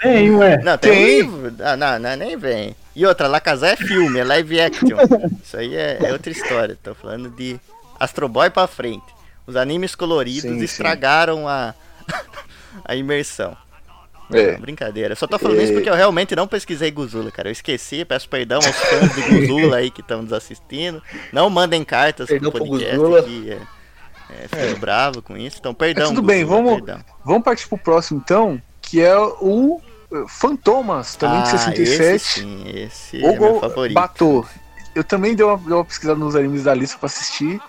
Tem, 0.00 0.30
ué. 0.30 0.58
Não, 0.62 0.78
tem, 0.78 0.92
Tem. 0.92 1.22
um 1.22 1.42
livro. 1.42 1.54
Ah, 1.60 1.76
não, 1.76 1.98
não, 1.98 2.16
nem 2.16 2.36
vem. 2.38 2.74
E 2.94 3.04
outra, 3.04 3.26
Alakazam 3.26 3.68
é 3.68 3.76
filme, 3.76 4.18
é 4.18 4.24
live 4.24 4.60
action. 4.60 4.96
Isso 5.44 5.56
aí 5.58 5.76
é, 5.76 5.98
é 6.00 6.12
outra 6.12 6.32
história. 6.32 6.78
Tô 6.82 6.94
falando 6.94 7.28
de 7.28 7.60
Astro 8.00 8.26
Boy 8.26 8.48
pra 8.48 8.66
frente. 8.66 9.15
Os 9.46 9.56
animes 9.56 9.94
coloridos 9.94 10.42
Sim, 10.42 10.58
sim. 10.58 10.64
estragaram 10.64 11.46
a, 11.48 11.74
a 12.84 12.94
imersão. 12.96 13.56
É. 14.32 14.56
Brincadeira. 14.56 15.12
Eu 15.12 15.16
só 15.16 15.26
tô 15.26 15.38
falando 15.38 15.60
É. 15.60 15.62
isso 15.64 15.72
porque 15.72 15.88
eu 15.88 15.94
realmente 15.94 16.34
não 16.34 16.48
pesquisei 16.48 16.90
Guzula, 16.90 17.30
cara. 17.30 17.48
Eu 17.48 17.52
esqueci, 17.52 18.04
peço 18.04 18.28
perdão 18.28 18.56
aos 18.58 18.66
fãs 18.76 19.14
de 19.14 19.22
Guzula 19.22 19.76
aí 19.76 19.88
que 19.90 20.00
estão 20.00 20.22
nos 20.22 20.32
assistindo. 20.32 21.00
Não 21.32 21.48
mandem 21.48 21.84
cartas 21.84 22.26
Perdão 22.28 22.50
pro 22.50 22.60
pro 22.62 22.70
podcast 22.70 22.96
Guzula. 22.96 23.20
aqui. 23.20 23.50
É, 24.28 24.44
é, 24.58 24.66
fico 24.66 24.80
bravo 24.80 25.22
com 25.22 25.36
isso. 25.36 25.58
Então, 25.60 25.72
perdão. 25.72 26.06
É, 26.06 26.08
tudo 26.08 26.22
bem, 26.22 26.42
Guzula, 26.44 26.62
vamos- 26.62 26.74
perdão. 26.82 27.04
Vamos 27.24 27.44
partir 27.44 27.68
pro 27.68 27.78
próximo 27.78 28.20
então, 28.24 28.60
que 28.82 29.00
é 29.00 29.16
o 29.16 29.80
eh, 30.12 30.24
Fantomas, 30.28 31.14
também 31.14 31.42
de 31.44 31.48
Ah, 31.50 31.58
67. 31.58 32.02
Esse, 32.02 32.40
sim, 32.40 32.64
esse 32.66 33.24
é 33.24 33.38
meu 33.38 33.60
favorito. 33.60 33.94
Batô. 33.94 34.44
Eu 34.92 35.04
também 35.04 35.36
dei 35.36 35.46
uma, 35.46 35.56
dei 35.56 35.72
uma 35.72 35.84
pesquisada 35.84 36.18
nos 36.18 36.34
animes 36.34 36.64
da 36.64 36.74
lista 36.74 36.98
pra 36.98 37.06
assistir. 37.06 37.60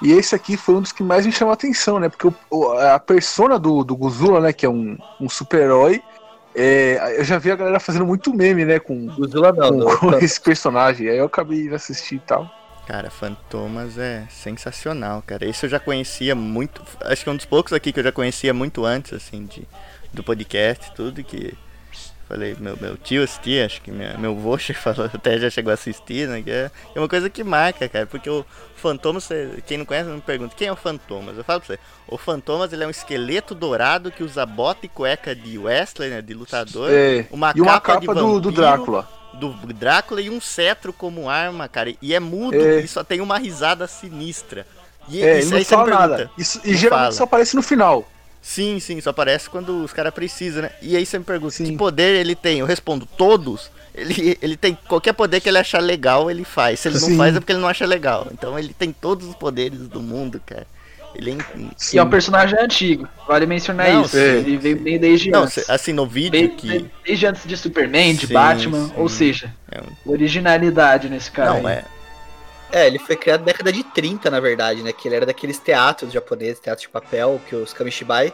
E 0.00 0.12
esse 0.12 0.34
aqui 0.34 0.56
foi 0.56 0.76
um 0.76 0.80
dos 0.80 0.92
que 0.92 1.02
mais 1.02 1.26
me 1.26 1.32
chamou 1.32 1.50
a 1.50 1.54
atenção, 1.54 1.98
né? 1.98 2.08
Porque 2.08 2.28
o- 2.28 2.34
o- 2.50 2.72
a 2.72 2.98
persona 3.00 3.58
do, 3.58 3.82
do 3.82 3.96
Guzula, 3.96 4.40
né? 4.40 4.52
Que 4.52 4.64
é 4.64 4.68
um, 4.68 4.96
um 5.20 5.28
super-herói. 5.28 6.00
é, 6.54 7.16
eu 7.18 7.24
já 7.24 7.38
vi 7.38 7.50
a 7.50 7.56
galera 7.56 7.78
fazendo 7.80 8.06
muito 8.06 8.32
meme, 8.34 8.64
né? 8.64 8.78
Com, 8.78 9.06
Guzula 9.06 9.52
não, 9.52 9.68
com, 9.70 9.76
não. 9.76 9.98
com 9.98 10.24
esse 10.24 10.40
personagem. 10.40 11.08
Aí 11.08 11.18
eu 11.18 11.26
acabei 11.26 11.62
indo 11.66 11.74
assistir 11.74 12.16
e 12.16 12.20
tal. 12.20 12.48
Cara, 12.86 13.10
Fantomas 13.10 13.98
é 13.98 14.24
sensacional, 14.30 15.22
cara. 15.26 15.44
Esse 15.46 15.66
eu 15.66 15.70
já 15.70 15.78
conhecia 15.78 16.34
muito. 16.34 16.80
Acho 17.02 17.22
que 17.22 17.28
é 17.28 17.32
um 17.32 17.36
dos 17.36 17.44
poucos 17.44 17.72
aqui 17.72 17.92
que 17.92 18.00
eu 18.00 18.04
já 18.04 18.12
conhecia 18.12 18.54
muito 18.54 18.84
antes, 18.84 19.12
assim, 19.12 19.44
de, 19.44 19.66
do 20.12 20.22
podcast, 20.24 20.92
tudo 20.94 21.22
que. 21.22 21.52
Falei, 22.28 22.54
meu, 22.60 22.76
meu 22.78 22.94
tio 22.98 23.22
assistia, 23.24 23.64
acho 23.64 23.80
que 23.80 23.90
minha, 23.90 24.16
meu 24.18 24.34
vô 24.36 24.56
che- 24.58 24.74
falou, 24.74 25.06
até 25.06 25.38
já 25.38 25.48
chegou 25.48 25.70
a 25.70 25.74
assistir, 25.74 26.28
né? 26.28 26.42
Que 26.42 26.50
é, 26.50 26.70
é 26.94 26.98
uma 27.00 27.08
coisa 27.08 27.30
que 27.30 27.42
marca, 27.42 27.88
cara. 27.88 28.06
Porque 28.06 28.28
o 28.28 28.44
Fantomas, 28.76 29.26
quem 29.66 29.78
não 29.78 29.86
conhece, 29.86 30.10
me 30.10 30.20
pergunta, 30.20 30.54
quem 30.54 30.68
é 30.68 30.72
o 30.72 30.76
Fantomas? 30.76 31.38
Eu 31.38 31.42
falo 31.44 31.60
pra 31.60 31.74
você, 31.74 31.80
o 32.06 32.18
Fantomas 32.18 32.70
ele 32.72 32.84
é 32.84 32.86
um 32.86 32.90
esqueleto 32.90 33.54
dourado 33.54 34.10
que 34.12 34.22
usa 34.22 34.44
bota 34.44 34.84
e 34.84 34.88
cueca 34.90 35.34
de 35.34 35.56
wrestler, 35.58 36.10
né? 36.10 36.20
De 36.22 36.34
lutador. 36.34 36.90
É, 36.92 37.26
uma 37.30 37.52
e 37.56 37.60
uma 37.62 37.80
capa, 37.80 38.00
de 38.00 38.06
capa 38.06 38.20
do, 38.20 38.26
do 38.26 38.50
vampiro, 38.50 38.52
Drácula. 38.52 39.08
do 39.34 39.48
Drácula 39.72 40.20
e 40.20 40.28
um 40.28 40.38
cetro 40.40 40.92
como 40.92 41.30
arma, 41.30 41.66
cara. 41.66 41.94
E 42.02 42.12
é 42.14 42.20
mudo 42.20 42.56
É. 42.56 42.80
e 42.80 42.86
só 42.88 43.02
tem 43.02 43.22
uma 43.22 43.38
risada 43.38 43.86
sinistra. 43.86 44.66
E 45.08 45.22
É, 45.22 45.38
isso 45.38 45.54
ele 45.54 45.60
não 45.60 45.64
fala 45.64 45.86
nada. 45.90 46.16
pergunta, 46.16 46.32
Isso, 46.36 46.60
e 46.62 46.72
não 46.72 46.76
geralmente 46.76 47.04
fala. 47.04 47.12
só 47.12 47.24
aparece 47.24 47.56
no 47.56 47.62
final. 47.62 48.06
Sim, 48.40 48.78
sim, 48.80 49.00
só 49.00 49.10
aparece 49.10 49.50
quando 49.50 49.82
os 49.84 49.92
caras 49.92 50.14
precisam, 50.14 50.62
né? 50.62 50.70
E 50.80 50.96
aí 50.96 51.04
você 51.04 51.18
me 51.18 51.24
pergunta, 51.24 51.52
Sim. 51.54 51.64
que 51.64 51.76
poder 51.76 52.14
ele 52.16 52.34
tem? 52.34 52.60
Eu 52.60 52.66
respondo, 52.66 53.06
todos. 53.16 53.70
Ele, 53.94 54.38
ele 54.40 54.56
tem 54.56 54.78
qualquer 54.86 55.12
poder 55.12 55.40
que 55.40 55.48
ele 55.48 55.58
achar 55.58 55.80
legal, 55.82 56.30
ele 56.30 56.44
faz. 56.44 56.80
Se 56.80 56.88
ele 56.88 57.00
não 57.00 57.08
Sim. 57.08 57.16
faz 57.16 57.34
é 57.36 57.40
porque 57.40 57.52
ele 57.52 57.60
não 57.60 57.68
acha 57.68 57.84
legal. 57.84 58.28
Então 58.32 58.56
ele 58.58 58.72
tem 58.72 58.92
todos 58.92 59.26
os 59.26 59.34
poderes 59.34 59.80
do 59.88 60.00
mundo, 60.00 60.40
cara. 60.46 60.66
Ele 61.14 61.32
é 61.32 61.36
E 61.92 61.98
é 61.98 62.02
um 62.02 62.08
personagem 62.08 62.56
antigo, 62.60 63.08
vale 63.26 63.44
mencionar 63.46 63.90
Não, 63.90 64.02
isso. 64.02 64.10
sim. 64.10 64.18
Ele 64.18 64.56
veio 64.58 64.78
bem 64.78 64.98
desde 65.00 65.30
Não, 65.30 65.44
antes. 65.44 65.68
assim, 65.68 65.92
no 65.92 66.06
vídeo 66.06 66.50
que. 66.50 66.88
desde 67.04 67.26
antes 67.26 67.44
de 67.46 67.56
Superman, 67.56 68.14
de 68.14 68.26
Sim, 68.28 68.34
Batman, 68.34 68.86
sim. 68.86 68.92
ou 68.94 69.08
seja, 69.08 69.52
É 69.72 69.80
um- 69.80 70.12
originalidade 70.12 71.08
nesse 71.08 71.30
cara. 71.30 71.54
Não, 71.60 71.66
aí. 71.66 71.76
é. 71.76 71.84
É, 72.70 72.86
ele 72.86 72.98
foi 72.98 73.16
criado 73.16 73.40
na 73.40 73.46
década 73.46 73.72
de 73.72 73.82
30, 73.82 74.30
na 74.30 74.40
verdade, 74.40 74.82
né? 74.82 74.92
Que 74.92 75.08
ele 75.08 75.16
era 75.16 75.26
daqueles 75.26 75.58
teatros 75.58 76.12
japoneses, 76.12 76.60
teatros 76.60 76.82
de 76.82 76.88
papel, 76.88 77.40
que 77.48 77.54
os 77.56 77.72
Kamishibai. 77.72 78.32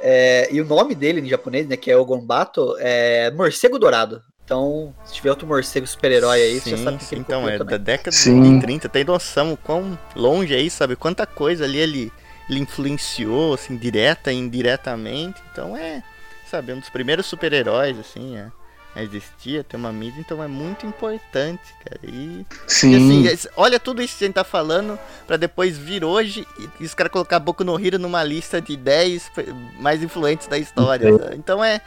É, 0.00 0.48
e 0.52 0.60
o 0.60 0.64
nome 0.64 0.94
dele 0.94 1.20
em 1.20 1.28
japonês, 1.28 1.66
né, 1.66 1.76
que 1.76 1.90
é 1.90 1.96
o 1.96 2.04
Gonbato, 2.04 2.76
é 2.78 3.30
Morcego 3.32 3.78
Dourado. 3.78 4.22
Então, 4.44 4.94
se 5.04 5.12
tiver 5.14 5.28
outro 5.28 5.46
morcego 5.46 5.86
super-herói 5.86 6.40
aí, 6.40 6.58
você 6.60 6.70
já 6.70 6.76
Sim, 6.78 6.84
sabe 6.84 6.96
que 6.96 7.04
sim, 7.04 7.14
ele 7.16 7.20
então 7.20 7.46
é 7.46 7.58
também. 7.58 7.76
da 7.78 7.84
década 7.84 8.12
Sim. 8.12 8.54
de 8.54 8.60
30, 8.62 8.88
tem 8.88 9.04
noção 9.04 9.52
o 9.52 9.56
quão 9.58 9.98
longe 10.16 10.54
é 10.54 10.60
isso, 10.60 10.78
sabe? 10.78 10.96
Quanta 10.96 11.26
coisa 11.26 11.64
ali 11.64 11.76
ele, 11.76 12.12
ele 12.48 12.60
influenciou, 12.60 13.52
assim, 13.52 13.76
direta 13.76 14.32
e 14.32 14.36
indiretamente. 14.36 15.38
Então 15.52 15.76
é, 15.76 16.02
sabe, 16.46 16.72
um 16.72 16.78
dos 16.78 16.88
primeiros 16.88 17.26
super-heróis, 17.26 17.98
assim, 17.98 18.38
a, 18.38 18.50
a 18.98 19.02
existir, 19.04 19.60
a 19.60 19.64
ter 19.64 19.76
uma 19.76 19.92
mídia, 19.92 20.18
então 20.20 20.42
é 20.42 20.48
muito 20.48 20.84
importante, 20.84 21.62
cara. 21.84 22.00
E, 22.02 22.44
Sim. 22.66 23.22
e, 23.22 23.28
assim, 23.28 23.48
olha 23.56 23.78
tudo 23.78 24.02
isso 24.02 24.18
que 24.18 24.24
a 24.24 24.26
gente 24.26 24.34
tá 24.34 24.44
falando 24.44 24.98
pra 25.26 25.36
depois 25.36 25.78
vir 25.78 26.04
hoje 26.04 26.46
e, 26.80 26.84
os 26.84 26.94
caras 26.94 27.12
colocar 27.12 27.36
a 27.36 27.40
Boku 27.40 27.62
no 27.62 27.78
Hero 27.78 27.98
numa 27.98 28.24
lista 28.24 28.60
de 28.60 28.76
10 28.76 29.28
pe- 29.30 29.46
mais 29.78 30.02
influentes 30.02 30.48
da 30.48 30.58
história. 30.58 31.08
Então 31.34 31.62
é, 31.62 31.80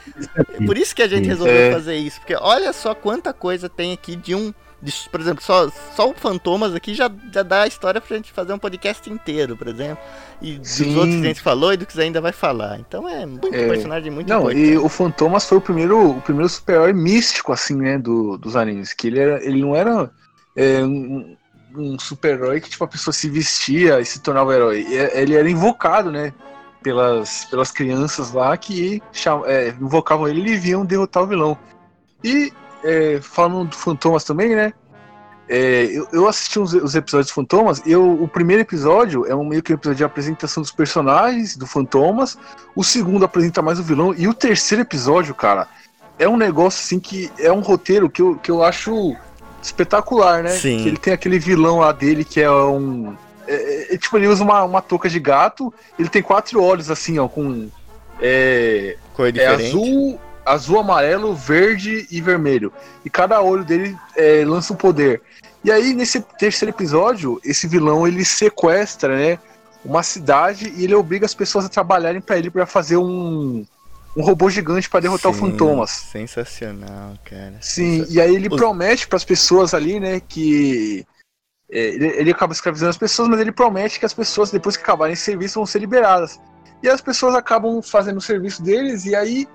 é 0.53 0.65
por 0.65 0.77
isso 0.77 0.95
que 0.95 1.01
a 1.03 1.07
gente 1.07 1.27
resolveu 1.27 1.55
É. 1.55 1.71
fazer 1.71 1.95
isso, 1.97 2.19
porque 2.21 2.35
olha 2.35 2.71
só 2.71 2.95
quanta 2.95 3.33
coisa 3.33 3.67
tem 3.67 3.91
aqui 3.93 4.15
de 4.15 4.33
um. 4.33 4.53
Por 5.11 5.19
exemplo, 5.21 5.43
só, 5.43 5.69
só 5.95 6.09
o 6.09 6.13
Fantomas 6.13 6.73
aqui 6.73 6.93
já, 6.95 7.09
já 7.31 7.43
dá 7.43 7.61
a 7.63 7.67
história 7.67 8.01
pra 8.01 8.15
gente 8.17 8.31
fazer 8.31 8.51
um 8.53 8.57
podcast 8.57 9.07
inteiro, 9.11 9.55
por 9.55 9.67
exemplo. 9.67 10.03
E 10.41 10.57
dos 10.57 10.69
Sim. 10.69 10.95
outros 10.97 11.15
que 11.15 11.21
a 11.21 11.27
gente 11.27 11.41
falou 11.41 11.71
e 11.73 11.77
do 11.77 11.85
que 11.85 11.93
você 11.93 12.01
ainda 12.01 12.19
vai 12.19 12.31
falar. 12.31 12.79
Então 12.79 13.07
é 13.07 13.25
muito 13.25 13.47
É. 13.53 13.67
personagem 13.67 14.09
muito 14.11 14.27
Não, 14.27 14.39
importante. 14.41 14.59
e 14.65 14.77
o 14.77 14.89
Fantomas 14.89 15.45
foi 15.47 15.59
o 15.59 15.61
primeiro, 15.61 16.11
o 16.17 16.21
primeiro 16.21 16.49
super-herói 16.49 16.93
místico, 16.93 17.53
assim, 17.53 17.75
né, 17.75 17.97
do, 17.99 18.37
dos 18.37 18.55
animes. 18.55 18.91
Que 18.93 19.07
ele, 19.07 19.19
era, 19.19 19.45
ele 19.45 19.61
não 19.61 19.75
era 19.75 20.09
é, 20.55 20.83
um, 20.83 21.37
um 21.75 21.99
super-herói 21.99 22.59
que, 22.59 22.69
tipo, 22.69 22.83
a 22.83 22.87
pessoa 22.87 23.13
se 23.13 23.29
vestia 23.29 23.99
e 24.01 24.05
se 24.05 24.19
tornava 24.19 24.53
herói. 24.55 24.85
É, 24.89 25.21
Ele 25.21 25.35
era 25.35 25.49
invocado, 25.49 26.11
né, 26.11 26.33
pelas, 26.81 27.45
pelas 27.45 27.69
crianças 27.69 28.31
lá 28.31 28.57
que 28.57 28.99
cham- 29.13 29.43
é, 29.45 29.69
invocavam 29.79 30.27
ele 30.27 30.49
e 30.53 30.57
vinham 30.57 30.83
derrotar 30.83 31.21
o 31.21 31.27
vilão. 31.27 31.55
E, 32.23 32.51
é, 32.83 33.19
falando 33.21 33.69
do 33.69 33.75
Fantomas 33.75 34.23
também, 34.23 34.55
né, 34.55 34.73
é, 35.49 35.83
eu, 35.91 36.07
eu 36.13 36.27
assisti 36.27 36.57
os, 36.59 36.73
os 36.73 36.95
episódios 36.95 37.27
do 37.29 37.33
Fantomas 37.33 37.81
eu- 37.85 38.23
o 38.23 38.27
primeiro 38.27 38.61
episódio 38.61 39.25
é 39.25 39.35
um 39.35 39.43
meio 39.43 39.61
que 39.61 39.73
um 39.73 39.75
episódio 39.75 39.97
de 39.97 40.03
apresentação 40.03 40.61
dos 40.61 40.71
personagens 40.71 41.57
do 41.57 41.67
Fantomas. 41.67 42.37
O 42.75 42.83
segundo 42.85 43.25
apresenta 43.25 43.61
mais 43.61 43.77
o 43.77 43.83
vilão. 43.83 44.13
E 44.17 44.27
o 44.29 44.33
terceiro 44.33 44.81
episódio, 44.83 45.35
cara, 45.35 45.67
é 46.17 46.25
um 46.29 46.37
negócio 46.37 46.79
assim 46.81 46.99
que 47.01 47.29
é 47.37 47.51
um 47.51 47.59
roteiro 47.59 48.09
que 48.09 48.21
eu, 48.21 48.35
que 48.37 48.49
eu 48.49 48.63
acho 48.63 49.13
espetacular, 49.61 50.41
né? 50.43 50.51
Sim. 50.51 50.77
Que 50.83 50.87
ele 50.87 50.97
tem 50.97 51.11
aquele 51.13 51.37
vilão 51.39 51.79
lá 51.79 51.91
dele 51.91 52.23
que 52.23 52.39
é 52.39 52.49
um. 52.49 53.13
é- 53.47 53.93
é- 53.93 53.97
tipo, 53.97 54.17
ele 54.17 54.27
usa 54.27 54.43
uma, 54.43 54.63
uma 54.63 54.81
touca 54.81 55.09
de 55.09 55.19
gato, 55.19 55.73
ele 55.99 56.07
tem 56.07 56.21
quatro 56.21 56.63
olhos 56.63 56.89
assim, 56.89 57.19
ó, 57.19 57.27
com. 57.27 57.67
É, 58.21 58.95
Cor 59.13 59.27
é 59.27 59.31
diferente. 59.31 59.67
azul, 59.67 60.19
azul, 60.45 60.79
amarelo, 60.79 61.35
verde 61.35 62.07
e 62.09 62.21
vermelho. 62.21 62.71
E 63.05 63.09
cada 63.09 63.41
olho 63.41 63.63
dele 63.63 63.97
é, 64.15 64.43
lança 64.45 64.73
um 64.73 64.75
poder. 64.75 65.21
E 65.63 65.71
aí, 65.71 65.93
nesse 65.93 66.21
terceiro 66.21 66.73
episódio, 66.73 67.39
esse 67.43 67.67
vilão 67.67 68.07
ele 68.07 68.25
sequestra, 68.25 69.15
né? 69.15 69.39
Uma 69.83 70.03
cidade 70.03 70.71
e 70.75 70.83
ele 70.83 70.95
obriga 70.95 71.25
as 71.25 71.33
pessoas 71.33 71.65
a 71.65 71.69
trabalharem 71.69 72.21
pra 72.21 72.37
ele 72.37 72.49
pra 72.49 72.65
fazer 72.65 72.97
um, 72.97 73.65
um 74.15 74.23
robô 74.23 74.49
gigante 74.49 74.89
pra 74.89 74.99
derrotar 74.99 75.31
o 75.31 75.33
Sim, 75.33 75.39
Fantomas. 75.39 75.89
Sensacional, 75.89 77.13
cara. 77.23 77.55
Sim, 77.61 78.05
e 78.09 78.19
aí 78.19 78.35
ele 78.35 78.47
Os- 78.47 78.55
promete 78.55 79.07
pras 79.07 79.23
pessoas 79.23 79.73
ali, 79.73 79.99
né, 79.99 80.19
que 80.19 81.05
é, 81.71 81.79
ele, 81.79 82.07
ele 82.07 82.31
acaba 82.31 82.53
escravizando 82.53 82.89
as 82.89 82.97
pessoas, 82.97 83.29
mas 83.29 83.39
ele 83.39 83.51
promete 83.51 83.99
que 83.99 84.05
as 84.05 84.13
pessoas, 84.13 84.51
depois 84.51 84.75
que 84.75 84.83
acabarem 84.83 85.13
esse 85.13 85.23
serviço, 85.23 85.55
vão 85.55 85.65
ser 85.65 85.79
liberadas. 85.79 86.39
E 86.83 86.89
as 86.89 87.01
pessoas 87.01 87.33
acabam 87.35 87.81
fazendo 87.81 88.17
o 88.17 88.21
serviço 88.21 88.61
deles, 88.61 89.05
e 89.05 89.15
aí 89.15 89.47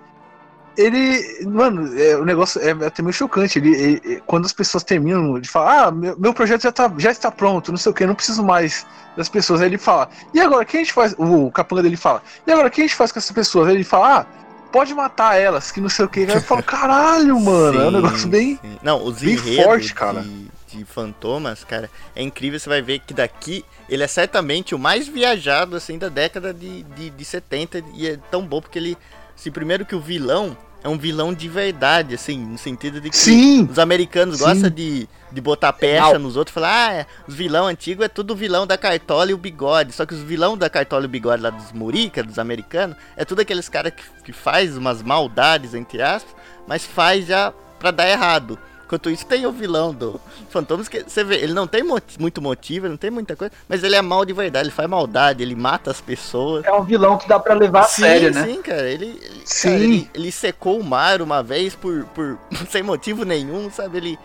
ele. 0.77 1.45
Mano, 1.47 1.99
é, 1.99 2.16
o 2.16 2.24
negócio 2.24 2.61
é 2.61 2.70
até 2.87 3.03
meio 3.03 3.12
chocante. 3.12 3.59
Ele, 3.59 3.74
ele- 3.74 4.22
quando 4.27 4.47
as 4.47 4.53
pessoas 4.53 4.85
terminam 4.85 5.39
de 5.41 5.49
falar, 5.49 5.87
ah, 5.87 5.91
meu, 5.91 6.18
meu 6.18 6.35
projeto 6.35 6.62
já, 6.62 6.72
tá, 6.72 6.93
já 6.99 7.11
está 7.11 7.31
pronto, 7.31 7.70
não 7.70 7.79
sei 7.79 7.91
o 7.93 7.95
que, 7.95 8.07
não 8.07 8.14
preciso 8.14 8.43
mais 8.43 8.87
das 9.16 9.29
pessoas. 9.29 9.61
Aí 9.61 9.68
ele 9.68 9.79
fala, 9.79 10.09
e 10.35 10.41
agora 10.41 10.62
o 10.62 10.66
que 10.66 10.77
a 10.77 10.81
gente 10.81 10.93
faz? 10.93 11.14
O 11.18 11.51
capanga 11.51 11.83
dele 11.83 11.97
fala, 11.97 12.22
e 12.47 12.53
agora 12.53 12.68
o 12.68 12.70
que 12.70 12.81
a 12.83 12.85
gente 12.85 12.95
faz 12.97 13.11
com 13.12 13.18
essas 13.18 13.33
pessoas? 13.33 13.68
Aí 13.68 13.74
ele 13.74 13.85
fala, 13.85 14.20
ah, 14.20 14.27
pode 14.70 14.93
matar 14.95 15.37
elas, 15.41 15.70
que 15.72 15.81
não 15.81 15.89
sei 15.89 16.05
o 16.05 16.09
que. 16.09 16.20
Aí 16.20 16.31
eu 16.31 16.41
falo, 16.43 16.62
caralho, 16.64 17.41
mano, 17.41 17.81
é 17.81 17.87
um 17.87 17.91
Sim, 17.91 17.93
negócio 17.93 18.29
bem. 18.29 18.59
sim. 18.62 18.79
Não, 18.83 19.05
os 19.05 19.18
bem 19.20 19.37
forte, 19.37 19.95
cara. 19.95 20.20
De, 20.22 20.47
de 20.79 20.85
fantomas, 20.85 21.64
cara, 21.64 21.91
é 22.14 22.22
incrível. 22.22 22.59
Você 22.61 22.68
vai 22.68 22.83
ver 22.83 22.99
que 23.01 23.14
daqui 23.14 23.64
ele 23.89 24.03
é 24.03 24.07
certamente 24.07 24.74
o 24.74 24.79
mais 24.79 25.09
viajado 25.09 25.77
assim 25.77 25.97
da 25.99 26.09
década 26.09 26.53
de, 26.53 26.83
de, 26.83 27.11
de 27.11 27.24
70 27.24 27.83
e 27.95 28.07
é 28.09 28.18
tão 28.31 28.43
bom 28.47 28.61
porque 28.61 28.79
ele, 28.79 28.99
assim, 29.37 29.51
primeiro 29.51 29.84
que 29.84 29.95
o 29.95 30.01
vilão 30.01 30.57
é 30.82 30.89
um 30.89 30.97
vilão 30.97 31.34
de 31.34 31.49
verdade, 31.49 32.14
assim, 32.14 32.39
no 32.39 32.59
sentido 32.59 33.01
de 33.01 33.11
que 33.11 33.16
Sim, 33.16 33.68
os 33.68 33.78
americanos 33.78 34.39
sim. 34.39 34.45
gostam 34.45 34.70
de, 34.70 35.09
de 35.32 35.41
botar 35.41 35.72
pecha 35.72 36.11
Real. 36.11 36.18
nos 36.18 36.37
outros, 36.37 36.55
falar, 36.55 36.91
ah, 36.91 36.95
é, 36.95 37.07
os 37.26 37.34
vilão 37.34 37.66
antigo 37.66 38.05
é 38.05 38.09
tudo 38.09 38.37
vilão 38.37 38.66
da 38.66 38.78
Cartola 38.78 39.30
e 39.30 39.34
o 39.34 39.39
Bigode. 39.39 39.93
Só 39.93 40.07
que 40.07 40.14
os 40.14 40.20
vilão 40.20 40.57
da 40.57 40.70
Cartola 40.70 41.03
e 41.03 41.07
o 41.07 41.09
Bigode 41.09 41.43
lá 41.43 41.51
dos 41.51 41.72
Murica, 41.72 42.22
dos 42.22 42.39
americanos, 42.39 42.97
é 43.16 43.24
tudo 43.24 43.41
aqueles 43.41 43.68
caras 43.68 43.93
que, 43.95 44.05
que 44.22 44.32
faz 44.32 44.76
umas 44.76 45.03
maldades, 45.03 45.74
entre 45.74 46.01
aspas, 46.01 46.34
mas 46.68 46.84
faz 46.84 47.26
já 47.26 47.53
pra 47.80 47.91
dar 47.91 48.09
errado. 48.09 48.57
Enquanto 48.87 49.11
isso, 49.11 49.26
tem 49.26 49.45
o 49.45 49.51
vilão 49.51 49.93
do 49.93 50.20
Fantomas 50.49 50.87
que 50.89 51.03
você 51.03 51.24
vê, 51.24 51.37
ele 51.37 51.53
não 51.53 51.66
tem 51.66 51.82
moti- 51.82 52.20
muito 52.20 52.41
motivo, 52.41 52.87
ele 52.87 52.93
não 52.93 52.97
tem 52.97 53.11
muita 53.11 53.34
coisa, 53.34 53.53
mas 53.68 53.82
ele 53.82 53.97
é 53.97 54.01
mal 54.01 54.24
de 54.24 54.32
verdade, 54.32 54.68
ele 54.68 54.74
faz 54.74 54.89
maldade, 54.89 55.43
ele 55.43 55.57
mata 55.57 55.91
as 55.91 56.01
pessoas. 56.01 56.64
É 56.64 56.72
um 56.72 56.84
vilão 56.84 57.18
que 57.18 57.28
dá 57.28 57.39
pra 57.41 57.53
levar 57.55 57.80
a 57.80 57.84
sim, 57.84 58.03
sério, 58.03 58.32
né? 58.32 58.45
Sim, 58.45 58.62
cara, 58.62 58.89
ele, 58.89 59.07
ele, 59.20 59.43
Sim. 59.45 59.68
cara, 59.70 59.82
ele, 59.82 60.11
ele 60.14 60.30
secou 60.32 60.78
o 60.78 60.84
mar 60.84 61.20
uma 61.20 61.43
vez 61.43 61.74
por, 61.74 62.05
por 62.14 62.39
sem 62.70 62.82
motivo 62.84 63.24
nenhum, 63.24 63.68
sabe? 63.72 63.97
Ele 63.99 64.18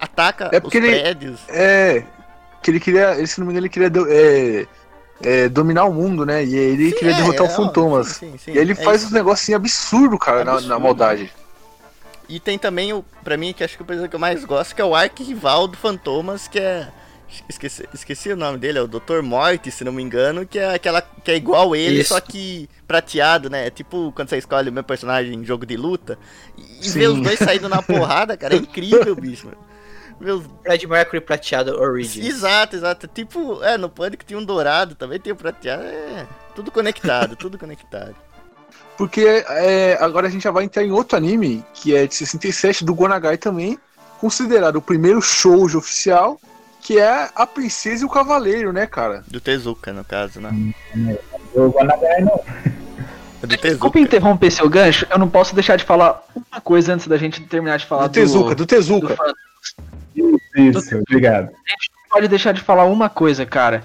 ataca 0.00 0.48
É 0.52 0.60
os 0.66 0.74
ele- 0.74 0.88
prédios. 1.00 1.40
É. 1.48 2.02
Que 2.62 2.70
ele 2.70 2.80
queria. 2.80 3.26
Se 3.26 3.38
não 3.38 3.46
me 3.46 3.52
engano, 3.52 3.66
ele 3.66 3.72
queria 3.72 3.90
é, 4.08 4.66
é, 5.22 5.48
dominar 5.48 5.84
o 5.84 5.92
mundo, 5.92 6.24
né? 6.24 6.44
E 6.44 6.54
ele 6.56 6.90
Sim, 6.90 6.96
queria 6.96 7.12
é, 7.12 7.16
derrotar 7.16 7.46
é, 7.46 7.50
o 7.50 7.54
Fantomas. 7.54 8.08
sim, 8.08 8.34
sim, 8.38 8.52
e 8.52 8.58
ele 8.58 8.72
é 8.72 8.74
faz 8.76 9.04
uns 9.04 9.10
negocinhos 9.12 9.58
absurdos, 9.60 10.18
cara, 10.18 10.38
na- 10.38 10.44
na, 10.52 10.56
Absurdo. 10.58 10.80
maldade. 10.80 11.32
E 12.30 12.38
tem 12.38 12.56
também 12.56 12.92
o, 12.92 13.04
pra 13.24 13.36
mim, 13.36 13.52
que 13.52 13.64
acho 13.64 13.76
que 13.76 13.82
é 13.82 13.84
o 13.84 13.86
personagem 13.86 14.08
que 14.08 14.14
eu 14.14 14.20
mais 14.20 14.44
gosto, 14.44 14.72
que 14.72 14.80
é 14.80 14.84
o 14.84 14.94
arqui-rival 14.94 15.66
do 15.66 15.76
Fantomas, 15.76 16.46
que 16.46 16.60
é. 16.60 16.88
Esqueci, 17.48 17.88
esqueci 17.94 18.32
o 18.32 18.36
nome 18.36 18.58
dele, 18.58 18.78
é 18.78 18.82
o 18.82 18.88
Dr. 18.88 19.22
Morte, 19.22 19.70
se 19.70 19.84
não 19.84 19.92
me 19.92 20.02
engano, 20.02 20.44
que 20.46 20.58
é 20.58 20.74
aquela 20.74 21.00
que 21.00 21.30
é 21.30 21.36
igual 21.36 21.76
ele, 21.76 22.00
Isso. 22.00 22.14
só 22.14 22.20
que 22.20 22.68
prateado, 22.88 23.48
né? 23.48 23.66
É 23.66 23.70
tipo 23.70 24.12
quando 24.16 24.28
você 24.28 24.38
escolhe 24.38 24.68
o 24.68 24.72
meu 24.72 24.82
personagem 24.82 25.34
em 25.34 25.44
jogo 25.44 25.64
de 25.64 25.76
luta. 25.76 26.18
E, 26.56 26.88
Sim. 26.88 26.98
ver 26.98 27.08
os 27.08 27.20
dois 27.20 27.38
saindo 27.38 27.68
na 27.68 27.82
porrada, 27.82 28.36
cara, 28.36 28.54
é 28.54 28.58
incrível, 28.58 29.14
bicho. 29.16 29.46
mano. 29.46 29.58
Os 30.20 30.44
Fred 30.62 30.86
Mercury 30.86 31.20
prateado 31.20 31.80
Origins. 31.80 32.26
Exato, 32.26 32.76
exato. 32.76 33.06
Tipo, 33.08 33.62
é, 33.62 33.78
no 33.78 33.88
Pânico 33.88 34.24
tinha 34.24 34.38
um 34.38 34.44
dourado, 34.44 34.94
também 34.94 35.18
tem 35.18 35.32
um 35.32 35.36
prateado. 35.36 35.82
É, 35.84 36.26
tudo 36.54 36.70
conectado, 36.70 37.36
tudo 37.36 37.58
conectado. 37.58 38.14
Porque 39.00 39.22
é, 39.48 39.96
agora 39.98 40.26
a 40.26 40.30
gente 40.30 40.42
já 40.42 40.50
vai 40.50 40.64
entrar 40.64 40.84
em 40.84 40.90
outro 40.90 41.16
anime, 41.16 41.64
que 41.72 41.96
é 41.96 42.06
de 42.06 42.14
67, 42.14 42.84
do 42.84 42.94
Gonagai 42.94 43.38
também, 43.38 43.78
considerado 44.20 44.76
o 44.76 44.82
primeiro 44.82 45.22
shoujo 45.22 45.78
oficial, 45.78 46.38
que 46.82 46.98
é 46.98 47.30
A 47.34 47.46
Princesa 47.46 48.02
e 48.02 48.06
o 48.06 48.10
Cavaleiro, 48.10 48.74
né, 48.74 48.86
cara? 48.86 49.24
Do 49.26 49.40
Tezuka, 49.40 49.90
no 49.90 50.04
caso, 50.04 50.38
né? 50.38 50.50
O 51.54 51.70
Gonagai 51.70 52.20
não. 52.20 52.38
É 53.42 53.46
do 53.46 53.56
Desculpa 53.56 53.98
interromper 53.98 54.50
seu 54.50 54.68
gancho, 54.68 55.06
eu 55.08 55.18
não 55.18 55.30
posso 55.30 55.54
deixar 55.54 55.76
de 55.76 55.84
falar 55.84 56.22
uma 56.36 56.60
coisa 56.60 56.92
antes 56.92 57.06
da 57.06 57.16
gente 57.16 57.40
terminar 57.40 57.78
de 57.78 57.86
falar 57.86 58.06
Do 58.06 58.12
Tezuka, 58.12 58.50
do 58.50 58.54
do 58.56 58.66
Tezuka. 58.66 59.16
Fan- 59.16 59.32
Isso, 60.56 60.94
obrigado. 61.08 61.48
pode 62.10 62.28
deixar 62.28 62.52
de 62.52 62.60
falar 62.60 62.84
uma 62.84 63.08
coisa, 63.08 63.46
cara. 63.46 63.82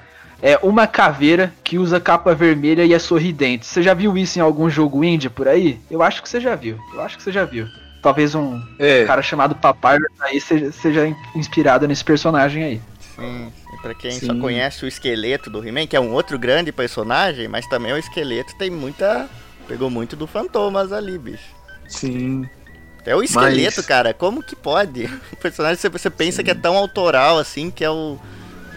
É 0.47 0.59
uma 0.61 0.85
caveira 0.85 1.51
que 1.63 1.79
usa 1.79 1.99
capa 1.99 2.35
vermelha 2.35 2.85
e 2.85 2.93
é 2.93 2.99
sorridente. 2.99 3.65
Você 3.65 3.81
já 3.81 3.95
viu 3.95 4.15
isso 4.15 4.37
em 4.37 4.41
algum 4.43 4.69
jogo 4.69 5.03
indie 5.03 5.27
por 5.27 5.47
aí? 5.47 5.79
Eu 5.89 6.03
acho 6.03 6.21
que 6.21 6.29
você 6.29 6.39
já 6.39 6.53
viu. 6.53 6.77
Eu 6.93 7.01
acho 7.01 7.17
que 7.17 7.23
você 7.23 7.31
já 7.31 7.43
viu. 7.45 7.65
Talvez 7.99 8.35
um 8.35 8.61
É, 8.77 9.03
cara 9.05 9.23
chamado 9.23 9.55
Papai 9.55 9.97
aí 10.21 10.39
seja, 10.39 10.71
seja 10.71 11.15
inspirado 11.35 11.87
nesse 11.87 12.03
personagem 12.03 12.63
aí. 12.63 12.81
Sim, 13.15 13.51
e 13.73 13.81
pra 13.81 13.95
quem 13.95 14.11
Sim. 14.11 14.27
só 14.27 14.35
conhece 14.35 14.85
o 14.85 14.87
esqueleto 14.87 15.49
do 15.49 15.67
He-Man, 15.67 15.87
que 15.87 15.95
é 15.95 15.99
um 15.99 16.11
outro 16.13 16.37
grande 16.37 16.71
personagem, 16.71 17.47
mas 17.47 17.65
também 17.67 17.91
o 17.93 17.97
esqueleto 17.97 18.55
tem 18.55 18.69
muita. 18.69 19.27
Pegou 19.67 19.89
muito 19.89 20.15
do 20.15 20.27
Fantomas 20.27 20.91
ali, 20.93 21.17
bicho. 21.17 21.55
sim. 21.87 22.47
Até 22.99 23.15
o 23.15 23.23
esqueleto, 23.23 23.77
Mas- 23.77 23.85
cara, 23.87 24.13
como 24.13 24.43
que 24.43 24.55
pode? 24.55 25.05
O 25.33 25.35
personagem 25.37 25.77
você, 25.77 25.89
você 25.89 26.09
pensa 26.09 26.43
que 26.43 26.51
é 26.51 26.55
tão 26.55 26.75
autoral 26.77 27.39
assim, 27.39 27.71
que 27.71 27.83
é 27.83 27.89
o. 27.89 28.19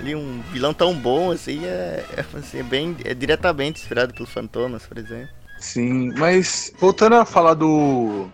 ali 0.00 0.14
um 0.14 0.40
vilão 0.52 0.72
tão 0.72 0.94
bom 0.94 1.30
assim, 1.30 1.64
é, 1.64 2.04
é, 2.16 2.24
assim, 2.38 2.60
é 2.60 2.62
bem. 2.62 2.96
é 3.04 3.14
diretamente 3.14 3.80
inspirado 3.80 4.14
pelos 4.14 4.30
Fantomas, 4.30 4.86
por 4.86 4.98
exemplo. 4.98 5.28
Sim, 5.58 6.12
mas 6.16 6.72
voltando 6.78 7.16
a 7.16 7.24
falar 7.24 7.54
do. 7.54 8.28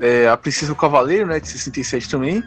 É, 0.00 0.28
a 0.28 0.36
Princesa 0.36 0.72
e 0.72 0.74
o 0.74 0.76
Cavaleiro, 0.76 1.26
né, 1.26 1.38
de 1.38 1.48
67 1.48 2.08
também. 2.08 2.42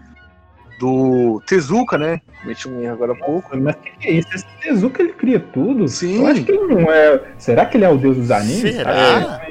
Do 0.79 1.41
Tezuka, 1.47 1.97
né? 1.97 2.19
Meti 2.43 2.67
um 2.67 2.81
erro 2.81 2.93
agora 2.93 3.13
há 3.13 3.15
pouco. 3.15 3.55
Mas 3.55 3.75
o 3.75 3.77
que, 3.77 3.91
que 3.91 4.07
é 4.09 4.11
isso? 4.11 4.27
Esse 4.33 4.45
Tezuka 4.61 5.01
ele 5.01 5.13
cria 5.13 5.39
tudo? 5.39 5.87
Sim. 5.87 6.17
Eu 6.17 6.27
acho 6.27 6.43
que 6.43 6.51
ele 6.51 6.75
não 6.75 6.91
é. 6.91 7.21
Será 7.37 7.65
que 7.65 7.77
ele 7.77 7.85
é 7.85 7.89
o 7.89 7.97
deus 7.97 8.17
dos 8.17 8.29
animes? 8.29 8.75
Será? 8.75 9.47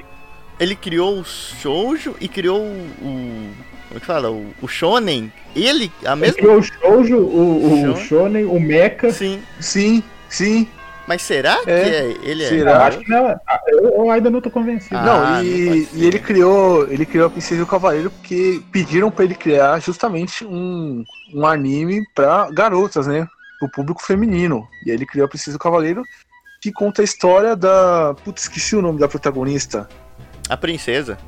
Ele 0.60 0.76
criou 0.76 1.18
o 1.18 1.24
Shoujo 1.24 2.14
e 2.20 2.28
criou 2.28 2.60
o. 2.60 3.50
o- 3.94 3.96
como 3.96 3.98
é 3.98 4.00
que 4.00 4.06
fala? 4.06 4.30
O, 4.30 4.46
o 4.62 4.68
Shonen. 4.68 5.32
Ele, 5.54 5.90
a 6.04 6.12
Ele 6.12 6.20
mesma. 6.20 6.36
criou 6.36 6.58
o 6.58 6.62
Shoujo, 6.62 7.18
o, 7.18 7.66
o 7.66 7.96
Shonen? 7.96 8.04
Shonen, 8.06 8.44
o 8.46 8.60
Mecha. 8.60 9.10
Sim. 9.12 9.42
Sim, 9.60 10.02
sim. 10.28 10.68
Mas 11.06 11.20
será 11.20 11.58
que 11.62 11.70
É. 11.70 11.88
é, 11.98 12.16
ele 12.22 12.42
é? 12.44 12.48
Será? 12.48 12.70
Eu 12.72 12.80
acho 12.82 12.98
que 13.00 13.10
não. 13.10 13.26
ah, 13.46 13.60
Eu, 13.68 13.78
eu 13.90 14.10
ainda 14.10 14.30
não 14.30 14.40
tô 14.40 14.50
convencido. 14.50 14.96
Ah, 14.96 15.02
não, 15.04 15.20
não 15.34 15.44
e, 15.44 15.84
ser. 15.84 15.96
e 15.98 16.06
ele 16.06 16.18
criou. 16.18 16.86
Ele 16.90 17.04
criou 17.04 17.26
a 17.26 17.30
Princesa 17.30 17.60
e 17.60 17.62
o 17.62 17.66
Cavaleiro 17.66 18.10
porque 18.10 18.62
pediram 18.72 19.10
pra 19.10 19.24
ele 19.24 19.34
criar 19.34 19.78
justamente 19.80 20.44
um, 20.46 21.04
um 21.34 21.46
anime 21.46 22.02
pra 22.14 22.50
garotas, 22.50 23.06
né? 23.06 23.28
Pro 23.58 23.68
público 23.70 24.02
feminino. 24.02 24.66
E 24.86 24.90
aí 24.90 24.96
ele 24.96 25.04
criou 25.06 25.26
a 25.26 25.28
Princesa 25.28 25.54
e 25.54 25.56
o 25.56 25.60
Cavaleiro, 25.60 26.02
que 26.62 26.72
conta 26.72 27.02
a 27.02 27.04
história 27.04 27.54
da. 27.54 28.14
Putz, 28.24 28.44
esqueci 28.44 28.74
o 28.74 28.80
nome 28.82 28.98
da 28.98 29.06
protagonista. 29.06 29.86
A 30.48 30.56
princesa. 30.56 31.18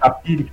A 0.00 0.08
Piri. 0.10 0.50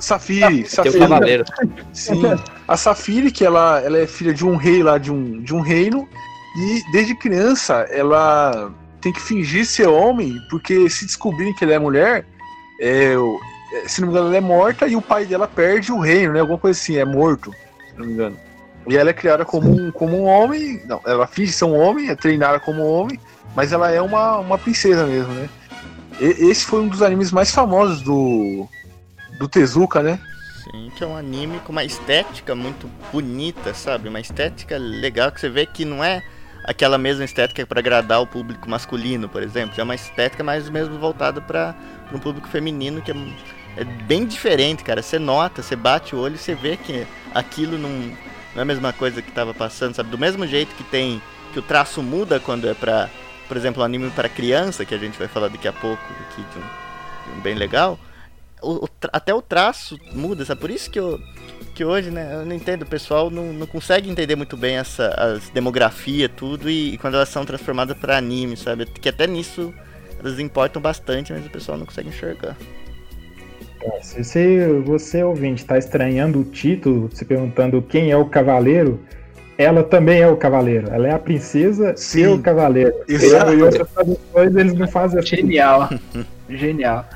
Safiri, 0.00 0.56
Tem 0.62 0.64
Safiri. 0.64 0.98
Cavaleiro. 0.98 1.44
Sim. 1.92 2.22
A 2.66 2.76
Safiri, 2.76 3.30
que 3.30 3.44
ela, 3.44 3.80
ela 3.80 3.98
é 3.98 4.06
filha 4.06 4.32
de 4.34 4.44
um 4.46 4.56
rei 4.56 4.82
lá 4.82 4.98
de 4.98 5.12
um, 5.12 5.40
de 5.42 5.54
um 5.54 5.60
reino, 5.60 6.08
e 6.56 6.82
desde 6.92 7.14
criança 7.14 7.86
ela 7.90 8.72
tem 9.00 9.12
que 9.12 9.20
fingir 9.20 9.64
ser 9.64 9.88
homem, 9.88 10.34
porque 10.50 10.88
se 10.90 11.06
descobrirem 11.06 11.54
que 11.54 11.64
ela 11.64 11.74
é 11.74 11.78
mulher, 11.78 12.26
é, 12.80 13.14
é, 13.72 13.88
se 13.88 14.00
não 14.00 14.08
me 14.08 14.14
engano, 14.14 14.28
ela 14.28 14.36
é 14.36 14.40
morta 14.40 14.86
e 14.86 14.96
o 14.96 15.02
pai 15.02 15.24
dela 15.24 15.46
perde 15.46 15.92
o 15.92 16.00
reino, 16.00 16.32
né? 16.32 16.40
Alguma 16.40 16.58
coisa 16.58 16.78
assim, 16.78 16.96
é 16.96 17.04
morto, 17.04 17.52
se 17.88 17.98
não 17.98 18.06
me 18.06 18.12
engano. 18.12 18.36
E 18.88 18.96
ela 18.96 19.10
é 19.10 19.12
criada 19.12 19.44
como 19.44 19.70
um, 19.70 19.90
como 19.90 20.16
um 20.16 20.24
homem, 20.24 20.82
não, 20.86 21.00
ela 21.06 21.26
finge 21.26 21.52
ser 21.52 21.66
um 21.66 21.78
homem, 21.78 22.08
é 22.08 22.16
treinada 22.16 22.58
como 22.58 22.82
um 22.82 22.90
homem, 22.90 23.20
mas 23.54 23.72
ela 23.72 23.90
é 23.90 24.00
uma, 24.00 24.38
uma 24.38 24.58
princesa 24.58 25.06
mesmo, 25.06 25.32
né? 25.34 25.48
E- 26.20 26.50
esse 26.50 26.64
foi 26.64 26.80
um 26.80 26.88
dos 26.88 27.02
animes 27.02 27.30
mais 27.30 27.50
famosos 27.50 28.02
do, 28.02 28.66
do 29.40 29.48
Tezuka, 29.48 30.02
né? 30.02 30.20
Sim, 30.64 30.92
que 30.94 31.02
é 31.02 31.06
um 31.06 31.16
anime 31.16 31.60
com 31.60 31.72
uma 31.72 31.82
estética 31.82 32.54
muito 32.54 32.86
bonita, 33.10 33.72
sabe? 33.72 34.10
Uma 34.10 34.20
estética 34.20 34.76
legal 34.76 35.32
que 35.32 35.40
você 35.40 35.48
vê 35.48 35.64
que 35.64 35.82
não 35.82 36.04
é 36.04 36.22
aquela 36.66 36.98
mesma 36.98 37.24
estética 37.24 37.66
para 37.66 37.80
agradar 37.80 38.20
o 38.20 38.26
público 38.26 38.68
masculino, 38.68 39.30
por 39.30 39.42
exemplo. 39.42 39.72
É 39.78 39.82
uma 39.82 39.94
estética 39.94 40.44
mais 40.44 40.68
mesmo 40.68 40.98
voltada 40.98 41.40
para 41.40 41.74
um 42.12 42.18
público 42.18 42.48
feminino 42.48 43.00
que 43.00 43.12
é, 43.12 43.14
é 43.78 43.84
bem 43.84 44.26
diferente, 44.26 44.84
cara. 44.84 45.00
Você 45.00 45.18
nota, 45.18 45.62
você 45.62 45.74
bate 45.74 46.14
o 46.14 46.18
olho 46.18 46.34
e 46.34 46.38
você 46.38 46.54
vê 46.54 46.76
que 46.76 47.06
aquilo 47.34 47.78
não, 47.78 47.88
não 47.88 48.58
é 48.58 48.60
a 48.60 48.66
mesma 48.66 48.92
coisa 48.92 49.22
que 49.22 49.32
tava 49.32 49.54
passando, 49.54 49.94
sabe? 49.94 50.10
Do 50.10 50.18
mesmo 50.18 50.46
jeito 50.46 50.74
que 50.74 50.84
tem 50.84 51.22
que 51.54 51.58
o 51.58 51.62
traço 51.62 52.02
muda 52.02 52.38
quando 52.38 52.68
é 52.68 52.74
pra, 52.74 53.08
por 53.48 53.56
exemplo, 53.56 53.80
um 53.80 53.86
anime 53.86 54.10
para 54.10 54.28
criança, 54.28 54.84
que 54.84 54.94
a 54.94 54.98
gente 54.98 55.18
vai 55.18 55.28
falar 55.28 55.48
daqui 55.48 55.66
a 55.66 55.72
pouco 55.72 56.02
aqui 56.28 56.42
de 56.42 56.58
um, 56.58 57.32
de 57.32 57.38
um 57.38 57.40
bem 57.40 57.54
legal 57.54 57.98
o- 58.62 58.84
o 58.84 58.88
até 59.12 59.34
o 59.34 59.42
traço 59.42 59.98
muda, 60.12 60.44
sabe? 60.44 60.60
Por 60.60 60.70
isso 60.70 60.90
que, 60.90 60.98
eu, 60.98 61.18
que 61.74 61.84
hoje, 61.84 62.10
né, 62.10 62.30
eu 62.34 62.44
não 62.46 62.54
entendo, 62.54 62.82
o 62.82 62.86
pessoal 62.86 63.30
não, 63.30 63.52
não 63.52 63.66
consegue 63.66 64.10
entender 64.10 64.36
muito 64.36 64.56
bem 64.56 64.76
essa 64.76 65.08
as 65.08 65.48
demografia, 65.50 66.28
tudo, 66.28 66.68
e, 66.70 66.94
e 66.94 66.98
quando 66.98 67.14
elas 67.14 67.28
são 67.28 67.44
transformadas 67.44 67.96
para 67.96 68.16
anime, 68.16 68.56
sabe? 68.56 68.86
Que 68.86 69.08
até 69.08 69.26
nisso 69.26 69.72
elas 70.22 70.38
importam 70.38 70.80
bastante, 70.80 71.32
mas 71.32 71.44
o 71.46 71.50
pessoal 71.50 71.78
não 71.78 71.86
consegue 71.86 72.08
enxergar. 72.08 72.56
Se 74.02 74.22
você, 74.22 74.68
você 74.84 75.22
ouvinte, 75.24 75.64
tá 75.64 75.78
estranhando 75.78 76.40
o 76.40 76.44
título, 76.44 77.08
se 77.14 77.24
perguntando 77.24 77.80
quem 77.80 78.10
é 78.10 78.16
o 78.16 78.26
cavaleiro, 78.26 79.00
ela 79.56 79.82
também 79.82 80.20
é 80.20 80.28
o 80.28 80.36
cavaleiro. 80.36 80.88
Ela 80.90 81.08
é 81.08 81.12
a 81.12 81.18
princesa 81.18 81.94
Sim. 81.96 82.20
e 82.22 82.26
o 82.28 82.38
cavaleiro. 82.42 82.92
Exato. 83.08 83.54
E 83.54 83.62
outras 83.62 83.88
traduções 83.90 84.54
eles 84.56 84.74
não 84.74 84.86
fazem 84.86 85.18
assim. 85.18 85.36
Genial. 85.36 85.88
Genial. 86.48 87.08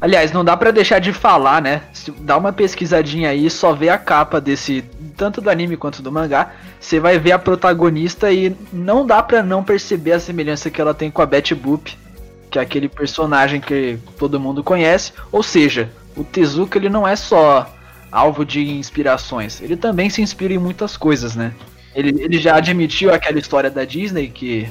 Aliás, 0.00 0.30
não 0.30 0.44
dá 0.44 0.56
pra 0.56 0.70
deixar 0.70 0.98
de 0.98 1.12
falar, 1.12 1.62
né? 1.62 1.82
Dá 2.20 2.36
uma 2.36 2.52
pesquisadinha 2.52 3.30
aí, 3.30 3.48
só 3.48 3.72
vê 3.72 3.88
a 3.88 3.96
capa 3.96 4.40
desse, 4.40 4.84
tanto 5.16 5.40
do 5.40 5.48
anime 5.48 5.76
quanto 5.76 6.02
do 6.02 6.12
mangá, 6.12 6.52
você 6.78 7.00
vai 7.00 7.18
ver 7.18 7.32
a 7.32 7.38
protagonista 7.38 8.30
e 8.30 8.54
não 8.72 9.06
dá 9.06 9.22
pra 9.22 9.42
não 9.42 9.64
perceber 9.64 10.12
a 10.12 10.20
semelhança 10.20 10.70
que 10.70 10.80
ela 10.80 10.92
tem 10.92 11.10
com 11.10 11.22
a 11.22 11.26
Betty 11.26 11.54
Boop, 11.54 11.96
que 12.50 12.58
é 12.58 12.62
aquele 12.62 12.88
personagem 12.88 13.60
que 13.60 13.98
todo 14.18 14.38
mundo 14.38 14.62
conhece. 14.62 15.12
Ou 15.32 15.42
seja, 15.42 15.90
o 16.14 16.22
Tezuka 16.22 16.78
ele 16.78 16.90
não 16.90 17.08
é 17.08 17.16
só 17.16 17.72
alvo 18.12 18.44
de 18.44 18.60
inspirações, 18.68 19.60
ele 19.60 19.76
também 19.76 20.10
se 20.10 20.22
inspira 20.22 20.52
em 20.52 20.58
muitas 20.58 20.96
coisas, 20.96 21.34
né? 21.34 21.52
Ele, 21.94 22.22
ele 22.22 22.38
já 22.38 22.56
admitiu 22.56 23.12
aquela 23.12 23.38
história 23.38 23.70
da 23.70 23.84
Disney 23.84 24.28
que 24.28 24.68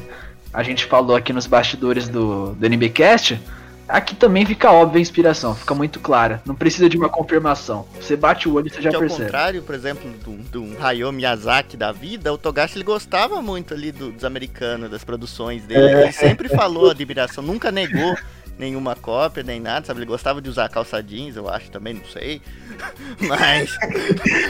a 0.53 0.61
gente 0.61 0.86
falou 0.86 1.15
aqui 1.15 1.34
nos 1.34 1.47
bastidores 1.47 2.07
do, 2.07 2.53
do 2.53 2.65
NBcast. 2.65 3.41
Aqui 3.88 4.15
também 4.15 4.45
fica 4.45 4.71
óbvia 4.71 4.97
a 4.97 5.01
inspiração, 5.01 5.53
fica 5.53 5.75
muito 5.75 5.99
clara. 5.99 6.41
Não 6.45 6.55
precisa 6.55 6.89
de 6.89 6.97
uma 6.97 7.07
confirmação. 7.07 7.86
Você 8.01 8.15
bate 8.15 8.49
o 8.49 8.53
olho 8.55 8.67
e 8.67 8.69
você 8.71 8.81
já 8.81 8.89
que 8.89 8.95
ao 8.95 9.01
percebe. 9.01 9.23
contrário, 9.25 9.61
por 9.61 9.75
exemplo, 9.75 10.09
do, 10.23 10.31
do 10.71 10.83
Hayao 10.83 11.11
Miyazaki 11.11 11.77
da 11.77 11.91
vida, 11.91 12.33
o 12.33 12.38
Togashi 12.38 12.77
ele 12.77 12.83
gostava 12.83 13.41
muito 13.43 13.73
ali 13.75 13.91
do- 13.91 14.11
dos 14.11 14.23
americanos, 14.25 14.89
das 14.89 15.03
produções 15.03 15.63
dele. 15.63 15.88
É. 15.93 16.03
Ele 16.03 16.11
sempre 16.11 16.49
falou 16.49 16.89
admiração, 16.89 17.43
nunca 17.43 17.71
negou 17.71 18.15
nenhuma 18.57 18.95
cópia, 18.95 19.43
nem 19.43 19.59
nada, 19.59 19.86
sabe? 19.86 19.99
Ele 19.99 20.05
gostava 20.07 20.41
de 20.41 20.49
usar 20.49 20.67
calça 20.69 21.03
jeans, 21.03 21.36
eu 21.36 21.47
acho 21.47 21.69
também, 21.69 21.93
não 21.93 22.05
sei. 22.05 22.41
Mas 23.19 23.69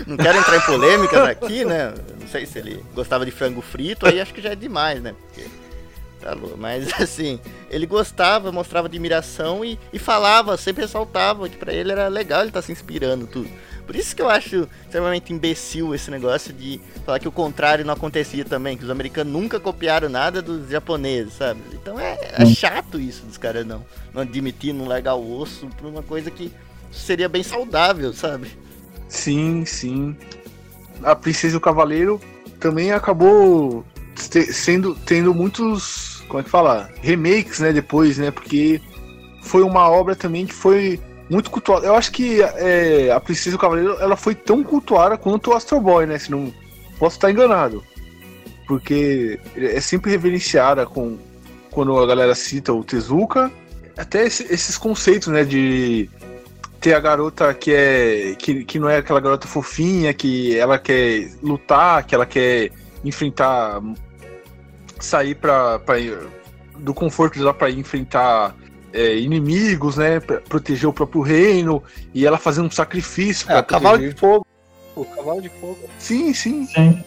não 0.07 0.15
quero 0.15 0.37
entrar 0.37 0.57
em 0.57 0.61
polêmicas 0.61 1.21
aqui, 1.27 1.65
né? 1.65 1.93
Não 2.21 2.27
sei 2.27 2.45
se 2.45 2.57
ele 2.59 2.83
gostava 2.93 3.25
de 3.25 3.31
frango 3.31 3.61
frito, 3.61 4.05
aí 4.07 4.21
acho 4.21 4.33
que 4.33 4.41
já 4.41 4.51
é 4.51 4.55
demais, 4.55 5.01
né? 5.01 5.13
Porque 5.27 5.45
Tá. 6.25 6.35
Mas 6.57 6.91
assim, 6.99 7.39
ele 7.69 7.85
gostava, 7.85 8.51
mostrava 8.51 8.87
admiração 8.87 9.63
e, 9.63 9.77
e 9.93 9.99
falava, 9.99 10.57
sempre 10.57 10.81
ressaltava 10.81 11.47
que 11.47 11.55
pra 11.55 11.71
ele 11.71 11.91
era 11.91 12.07
legal 12.07 12.39
ele 12.39 12.49
estar 12.49 12.63
se 12.63 12.71
inspirando 12.71 13.27
tudo. 13.27 13.47
Por 13.85 13.95
isso 13.95 14.15
que 14.15 14.21
eu 14.23 14.27
acho 14.27 14.67
extremamente 14.83 15.31
imbecil 15.31 15.93
esse 15.93 16.09
negócio 16.09 16.51
de 16.51 16.81
falar 17.05 17.19
que 17.19 17.27
o 17.27 17.31
contrário 17.31 17.85
não 17.85 17.93
acontecia 17.93 18.43
também, 18.43 18.75
que 18.75 18.83
os 18.83 18.89
americanos 18.89 19.31
nunca 19.31 19.59
copiaram 19.59 20.09
nada 20.09 20.41
dos 20.41 20.67
japoneses, 20.67 21.33
sabe? 21.33 21.61
Então 21.71 21.99
é, 21.99 22.17
é 22.33 22.45
chato 22.47 22.99
isso 22.99 23.23
dos 23.27 23.37
caras 23.37 23.63
não. 23.63 23.85
Não 24.11 24.23
admitir, 24.23 24.73
não 24.73 24.87
largar 24.87 25.13
o 25.13 25.39
osso 25.39 25.67
por 25.77 25.87
uma 25.87 26.01
coisa 26.01 26.31
que 26.31 26.51
seria 26.91 27.29
bem 27.29 27.43
saudável, 27.43 28.11
sabe? 28.11 28.47
Sim, 29.07 29.63
sim. 29.65 30.17
A 31.03 31.15
Princesa 31.15 31.53
e 31.53 31.57
o 31.57 31.61
Cavaleiro 31.61 32.19
também 32.59 32.91
acabou 32.91 33.85
sendo 34.51 34.95
tendo 35.05 35.33
muitos, 35.33 36.14
como 36.27 36.39
é 36.39 36.43
que 36.43 36.49
fala, 36.49 36.89
remakes, 37.01 37.59
né, 37.59 37.71
depois, 37.71 38.17
né, 38.17 38.31
porque 38.31 38.81
foi 39.41 39.61
uma 39.63 39.89
obra 39.89 40.15
também 40.15 40.45
que 40.45 40.53
foi 40.53 40.99
muito 41.29 41.49
cultuada. 41.51 41.85
Eu 41.87 41.95
acho 41.95 42.11
que 42.11 42.41
é, 42.41 43.11
a 43.11 43.19
Princesa 43.19 43.55
e 43.55 43.57
o 43.57 43.59
Cavaleiro, 43.59 43.97
ela 43.99 44.15
foi 44.15 44.35
tão 44.35 44.63
cultuada 44.63 45.17
quanto 45.17 45.51
o 45.51 45.53
Astro 45.53 45.79
Boy, 45.79 46.05
né, 46.05 46.17
se 46.17 46.31
não 46.31 46.53
posso 46.99 47.17
estar 47.17 47.31
enganado. 47.31 47.83
Porque 48.67 49.39
é 49.55 49.79
sempre 49.79 50.11
reverenciada 50.11 50.85
com 50.85 51.17
quando 51.69 51.97
a 51.99 52.05
galera 52.07 52.33
cita 52.33 52.73
o 52.73 52.83
Tezuka, 52.83 53.51
até 53.97 54.25
esse- 54.25 54.51
esses 54.51 54.77
conceitos, 54.77 55.27
né, 55.27 55.43
de 55.43 56.09
ter 56.79 56.93
a 56.93 56.99
garota 56.99 57.53
que 57.53 57.71
é 57.73 58.35
que, 58.37 58.63
que 58.63 58.79
não 58.79 58.89
é 58.89 58.97
aquela 58.97 59.19
garota 59.19 59.47
fofinha, 59.47 60.13
que 60.13 60.57
ela 60.57 60.77
quer 60.79 61.29
lutar, 61.41 62.03
que 62.05 62.15
ela 62.15 62.25
quer 62.25 62.71
enfrentar 63.03 63.81
sair 65.05 65.35
para 65.35 65.79
do 66.77 66.93
conforto 66.93 67.37
dela 67.39 67.53
para 67.53 67.69
enfrentar 67.71 68.53
é, 68.91 69.15
inimigos, 69.17 69.97
né, 69.97 70.19
pra 70.19 70.41
proteger 70.41 70.89
o 70.89 70.93
próprio 70.93 71.21
reino 71.21 71.81
e 72.13 72.25
ela 72.25 72.37
fazer 72.37 72.61
um 72.61 72.69
sacrifício 72.69 73.45
É, 73.49 73.53
pra 73.53 73.63
cavalo 73.63 73.97
de 73.99 74.11
fogo. 74.11 74.45
O 74.95 75.05
cavalo 75.05 75.41
de 75.41 75.49
fogo. 75.49 75.77
Sim, 75.99 76.33
sim. 76.33 76.65
Sim. 76.67 77.03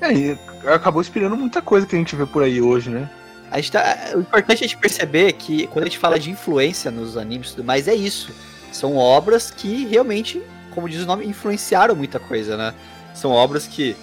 É, 0.00 0.36
acabou 0.72 1.00
inspirando 1.02 1.36
muita 1.36 1.60
coisa 1.60 1.86
que 1.86 1.94
a 1.94 1.98
gente 1.98 2.16
vê 2.16 2.24
por 2.26 2.42
aí 2.42 2.60
hoje, 2.60 2.88
né? 2.90 3.08
A 3.50 3.56
gente 3.56 3.72
tá, 3.72 4.12
o 4.14 4.20
importante 4.20 4.62
é 4.62 4.64
a 4.64 4.68
gente 4.68 4.78
perceber 4.78 5.32
que 5.32 5.66
quando 5.66 5.82
a 5.84 5.86
gente 5.88 5.98
fala 5.98 6.18
de 6.18 6.30
influência 6.30 6.90
nos 6.90 7.16
animes 7.16 7.48
e 7.48 7.56
tudo 7.56 7.64
mais, 7.64 7.88
é 7.88 7.94
isso. 7.94 8.32
São 8.72 8.96
obras 8.96 9.50
que 9.50 9.86
realmente, 9.86 10.40
como 10.74 10.88
diz 10.88 11.02
o 11.02 11.06
nome, 11.06 11.26
influenciaram 11.26 11.94
muita 11.96 12.18
coisa, 12.20 12.56
né? 12.56 12.74
São 13.14 13.32
obras 13.32 13.66
que 13.66 13.96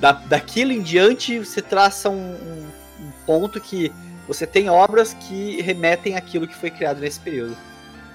da, 0.00 0.12
daquilo 0.12 0.72
em 0.72 0.82
diante 0.82 1.38
você 1.38 1.62
traça 1.62 2.10
um- 2.10 2.34
um 2.34 2.66
ponto 3.30 3.60
que 3.60 3.92
você 4.26 4.44
tem 4.44 4.68
obras 4.68 5.14
que 5.14 5.62
remetem 5.62 6.16
àquilo 6.16 6.48
que 6.48 6.56
foi 6.56 6.68
criado 6.68 7.00
nesse 7.00 7.20
período. 7.20 7.56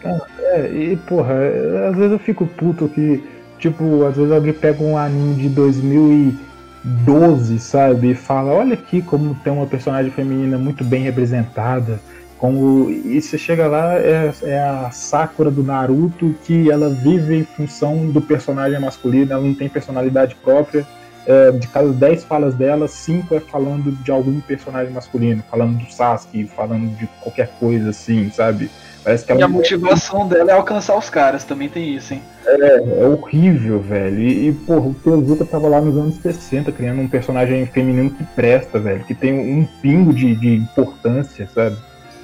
É, 0.04 0.70
e 0.70 0.98
porra, 1.08 1.36
é, 1.36 1.88
às 1.88 1.96
vezes 1.96 2.12
eu 2.12 2.20
fico 2.20 2.46
puto 2.46 2.90
que, 2.90 3.24
tipo, 3.58 4.06
às 4.06 4.18
vezes 4.18 4.30
alguém 4.30 4.52
pega 4.52 4.84
um 4.84 4.98
anime 4.98 5.36
de 5.36 5.48
2012, 5.48 7.60
sabe, 7.60 8.12
e 8.12 8.16
fala, 8.16 8.52
olha 8.52 8.74
aqui 8.74 9.02
como 9.02 9.36
tem 9.36 9.54
uma 9.54 9.66
personagem 9.66 10.12
feminina 10.12 10.58
muito 10.58 10.84
bem 10.84 11.04
representada, 11.04 11.98
como 12.38 12.92
e 12.92 13.22
você 13.22 13.38
chega 13.38 13.68
lá, 13.68 13.98
é, 13.98 14.34
é 14.44 14.60
a 14.60 14.92
Sakura 14.92 15.50
do 15.50 15.64
Naruto, 15.64 16.36
que 16.44 16.70
ela 16.70 16.90
vive 16.90 17.38
em 17.38 17.46
função 17.46 18.12
do 18.12 18.20
personagem 18.20 18.82
masculino, 18.82 19.32
ela 19.32 19.42
não 19.42 19.56
tem 19.56 19.70
personalidade 19.70 20.36
própria. 20.44 20.86
É, 21.28 21.52
de 21.52 21.68
cada 21.68 21.88
10 21.92 22.24
falas 22.26 22.54
dela, 22.54 22.88
5 22.88 23.34
é 23.36 23.40
falando 23.40 23.92
de 23.92 24.12
algum 24.12 24.40
personagem 24.42 24.94
masculino, 24.94 25.44
falando 25.50 25.78
do 25.78 25.92
Sasuke, 25.92 26.48
falando 26.48 26.96
de 26.98 27.08
qualquer 27.22 27.50
coisa 27.60 27.90
assim, 27.90 28.30
sabe? 28.30 28.70
Parece 29.04 29.26
que 29.26 29.32
ela 29.32 29.42
E 29.42 29.44
a 29.44 29.48
motivação 29.48 30.28
dela 30.28 30.52
é 30.52 30.54
alcançar 30.54 30.98
os 30.98 31.10
caras, 31.10 31.44
também 31.44 31.70
tem 31.70 31.96
isso, 31.96 32.14
hein? 32.14 32.22
é, 32.46 33.02
é 33.02 33.08
horrível, 33.08 33.80
velho. 33.80 34.20
E, 34.20 34.50
e 34.50 34.54
porra, 34.54 34.88
o 34.88 34.94
Tezuka 34.94 35.46
tava 35.46 35.68
lá 35.68 35.82
nos 35.82 35.98
anos 35.98 36.16
60 36.18 36.72
criando 36.72 37.02
um 37.02 37.08
personagem 37.08 37.66
feminino 37.66 38.10
que 38.10 38.24
presta, 38.24 38.80
velho. 38.80 39.04
Que 39.04 39.14
tem 39.14 39.34
um 39.34 39.68
pingo 39.82 40.14
de, 40.14 40.36
de 40.36 40.56
importância, 40.56 41.48
sabe? 41.54 41.78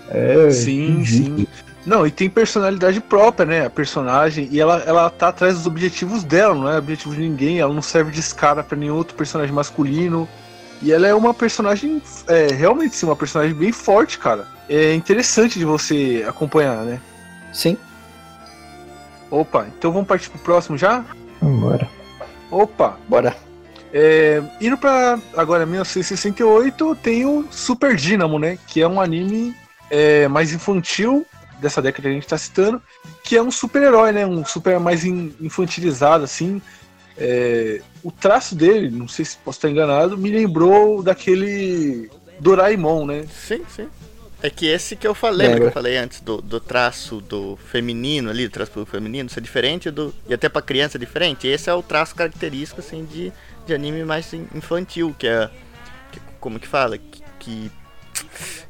É, 0.10 0.49
Sim, 0.52 0.99
ridículo. 0.99 1.38
sim. 1.39 1.47
Não, 1.86 2.06
e 2.06 2.12
tem 2.12 2.30
personalidade 2.30 3.02
própria, 3.02 3.46
né? 3.46 3.66
A 3.66 3.70
personagem, 3.70 4.48
e 4.52 4.60
ela, 4.60 4.84
ela 4.86 5.10
tá 5.10 5.30
atrás 5.30 5.56
dos 5.56 5.66
objetivos 5.66 6.24
dela, 6.24 6.54
não 6.54 6.70
é 6.70 6.78
objetivo 6.78 7.16
de 7.16 7.22
ninguém, 7.22 7.60
ela 7.60 7.74
não 7.74 7.82
serve 7.82 8.12
de 8.12 8.20
escada 8.20 8.64
pra 8.64 8.78
nenhum 8.78 8.96
outro 8.96 9.16
personagem 9.16 9.54
masculino. 9.54 10.30
E 10.82 10.92
ela 10.92 11.08
é 11.08 11.14
uma 11.14 11.34
personagem, 11.34 12.02
é, 12.28 12.48
realmente 12.48 12.96
sim, 12.96 13.06
uma 13.06 13.16
personagem 13.16 13.56
bem 13.56 13.72
forte, 13.72 14.18
cara. 14.18 14.48
É 14.70 14.94
interessante 14.94 15.58
de 15.58 15.66
você 15.66 16.24
acompanhar, 16.28 16.84
né? 16.84 17.00
Sim. 17.54 17.78
Opa, 19.30 19.68
então 19.68 19.92
vamos 19.92 20.08
partir 20.08 20.30
pro 20.30 20.40
próximo 20.40 20.78
já? 20.78 21.04
Vambora. 21.42 21.88
Opa! 22.50 22.98
Bora. 23.08 23.36
É, 23.94 24.42
indo 24.60 24.78
pra 24.78 25.20
agora 25.36 25.66
1968, 25.66 26.96
tem 26.96 27.26
o 27.26 27.46
Super 27.50 27.96
Dynamo, 27.96 28.40
né? 28.40 28.58
Que 28.68 28.82
é 28.82 28.88
um 28.88 29.02
anime 29.02 29.56
é, 29.90 30.28
mais 30.28 30.54
infantil 30.54 31.26
dessa 31.62 31.82
década 31.82 32.03
que 32.03 32.07
a 32.09 32.12
gente 32.14 32.28
tá 32.28 32.38
citando, 32.38 32.82
que 33.24 33.36
é 33.36 33.41
um 33.41 33.51
super-herói, 33.51 34.12
né? 34.12 34.26
Um 34.26 34.43
super 34.45 34.80
mais 34.80 35.05
in- 35.05 35.34
infantilizado, 35.39 36.24
assim. 36.24 36.62
É, 37.18 37.82
o 38.03 38.12
traço 38.12 38.55
dele, 38.55 38.89
não 38.89 39.08
sei 39.08 39.24
se 39.25 39.38
posso 39.38 39.58
estar 39.59 39.70
enganado, 39.70 40.17
me 40.17 40.29
lembrou 40.32 41.04
daquele 41.04 42.09
Doraemon, 42.39 43.05
né? 43.05 43.25
Sim, 43.32 43.62
sim. 43.70 43.88
É 44.43 44.50
que 44.50 44.66
esse 44.66 44.96
que 44.96 45.05
eu 45.05 45.13
falei, 45.13 45.47
lembra 45.47 45.62
que 45.62 45.67
eu 45.67 45.71
falei 45.71 45.97
antes 45.97 46.20
do, 46.20 46.42
do 46.42 46.59
traço 46.59 47.21
do 47.21 47.58
feminino 47.58 48.32
ali, 48.32 48.47
do 48.47 48.51
traço 48.51 48.71
do 48.74 48.86
feminino, 48.88 49.29
ser 49.29 49.39
diferente 49.42 49.92
do. 49.92 50.12
E 50.28 50.33
até 50.33 50.50
pra 50.50 50.63
criança 50.63 50.97
é 50.97 51.00
diferente. 51.00 51.47
Esse 51.47 51.70
é 51.70 51.74
o 51.75 51.83
traço 51.83 52.16
característico, 52.16 52.79
assim, 52.82 53.05
de, 53.05 53.32
de 53.67 53.74
anime 53.74 54.04
mais 54.04 54.33
in- 54.33 54.47
infantil, 54.55 55.16
que 55.20 55.28
é. 55.28 55.47
que- 56.12 56.20
como 56.39 56.59
que 56.59 56.67
fala? 56.67 56.97
Que, 56.97 57.21
que. 57.39 57.71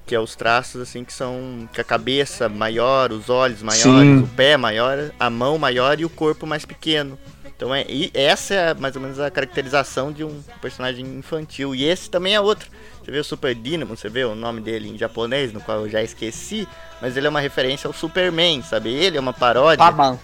Que 0.06 0.16
é 0.16 0.20
os 0.20 0.36
traços, 0.36 0.82
assim, 0.82 1.04
que 1.04 1.14
são. 1.14 1.70
que 1.72 1.80
a 1.80 1.84
cabeça 1.84 2.50
maior, 2.50 3.12
os 3.12 3.30
olhos 3.30 3.62
maiores, 3.62 3.84
Sim. 3.84 4.24
o 4.24 4.28
pé 4.28 4.58
maior, 4.58 5.12
a 5.20 5.30
mão 5.30 5.58
maior 5.58 6.00
e 6.00 6.06
o 6.06 6.10
corpo 6.10 6.46
mais 6.46 6.66
pequeno. 6.66 7.18
Então 7.46 7.76
é, 7.76 7.86
e 7.88 8.10
essa 8.14 8.54
é 8.56 8.74
mais 8.74 8.96
ou 8.96 9.02
menos 9.02 9.20
a 9.20 9.30
caracterização 9.30 10.12
de 10.12 10.24
um 10.24 10.42
personagem 10.60 11.06
infantil. 11.06 11.76
E 11.76 11.86
esse 11.86 12.10
também 12.10 12.34
é 12.34 12.42
outro. 12.42 12.72
Você 13.04 13.12
vê 13.12 13.20
o 13.20 13.24
Super 13.24 13.54
Dynamo, 13.54 13.96
você 13.96 14.10
vê 14.10 14.24
o 14.24 14.34
nome 14.34 14.62
dele 14.62 14.90
em 14.90 14.98
japonês, 14.98 15.54
no 15.54 15.62
qual 15.62 15.82
eu 15.82 15.90
já 15.90 16.02
esqueci, 16.02 16.68
mas 17.02 17.16
ele 17.18 17.28
é 17.28 17.30
uma 17.30 17.40
referência 17.40 17.88
ao 17.88 17.94
Superman, 17.94 18.64
sabe? 18.64 18.90
Ele 18.90 19.18
é 19.18 19.20
uma 19.20 19.34
paródia. 19.34 19.78
Paman. 19.78 20.20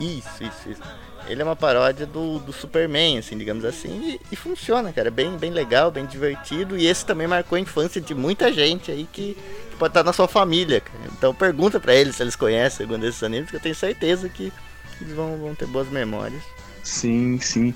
Isso, 0.00 0.42
isso, 0.42 0.70
isso. 0.70 0.82
Ele 1.30 1.42
é 1.42 1.44
uma 1.44 1.54
paródia 1.54 2.06
do, 2.06 2.40
do 2.40 2.52
Superman, 2.52 3.18
assim, 3.18 3.38
digamos 3.38 3.64
assim, 3.64 3.90
e, 4.02 4.20
e 4.32 4.36
funciona, 4.36 4.92
cara. 4.92 5.08
É 5.08 5.10
Bem, 5.10 5.36
bem 5.36 5.50
legal, 5.50 5.90
bem 5.90 6.04
divertido. 6.04 6.76
E 6.76 6.86
esse 6.86 7.06
também 7.06 7.26
marcou 7.26 7.56
a 7.56 7.60
infância 7.60 8.00
de 8.00 8.14
muita 8.14 8.52
gente 8.52 8.90
aí 8.90 9.08
que, 9.12 9.34
que 9.70 9.76
pode 9.78 9.90
estar 9.90 10.02
na 10.02 10.12
sua 10.12 10.26
família, 10.26 10.80
cara. 10.80 10.98
Então 11.16 11.34
pergunta 11.34 11.78
pra 11.78 11.94
eles 11.94 12.16
se 12.16 12.22
eles 12.22 12.34
conhecem 12.34 12.84
algum 12.84 12.98
desses 12.98 13.22
animes, 13.22 13.50
que 13.50 13.56
eu 13.56 13.60
tenho 13.60 13.74
certeza 13.74 14.28
que 14.28 14.52
eles 15.00 15.14
vão, 15.14 15.36
vão 15.36 15.54
ter 15.54 15.66
boas 15.66 15.88
memórias. 15.88 16.42
Sim, 16.82 17.38
sim. 17.40 17.74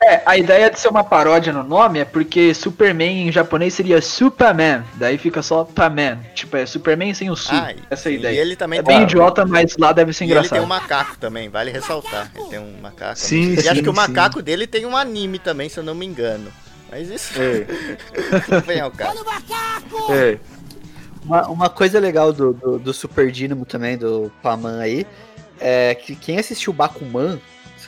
É, 0.00 0.22
a 0.24 0.36
ideia 0.38 0.70
de 0.70 0.78
ser 0.78 0.88
uma 0.88 1.02
paródia 1.02 1.52
no 1.52 1.64
nome 1.64 1.98
é 1.98 2.04
porque 2.04 2.54
Superman 2.54 3.26
em 3.28 3.32
japonês 3.32 3.74
seria 3.74 4.00
Superman, 4.00 4.84
daí 4.94 5.18
fica 5.18 5.42
só 5.42 5.64
Paman. 5.64 6.18
Tipo, 6.34 6.56
é 6.56 6.64
Superman 6.66 7.12
sem 7.14 7.30
o 7.30 7.34
Su. 7.36 7.52
Ah, 7.52 7.74
essa 7.90 8.08
é 8.08 8.12
a 8.12 8.12
sim, 8.14 8.18
ideia. 8.20 8.34
e 8.36 8.38
ele 8.38 8.54
também 8.54 8.78
é 8.78 8.82
bem 8.82 9.02
idiota, 9.02 9.44
mas 9.44 9.76
lá 9.76 9.92
deve 9.92 10.12
ser 10.12 10.24
E 10.24 10.30
ele 10.30 10.34
tem 10.34 10.38
engraçado. 10.40 10.64
um 10.64 10.68
macaco 10.68 11.18
também, 11.18 11.48
vale 11.48 11.72
ressaltar. 11.72 12.30
Ele 12.34 12.48
tem 12.48 12.58
um 12.60 12.80
macaco. 12.80 13.18
Sim, 13.18 13.54
e 13.54 13.58
acho 13.58 13.74
sim, 13.74 13.82
que 13.82 13.88
o 13.88 13.92
sim. 13.92 13.96
macaco 13.96 14.40
dele 14.40 14.68
tem 14.68 14.86
um 14.86 14.96
anime 14.96 15.38
também, 15.40 15.68
se 15.68 15.78
eu 15.78 15.84
não 15.84 15.96
me 15.96 16.06
engano. 16.06 16.52
Mas 16.90 17.10
isso 17.10 17.32
É. 17.36 17.66
não 18.54 18.60
vem 18.60 18.80
ao 18.80 18.92
caso. 18.92 19.24
É. 20.10 20.38
Uma, 21.24 21.48
uma 21.48 21.68
coisa 21.68 21.98
legal 21.98 22.32
do, 22.32 22.52
do, 22.54 22.78
do 22.78 22.94
Super 22.94 23.30
Dynamo 23.32 23.66
também, 23.66 23.98
do 23.98 24.30
Paman 24.42 24.78
aí, 24.80 25.04
é 25.60 25.92
que 25.94 26.14
quem 26.14 26.38
assistiu 26.38 26.72
Bakuman, 26.72 27.38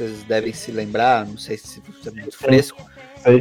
vocês 0.01 0.23
devem 0.25 0.53
se 0.53 0.71
lembrar, 0.71 1.27
não 1.27 1.37
sei 1.37 1.57
se 1.57 1.83
é 2.07 2.11
muito 2.11 2.37
fresco, 2.37 2.83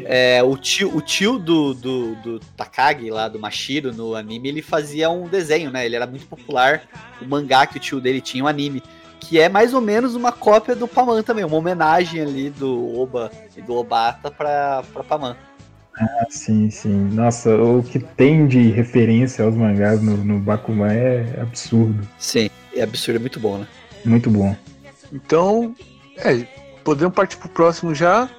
é, 0.06 0.44
o 0.44 0.58
tio, 0.58 0.96
o 0.96 1.02
tio 1.02 1.40
do, 1.40 1.74
do, 1.74 2.16
do 2.16 2.40
Takagi, 2.58 3.10
lá 3.10 3.30
do 3.30 3.40
Mashiro, 3.40 3.94
no 3.94 4.14
anime, 4.14 4.50
ele 4.50 4.62
fazia 4.62 5.10
um 5.10 5.28
desenho, 5.28 5.72
né? 5.72 5.86
Ele 5.86 5.96
era 5.96 6.06
muito 6.06 6.26
popular, 6.26 6.82
o 7.22 7.26
mangá 7.26 7.66
que 7.66 7.78
o 7.78 7.80
tio 7.80 8.02
dele 8.02 8.20
tinha, 8.20 8.44
um 8.44 8.48
anime. 8.48 8.84
Que 9.22 9.40
é 9.40 9.48
mais 9.48 9.74
ou 9.74 9.82
menos 9.82 10.16
uma 10.16 10.32
cópia 10.32 10.76
do 10.76 10.88
Paman 10.88 11.22
também, 11.24 11.46
uma 11.46 11.56
homenagem 11.56 12.22
ali 12.22 12.50
do 12.50 13.00
Oba 13.00 13.32
e 13.56 13.62
do 13.62 13.76
Obata 13.76 14.30
pra, 14.32 14.84
pra 14.94 15.04
Paman. 15.04 15.38
Ah, 15.98 16.26
sim, 16.30 16.70
sim. 16.70 17.10
Nossa, 17.12 17.56
o 17.56 17.84
que 17.84 18.00
tem 18.00 18.48
de 18.48 18.70
referência 18.72 19.44
aos 19.44 19.56
mangás 19.56 20.02
no, 20.02 20.18
no 20.18 20.40
Bakuman 20.40 20.92
é 20.92 21.42
absurdo. 21.42 22.08
Sim, 22.18 22.50
é 22.74 22.82
absurdo, 22.82 23.18
é 23.18 23.20
muito 23.20 23.40
bom, 23.40 23.58
né? 23.58 23.68
Muito 24.06 24.30
bom. 24.30 24.56
Então, 25.12 25.76
é, 26.24 26.46
podemos 26.84 27.14
partir 27.14 27.38
pro 27.38 27.50
próximo 27.50 27.94
já. 27.94 28.30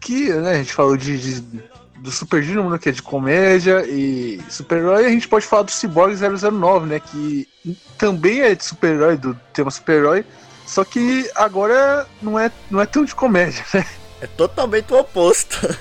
Que, 0.00 0.32
né, 0.32 0.50
a 0.50 0.54
gente 0.56 0.72
falou 0.72 0.96
de, 0.96 1.16
de- 1.40 1.62
do 1.98 2.10
Super 2.10 2.42
Dynamo, 2.42 2.68
né, 2.68 2.78
que 2.78 2.90
é 2.90 2.92
de 2.92 3.00
comédia 3.00 3.84
e 3.86 4.38
super-herói. 4.50 5.06
A 5.06 5.08
gente 5.08 5.26
pode 5.26 5.46
falar 5.46 5.62
do 5.62 5.70
Cyborg 5.70 6.14
009, 6.14 6.86
né, 6.86 7.00
que 7.00 7.48
também 7.96 8.42
é 8.42 8.54
de 8.54 8.62
super-herói, 8.64 9.16
do 9.16 9.34
tema 9.54 9.70
super-herói. 9.70 10.24
Só 10.66 10.84
que 10.84 11.30
agora 11.34 12.06
não 12.20 12.38
é, 12.38 12.50
não 12.70 12.80
é 12.80 12.86
tão 12.86 13.04
de 13.04 13.14
comédia, 13.14 13.64
né? 13.72 13.84
É 14.20 14.26
totalmente 14.26 14.92
o 14.92 14.98
oposto. 14.98 15.76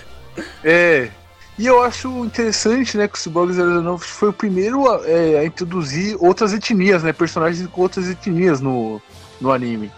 É. 0.63 1.09
E 1.57 1.67
eu 1.67 1.84
acho 1.84 2.07
interessante, 2.25 2.97
né, 2.97 3.07
que 3.07 3.15
o 3.15 3.17
Cyborg 3.21 3.53
009 3.53 4.03
foi 4.03 4.30
o 4.30 4.34
primeiro 4.34 4.89
a, 4.89 5.01
é, 5.07 5.39
a 5.39 5.45
introduzir 5.45 6.17
outras 6.19 6.51
etnias, 6.53 7.03
né, 7.03 7.13
personagens 7.13 7.67
com 7.67 7.81
outras 7.81 8.09
etnias 8.09 8.59
no, 8.59 8.99
no 9.39 9.51
anime. 9.51 9.91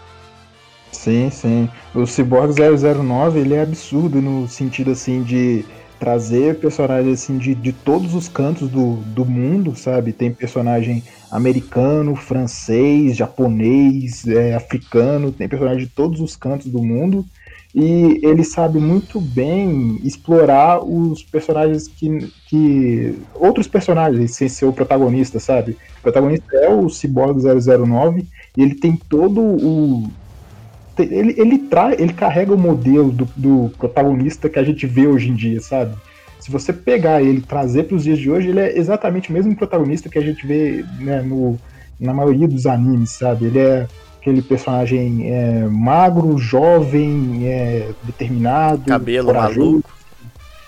Sim, 0.96 1.30
sim. 1.30 1.68
O 1.94 2.06
Cyborg 2.06 2.52
009, 2.52 3.40
ele 3.40 3.54
é 3.54 3.62
absurdo 3.62 4.20
no 4.20 4.48
sentido, 4.48 4.90
assim, 4.90 5.22
de 5.22 5.64
trazer 5.98 6.58
personagens, 6.58 7.22
assim, 7.22 7.38
de, 7.38 7.54
de 7.54 7.72
todos 7.72 8.14
os 8.14 8.28
cantos 8.28 8.68
do, 8.68 8.96
do 8.96 9.24
mundo, 9.24 9.76
sabe? 9.76 10.12
Tem 10.12 10.32
personagem 10.32 11.04
americano, 11.30 12.16
francês, 12.16 13.16
japonês, 13.16 14.26
é, 14.26 14.54
africano, 14.54 15.32
tem 15.32 15.48
personagem 15.48 15.86
de 15.86 15.92
todos 15.92 16.20
os 16.20 16.34
cantos 16.34 16.66
do 16.70 16.82
mundo. 16.82 17.24
E 17.74 18.20
ele 18.22 18.42
sabe 18.42 18.78
muito 18.78 19.20
bem 19.20 20.00
explorar 20.02 20.82
os 20.82 21.22
personagens 21.22 21.86
que. 21.88 22.32
que 22.48 23.14
outros 23.34 23.68
personagens, 23.68 24.34
sem 24.34 24.48
ser 24.48 24.64
o 24.64 24.72
protagonista, 24.72 25.38
sabe? 25.38 25.76
O 25.98 26.02
protagonista 26.02 26.56
é 26.56 26.70
o 26.70 26.88
Cyborg 26.88 27.38
009 27.38 28.26
e 28.56 28.62
ele 28.62 28.74
tem 28.74 28.96
todo 28.96 29.40
o. 29.42 30.10
Ele, 30.98 31.34
ele, 31.36 31.58
tra, 31.58 31.92
ele 31.92 32.12
carrega 32.12 32.54
o 32.54 32.58
modelo 32.58 33.10
do, 33.10 33.28
do 33.36 33.72
protagonista 33.78 34.48
que 34.48 34.58
a 34.58 34.64
gente 34.64 34.86
vê 34.86 35.06
hoje 35.06 35.28
em 35.28 35.34
dia, 35.34 35.60
sabe? 35.60 35.94
Se 36.40 36.50
você 36.50 36.72
pegar 36.72 37.22
ele 37.22 37.38
e 37.38 37.42
trazer 37.42 37.84
para 37.84 37.96
os 37.96 38.04
dias 38.04 38.18
de 38.18 38.30
hoje, 38.30 38.48
ele 38.48 38.60
é 38.60 38.78
exatamente 38.78 39.30
o 39.30 39.32
mesmo 39.32 39.54
protagonista 39.54 40.08
que 40.08 40.18
a 40.18 40.22
gente 40.22 40.46
vê 40.46 40.84
né, 41.00 41.20
no, 41.20 41.58
na 41.98 42.14
maioria 42.14 42.48
dos 42.48 42.66
animes, 42.66 43.10
sabe? 43.10 43.46
Ele 43.46 43.58
é 43.58 43.86
aquele 44.20 44.40
personagem 44.42 45.30
é, 45.32 45.66
magro, 45.66 46.38
jovem, 46.38 47.46
é, 47.46 47.90
determinado, 48.02 48.84
Cabelo 48.86 49.26
corajoso. 49.26 49.60
maluco. 49.60 49.90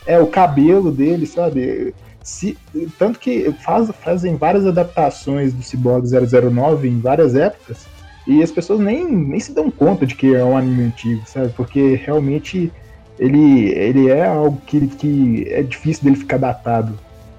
É, 0.06 0.18
o 0.18 0.26
cabelo 0.26 0.90
dele, 0.90 1.26
sabe? 1.26 1.94
Se, 2.22 2.56
tanto 2.98 3.18
que 3.18 3.52
faz, 3.62 3.90
fazem 4.02 4.36
várias 4.36 4.66
adaptações 4.66 5.52
do 5.52 5.62
Cyborg 5.62 6.06
009 6.06 6.88
em 6.88 7.00
várias 7.00 7.34
épocas 7.34 7.86
e 8.28 8.42
as 8.42 8.52
pessoas 8.52 8.78
nem, 8.78 9.10
nem 9.10 9.40
se 9.40 9.54
dão 9.54 9.70
conta 9.70 10.06
de 10.06 10.14
que 10.14 10.34
é 10.34 10.44
um 10.44 10.54
anime 10.54 10.84
antigo, 10.84 11.22
sabe? 11.26 11.50
Porque 11.56 11.94
realmente 11.94 12.70
ele, 13.18 13.70
ele 13.70 14.10
é 14.10 14.26
algo 14.26 14.60
que, 14.66 14.86
que 14.86 15.46
é 15.48 15.62
difícil 15.62 16.04
dele 16.04 16.16
ficar 16.16 16.36
datado. 16.36 16.92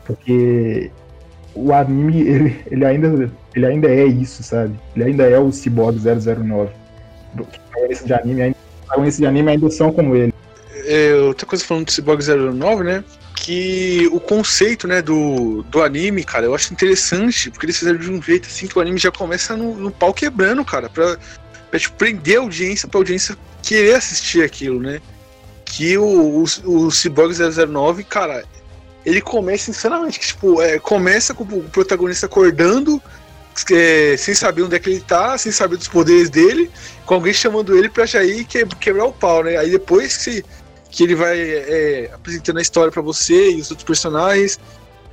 Porque 0.04 0.90
o 1.54 1.72
anime, 1.72 2.22
ele, 2.22 2.60
ele, 2.72 2.86
ainda, 2.86 3.32
ele 3.56 3.66
ainda 3.68 3.88
é 3.88 4.04
isso, 4.04 4.42
sabe? 4.42 4.74
Ele 4.96 5.06
ainda 5.06 5.30
é 5.30 5.38
o 5.38 5.52
Cyborg 5.52 6.00
009. 6.00 6.72
Os 7.40 7.46
protagonistas 7.46 8.08
de 8.08 8.14
anime 8.14 8.42
ainda, 8.42 8.58
protagonistas 8.82 9.20
de 9.20 9.28
anime 9.28 9.52
ainda 9.52 9.70
são 9.70 9.92
como 9.92 10.16
ele. 10.16 10.34
É, 10.86 11.14
outra 11.16 11.46
coisa 11.46 11.64
falando 11.64 11.86
do 11.86 11.92
Cyborg 11.92 12.22
09, 12.24 12.84
né? 12.84 13.04
Que 13.36 14.10
o 14.12 14.20
conceito, 14.20 14.88
né, 14.88 15.02
do, 15.02 15.64
do 15.64 15.82
anime, 15.82 16.24
cara, 16.24 16.46
eu 16.46 16.54
acho 16.54 16.74
interessante, 16.74 17.50
porque 17.50 17.66
eles 17.66 17.78
fizeram 17.78 17.98
de 17.98 18.12
um 18.12 18.22
jeito 18.22 18.48
assim 18.48 18.68
que 18.68 18.78
o 18.78 18.82
anime 18.82 18.98
já 19.00 19.12
começa 19.12 19.56
no, 19.56 19.76
no 19.76 19.92
pau 19.92 20.14
quebrando, 20.14 20.64
cara, 20.66 20.90
pra, 20.90 21.18
pra 21.70 21.80
tipo, 21.80 21.96
prender 21.96 22.38
a 22.38 22.42
audiência, 22.42 22.88
pra 22.88 23.00
audiência 23.00 23.38
querer 23.64 23.96
assistir 23.96 24.44
aquilo, 24.44 24.80
né? 24.80 25.02
Que 25.66 25.98
o, 25.98 26.44
o, 26.44 26.44
o 26.66 26.92
Cyborg 26.92 27.34
009, 27.34 28.04
cara, 28.04 28.44
ele 29.06 29.22
começa 29.22 29.70
insanamente, 29.72 30.20
que, 30.20 30.28
tipo, 30.28 30.62
é, 30.62 30.78
começa 30.80 31.34
com 31.34 31.44
o 31.44 31.64
protagonista 31.64 32.26
acordando, 32.26 33.02
é, 33.72 34.16
sem 34.18 34.34
saber 34.36 34.64
onde 34.64 34.76
é 34.76 34.80
que 34.80 34.90
ele 34.90 35.02
tá, 35.02 35.38
sem 35.38 35.52
saber 35.52 35.78
dos 35.78 35.88
poderes 35.88 36.30
dele, 36.30 36.70
com 37.06 37.16
alguém 37.16 37.34
chamando 37.34 37.78
ele 37.78 37.90
pra 37.90 38.06
já 38.06 38.24
ir 38.24 38.46
que- 38.46 38.66
quebrar 38.80 39.06
o 39.06 39.14
pau, 39.14 39.44
né? 39.44 39.58
Aí 39.58 39.70
depois 39.70 40.18
que, 40.18 40.44
que 40.90 41.04
ele 41.04 41.16
vai 41.16 41.40
é, 41.40 42.10
apresentando 42.14 42.58
a 42.58 42.62
história 42.62 42.92
pra 42.92 43.02
você 43.02 43.52
e 43.52 43.62
os 43.62 43.70
outros 43.70 43.86
personagens. 43.86 44.60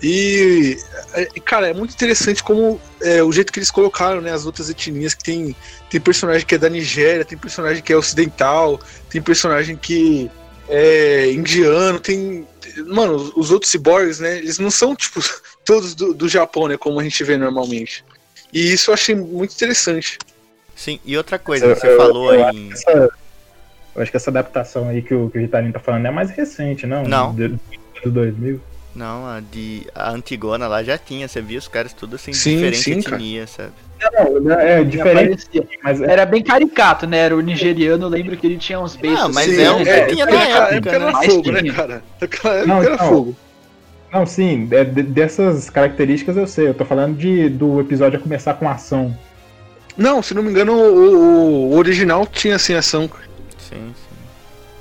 E, 0.02 0.76
é, 1.14 1.24
cara, 1.40 1.68
é 1.68 1.74
muito 1.74 1.94
interessante 1.94 2.42
como 2.42 2.80
é, 3.00 3.22
o 3.22 3.32
jeito 3.32 3.52
que 3.52 3.58
eles 3.58 3.70
colocaram, 3.70 4.20
né? 4.20 4.30
As 4.32 4.44
outras 4.44 4.68
etnias 4.68 5.14
que 5.14 5.24
tem, 5.24 5.56
tem 5.90 6.00
personagem 6.00 6.46
que 6.46 6.54
é 6.54 6.58
da 6.58 6.68
Nigéria, 6.68 7.24
tem 7.24 7.38
personagem 7.38 7.82
que 7.82 7.92
é 7.92 7.96
ocidental, 7.96 8.78
tem 9.08 9.22
personagem 9.22 9.76
que 9.76 10.30
é 10.68 11.30
indiano, 11.32 11.98
tem. 11.98 12.46
Mano, 12.86 13.14
os- 13.16 13.32
os 13.36 13.50
outros 13.50 13.70
cyborgs, 13.72 14.20
né? 14.20 14.36
Eles 14.38 14.58
não 14.58 14.70
são, 14.70 14.94
tipo, 14.94 15.18
todos 15.64 15.94
do, 15.94 16.12
do 16.12 16.28
Japão, 16.28 16.68
né? 16.68 16.76
Como 16.76 17.00
a 17.00 17.02
gente 17.02 17.22
vê 17.24 17.36
normalmente. 17.38 18.04
E 18.52 18.72
isso 18.72 18.90
eu 18.90 18.94
achei 18.94 19.14
muito 19.14 19.54
interessante. 19.54 20.18
Sim, 20.74 21.00
e 21.06 21.16
outra 21.16 21.38
coisa, 21.38 21.64
Eu- 21.66 21.74
você 21.76 21.88
eu- 21.88 21.96
falou 21.96 22.34
eu 22.34 22.40
aí 22.40 22.50
acho 22.50 22.58
em. 22.58 22.68
que 22.68 22.74
essa- 22.74 23.10
eu 23.96 24.02
acho 24.02 24.10
que 24.10 24.16
essa 24.16 24.30
adaptação 24.30 24.88
aí 24.88 25.02
que 25.02 25.14
o, 25.14 25.30
que 25.30 25.38
o 25.38 25.40
Ritalino 25.40 25.72
tá 25.72 25.80
falando 25.80 26.06
é 26.06 26.10
mais 26.10 26.30
recente, 26.30 26.86
não? 26.86 27.02
Não. 27.04 27.32
Do, 27.34 27.48
do 28.04 28.10
2000. 28.10 28.60
Não, 28.94 29.26
a 29.26 29.40
de. 29.40 29.86
A 29.94 30.10
Antigona 30.10 30.66
lá 30.66 30.82
já 30.82 30.96
tinha, 30.96 31.28
você 31.28 31.40
via 31.42 31.58
os 31.58 31.68
caras 31.68 31.92
tudo 31.92 32.16
assim, 32.16 32.32
Sim, 32.32 32.54
diferente 32.56 32.82
sim, 32.82 33.02
cara. 33.02 33.16
etnia, 33.16 33.46
sabe? 33.46 33.72
Não, 34.42 34.52
é 34.58 34.84
diferente, 34.84 35.46
Aparecia. 35.48 35.68
mas 35.82 36.00
é, 36.00 36.10
Era 36.12 36.24
bem 36.26 36.42
caricato, 36.42 37.06
né? 37.06 37.18
Era 37.18 37.36
o 37.36 37.40
nigeriano, 37.40 38.04
eu 38.04 38.08
lembro 38.08 38.36
que 38.36 38.46
ele 38.46 38.56
tinha 38.58 38.80
uns 38.80 38.96
beijos. 38.96 39.20
Ah, 39.20 39.28
mas 39.28 39.46
Sim, 39.46 39.62
é 39.62 39.70
o 39.70 39.76
que 39.82 39.88
é, 39.88 40.06
tinha 40.06 40.24
é, 40.24 40.26
na 40.26 40.32
naquela 40.38 40.64
época, 40.64 40.74
época 40.76 40.90
né? 40.98 41.04
era 41.04 41.12
Mais 41.12 41.32
fogo, 41.34 41.52
né, 41.52 41.62
cara? 41.72 42.02
Não, 42.66 42.82
era 42.82 42.94
então. 42.94 43.08
fogo. 43.08 43.36
Não, 44.12 44.24
sim, 44.24 44.68
é, 44.70 44.84
de- 44.84 45.02
dessas 45.02 45.68
características 45.68 46.36
eu 46.36 46.46
sei. 46.46 46.68
Eu 46.68 46.74
tô 46.74 46.84
falando 46.84 47.16
de, 47.18 47.48
do 47.50 47.80
episódio 47.80 48.18
a 48.18 48.22
começar 48.22 48.54
com 48.54 48.68
ação. 48.68 49.16
Não, 49.96 50.22
se 50.22 50.32
não 50.34 50.42
me 50.42 50.50
engano, 50.50 50.72
o, 50.72 51.70
o 51.72 51.76
original 51.76 52.26
tinha 52.26 52.56
assim 52.56 52.74
ação. 52.74 53.10
Sim, 53.68 53.94
sim. 53.94 54.16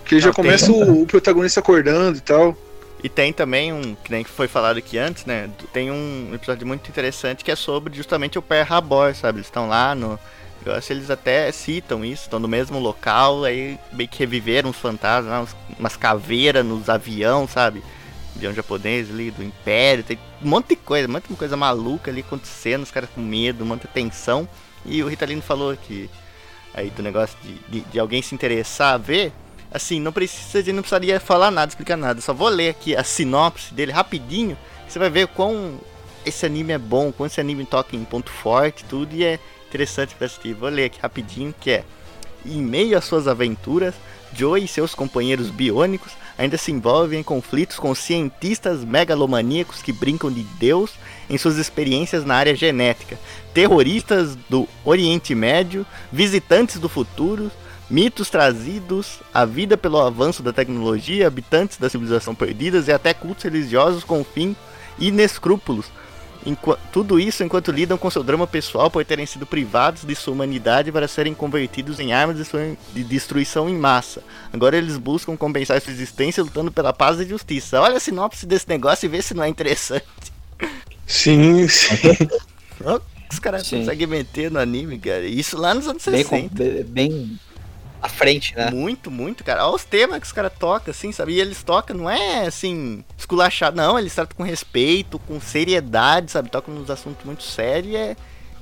Que 0.06 0.16
ele 0.16 0.22
já 0.22 0.28
Não, 0.28 0.34
tem- 0.34 0.44
começa 0.44 0.72
o, 0.72 1.02
o 1.04 1.06
protagonista 1.06 1.60
acordando 1.60 2.18
e 2.18 2.22
tal. 2.22 2.56
E 3.04 3.10
tem 3.10 3.32
também 3.32 3.72
um, 3.72 3.96
que 3.96 4.12
nem 4.12 4.24
foi 4.24 4.48
falado 4.48 4.78
aqui 4.78 4.98
antes, 4.98 5.26
né? 5.26 5.50
Tem 5.72 5.92
um 5.92 6.32
episódio 6.34 6.66
muito 6.66 6.90
interessante 6.90 7.44
que 7.44 7.52
é 7.52 7.56
sobre 7.56 7.96
justamente 7.96 8.38
o 8.40 8.42
Pearl 8.42 8.72
Harbor, 8.74 9.14
sabe? 9.16 9.38
Eles 9.40 9.48
estão 9.48 9.68
lá 9.68 9.94
no. 9.94 10.20
Eu 10.66 10.74
acho 10.74 10.88
que 10.88 10.94
eles 10.94 11.12
até 11.12 11.52
citam 11.52 12.04
isso, 12.04 12.24
estão 12.24 12.40
no 12.40 12.48
mesmo 12.48 12.80
local, 12.80 13.44
aí 13.44 13.78
meio 13.94 14.10
que 14.10 14.18
reviveram 14.18 14.72
os 14.72 14.78
fantasmas, 14.78 15.44
uns- 15.50 15.56
umas 15.78 15.96
caveiras 15.96 16.66
nos 16.66 16.90
aviões, 16.90 17.52
sabe? 17.52 17.84
Avião 18.36 18.52
japonês 18.54 19.10
ali, 19.12 19.30
do 19.30 19.44
Império, 19.44 20.04
tem 20.04 20.18
um 20.44 20.50
monte 20.50 20.70
de 20.70 20.76
coisa, 20.78 21.08
um 21.08 21.12
monte 21.12 21.28
de 21.28 21.36
coisa 21.36 21.56
maluca 21.56 22.10
ali 22.10 22.22
acontecendo, 22.22 22.82
os 22.82 22.90
caras 22.92 23.10
com 23.14 23.22
medo, 23.22 23.64
um 23.64 23.68
monte 23.68 23.84
de 23.84 23.90
tensão. 23.90 24.48
E 24.84 25.04
o 25.04 25.08
Ritalino 25.08 25.42
falou 25.42 25.76
que 25.78 26.10
aí 26.76 26.90
do 26.90 27.02
negócio 27.02 27.38
de, 27.42 27.54
de, 27.70 27.80
de 27.82 28.00
alguém 28.00 28.22
se 28.22 28.36
interessar 28.36 28.94
a 28.94 28.98
ver, 28.98 29.32
assim, 29.72 30.00
não 30.00 30.12
precisa, 30.12 30.72
não 30.74 30.82
precisaria 30.82 31.20
falar 31.20 31.50
nada, 31.50 31.70
explicar 31.70 31.96
nada. 31.96 32.20
Só 32.20 32.34
vou 32.34 32.50
ler 32.50 32.70
aqui 32.70 32.96
a 32.96 33.04
sinopse 33.04 33.74
dele 33.74 33.92
rapidinho, 33.92 34.58
você 34.88 35.00
vai 35.00 35.10
ver 35.10 35.28
quão 35.28 35.80
esse 36.26 36.46
anime 36.46 36.74
é 36.74 36.78
bom, 36.78 37.12
quão 37.12 37.28
esse 37.28 37.40
anime 37.40 37.66
toca 37.66 37.96
em 37.96 38.04
ponto 38.04 38.30
forte, 38.30 38.84
tudo, 38.86 39.16
e 39.16 39.24
é 39.24 39.40
interessante 39.68 40.14
pra 40.16 40.26
assistir. 40.26 40.54
Vou 40.54 40.70
ler 40.70 40.86
aqui 40.86 41.00
rapidinho, 41.02 41.54
que 41.60 41.72
é 41.72 41.84
Em 42.46 42.62
meio 42.62 42.98
às 42.98 43.06
suas 43.06 43.28
aventuras, 43.28 43.96
Joe 44.34 44.64
e 44.64 44.68
seus 44.68 44.94
companheiros 44.94 45.50
biônicos 45.50 46.12
ainda 46.38 46.58
se 46.58 46.72
envolvem 46.72 47.20
em 47.20 47.24
conflitos 47.24 47.78
com 47.78 47.94
cientistas 47.96 48.84
megalomaníacos 48.84 49.82
que 49.82 49.92
brincam 49.92 50.32
de 50.32 50.44
Deus 50.60 50.92
em 51.30 51.38
suas 51.38 51.58
experiências 51.58 52.26
na 52.26 52.36
área 52.36 52.56
genética, 52.56 53.18
terroristas 53.54 54.36
do 54.50 54.68
Oriente 54.84 55.34
Médio, 55.34 55.86
visitantes 56.12 56.80
do 56.80 56.90
futuro, 56.90 57.52
mitos 57.90 58.30
trazidos 58.30 59.20
à 59.34 59.46
vida 59.46 59.78
pelo 59.78 60.00
avanço 60.00 60.42
da 60.42 60.52
tecnologia, 60.52 61.28
habitantes 61.28 61.78
da 61.78 61.90
civilização 61.90 62.36
perdidas 62.36 62.88
e 62.88 62.92
até 62.92 63.14
cultos 63.14 63.44
religiosos 63.44 64.04
com 64.04 64.24
fim 64.24 64.56
inescrúpulos. 65.00 65.86
Enqu- 66.46 66.78
tudo 66.92 67.20
isso 67.20 67.44
enquanto 67.44 67.72
lidam 67.72 67.98
com 67.98 68.10
seu 68.12 68.22
drama 68.24 68.46
pessoal 68.46 68.92
por 68.92 69.04
terem 69.04 69.26
sido 69.26 69.46
privados 69.48 70.04
de 70.04 70.14
sua 70.16 70.34
humanidade 70.34 70.92
para 70.92 71.08
serem 71.08 71.34
convertidos 71.34 72.00
em 72.00 72.14
armas 72.14 72.38
de 72.38 72.46
sua- 72.46 72.78
de 72.94 73.04
destruição 73.04 73.68
em 73.68 73.76
massa. 73.76 74.22
Agora 74.54 74.78
eles 74.78 74.98
buscam 74.98 75.36
compensar 75.36 75.82
sua 75.82 75.92
existência 75.92 76.44
lutando 76.44 76.72
pela 76.72 76.94
paz 76.94 77.20
e 77.20 77.26
justiça. 77.26 77.82
Olha 77.82 77.98
a 77.98 78.00
sinopse 78.00 78.46
desse 78.46 78.70
negócio 78.70 79.06
e 79.06 79.10
vê 79.10 79.22
se 79.22 79.34
não 79.34 79.44
é 79.44 79.50
interessante. 79.50 80.06
Sim, 81.08 81.68
sim. 81.68 81.96
Os 83.32 83.40
caras 83.40 83.68
conseguem 83.70 84.08
meter 84.08 84.52
no 84.52 84.60
anime, 84.60 84.98
cara. 85.00 85.26
Isso 85.26 85.58
lá 85.58 85.74
nos 85.74 85.88
anos 85.88 86.04
Bem, 86.06 86.24
60. 86.24 86.64
com- 86.64 86.84
bem 86.92 87.40
à 88.06 88.10
frente, 88.10 88.56
né? 88.56 88.70
Muito, 88.72 89.10
muito, 89.12 89.44
cara. 89.44 89.66
Olha 89.66 89.76
os 89.76 89.84
temas 89.84 90.20
que 90.20 90.26
os 90.28 90.32
caras 90.32 90.52
tocam, 90.58 90.92
assim, 90.92 91.12
sabe? 91.12 91.34
E 91.34 91.42
eles 91.42 91.64
tocam, 91.64 91.96
não 91.98 92.10
é 92.10 92.46
assim, 92.48 93.04
esculachado, 93.18 93.76
não. 93.78 93.98
Eles 94.00 94.14
tratam 94.16 94.36
com 94.38 94.44
respeito, 94.44 95.20
com 95.20 95.40
seriedade, 95.40 96.32
sabe? 96.32 96.50
Tocam 96.50 96.74
nos 96.74 96.90
assuntos 96.90 97.26
muito 97.26 97.44
sérios 97.44 97.94
e 97.94 97.96
é. 97.96 98.16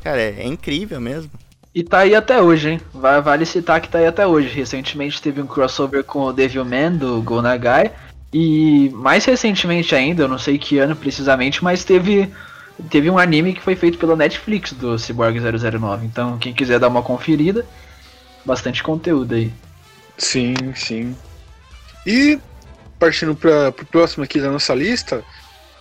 Cara, 0.03 0.20
é, 0.22 0.36
é 0.40 0.45
incrível 0.48 0.99
mesmo. 0.99 1.32
E 1.74 1.84
tá 1.84 1.99
aí 1.99 2.14
até 2.14 2.41
hoje, 2.41 2.70
hein? 2.72 2.82
Va- 2.94 3.20
Vale 3.20 3.45
citar 3.45 3.82
que 3.82 3.90
tá 3.90 3.98
aí 3.99 4.06
até 4.06 4.28
hoje. 4.28 4.49
Recentemente 4.49 5.22
teve 5.22 5.41
um 5.41 5.48
crossover 5.48 6.03
com 6.03 6.22
o 6.24 6.34
Devilman 6.34 6.91
do 6.98 7.22
Go 7.22 7.41
Nagai. 7.41 7.91
E 8.32 8.90
mais 8.94 9.26
recentemente 9.26 9.94
ainda, 9.95 10.24
eu 10.24 10.28
não 10.28 10.38
sei 10.40 10.57
que 10.57 10.78
ano 10.80 10.95
precisamente, 10.95 11.64
mas 11.64 11.84
teve, 11.84 12.32
teve 12.90 13.10
um 13.10 13.18
anime 13.18 13.53
que 13.53 13.61
foi 13.61 13.76
feito 13.76 13.98
pela 13.98 14.15
Netflix 14.15 14.74
do 14.74 14.98
Cyborg 14.98 15.40
009. 15.40 16.06
Então, 16.06 16.38
quem 16.38 16.53
quiser 16.53 16.80
dar 16.80 16.88
uma 16.88 17.03
conferida, 17.03 17.65
bastante 18.45 18.82
conteúdo 18.84 19.36
aí. 19.36 19.52
Sim, 20.18 20.53
sim. 20.76 21.15
E 22.06 22.40
partindo 22.99 23.36
para 23.36 23.70
o 23.70 23.86
próximo 23.86 24.24
aqui 24.24 24.40
da 24.40 24.52
nossa 24.52 24.74
lista, 24.74 25.24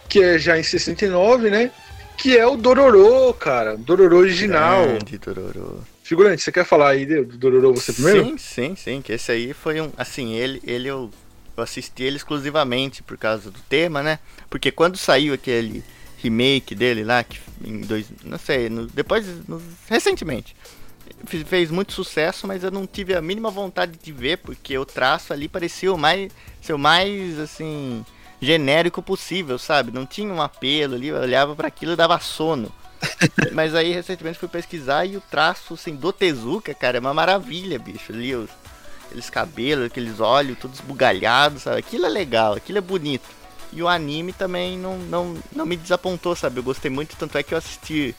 que 0.09 0.22
é 0.22 0.39
já 0.39 0.59
em 0.59 0.62
69, 0.62 1.51
né? 1.51 1.70
Que 2.16 2.36
é 2.36 2.47
o 2.47 2.56
Dororo, 2.56 3.32
cara. 3.34 3.76
Dororo 3.76 4.16
original. 4.18 4.86
Grande 4.86 5.18
Dororo. 5.18 5.84
Figurante, 6.02 6.43
você 6.43 6.52
quer 6.52 6.64
falar 6.64 6.90
aí 6.90 7.06
do 7.06 7.24
Dororo 7.39 7.74
você 7.74 7.93
primeiro? 7.93 8.24
Sim, 8.24 8.39
sim, 8.39 8.76
sim. 8.76 9.02
Que 9.02 9.12
esse 9.14 9.32
aí 9.32 9.52
foi 9.52 9.80
um. 9.80 9.90
Assim, 9.97 10.34
ele, 10.34 10.60
ele 10.64 10.89
eu, 10.89 11.10
eu 11.56 11.62
assisti 11.62 12.02
ele 12.02 12.16
exclusivamente 12.16 13.02
por 13.02 13.16
causa 13.16 13.51
do 13.51 13.59
tema, 13.68 14.02
né? 14.02 14.18
Porque 14.51 14.70
quando 14.70 14.97
saiu 14.97 15.32
aquele 15.34 15.82
remake 16.18 16.74
dele 16.74 17.02
lá, 17.02 17.24
que 17.24 17.40
em 17.64 17.80
dois. 17.80 18.06
Não 18.24 18.39
sei, 18.39 18.68
no- 18.68 18.86
depois. 18.86 19.26
no- 19.48 19.62
recentemente. 19.89 20.55
Fe- 21.27 21.45
Fez 21.45 21.70
muito 21.70 21.93
sucesso, 21.93 22.47
mas 22.47 22.62
eu 22.65 22.70
não 22.70 22.87
tive 22.87 23.15
a 23.15 23.23
mínima 23.23 23.51
vontade 23.51 23.99
de 24.03 24.12
ver, 24.12 24.39
porque 24.39 24.77
o 24.79 24.85
traço 24.85 25.33
ali 25.33 25.49
parecia 25.49 25.93
o 25.93 25.99
mais. 25.99 26.31
ser 26.61 26.73
o 26.74 26.79
mais 26.79 27.39
assim. 27.39 28.05
genérico 28.41 29.03
possível, 29.03 29.59
sabe? 29.59 29.93
Não 29.93 30.05
tinha 30.07 30.33
um 30.33 30.43
apelo 30.43 30.95
ali, 30.95 31.09
eu 31.09 31.16
olhava 31.16 31.55
para 31.55 31.69
aquilo 31.69 31.93
e 31.93 31.97
dava 31.97 32.19
sono. 32.20 32.73
Mas 33.53 33.74
aí 33.74 33.93
recentemente 33.93 34.39
fui 34.39 34.49
pesquisar 34.49 35.07
e 35.07 35.16
o 35.16 35.20
traço 35.20 35.74
assim, 35.74 35.95
do 35.97 36.12
Tezuka, 36.12 36.74
cara, 36.74 36.97
é 36.99 37.01
uma 37.01 37.15
maravilha, 37.15 37.79
bicho. 37.79 38.12
Ali 38.12 38.35
os, 38.35 38.51
aqueles 39.07 39.31
cabelos, 39.31 39.87
aqueles 39.87 40.20
olhos, 40.20 40.59
todos 40.59 40.81
bugalhados, 40.81 41.62
sabe? 41.62 41.79
Aquilo 41.79 42.07
é 42.07 42.09
legal, 42.09 42.55
aquilo 42.55 42.79
é 42.79 42.81
bonito. 42.81 43.29
E 43.73 43.83
o 43.83 43.89
anime 43.89 44.33
também 44.33 44.79
não, 44.79 44.99
não, 44.99 45.37
não 45.55 45.65
me 45.66 45.77
desapontou, 45.77 46.37
sabe? 46.37 46.59
Eu 46.59 46.62
gostei 46.65 46.91
muito, 46.91 47.16
tanto 47.16 47.39
é 47.39 47.43
que 47.43 47.55
eu 47.55 47.59
assisti, 47.59 48.15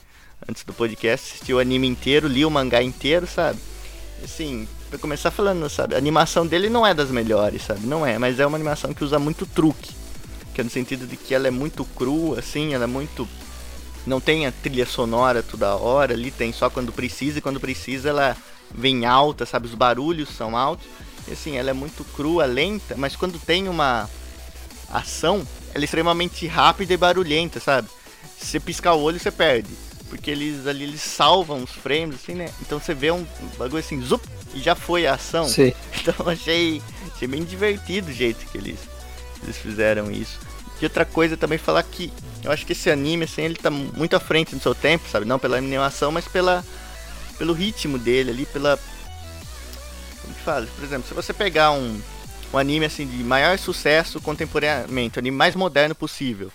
antes 0.48 0.64
do 0.64 0.72
podcast, 0.72 1.32
assisti 1.32 1.52
o 1.52 1.58
anime 1.58 1.86
inteiro, 1.86 2.28
li 2.28 2.44
o 2.44 2.50
mangá 2.50 2.82
inteiro, 2.82 3.26
sabe? 3.26 3.58
Assim, 4.22 4.68
pra 4.88 4.98
começar 4.98 5.30
falando, 5.30 5.68
sabe? 5.68 5.94
A 5.94 5.98
animação 5.98 6.46
dele 6.46 6.68
não 6.68 6.86
é 6.86 6.94
das 6.94 7.10
melhores, 7.10 7.62
sabe? 7.62 7.86
Não 7.86 8.06
é, 8.06 8.18
mas 8.18 8.38
é 8.40 8.46
uma 8.46 8.56
animação 8.56 8.94
que 8.94 9.04
usa 9.04 9.18
muito 9.18 9.46
truque. 9.46 9.92
Que 10.54 10.60
é 10.60 10.64
no 10.64 10.70
sentido 10.70 11.06
de 11.06 11.16
que 11.16 11.34
ela 11.34 11.48
é 11.48 11.50
muito 11.50 11.84
crua, 11.84 12.38
assim, 12.38 12.74
ela 12.74 12.84
é 12.84 12.86
muito 12.86 13.28
não 14.06 14.20
tem 14.20 14.46
a 14.46 14.52
trilha 14.52 14.84
sonora 14.84 15.42
toda 15.42 15.76
hora, 15.76 16.12
ali 16.12 16.30
tem 16.30 16.52
só 16.52 16.68
quando 16.68 16.92
precisa 16.92 17.38
e 17.38 17.42
quando 17.42 17.58
precisa 17.58 18.10
ela 18.10 18.36
vem 18.70 19.06
alta, 19.06 19.46
sabe? 19.46 19.66
Os 19.66 19.74
barulhos 19.74 20.28
são 20.28 20.56
altos. 20.56 20.86
E 21.26 21.32
assim, 21.32 21.56
ela 21.56 21.70
é 21.70 21.72
muito 21.72 22.04
crua, 22.04 22.44
lenta, 22.44 22.94
mas 22.98 23.16
quando 23.16 23.38
tem 23.38 23.68
uma 23.68 24.08
ação, 24.92 25.46
ela 25.72 25.82
é 25.82 25.86
extremamente 25.86 26.46
rápida 26.46 26.92
e 26.92 26.96
barulhenta, 26.96 27.58
sabe? 27.60 27.88
Se 28.38 28.46
você 28.46 28.60
piscar 28.60 28.94
o 28.94 29.00
olho, 29.00 29.18
você 29.18 29.30
perde. 29.30 29.70
Porque 30.14 30.30
eles 30.30 30.64
ali 30.68 30.84
eles 30.84 31.00
salvam 31.00 31.64
os 31.64 31.72
frames, 31.72 32.14
assim, 32.14 32.34
né? 32.34 32.48
Então 32.62 32.78
você 32.78 32.94
vê 32.94 33.10
um 33.10 33.26
bagulho 33.58 33.80
assim, 33.80 34.00
zup, 34.00 34.24
e 34.54 34.60
já 34.60 34.76
foi 34.76 35.08
a 35.08 35.14
ação. 35.14 35.48
Sim. 35.48 35.72
Então 36.00 36.14
eu 36.20 36.28
achei, 36.28 36.82
achei 37.12 37.26
bem 37.26 37.42
divertido 37.42 38.10
o 38.10 38.12
jeito 38.12 38.46
que 38.46 38.56
eles, 38.56 38.78
eles 39.42 39.56
fizeram 39.56 40.12
isso. 40.12 40.38
E 40.80 40.84
outra 40.84 41.04
coisa 41.04 41.36
também 41.36 41.58
falar 41.58 41.82
que 41.82 42.12
eu 42.44 42.52
acho 42.52 42.64
que 42.64 42.72
esse 42.72 42.88
anime, 42.90 43.24
assim, 43.24 43.42
ele 43.42 43.56
tá 43.56 43.70
muito 43.70 44.14
à 44.14 44.20
frente 44.20 44.54
do 44.54 44.62
seu 44.62 44.74
tempo, 44.74 45.08
sabe? 45.10 45.26
Não 45.26 45.38
pela 45.38 45.56
animação, 45.56 46.12
mas 46.12 46.28
pela, 46.28 46.64
pelo 47.36 47.52
ritmo 47.52 47.98
dele 47.98 48.30
ali, 48.30 48.46
pela. 48.46 48.78
Como 50.22 50.32
que 50.32 50.42
fala? 50.42 50.66
Por 50.76 50.84
exemplo, 50.84 51.08
se 51.08 51.14
você 51.14 51.32
pegar 51.32 51.72
um, 51.72 52.00
um 52.52 52.58
anime 52.58 52.86
assim 52.86 53.04
de 53.04 53.24
maior 53.24 53.58
sucesso 53.58 54.20
contemporaneamente, 54.20 55.18
o 55.18 55.20
anime 55.20 55.36
mais 55.36 55.56
moderno 55.56 55.94
possível. 55.94 56.52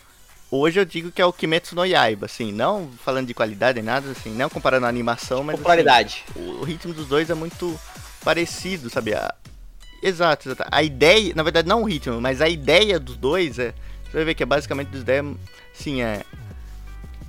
Hoje 0.51 0.79
eu 0.79 0.85
digo 0.85 1.11
que 1.11 1.21
é 1.21 1.25
o 1.25 1.31
Kimetsu 1.33 1.75
no 1.75 1.85
Yaiba, 1.85 2.25
assim, 2.25 2.51
não 2.51 2.89
falando 3.05 3.27
de 3.27 3.33
qualidade 3.35 3.75
nem 3.75 3.85
nada, 3.85 4.09
assim, 4.11 4.31
não 4.33 4.49
comparando 4.49 4.85
a 4.87 4.89
animação, 4.89 5.43
mas 5.43 5.57
Popularidade. 5.57 6.23
assim, 6.35 6.49
o 6.59 6.63
ritmo 6.63 6.91
dos 6.93 7.07
dois 7.07 7.29
é 7.29 7.35
muito 7.35 7.79
parecido, 8.23 8.89
sabe? 8.89 9.13
A- 9.13 9.33
Exato, 10.01 10.47
exato. 10.49 10.69
A 10.71 10.81
ideia, 10.81 11.33
na 11.35 11.43
verdade 11.43 11.67
não 11.67 11.83
o 11.83 11.85
ritmo, 11.85 12.19
mas 12.21 12.41
a 12.41 12.47
ideia 12.49 12.97
dos 12.99 13.15
dois 13.17 13.59
é, 13.59 13.73
você 14.05 14.13
vai 14.13 14.23
ver 14.25 14.33
que 14.33 14.41
é 14.41 14.45
basicamente 14.45 14.87
dos 14.87 15.01
ideias, 15.01 15.25
sim, 15.73 16.01
é 16.01 16.23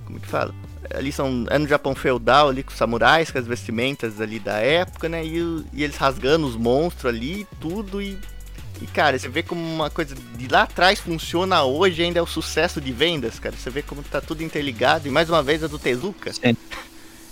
como 0.05 0.19
que 0.19 0.27
fala? 0.27 0.53
Ali 0.95 1.11
são 1.11 1.45
é 1.49 1.57
no 1.59 1.67
Japão 1.67 1.93
feudal 1.93 2.49
ali 2.49 2.63
com 2.63 2.71
os 2.71 2.77
samurais, 2.77 3.29
com 3.29 3.37
as 3.37 3.45
vestimentas 3.45 4.19
ali 4.19 4.39
da 4.39 4.57
época, 4.57 5.07
né? 5.07 5.23
E, 5.23 5.41
o- 5.41 5.65
e 5.73 5.83
eles 5.83 5.95
rasgando 5.97 6.47
os 6.47 6.55
monstros 6.55 7.05
ali, 7.13 7.45
tudo 7.59 8.01
e 8.01 8.17
e 8.81 8.87
cara, 8.87 9.17
você 9.17 9.29
vê 9.29 9.43
como 9.43 9.61
uma 9.61 9.89
coisa 9.89 10.15
de 10.15 10.47
lá 10.47 10.63
atrás 10.63 10.99
funciona 10.99 11.63
hoje 11.63 12.01
ainda 12.01 12.17
é 12.19 12.21
o 12.21 12.27
sucesso 12.27 12.81
de 12.81 12.91
vendas, 12.91 13.37
cara. 13.37 13.55
Você 13.55 13.69
vê 13.69 13.81
como 13.83 14.01
tá 14.01 14.19
tudo 14.19 14.41
interligado 14.43 15.07
e 15.07 15.11
mais 15.11 15.29
uma 15.29 15.43
vez 15.43 15.61
é 15.61 15.67
do 15.67 15.77
Tezuka. 15.77 16.33
Sim. 16.33 16.57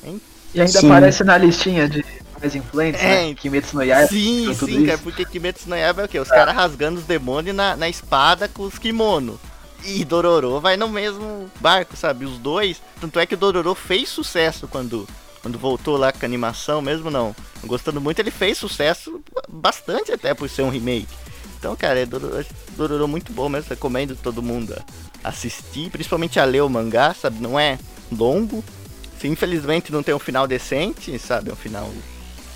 Hein? 0.04 0.22
E 0.54 0.62
ainda 0.62 0.80
Sim. 0.80 0.88
aparece 0.88 1.24
na 1.24 1.38
listinha 1.38 1.90
de 1.90 2.06
mais 2.40 2.56
influentes, 2.56 3.02
É, 3.02 3.28
né? 3.28 3.34
Kimetsu 3.34 3.76
no 3.76 3.84
Yaiba. 3.84 4.08
Sim, 4.08 4.54
sim, 4.54 4.86
cara, 4.86 4.94
isso. 4.94 5.04
porque 5.04 5.26
Kimetsu 5.26 5.70
no 5.70 5.76
Yaiba 5.76 6.04
é 6.04 6.06
o 6.06 6.08
quê? 6.08 6.20
Os 6.20 6.30
caras 6.30 6.56
rasgando 6.56 7.00
os 7.00 7.06
demônios 7.06 7.56
na, 7.56 7.76
na 7.76 7.90
espada 7.90 8.48
com 8.48 8.64
os 8.64 8.78
kimono. 8.78 9.40
E 9.84 10.04
Dororo 10.06 10.60
vai 10.60 10.76
no 10.78 10.88
mesmo 10.90 11.50
barco, 11.60 11.96
sabe? 11.96 12.26
Os 12.26 12.38
dois. 12.38 12.82
Tanto 13.00 13.20
é 13.20 13.26
que 13.26 13.34
o 13.34 13.38
Dororo 13.38 13.74
fez 13.74 14.10
sucesso 14.10 14.68
quando, 14.68 15.08
quando 15.42 15.58
voltou 15.58 15.98
lá 15.98 16.12
com 16.12 16.20
a 16.22 16.26
animação, 16.26 16.82
mesmo 16.82 17.10
não, 17.10 17.36
não 17.62 17.68
gostando 17.68 18.02
muito, 18.02 18.20
ele 18.20 18.32
fez 18.32 18.58
sucesso 18.58 19.22
bastante 19.48 20.12
até 20.12 20.34
por 20.34 20.50
ser 20.50 20.64
um 20.64 20.70
remake. 20.70 21.08
Então, 21.60 21.76
cara, 21.76 22.00
é 22.00 22.06
Dororo, 22.06 22.46
Dororo 22.72 23.08
muito 23.08 23.34
bom 23.34 23.50
mesmo, 23.50 23.70
recomendo 23.70 24.16
todo 24.16 24.42
mundo 24.42 24.74
a 25.24 25.30
assistir, 25.30 25.92
principalmente 25.92 26.40
a 26.40 26.46
ler 26.46 26.62
o 26.64 26.70
mangá, 26.70 27.14
sabe? 27.14 27.42
Não 27.42 27.60
é 27.60 27.78
longo. 28.12 28.64
Infelizmente 29.24 29.92
não 29.92 30.02
tem 30.02 30.16
um 30.16 30.20
final 30.20 30.48
decente, 30.48 31.20
sabe? 31.20 31.52
Um 31.52 31.56
final 31.56 31.92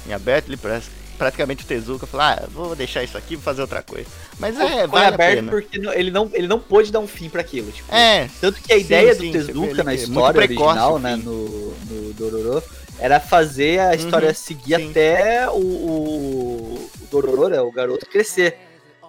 em 0.05 0.13
aberto, 0.13 0.47
ele 0.47 0.57
parece 0.57 0.89
praticamente 1.17 1.63
o 1.63 1.67
Tezuka 1.67 2.07
falar, 2.07 2.43
ah, 2.43 2.47
vou 2.49 2.75
deixar 2.75 3.03
isso 3.03 3.17
aqui, 3.17 3.35
vou 3.35 3.43
fazer 3.43 3.61
outra 3.61 3.83
coisa. 3.83 4.09
Mas 4.39 4.57
é, 4.59 4.87
Foi 4.87 4.87
vale 4.87 5.11
a 5.11 5.15
aberto 5.15 5.17
pena. 5.17 5.49
porque 5.49 5.77
ele 5.77 6.11
não, 6.11 6.29
ele 6.33 6.47
não 6.47 6.59
pôde 6.59 6.91
dar 6.91 6.99
um 6.99 7.07
fim 7.07 7.29
pra 7.29 7.41
aquilo. 7.41 7.71
Tipo, 7.71 7.93
É, 7.93 8.29
Tanto 8.39 8.61
que 8.61 8.73
a 8.73 8.77
sim, 8.77 8.81
ideia 8.81 9.13
sim, 9.13 9.15
do 9.15 9.25
Tezuka 9.25 9.83
na 9.83 9.93
é 9.93 9.95
história 9.95 10.41
original, 10.41 10.99
né, 10.99 11.15
no, 11.15 11.77
no 11.85 12.13
Dororo, 12.13 12.63
era 12.97 13.19
fazer 13.19 13.79
a 13.79 13.95
história 13.95 14.29
Uhum, 14.29 14.33
seguir 14.33 14.75
sim. 14.75 14.89
até 14.91 15.49
o, 15.49 15.53
o, 15.53 16.91
o 17.01 17.07
Dororo, 17.07 17.49
né, 17.49 17.61
o 17.61 17.71
garoto, 17.71 18.05
crescer. 18.07 18.57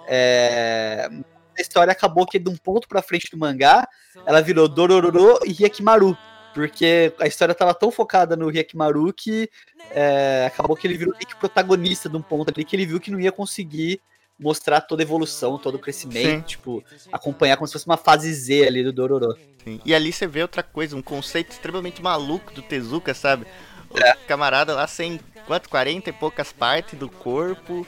É, 0.07 1.09
a 1.57 1.61
história 1.61 1.93
acabou 1.93 2.27
que 2.27 2.39
de 2.39 2.51
um 2.51 2.57
ponto 2.57 2.89
pra 2.89 3.03
frente 3.03 3.31
do 3.31 3.39
mangá, 3.39 3.87
ela 4.27 4.41
virou 4.41 4.69
Dororo 4.69 5.39
e 5.45 5.53
Hyakimaru. 5.53 6.17
Porque 6.53 7.13
a 7.19 7.27
história 7.27 7.53
tava 7.55 7.75
tão 7.75 7.91
focada 7.91 8.37
no 8.37 8.49
Hyakimaru 8.49 9.13
que 9.13 9.51
é, 9.91 10.45
acabou 10.47 10.77
que 10.77 10.87
ele 10.87 10.97
virou 10.97 11.13
meio 11.13 11.27
que 11.27 11.35
protagonista 11.35 12.09
de 12.09 12.17
um 12.17 12.23
ponto 12.23 12.53
ali 12.55 12.65
que 12.65 12.77
ele 12.77 12.87
viu 12.87 13.01
que 13.01 13.11
não 13.11 13.19
ia 13.19 13.33
conseguir 13.33 14.01
mostrar 14.39 14.81
toda 14.81 15.03
a 15.03 15.05
evolução, 15.05 15.59
todo 15.59 15.77
o 15.77 15.79
crescimento, 15.79 16.41
Sim. 16.41 16.41
tipo, 16.43 16.85
acompanhar 17.13 17.57
como 17.57 17.67
se 17.67 17.73
fosse 17.73 17.87
uma 17.87 17.97
fase 17.97 18.33
Z 18.33 18.67
ali 18.67 18.83
do 18.83 18.93
Dororo. 18.93 19.37
Sim. 19.65 19.81
E 19.85 19.95
ali 19.95 20.13
você 20.13 20.27
vê 20.27 20.43
outra 20.43 20.63
coisa, 20.63 20.97
um 20.97 21.03
conceito 21.03 21.53
extremamente 21.53 22.03
maluco 22.03 22.53
do 22.53 22.63
Tezuka, 22.63 23.15
sabe? 23.15 23.47
O 23.91 23.99
É. 23.99 24.15
camarada 24.27 24.75
lá 24.75 24.87
sem 24.89 25.21
quanto, 25.47 25.69
40 25.69 26.11
e 26.11 26.13
poucas 26.13 26.53
partes 26.53 26.99
do 26.99 27.09
corpo, 27.09 27.87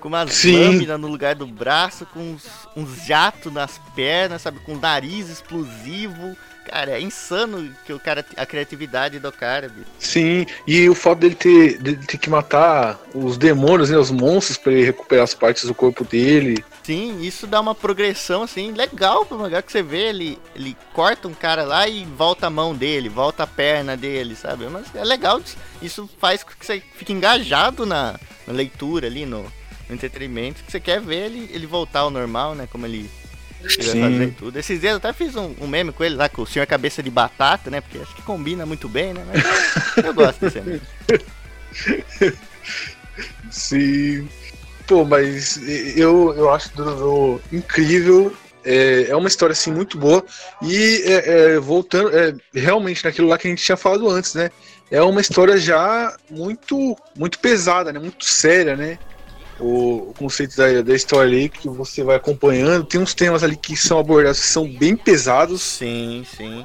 com 0.00 0.08
umas 0.08 0.32
Sim. 0.32 0.58
lâminas 0.58 1.00
no 1.00 1.08
lugar 1.08 1.34
do 1.34 1.46
braço, 1.46 2.06
com 2.06 2.20
uns, 2.20 2.44
uns 2.76 3.04
jatos 3.04 3.52
nas 3.52 3.80
pernas, 3.94 4.42
sabe? 4.42 4.60
Com 4.60 4.76
nariz 4.76 5.28
explosivo. 5.28 6.36
Cara, 6.64 6.98
é 6.98 7.00
insano 7.00 7.72
que 7.84 7.92
o 7.92 8.00
cara, 8.00 8.24
a 8.36 8.44
criatividade 8.44 9.20
do 9.20 9.30
cara, 9.30 9.68
bicho. 9.68 9.86
Sim, 10.00 10.44
e 10.66 10.88
o 10.88 10.96
fato 10.96 11.20
dele 11.20 11.36
ter, 11.36 11.78
dele 11.78 11.98
ter 12.04 12.18
que 12.18 12.28
matar 12.28 13.00
os 13.14 13.38
demônios, 13.38 13.88
né, 13.88 13.96
os 13.96 14.10
monstros, 14.10 14.58
pra 14.58 14.72
ele 14.72 14.84
recuperar 14.84 15.22
as 15.22 15.32
partes 15.32 15.64
do 15.64 15.72
corpo 15.72 16.04
dele. 16.04 16.64
Sim, 16.82 17.20
isso 17.22 17.46
dá 17.46 17.60
uma 17.60 17.74
progressão 17.74 18.42
assim 18.42 18.72
legal 18.72 19.24
pro 19.24 19.38
mangá 19.38 19.62
que 19.62 19.70
você 19.70 19.82
vê, 19.82 20.08
ele, 20.08 20.38
ele 20.56 20.76
corta 20.92 21.28
um 21.28 21.34
cara 21.34 21.64
lá 21.64 21.88
e 21.88 22.04
volta 22.04 22.48
a 22.48 22.50
mão 22.50 22.74
dele, 22.74 23.08
volta 23.08 23.44
a 23.44 23.46
perna 23.46 23.96
dele, 23.96 24.34
sabe? 24.34 24.66
Mas 24.66 24.92
é 24.92 25.04
legal, 25.04 25.40
isso 25.80 26.10
faz 26.18 26.42
com 26.42 26.50
que 26.50 26.66
você 26.66 26.82
fique 26.96 27.12
engajado 27.12 27.86
na, 27.86 28.18
na 28.44 28.52
leitura 28.52 29.06
ali, 29.06 29.24
no, 29.24 29.46
no 29.88 29.94
entretenimento, 29.94 30.62
que 30.62 30.70
você 30.70 30.80
quer 30.80 31.00
ver 31.00 31.26
ele, 31.26 31.50
ele 31.52 31.66
voltar 31.66 32.00
ao 32.00 32.10
normal, 32.10 32.54
né? 32.54 32.68
Como 32.70 32.86
ele, 32.86 33.08
Sim. 33.68 34.00
fazer 34.00 34.34
tudo. 34.38 34.58
Esses 34.58 34.80
dias 34.80 34.92
eu 34.92 34.96
até 34.98 35.12
fiz 35.12 35.36
um, 35.36 35.54
um 35.60 35.66
meme 35.66 35.92
com 35.92 36.04
ele 36.04 36.16
lá, 36.16 36.28
com 36.28 36.42
o 36.42 36.46
senhor 36.46 36.66
cabeça 36.66 37.02
de 37.02 37.10
batata, 37.10 37.70
né? 37.70 37.80
Porque 37.80 37.98
acho 37.98 38.14
que 38.14 38.22
combina 38.22 38.66
muito 38.66 38.88
bem, 38.88 39.14
né? 39.14 39.24
Mas 39.26 40.04
eu, 40.04 40.14
gosto 40.14 40.40
desse 40.40 40.58
anime. 40.58 40.80
Sim. 43.50 44.28
Pô, 44.86 45.04
mas 45.04 45.56
eu, 45.96 46.34
eu 46.36 46.50
acho 46.50 46.70
o 46.70 46.76
Dororo 46.76 47.42
incrível. 47.52 48.34
É, 48.64 49.06
é 49.10 49.16
uma 49.16 49.28
história 49.28 49.52
assim 49.52 49.72
muito 49.72 49.96
boa. 49.96 50.24
E 50.62 51.02
é, 51.04 51.54
é, 51.54 51.58
voltando, 51.60 52.16
é, 52.16 52.34
realmente 52.52 53.04
naquilo 53.04 53.28
lá 53.28 53.38
que 53.38 53.46
a 53.46 53.50
gente 53.50 53.62
tinha 53.62 53.76
falado 53.76 54.08
antes, 54.08 54.34
né? 54.34 54.50
É 54.90 55.02
uma 55.02 55.20
história 55.20 55.56
já 55.56 56.16
muito, 56.30 56.96
muito 57.16 57.38
pesada, 57.38 57.92
né? 57.92 57.98
Muito 57.98 58.24
séria, 58.24 58.76
né? 58.76 58.98
O, 59.58 60.12
conceito 60.18 60.56
da, 60.56 60.82
da 60.82 60.94
história 60.94 61.30
ali 61.30 61.48
que 61.48 61.68
você 61.68 62.02
vai 62.02 62.16
acompanhando. 62.16 62.84
Tem 62.84 63.00
uns 63.00 63.14
temas 63.14 63.42
ali 63.42 63.56
que 63.56 63.76
são 63.76 63.98
abordados 63.98 64.40
que 64.40 64.46
são 64.46 64.68
bem 64.68 64.96
pesados. 64.96 65.62
Sim, 65.62 66.26
sim. 66.36 66.64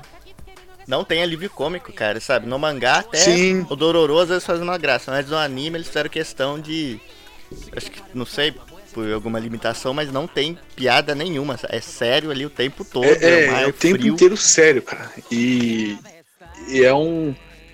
Não 0.88 1.05
tem 1.05 1.22
alívio 1.22 1.49
cômico, 1.49 1.93
cara, 1.93 2.19
sabe? 2.19 2.47
No 2.47 2.59
mangá 2.59 2.99
até 2.99 3.18
Sim. 3.18 3.65
o 3.69 3.76
Dororo 3.76 4.19
às 4.19 4.30
vezes 4.30 4.43
faz 4.43 4.59
uma 4.59 4.77
graça, 4.77 5.11
mas 5.11 5.27
no 5.30 5.38
anime 5.38 5.77
eles 5.77 5.88
fizeram 5.88 6.09
questão 6.09 6.59
de. 6.59 6.99
Acho 7.76 7.91
que, 7.91 8.01
não 8.13 8.26
sei, 8.26 8.53
por 8.91 9.11
alguma 9.11 9.39
limitação, 9.39 9.93
mas 9.93 10.11
não 10.11 10.27
tem 10.27 10.57
piada 10.76 11.15
nenhuma. 11.15 11.57
É 11.69 11.80
sério 11.80 12.31
ali 12.31 12.45
o 12.45 12.49
tempo 12.49 12.84
todo. 12.84 13.05
É, 13.05 13.45
é, 13.45 13.51
mar 13.51 13.63
é 13.63 13.68
o 13.68 13.73
tempo 13.73 13.99
frio. 13.99 14.13
inteiro 14.13 14.38
sério, 14.38 14.81
cara. 14.81 15.09
E, 15.31 15.97
e 16.68 16.84
é, 16.84 16.93
um, 16.93 17.34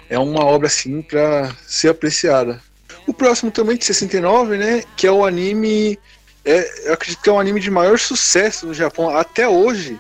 é 0.09 0.19
uma 0.19 0.45
obra, 0.45 0.67
assim, 0.67 1.01
pra 1.01 1.55
ser 1.65 1.89
apreciada. 1.89 2.61
O 3.07 3.13
próximo 3.13 3.49
também, 3.49 3.77
de 3.77 3.85
69, 3.85 4.57
né? 4.57 4.83
Que 4.97 5.07
é 5.07 5.11
o 5.11 5.25
anime. 5.25 5.97
É, 6.43 6.89
eu 6.89 6.93
acredito 6.93 7.21
que 7.21 7.29
é 7.29 7.31
o 7.31 7.39
anime 7.39 7.59
de 7.59 7.71
maior 7.71 7.97
sucesso 7.97 8.67
no 8.67 8.73
Japão 8.73 9.09
até 9.09 9.47
hoje, 9.47 9.99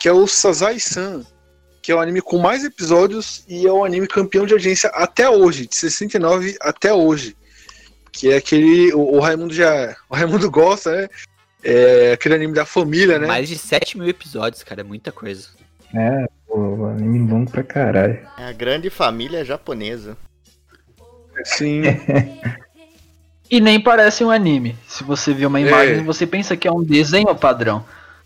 que 0.00 0.08
é 0.08 0.12
o 0.12 0.26
Sazai-san. 0.26 1.24
Que 1.82 1.92
é 1.92 1.94
o 1.94 2.00
anime 2.00 2.20
com 2.20 2.38
mais 2.38 2.64
episódios 2.64 3.44
e 3.46 3.66
é 3.66 3.70
o 3.70 3.84
anime 3.84 4.08
campeão 4.08 4.44
de 4.44 4.52
audiência 4.52 4.90
até 4.90 5.30
hoje, 5.30 5.68
de 5.68 5.76
69 5.76 6.56
até 6.60 6.92
hoje. 6.92 7.36
Que 8.10 8.32
é 8.32 8.36
aquele. 8.38 8.92
O, 8.94 9.16
o 9.16 9.20
Raimundo 9.20 9.54
já. 9.54 9.94
O 10.08 10.16
Raimundo 10.16 10.50
gosta, 10.50 10.90
né? 10.90 11.08
É 11.62 12.12
aquele 12.12 12.34
anime 12.36 12.54
da 12.54 12.64
família, 12.64 13.18
né? 13.18 13.26
Mais 13.26 13.48
de 13.48 13.58
7 13.58 13.98
mil 13.98 14.08
episódios, 14.08 14.62
cara, 14.62 14.80
é 14.80 14.84
muita 14.84 15.12
coisa. 15.12 15.48
É, 15.94 16.26
pô, 16.46 16.86
anime 16.86 17.30
longo 17.30 17.50
pra 17.50 17.62
caralho. 17.62 18.18
É 18.38 18.44
a 18.44 18.52
grande 18.52 18.88
família 18.88 19.44
japonesa. 19.44 20.16
Sim. 21.44 21.82
E 23.50 23.60
nem 23.60 23.80
parece 23.80 24.24
um 24.24 24.30
anime. 24.30 24.76
Se 24.88 25.04
você 25.04 25.32
vê 25.32 25.46
uma 25.46 25.60
imagem, 25.60 26.02
você 26.04 26.26
pensa 26.26 26.56
que 26.56 26.66
é 26.66 26.72
um 26.72 26.82
desenho 26.82 27.34
padrão. 27.34 27.84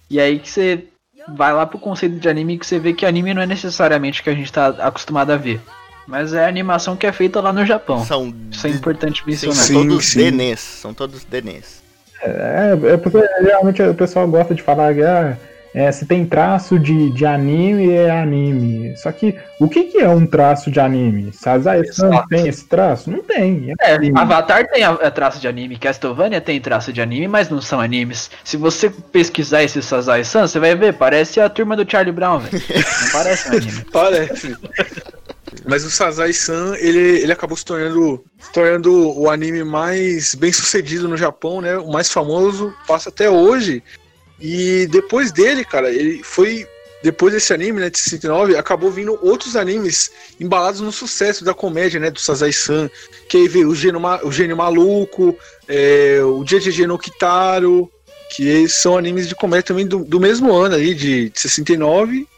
E 0.09 0.19
aí 0.19 0.39
que 0.39 0.49
você 0.49 0.85
vai 1.29 1.53
lá 1.53 1.67
pro 1.67 1.79
conceito 1.79 2.19
de 2.19 2.29
anime 2.29 2.59
que 2.59 2.67
você 2.67 2.79
vê 2.79 2.93
que 2.93 3.05
anime 3.05 3.35
não 3.35 3.43
é 3.43 3.47
necessariamente 3.47 4.21
o 4.21 4.25
que 4.25 4.31
a 4.31 4.35
gente 4.35 4.53
tá 4.53 4.69
acostumado 4.69 5.31
a 5.31 5.37
ver. 5.37 5.61
Mas 6.07 6.33
é 6.33 6.45
a 6.45 6.49
animação 6.49 6.97
que 6.97 7.07
é 7.07 7.13
feita 7.13 7.41
lá 7.41 7.53
no 7.53 7.65
Japão. 7.65 8.05
São, 8.05 8.35
Isso 8.51 8.67
é 8.67 8.71
importante 8.71 9.21
Sim, 9.21 9.31
mencionar. 9.31 9.57
são 9.57 9.87
todos 9.87 10.15
DNs. 10.15 10.61
São 10.61 10.95
todos 10.95 11.25
DNs. 11.25 11.83
É, 12.23 12.79
é 12.95 12.97
porque 12.97 13.19
geralmente 13.43 13.83
o 13.83 13.95
pessoal 13.95 14.27
gosta 14.27 14.55
de 14.55 14.63
falar 14.63 14.95
que 14.95 15.03
ah, 15.03 15.37
é, 15.73 15.91
se 15.93 16.05
tem 16.05 16.27
traço 16.27 16.79
de, 16.79 17.11
de 17.11 17.25
anime, 17.25 17.91
é 17.91 18.11
anime. 18.11 18.97
Só 18.97 19.13
que 19.13 19.37
o 19.61 19.69
que, 19.69 19.85
que 19.85 19.99
é 19.99 20.09
um 20.09 20.27
traço 20.27 20.71
de 20.71 20.81
anime? 20.81 21.33
Sazai-san 21.33 22.25
tem 22.29 22.49
esse 22.49 22.67
traço? 22.67 23.11
Não 23.11 23.23
tem. 23.23 23.73
É, 23.81 23.95
anime. 23.95 24.19
Avatar 24.19 24.67
tem 24.69 24.83
a, 24.83 24.91
a 24.91 25.11
traço 25.11 25.41
de 25.41 25.47
anime, 25.47 25.79
Castlevania 25.79 26.41
tem 26.41 26.61
traço 26.61 26.93
de 26.93 27.01
anime, 27.01 27.29
mas 27.29 27.49
não 27.49 27.61
são 27.61 27.81
animes. 27.81 28.31
Se 28.43 28.57
você 28.57 28.91
pesquisar 28.91 29.63
esse 29.63 29.81
Sazai-san, 29.81 30.47
você 30.47 30.59
vai 30.59 30.75
ver, 30.75 30.95
parece 30.95 31.41
a 31.41 31.49
turma 31.49 31.77
do 31.77 31.89
Charlie 31.89 32.13
Brown, 32.13 32.41
velho. 32.41 32.63
Não 32.69 33.11
parece 33.13 33.49
um 33.49 33.57
anime. 33.57 33.85
Parece. 33.93 34.57
Mas 35.67 35.85
o 35.85 35.91
Sazai-san, 35.91 36.75
ele, 36.79 36.99
ele 36.99 37.33
acabou 37.33 37.57
se 37.57 37.65
tornando, 37.65 38.25
se 38.39 38.53
tornando 38.53 39.19
o 39.19 39.29
anime 39.29 39.65
mais 39.65 40.35
bem 40.35 40.53
sucedido 40.53 41.09
no 41.09 41.17
Japão, 41.17 41.61
né? 41.61 41.77
O 41.79 41.91
mais 41.91 42.11
famoso, 42.11 42.75
passa 42.87 43.09
até 43.09 43.29
hoje. 43.29 43.83
E 44.41 44.87
depois 44.87 45.31
dele, 45.33 45.65
cara, 45.65 45.93
ele 45.93 46.23
foi. 46.23 46.67
Depois 47.03 47.33
desse 47.33 47.55
anime, 47.55 47.81
né, 47.81 47.89
de 47.89 47.99
69, 47.99 48.57
acabou 48.57 48.91
vindo 48.91 49.19
outros 49.23 49.57
animes 49.57 50.11
embalados 50.39 50.83
no 50.83 50.93
sucesso 50.93 51.43
da 51.43 51.55
comédia, 51.55 51.99
né, 51.99 52.11
do 52.11 52.21
Sazai-san. 52.21 52.91
Que 53.27 53.39
aí 53.39 53.49
veio 53.49 53.71
o 53.71 53.75
Gênio, 53.75 54.03
o 54.23 54.31
Gênio 54.31 54.55
Maluco, 54.55 55.35
é, 55.67 56.21
o 56.23 56.45
JJJ 56.45 56.87
no 56.87 56.99
Kitaro, 56.99 57.91
que 58.31 58.69
são 58.69 58.99
animes 58.99 59.29
de 59.29 59.35
comédia 59.35 59.63
também 59.63 59.87
do, 59.87 60.05
do 60.05 60.21
mesmo 60.21 60.53
ano 60.53 60.75
ali, 60.75 60.95
de, 60.95 61.31
de 61.31 61.41
69, 61.41 62.29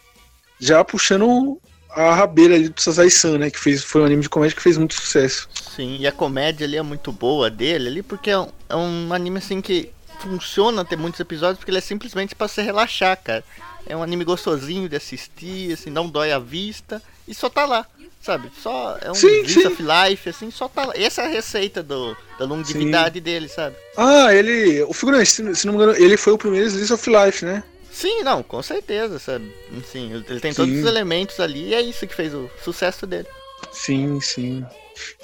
já 0.60 0.84
puxando 0.84 1.60
a 1.90 2.14
rabeira 2.14 2.54
ali 2.54 2.68
do 2.68 2.80
Sazai-san, 2.80 3.38
né, 3.38 3.50
que 3.50 3.58
fez, 3.58 3.84
foi 3.84 4.00
um 4.00 4.06
anime 4.06 4.22
de 4.22 4.28
comédia 4.28 4.56
que 4.56 4.62
fez 4.62 4.78
muito 4.78 4.94
sucesso. 4.94 5.48
Sim, 5.76 5.98
e 5.98 6.06
a 6.06 6.12
comédia 6.12 6.66
ali 6.66 6.76
é 6.76 6.82
muito 6.82 7.12
boa 7.12 7.50
dele 7.50 7.88
ali, 7.88 8.02
porque 8.02 8.30
é 8.30 8.38
um, 8.38 8.48
é 8.68 8.76
um 8.76 9.12
anime 9.12 9.38
assim 9.38 9.60
que 9.60 9.90
funciona 10.22 10.84
ter 10.84 10.96
muitos 10.96 11.20
episódios, 11.20 11.58
porque 11.58 11.70
ele 11.70 11.78
é 11.78 11.82
simplesmente 11.82 12.34
pra 12.34 12.48
se 12.48 12.62
relaxar, 12.62 13.18
cara. 13.22 13.44
É 13.86 13.96
um 13.96 14.02
anime 14.02 14.24
gostosinho 14.24 14.88
de 14.88 14.96
assistir, 14.96 15.72
assim, 15.72 15.90
não 15.90 16.08
dói 16.08 16.32
a 16.32 16.38
vista, 16.38 17.02
e 17.26 17.34
só 17.34 17.48
tá 17.48 17.64
lá, 17.64 17.86
sabe? 18.20 18.50
Só 18.62 18.96
é 19.00 19.10
um 19.10 19.14
Sim, 19.14 19.46
sim. 19.46 19.66
of 19.66 19.82
Life, 19.82 20.28
assim, 20.28 20.50
só 20.50 20.68
tá 20.68 20.86
lá. 20.86 20.92
Essa 20.96 21.22
é 21.22 21.26
a 21.26 21.28
receita 21.28 21.82
do, 21.82 22.16
da 22.38 22.44
longevidade 22.44 23.20
dele, 23.20 23.48
sabe? 23.48 23.76
Ah, 23.96 24.32
ele. 24.34 24.82
O 24.82 24.92
figurante, 24.92 25.30
se, 25.30 25.54
se 25.54 25.66
não 25.66 25.74
me 25.74 25.82
engano, 25.82 25.98
ele 25.98 26.16
foi 26.16 26.32
o 26.32 26.38
primeiro 26.38 26.66
Slice 26.68 26.92
of 26.92 27.10
Life, 27.10 27.44
né? 27.44 27.62
Sim, 27.90 28.22
não, 28.22 28.42
com 28.42 28.62
certeza, 28.62 29.18
sabe? 29.18 29.52
Sim, 29.90 30.14
ele 30.14 30.40
tem 30.40 30.54
todos 30.54 30.72
Sim. 30.72 30.80
os 30.80 30.86
elementos 30.86 31.38
ali 31.40 31.68
e 31.68 31.74
é 31.74 31.82
isso 31.82 32.06
que 32.06 32.14
fez 32.14 32.32
o 32.32 32.48
sucesso 32.64 33.06
dele. 33.06 33.28
Sim, 33.70 34.20
sim. 34.20 34.64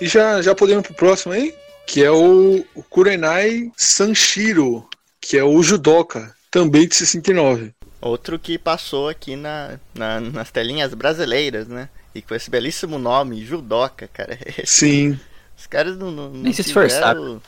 E 0.01 0.07
já, 0.07 0.43
já 0.43 0.55
podemos 0.55 0.87
pro 0.87 0.95
próximo 0.95 1.33
aí? 1.33 1.55
Que 1.89 2.05
é 2.05 2.11
o, 2.11 2.65
o 2.75 2.83
Kurenai 2.85 3.73
Sanshiro, 3.77 4.89
que 5.21 5.37
é 5.37 5.43
o 5.45 5.63
Judoka, 5.63 6.35
também 6.53 6.87
de 6.87 6.95
69. 6.95 7.73
Outro 8.01 8.39
que 8.39 8.59
passou 8.59 9.09
aqui 9.09 9.35
na, 9.37 9.79
na- 9.95 10.21
nas 10.21 10.51
telinhas 10.51 10.95
brasileiras, 10.95 11.67
né? 11.67 11.89
E 12.15 12.23
com 12.23 12.35
esse 12.35 12.49
belíssimo 12.51 12.99
nome, 12.99 13.45
Judoca, 13.45 14.09
cara. 14.09 14.39
Sim. 14.65 15.19
Os 15.59 15.67
caras 15.67 15.97
não, 15.97 16.11
não, 16.11 16.31
não 16.31 16.41
Nem 16.43 16.53
se 16.53 16.61
esforçaram. 16.63 17.43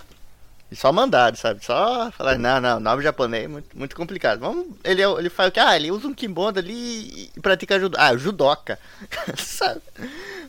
E 0.71 0.77
só 0.77 0.93
mandaram, 0.93 1.37
sabe? 1.37 1.65
Só 1.65 2.11
falar, 2.12 2.39
não, 2.39 2.61
não, 2.61 2.81
nome 2.81 3.03
japonês 3.03 3.45
é 3.45 3.49
muito, 3.49 3.77
muito 3.77 3.97
complicado. 3.97 4.41
Vamos, 4.41 4.67
ele, 4.85 5.03
é- 5.03 5.11
ele 5.19 5.31
faz 5.31 5.49
o 5.49 5.53
que? 5.53 5.61
Ah, 5.61 5.77
ele 5.77 5.91
usa 5.91 6.07
um 6.09 6.15
kimono 6.15 6.59
ali 6.59 7.31
e 7.37 7.41
pratica 7.41 7.79
judo. 7.81 7.97
Ah, 7.99 8.17
judoca. 8.17 8.79
sabe? 9.39 9.83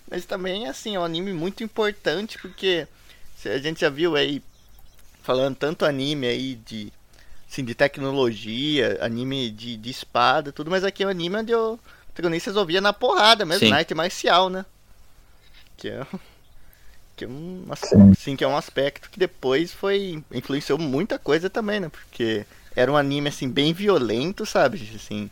Mas 0.10 0.26
também, 0.26 0.68
assim, 0.68 0.96
é 0.96 1.00
um 1.00 1.04
anime 1.06 1.34
muito 1.34 1.64
importante 1.64 2.38
porque 2.40 2.88
a 3.46 3.58
gente 3.58 3.82
já 3.82 3.90
viu 3.90 4.16
aí, 4.16 4.42
falando 5.24 5.56
tanto 5.56 5.86
anime 5.86 6.28
aí 6.28 6.56
de, 6.56 6.92
assim, 7.50 7.64
de 7.64 7.74
tecnologia, 7.76 8.98
anime 9.02 9.50
de, 9.50 9.78
de 9.78 9.90
espada, 9.90 10.52
tudo, 10.52 10.72
mas 10.72 10.84
aqui 10.84 11.04
é 11.04 11.08
um 11.08 11.10
anime 11.10 11.38
onde 11.38 11.54
o 11.54 11.80
protagonista 12.14 12.50
resolvia 12.50 12.82
na 12.82 12.94
porrada 12.94 13.46
mesmo, 13.46 13.66
Sim. 13.66 13.72
na 13.72 13.78
arte 13.78 13.94
marcial, 13.94 14.50
né? 14.50 14.66
Que 15.78 15.90
é, 15.90 16.06
que 17.16 17.26
é 17.26 17.28
um, 17.28 17.66
Sim. 17.76 18.12
assim, 18.12 18.36
que 18.36 18.44
é 18.44 18.48
um 18.48 18.58
aspecto 18.58 19.10
que 19.10 19.20
depois 19.20 19.72
foi 19.72 20.24
influenciou 20.32 20.78
muita 20.78 21.18
coisa 21.18 21.50
também, 21.50 21.80
né? 21.80 21.90
Porque 21.90 22.46
era 22.76 22.92
um 22.92 22.98
anime 22.98 23.30
assim 23.30 23.50
bem 23.50 23.74
violento, 23.74 24.46
sabe? 24.46 24.92
Assim, 24.96 25.30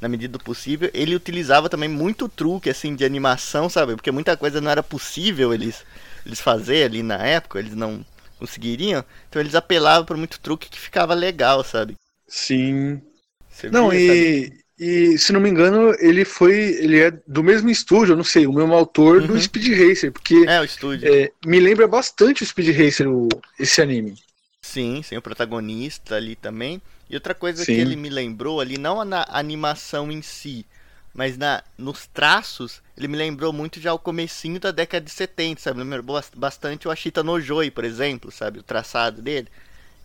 na 0.00 0.08
medida 0.08 0.36
do 0.36 0.42
possível, 0.44 0.90
ele 0.92 1.14
utilizava 1.14 1.68
também 1.68 1.88
muito 1.88 2.28
truque 2.28 2.68
assim 2.68 2.94
de 2.94 3.04
animação, 3.04 3.68
sabe? 3.68 3.94
Porque 3.94 4.10
muita 4.10 4.36
coisa 4.36 4.60
não 4.60 4.70
era 4.70 4.82
possível 4.82 5.54
eles 5.54 5.84
eles 6.26 6.40
fazer 6.40 6.84
ali 6.84 7.02
na 7.02 7.16
época, 7.18 7.58
eles 7.58 7.74
não 7.74 8.04
conseguiriam. 8.38 9.04
Então 9.28 9.40
eles 9.40 9.54
apelavam 9.54 10.04
por 10.06 10.16
muito 10.16 10.40
truque 10.40 10.68
que 10.70 10.78
ficava 10.80 11.14
legal, 11.14 11.64
sabe? 11.64 11.96
Sim. 12.28 13.00
Você 13.48 13.70
Não, 13.70 13.92
via, 13.92 13.94
e, 13.94 14.52
e 14.78 15.18
se 15.18 15.32
não 15.32 15.40
me 15.40 15.50
engano, 15.50 15.94
ele 16.00 16.24
foi. 16.24 16.54
Ele 16.54 17.00
é 17.00 17.10
do 17.26 17.42
mesmo 17.42 17.70
estúdio, 17.70 18.12
eu 18.12 18.16
não 18.16 18.24
sei, 18.24 18.46
o 18.46 18.52
mesmo 18.52 18.74
autor 18.74 19.22
do 19.22 19.40
Speed 19.40 19.68
Racer, 19.78 20.12
porque 20.12 20.34
É, 20.44 20.60
o 20.60 20.64
estúdio. 20.64 21.12
é, 21.12 21.32
me 21.46 21.60
lembra 21.60 21.88
bastante 21.88 22.42
o 22.42 22.46
Speed 22.46 22.76
Racer, 22.76 23.08
o, 23.10 23.28
esse 23.58 23.82
anime. 23.82 24.16
Sim, 24.60 25.02
sim, 25.02 25.16
o 25.16 25.22
protagonista 25.22 26.16
ali 26.16 26.34
também. 26.36 26.80
E 27.08 27.14
outra 27.14 27.34
coisa 27.34 27.64
Sim. 27.64 27.74
que 27.74 27.80
ele 27.80 27.96
me 27.96 28.08
lembrou 28.08 28.60
ali, 28.60 28.78
não 28.78 29.04
na 29.04 29.24
animação 29.28 30.10
em 30.10 30.22
si, 30.22 30.66
mas 31.14 31.36
na, 31.36 31.62
nos 31.78 32.06
traços, 32.06 32.80
ele 32.96 33.08
me 33.08 33.16
lembrou 33.16 33.52
muito 33.52 33.80
já 33.80 33.92
o 33.92 33.98
comecinho 33.98 34.58
da 34.60 34.70
década 34.70 35.04
de 35.04 35.10
70, 35.10 35.60
sabe? 35.60 35.78
Me 35.78 35.84
lembrou 35.84 36.16
bas- 36.16 36.30
bastante 36.34 36.88
o 36.88 36.90
Ashita 36.90 37.22
Nojoi, 37.22 37.70
por 37.70 37.84
exemplo, 37.84 38.30
sabe? 38.32 38.58
O 38.58 38.62
traçado 38.62 39.20
dele. 39.22 39.48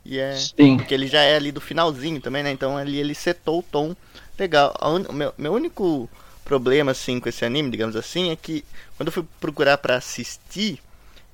E 0.05 0.19
é. 0.19 0.49
Sim. 0.57 0.77
Porque 0.77 0.93
ele 0.93 1.07
já 1.07 1.21
é 1.21 1.35
ali 1.35 1.51
do 1.51 1.59
finalzinho 1.61 2.21
também, 2.21 2.43
né? 2.43 2.51
Então 2.51 2.77
ali 2.77 2.97
ele 2.99 3.15
setou 3.15 3.59
o 3.59 3.63
tom 3.63 3.95
legal. 4.37 4.73
O 5.09 5.13
meu, 5.13 5.33
meu 5.37 5.53
único 5.53 6.09
problema, 6.45 6.91
assim, 6.91 7.19
com 7.19 7.27
esse 7.29 7.43
anime, 7.43 7.71
digamos 7.71 7.95
assim, 7.95 8.29
é 8.31 8.35
que 8.35 8.63
quando 8.95 9.07
eu 9.09 9.13
fui 9.13 9.25
procurar 9.39 9.77
pra 9.79 9.95
assistir, 9.97 10.79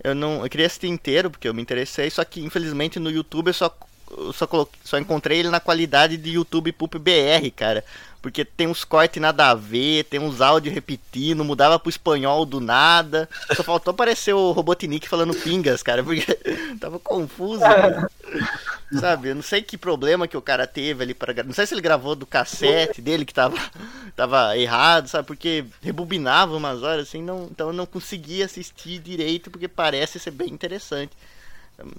eu 0.03 0.15
não. 0.15 0.43
Eu 0.43 0.49
queria 0.49 0.65
assistir 0.67 0.87
inteiro, 0.87 1.29
porque 1.31 1.47
eu 1.47 1.53
me 1.53 1.61
interessei, 1.61 2.09
só 2.09 2.23
que 2.23 2.41
infelizmente 2.41 2.99
no 2.99 3.11
YouTube 3.11 3.47
eu 3.49 3.53
só. 3.53 3.75
Eu 4.17 4.33
só, 4.33 4.47
coloquei, 4.47 4.79
só 4.83 4.97
encontrei 4.97 5.39
ele 5.39 5.49
na 5.49 5.59
qualidade 5.59 6.17
de 6.17 6.31
YouTube 6.31 6.71
Pup 6.71 6.95
BR, 6.95 7.49
cara. 7.55 7.83
Porque 8.21 8.45
tem 8.45 8.67
uns 8.67 8.85
cortes 8.85 9.21
nada 9.21 9.49
a 9.49 9.53
ver, 9.53 10.05
tem 10.05 10.17
uns 10.17 10.39
áudios 10.39 10.73
repetindo, 10.73 11.43
mudava 11.43 11.77
pro 11.77 11.89
espanhol 11.89 12.45
do 12.45 12.61
nada. 12.61 13.27
Só 13.53 13.63
faltou 13.63 13.91
aparecer 13.91 14.33
o 14.33 14.53
Robotnik 14.53 15.09
falando 15.09 15.33
pingas, 15.33 15.83
cara, 15.83 16.01
porque 16.01 16.33
tava 16.79 16.99
confuso. 16.99 17.59
cara. 17.59 18.09
Sabe, 18.99 19.29
eu 19.29 19.35
não 19.35 19.41
sei 19.41 19.61
que 19.61 19.77
problema 19.77 20.27
que 20.27 20.37
o 20.37 20.41
cara 20.41 20.67
teve 20.67 21.03
ali 21.03 21.13
para 21.13 21.43
Não 21.43 21.53
sei 21.53 21.65
se 21.65 21.73
ele 21.73 21.81
gravou 21.81 22.15
do 22.15 22.25
cassete 22.25 23.01
dele 23.01 23.25
que 23.25 23.33
tava, 23.33 23.57
tava 24.15 24.57
errado, 24.57 25.07
sabe? 25.07 25.27
Porque 25.27 25.65
rebobinava 25.81 26.55
umas 26.55 26.83
horas 26.83 27.07
assim, 27.07 27.21
não, 27.21 27.47
então 27.51 27.67
eu 27.67 27.73
não 27.73 27.85
conseguia 27.85 28.45
assistir 28.45 28.99
direito 28.99 29.49
porque 29.49 29.67
parece 29.67 30.19
ser 30.19 30.31
bem 30.31 30.49
interessante. 30.49 31.11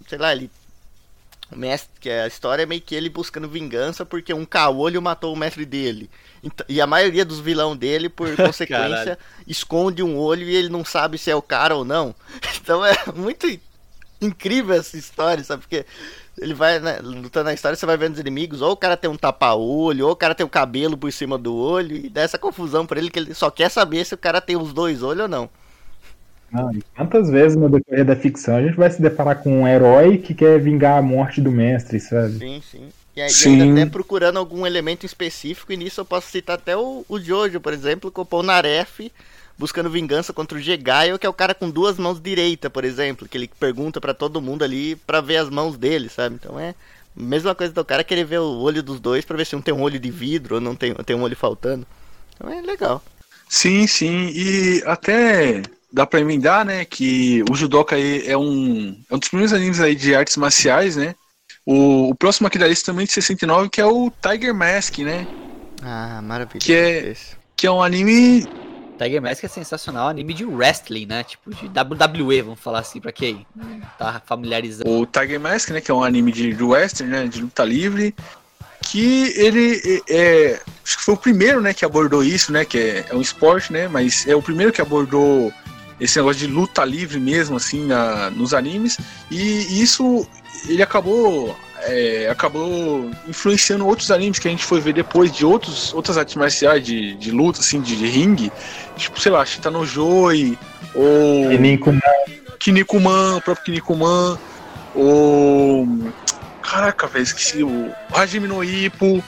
Sei 0.09 0.19
lá, 0.19 0.33
ele. 0.33 0.51
O 1.53 1.57
mestre, 1.57 1.91
que 2.01 2.11
a 2.11 2.27
história 2.27 2.63
é 2.63 2.67
meio 2.67 2.81
que 2.81 2.95
ele 2.95 3.09
buscando 3.09 3.49
vingança 3.49 4.05
porque 4.05 4.33
um 4.33 4.45
caolho 4.45 5.01
matou 5.03 5.33
o 5.33 5.37
mestre 5.37 5.65
dele. 5.65 6.11
E 6.69 6.81
a 6.81 6.87
maioria 6.87 7.25
dos 7.25 7.39
vilão 7.39 7.77
dele, 7.77 8.09
por 8.09 8.35
consequência, 8.37 9.19
esconde 9.47 10.03
um 10.03 10.17
olho 10.17 10.45
e 10.45 10.55
ele 10.57 10.69
não 10.69 10.85
sabe 10.85 11.19
se 11.19 11.31
é 11.31 11.37
o 11.37 11.43
cara 11.43 11.77
ou 11.77 11.85
não. 11.85 12.15
Então 12.65 12.85
é 12.85 12.97
muito 13.15 13.47
incrível 14.21 14.75
essa 14.75 14.97
história, 14.97 15.45
sabe? 15.45 15.63
Porque 15.63 15.85
ele 16.39 16.55
vai 16.55 16.81
né, 16.81 16.99
lutando 17.03 17.45
na 17.45 17.53
história, 17.53 17.77
você 17.77 17.85
vai 17.87 17.97
vendo 17.97 18.15
os 18.15 18.19
inimigos, 18.19 18.63
ou 18.63 18.73
o 18.73 18.77
cara 18.77 18.97
tem 18.97 19.11
um 19.11 19.17
tapa-olho, 19.17 20.07
ou 20.07 20.13
o 20.13 20.17
cara 20.17 20.35
tem 20.35 20.47
o 20.47 20.49
cabelo 20.49 20.97
por 20.97 21.13
cima 21.13 21.37
do 21.37 21.55
olho, 21.55 21.95
e 21.95 22.09
dá 22.09 22.23
essa 22.23 22.39
confusão 22.39 22.87
pra 22.87 22.99
ele 22.99 23.11
que 23.11 23.19
ele 23.19 23.35
só 23.35 23.51
quer 23.51 23.69
saber 23.69 24.05
se 24.05 24.15
o 24.15 24.19
cara 24.19 24.41
tem 24.41 24.57
os 24.57 24.73
dois 24.73 25.03
olhos 25.03 25.23
ou 25.23 25.29
não. 25.29 25.51
Não, 26.55 26.73
e 26.73 26.81
quantas 26.97 27.29
vezes 27.29 27.57
no 27.57 27.69
decorrer 27.69 28.05
da 28.05 28.15
ficção 28.15 28.57
a 28.57 28.63
gente 28.63 28.77
vai 28.77 28.89
se 28.89 29.03
deparar 29.03 29.43
com 29.43 29.63
um 29.63 29.67
herói 29.67 30.19
que 30.19 30.33
quer 30.33 30.61
vingar 30.61 30.99
a 30.99 31.03
morte 31.03 31.41
do 31.41 31.51
mestre, 31.51 31.99
sabe? 31.99 32.39
Sim, 32.39 32.63
sim. 32.71 32.89
E, 33.17 33.21
aí, 33.21 33.29
e 33.29 33.33
Sim. 33.33 33.61
ainda 33.61 33.83
até 33.83 33.91
procurando 33.91 34.39
algum 34.39 34.67
elemento 34.67 35.05
específico, 35.05 35.73
e 35.73 35.77
nisso 35.77 36.01
eu 36.01 36.05
posso 36.05 36.31
citar 36.31 36.57
até 36.57 36.77
o, 36.77 37.05
o 37.09 37.21
Jojo, 37.21 37.61
por 37.61 37.73
exemplo, 37.73 38.11
com 38.11 38.23
o 38.23 38.27
Polnareff 38.27 39.11
buscando 39.57 39.91
vingança 39.91 40.33
contra 40.33 40.59
o 40.59 40.61
Gegaio, 40.61 41.19
que 41.19 41.27
é 41.27 41.29
o 41.29 41.33
cara 41.35 41.55
com 41.55 41.71
duas 41.71 41.97
mãos 41.97 42.21
direita, 42.21 42.69
por 42.69 42.85
exemplo, 42.85 43.29
que 43.29 43.37
ele 43.39 43.49
pergunta 43.59 44.01
pra 44.01 44.15
todo 44.15 44.43
mundo 44.43 44.65
ali 44.65 44.97
pra 44.97 45.21
ver 45.21 45.37
as 45.37 45.49
mãos 45.49 45.77
dele, 45.77 46.09
sabe? 46.09 46.37
Então 46.37 46.59
é 46.59 46.71
a 46.71 46.75
mesma 47.23 47.55
coisa 47.55 47.73
do 47.73 47.85
cara 47.85 48.03
querer 48.03 48.25
ver 48.25 48.41
o 48.41 48.61
olho 48.61 48.83
dos 48.83 48.99
dois 48.99 49.25
pra 49.25 49.37
ver 49.37 49.47
se 49.47 49.55
um 49.55 49.63
tem 49.63 49.73
um 49.75 49.83
olho 49.83 49.99
de 49.99 50.11
vidro 50.11 50.57
ou 50.57 50.61
não 50.61 50.75
tem, 50.75 50.93
tem 50.95 51.15
um 51.15 51.23
olho 51.23 51.37
faltando. 51.37 51.87
Então 52.35 52.51
é 52.51 52.61
legal. 52.61 53.01
Sim, 53.49 53.87
sim. 53.87 54.33
E 54.35 54.83
até 54.87 55.63
dá 55.95 56.05
pra 56.05 56.21
emendar, 56.21 56.65
né, 56.65 56.85
que 56.85 57.45
o 57.49 57.55
Judoka 57.55 57.95
aí 57.95 58.27
é 58.27 58.37
um, 58.37 59.01
é 59.09 59.15
um 59.15 59.19
dos 59.19 59.29
primeiros 59.29 59.53
animes 59.53 59.81
aí 59.81 59.95
de 59.95 60.13
artes 60.15 60.37
marciais, 60.37 60.97
né? 60.97 61.15
O, 61.65 62.11
o 62.11 62.15
próximo 62.17 62.49
aqui 62.49 62.59
da 62.59 62.67
lista 62.67 62.87
também 62.87 63.07
de 63.07 63.13
69, 63.13 63.71
que 63.71 63.81
é 63.81 63.87
o 63.87 64.11
Tiger 64.21 64.53
Mask, 64.53 64.99
né? 64.99 65.27
Ah, 65.81 66.21
maravilha. 66.21 66.59
Que 66.61 66.75
é, 66.75 67.15
que 67.57 67.67
é 67.67 67.71
um 67.71 67.81
anime 67.81 68.45
Tiger 68.99 69.23
Mask 69.23 69.45
é 69.45 69.49
sensacional, 69.49 70.09
anime 70.09 70.35
de 70.35 70.45
wrestling, 70.45 71.07
né? 71.07 71.23
Tipo, 71.23 71.51
de 71.55 71.69
WWE, 71.69 72.43
vamos 72.43 72.61
falar 72.61 72.81
assim, 72.81 73.01
pra 73.01 73.13
quem 73.13 73.47
tá 73.97 74.21
familiarizado. 74.27 74.91
O 74.91 75.07
Tiger 75.07 75.41
Mask, 75.41 75.71
né, 75.71 75.81
que 75.81 75.91
é 75.91 75.95
um 75.95 76.03
anime 76.03 76.33
de, 76.33 76.53
de 76.53 76.63
western, 76.63 77.13
né, 77.13 77.27
de 77.27 77.41
luta 77.41 77.65
livre, 77.65 78.15
que 78.83 79.33
ele 79.37 80.03
é, 80.09 80.17
é- 80.17 80.61
acho 80.85 80.99
que 80.99 81.05
foi 81.05 81.15
o 81.15 81.19
primeiro, 81.19 81.61
né, 81.61 81.73
que 81.73 81.85
abordou 81.85 82.23
isso, 82.23 82.53
né, 82.53 82.65
que 82.65 82.79
é, 82.79 83.07
é 83.11 83.15
um 83.15 83.21
esporte, 83.21 83.73
né, 83.73 83.89
mas 83.89 84.27
é 84.27 84.35
o 84.35 84.43
primeiro 84.43 84.73
que 84.73 84.81
abordou 84.81 85.53
esse 86.01 86.19
negócio 86.19 86.41
de 86.41 86.47
luta 86.47 86.85
livre 86.85 87.19
mesmo, 87.19 87.57
assim, 87.57 87.87
na, 87.87 88.31
nos 88.31 88.53
animes, 88.53 88.99
e 89.31 89.83
isso 89.83 90.27
ele 90.69 90.83
acabou 90.83 91.57
é, 91.87 92.29
acabou 92.31 93.11
influenciando 93.29 93.87
outros 93.87 94.11
animes 94.11 94.39
que 94.39 94.49
a 94.49 94.51
gente 94.51 94.65
foi 94.65 94.81
ver 94.81 94.95
depois 94.95 95.31
de 95.31 95.45
outros, 95.45 95.93
outras 95.93 96.17
artes 96.17 96.35
marciais 96.35 96.85
de, 96.85 97.15
de 97.15 97.31
luta, 97.31 97.61
assim, 97.61 97.81
de, 97.81 97.97
de 97.97 98.07
ringue, 98.07 98.51
tipo, 98.97 99.21
sei 99.21 99.33
lá, 99.33 99.45
Shitanojoi, 99.45 100.59
ou... 100.95 101.51
Kinnikuman. 101.51 102.01
Kinnikuman, 102.59 103.37
o 103.37 103.41
próprio 103.41 103.65
Kinnikuman, 103.67 104.39
ou... 104.95 105.87
Caraca, 106.63 107.07
velho, 107.07 107.23
esqueci, 107.23 107.63
o 107.63 107.93
Hajime 108.13 108.49
no 108.49 108.65
Ippo, 108.65 109.23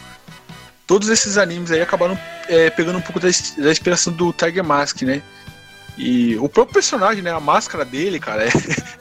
todos 0.86 1.08
esses 1.10 1.36
animes 1.36 1.70
aí 1.70 1.82
acabaram 1.82 2.18
é, 2.48 2.70
pegando 2.70 2.98
um 2.98 3.02
pouco 3.02 3.20
da, 3.20 3.28
da 3.58 3.70
inspiração 3.70 4.12
do 4.12 4.32
Tiger 4.32 4.64
Mask, 4.64 5.02
né? 5.02 5.20
E 5.96 6.36
o 6.36 6.48
próprio 6.48 6.74
personagem, 6.74 7.22
né? 7.22 7.30
A 7.30 7.40
máscara 7.40 7.84
dele, 7.84 8.20
cara, 8.20 8.44
é, 8.44 8.50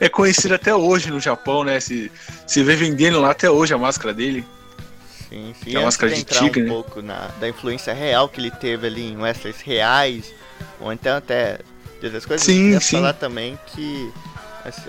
é 0.06 0.08
conhecida 0.08 0.54
até 0.54 0.74
hoje 0.74 1.10
no 1.10 1.20
Japão, 1.20 1.62
né? 1.62 1.78
Se, 1.78 2.10
se 2.46 2.62
vê 2.62 2.74
vendendo 2.74 3.20
lá 3.20 3.30
até 3.30 3.50
hoje 3.50 3.74
a 3.74 3.78
máscara 3.78 4.14
dele. 4.14 4.44
Sim, 5.28 5.54
sim. 5.58 5.70
Que 5.70 5.76
é 5.76 5.80
a 5.80 5.82
máscara 5.82 6.12
de 6.12 6.18
de 6.18 6.24
tigre, 6.24 6.62
um 6.62 6.64
né? 6.64 6.70
pouco 6.70 7.02
na, 7.02 7.28
da 7.40 7.48
influência 7.48 7.92
real 7.92 8.28
que 8.28 8.40
ele 8.40 8.50
teve 8.50 8.86
ali 8.86 9.12
em 9.12 9.16
wrestlers 9.16 9.60
reais, 9.60 10.32
ou 10.80 10.92
então 10.92 11.16
até 11.16 11.58
de 12.00 12.06
outras 12.06 12.24
coisas, 12.24 12.46
Sim, 12.46 12.74
eu 12.74 12.80
sim. 12.80 12.96
falar 12.96 13.14
também 13.14 13.58
que 13.66 14.12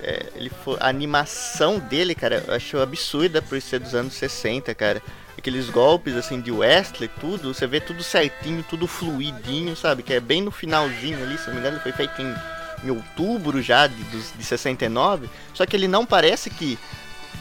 é, 0.02 0.26
ele 0.36 0.52
foi, 0.64 0.78
a 0.80 0.88
animação 0.88 1.80
dele, 1.80 2.16
cara, 2.16 2.44
eu 2.48 2.54
acho 2.54 2.80
absurda 2.80 3.42
por 3.42 3.62
ser 3.62 3.80
dos 3.80 3.94
anos 3.94 4.14
60, 4.14 4.74
cara. 4.76 5.02
Aqueles 5.38 5.70
golpes 5.70 6.16
assim 6.16 6.42
de 6.42 6.52
wrestler, 6.52 7.10
tudo, 7.20 7.54
você 7.54 7.68
vê 7.68 7.80
tudo 7.80 8.04
certinho, 8.04 8.66
tudo 8.68 8.88
fluidinho, 8.88 9.76
sabe? 9.76 10.02
Que 10.02 10.14
é 10.14 10.20
bem 10.20 10.42
no 10.42 10.52
finalzinho 10.52 11.22
ali, 11.22 11.38
se 11.38 11.48
não 11.48 11.54
me 11.54 11.60
engano, 11.60 11.76
ele 11.78 11.84
foi 11.84 11.92
feito 11.92 12.20
em, 12.22 12.36
em 12.84 12.90
outubro 12.90 13.62
já 13.62 13.86
de, 13.86 14.04
de 14.04 14.44
69. 14.44 15.30
Só 15.54 15.66
que 15.66 15.76
ele 15.76 15.88
não 15.88 16.06
parece 16.06 16.50
que 16.50 16.78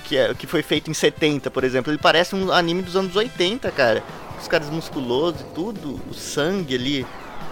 que, 0.06 0.16
é, 0.16 0.32
que 0.34 0.46
foi 0.46 0.62
feito 0.62 0.90
em 0.90 0.94
70, 0.94 1.50
por 1.50 1.64
exemplo. 1.64 1.90
Ele 1.90 1.98
parece 1.98 2.34
um 2.34 2.50
anime 2.52 2.82
dos 2.82 2.96
anos 2.96 3.14
80, 3.14 3.70
cara. 3.72 4.02
Os 4.40 4.48
caras 4.48 4.70
musculosos 4.70 5.40
e 5.40 5.44
tudo, 5.54 6.00
o 6.08 6.14
sangue 6.14 6.74
ali. 6.74 7.06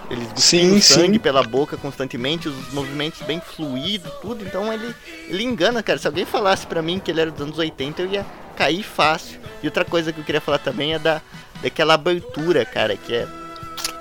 Eles 0.09 0.27
Sim, 0.35 0.79
sangue 0.79 1.13
sim. 1.13 1.19
pela 1.19 1.41
boca 1.41 1.75
constantemente, 1.77 2.47
os 2.47 2.71
movimentos 2.71 3.21
bem 3.23 3.41
fluidos, 3.41 4.11
tudo. 4.21 4.43
Então 4.43 4.71
ele, 4.71 4.95
ele 5.27 5.43
engana, 5.43 5.81
cara. 5.81 5.97
Se 5.97 6.05
alguém 6.05 6.25
falasse 6.25 6.65
pra 6.67 6.81
mim 6.81 6.99
que 6.99 7.09
ele 7.09 7.21
era 7.21 7.31
dos 7.31 7.41
anos 7.41 7.57
80, 7.57 8.03
eu 8.03 8.11
ia 8.11 8.25
cair 8.55 8.83
fácil. 8.83 9.39
E 9.61 9.67
outra 9.67 9.85
coisa 9.85 10.11
que 10.11 10.19
eu 10.19 10.23
queria 10.23 10.41
falar 10.41 10.59
também 10.59 10.93
é 10.93 10.99
da, 10.99 11.21
daquela 11.61 11.93
abertura, 11.93 12.65
cara, 12.65 12.95
que 12.95 13.13
é. 13.13 13.27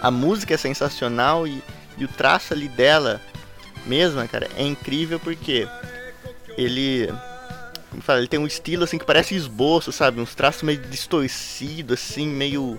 A 0.01 0.11
música 0.11 0.55
é 0.55 0.57
sensacional 0.57 1.47
e, 1.47 1.63
e 1.97 2.05
o 2.05 2.09
traço 2.09 2.53
ali 2.53 2.69
dela 2.69 3.21
mesma, 3.87 4.27
cara, 4.27 4.49
é 4.57 4.63
incrível 4.63 5.19
porque 5.19 5.67
ele 6.57 7.13
fala, 8.01 8.19
ele 8.19 8.29
tem 8.29 8.41
um 8.41 8.47
estilo 8.47 8.85
assim 8.85 8.99
que 8.99 9.05
parece 9.05 9.35
esboço, 9.35 9.93
sabe? 9.93 10.21
Uns 10.21 10.35
traços 10.35 10.63
meio 10.63 10.79
distorcidos, 10.79 12.01
assim, 12.01 12.27
meio 12.27 12.79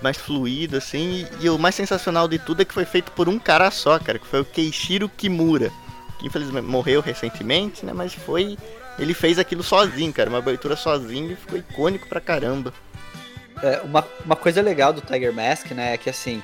mais 0.00 0.16
fluido, 0.16 0.76
assim. 0.76 1.26
E, 1.40 1.46
e 1.46 1.50
o 1.50 1.58
mais 1.58 1.74
sensacional 1.74 2.28
de 2.28 2.38
tudo 2.38 2.62
é 2.62 2.64
que 2.64 2.74
foi 2.74 2.84
feito 2.84 3.10
por 3.12 3.28
um 3.28 3.38
cara 3.38 3.70
só, 3.70 3.98
cara, 3.98 4.18
que 4.18 4.26
foi 4.26 4.40
o 4.40 4.44
Keishiro 4.44 5.08
Kimura, 5.08 5.70
que 6.18 6.26
infelizmente 6.26 6.66
morreu 6.66 7.00
recentemente, 7.00 7.84
né? 7.84 7.92
Mas 7.92 8.14
foi. 8.14 8.56
Ele 8.98 9.12
fez 9.12 9.38
aquilo 9.38 9.62
sozinho, 9.62 10.12
cara, 10.12 10.30
uma 10.30 10.38
abertura 10.38 10.76
sozinho 10.76 11.32
e 11.32 11.36
ficou 11.36 11.58
icônico 11.58 12.08
pra 12.08 12.20
caramba. 12.20 12.72
É, 13.62 13.80
uma, 13.82 14.06
uma 14.24 14.36
coisa 14.36 14.60
legal 14.62 14.92
do 14.92 15.00
Tiger 15.00 15.32
Mask, 15.32 15.70
né, 15.72 15.94
é 15.94 15.96
que 15.96 16.10
assim, 16.10 16.42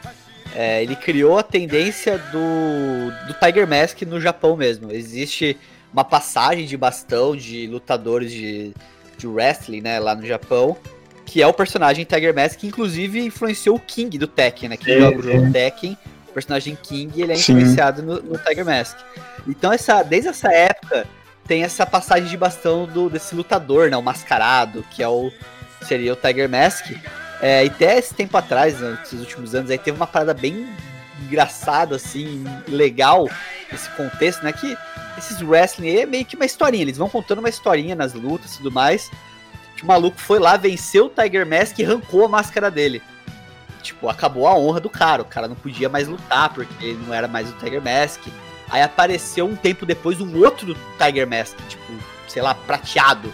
é, 0.54 0.82
ele 0.82 0.96
criou 0.96 1.38
a 1.38 1.42
tendência 1.42 2.18
do, 2.18 3.10
do 3.26 3.34
Tiger 3.34 3.66
Mask 3.66 4.02
no 4.02 4.20
Japão 4.20 4.56
mesmo. 4.56 4.92
Existe 4.92 5.58
uma 5.92 6.04
passagem 6.04 6.66
de 6.66 6.76
bastão 6.76 7.36
de 7.36 7.66
lutadores 7.66 8.30
de, 8.30 8.72
de 9.16 9.26
wrestling, 9.26 9.82
né, 9.82 9.98
lá 9.98 10.14
no 10.14 10.26
Japão, 10.26 10.76
que 11.24 11.42
é 11.42 11.46
o 11.46 11.52
personagem 11.52 12.04
Tiger 12.04 12.34
Mask, 12.34 12.58
que 12.58 12.66
inclusive 12.66 13.20
influenciou 13.20 13.76
o 13.76 13.80
King 13.80 14.18
do 14.18 14.26
Tekken, 14.26 14.70
né, 14.70 14.76
que 14.76 14.90
É, 14.90 14.98
joga 14.98 15.18
o 15.18 15.22
jogo 15.22 15.46
é. 15.46 15.50
Tekken, 15.50 15.98
o 16.28 16.32
personagem 16.32 16.76
King, 16.82 17.22
ele 17.22 17.32
é 17.32 17.36
influenciado 17.36 18.02
no, 18.02 18.22
no 18.22 18.38
Tiger 18.38 18.64
Mask. 18.64 18.98
Então, 19.46 19.72
essa, 19.72 20.02
desde 20.02 20.28
essa 20.28 20.50
época, 20.52 21.06
tem 21.52 21.64
essa 21.64 21.84
passagem 21.84 22.30
de 22.30 22.36
bastão 22.38 22.86
do, 22.86 23.10
desse 23.10 23.34
lutador, 23.34 23.90
né, 23.90 23.96
o 23.98 24.00
mascarado, 24.00 24.82
que 24.90 25.02
é 25.02 25.08
o 25.08 25.30
seria 25.82 26.14
o 26.14 26.16
Tiger 26.16 26.48
Mask. 26.48 26.92
É, 27.42 27.62
e 27.62 27.68
até 27.68 27.98
esse 27.98 28.14
tempo 28.14 28.34
atrás, 28.38 28.80
né, 28.80 28.96
nesses 28.98 29.20
últimos 29.20 29.54
anos, 29.54 29.70
aí 29.70 29.76
teve 29.76 29.94
uma 29.94 30.06
parada 30.06 30.32
bem 30.32 30.66
engraçada, 31.22 31.96
assim, 31.96 32.42
legal, 32.66 33.28
esse 33.70 33.90
contexto, 33.90 34.42
né? 34.42 34.50
Que 34.50 34.78
esses 35.18 35.42
wrestling 35.42 35.94
é 35.94 36.06
meio 36.06 36.24
que 36.24 36.36
uma 36.36 36.46
historinha. 36.46 36.84
Eles 36.84 36.96
vão 36.96 37.10
contando 37.10 37.40
uma 37.40 37.50
historinha 37.50 37.94
nas 37.94 38.14
lutas 38.14 38.54
e 38.54 38.56
tudo 38.56 38.72
mais. 38.72 39.10
Que 39.76 39.82
o 39.82 39.86
maluco 39.86 40.18
foi 40.18 40.38
lá, 40.38 40.56
venceu 40.56 41.04
o 41.04 41.10
Tiger 41.10 41.46
Mask 41.46 41.78
e 41.78 41.84
arrancou 41.84 42.24
a 42.24 42.28
máscara 42.28 42.70
dele. 42.70 43.02
Tipo, 43.82 44.08
acabou 44.08 44.48
a 44.48 44.56
honra 44.56 44.80
do 44.80 44.88
cara. 44.88 45.20
O 45.20 45.26
cara 45.26 45.48
não 45.48 45.56
podia 45.56 45.90
mais 45.90 46.08
lutar 46.08 46.48
porque 46.54 46.82
ele 46.82 47.04
não 47.06 47.12
era 47.12 47.28
mais 47.28 47.50
o 47.50 47.52
Tiger 47.58 47.82
Mask. 47.82 48.22
Aí 48.72 48.80
apareceu 48.80 49.44
um 49.44 49.54
tempo 49.54 49.84
depois 49.84 50.18
um 50.18 50.42
outro 50.42 50.74
Tiger 50.96 51.28
Mask, 51.28 51.58
tipo, 51.68 51.92
sei 52.26 52.40
lá, 52.40 52.54
prateado. 52.54 53.32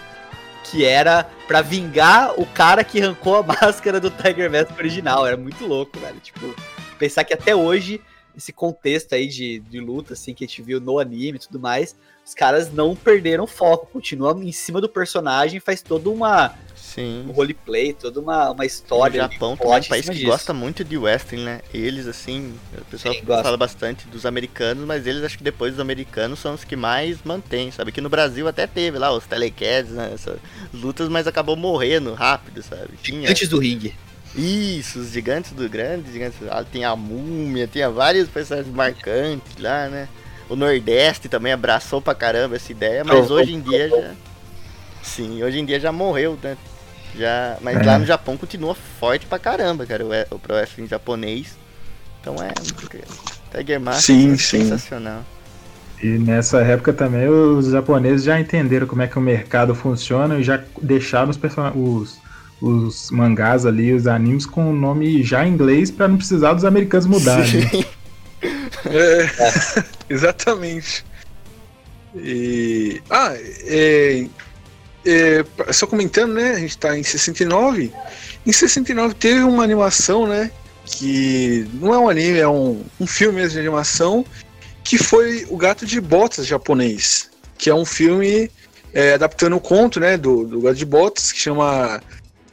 Que 0.65 0.85
era 0.85 1.23
pra 1.47 1.63
vingar 1.63 2.39
o 2.39 2.45
cara 2.45 2.83
que 2.83 3.01
arrancou 3.01 3.37
a 3.37 3.43
máscara 3.63 4.01
do 4.01 4.11
Tiger 4.11 4.51
Mask 4.51 4.77
original. 4.77 5.25
Era 5.25 5.37
muito 5.37 5.65
louco, 5.65 5.97
velho. 6.01 6.19
Tipo, 6.19 6.53
pensar 6.99 7.23
que 7.23 7.33
até 7.33 7.55
hoje, 7.55 8.03
esse 8.37 8.53
contexto 8.53 9.15
aí 9.15 9.29
de, 9.29 9.61
de 9.61 9.79
luta, 9.79 10.15
assim, 10.15 10.35
que 10.35 10.43
a 10.43 10.47
gente 10.49 10.61
viu 10.61 10.81
no 10.81 10.99
anime 10.99 11.39
e 11.39 11.41
tudo 11.41 11.61
mais, 11.61 11.95
os 12.27 12.35
caras 12.35 12.73
não 12.73 12.97
perderam 12.97 13.47
foco, 13.47 13.87
continuam 13.87 14.43
em 14.43 14.51
cima 14.51 14.81
do 14.81 14.89
personagem, 14.89 15.61
faz 15.61 15.83
toda 15.83 16.11
uma 16.11 16.53
Sim. 16.95 17.27
um 17.29 17.33
roleplay, 17.33 17.93
toda 17.93 18.19
uma, 18.19 18.51
uma 18.51 18.63
O 18.63 18.67
história. 18.67 19.23
Japão 19.23 19.51
ali, 19.51 19.59
também 19.59 19.75
é 19.77 19.81
um 19.81 19.85
país 19.85 20.09
que 20.09 20.15
disso. 20.15 20.27
gosta 20.27 20.53
muito 20.55 20.83
de 20.83 20.97
western, 20.97 21.45
né? 21.45 21.61
Eles, 21.73 22.07
assim, 22.07 22.55
o 22.77 22.85
pessoal 22.87 23.15
Sim, 23.15 23.23
gosta. 23.25 23.43
fala 23.43 23.57
bastante 23.57 24.07
dos 24.09 24.25
americanos, 24.25 24.85
mas 24.87 25.07
eles 25.07 25.23
acho 25.23 25.37
que 25.37 25.45
depois 25.45 25.73
dos 25.73 25.81
americanos 25.81 26.39
são 26.39 26.55
os 26.55 26.65
que 26.65 26.77
mais 26.77 27.19
mantêm, 27.25 27.71
sabe? 27.71 27.93
Que 27.93 28.01
no 28.01 28.09
Brasil 28.09 28.49
até 28.49 28.67
teve 28.67 28.99
lá 28.99 29.13
os 29.13 29.27
telecasts, 29.27 29.93
né? 29.95 30.11
Essas 30.15 30.39
lutas, 30.73 31.09
mas 31.09 31.27
acabou 31.27 31.57
morrendo 31.57 32.15
rápido, 32.15 32.63
sabe? 32.63 32.91
Tinha... 33.03 33.31
Antes 33.31 33.49
do 33.49 33.59
ringue. 33.59 33.95
Isso, 34.35 35.01
os 35.01 35.11
gigantes 35.11 35.53
do 35.53 35.69
grande, 35.69 36.13
gigantes, 36.13 36.39
ah, 36.51 36.63
tem 36.65 36.85
a 36.85 36.95
múmia, 36.95 37.67
tinha 37.67 37.91
vários 37.91 38.29
personagens 38.29 38.73
marcantes 38.75 39.57
lá, 39.59 39.89
né? 39.89 40.09
O 40.49 40.57
Nordeste 40.57 41.29
também 41.29 41.53
abraçou 41.53 42.01
pra 42.01 42.15
caramba 42.15 42.57
essa 42.57 42.73
ideia, 42.73 43.05
mas 43.05 43.31
hoje 43.31 43.53
em 43.55 43.61
dia 43.61 43.89
já. 43.89 44.15
Sim, 45.03 45.43
hoje 45.43 45.59
em 45.59 45.65
dia 45.65 45.79
já 45.81 45.91
morreu, 45.93 46.39
né? 46.43 46.57
Já, 47.19 47.57
mas 47.61 47.77
É. 47.79 47.83
lá 47.83 47.99
no 47.99 48.07
Japão 48.07 48.37
continua 48.37 48.75
forte 48.75 49.27
pra 49.27 49.39
caramba, 49.39 49.85
cara, 49.85 50.05
o, 50.05 50.11
o 50.35 50.39
Pro 50.39 50.55
Wrestling 50.55 50.87
japonês. 50.87 51.57
Então 52.21 52.37
é. 52.37 52.53
Tiger 53.57 53.81
Mask 53.81 54.01
Sim, 54.03 54.33
é 54.33 54.37
sim. 54.37 54.61
sensacional. 54.63 55.25
E 56.03 56.07
nessa 56.07 56.61
época 56.61 56.93
também 56.93 57.29
os 57.29 57.67
japoneses 57.71 58.25
já 58.25 58.39
entenderam 58.39 58.87
como 58.87 59.03
é 59.03 59.09
que 59.09 59.19
o 59.19 59.21
mercado 59.21 59.75
funciona 59.75 60.39
e 60.39 60.45
já 60.45 60.63
deixaram 60.81 61.31
os, 61.31 61.39
os, 61.75 62.19
os 62.63 63.11
mangás 63.11 63.67
ali, 63.67 63.93
os 63.93 64.07
animes 64.07 64.47
com 64.47 64.71
o 64.71 64.73
nome 64.73 65.23
já 65.25 65.45
em 65.45 65.53
inglês 65.53 65.91
pra 65.91 66.07
não 66.07 66.17
precisar 66.17 66.53
dos 66.53 66.65
americanos 66.65 67.07
mudarem. 67.07 67.63
né? 67.63 67.69
Sim. 67.71 67.85
É, 68.87 69.85
exatamente. 70.09 71.05
E. 72.15 73.03
Ah, 73.11 73.33
é, 73.35 74.27
é, 75.09 75.73
só 75.73 75.87
comentando, 75.87 76.35
né? 76.35 76.53
A 76.53 76.59
gente 76.59 76.77
tá 76.77 76.97
em 76.99 77.03
69. 77.03 77.93
Em 78.47 78.53
69 78.53 79.15
teve 79.15 79.41
uma 79.43 79.65
animação, 79.65 80.27
né? 80.27 80.51
Que 80.85 81.67
não 81.75 81.93
é 81.93 81.99
um 81.99 82.09
anime, 82.09 82.39
é 82.39 82.49
um, 82.49 82.85
um 83.01 83.07
filme 83.07 83.37
mesmo 83.37 83.53
de 83.53 83.59
animação. 83.59 84.25
Que 84.85 84.99
foi 84.99 85.47
O 85.51 85.57
Gato 85.57 85.87
de 85.87 86.01
Botas 86.01 86.47
japonês. 86.47 87.31
Que 87.57 87.71
é 87.71 87.75
um 87.75 87.85
filme 87.85 88.51
é, 88.93 89.15
adaptando 89.15 89.57
o 89.57 89.61
conto, 89.61 90.01
né? 90.01 90.17
Do, 90.17 90.45
do 90.45 90.61
Gato 90.61 90.77
de 90.77 90.87
Botas, 90.87 91.33
que 91.33 91.39
chama 91.39 92.03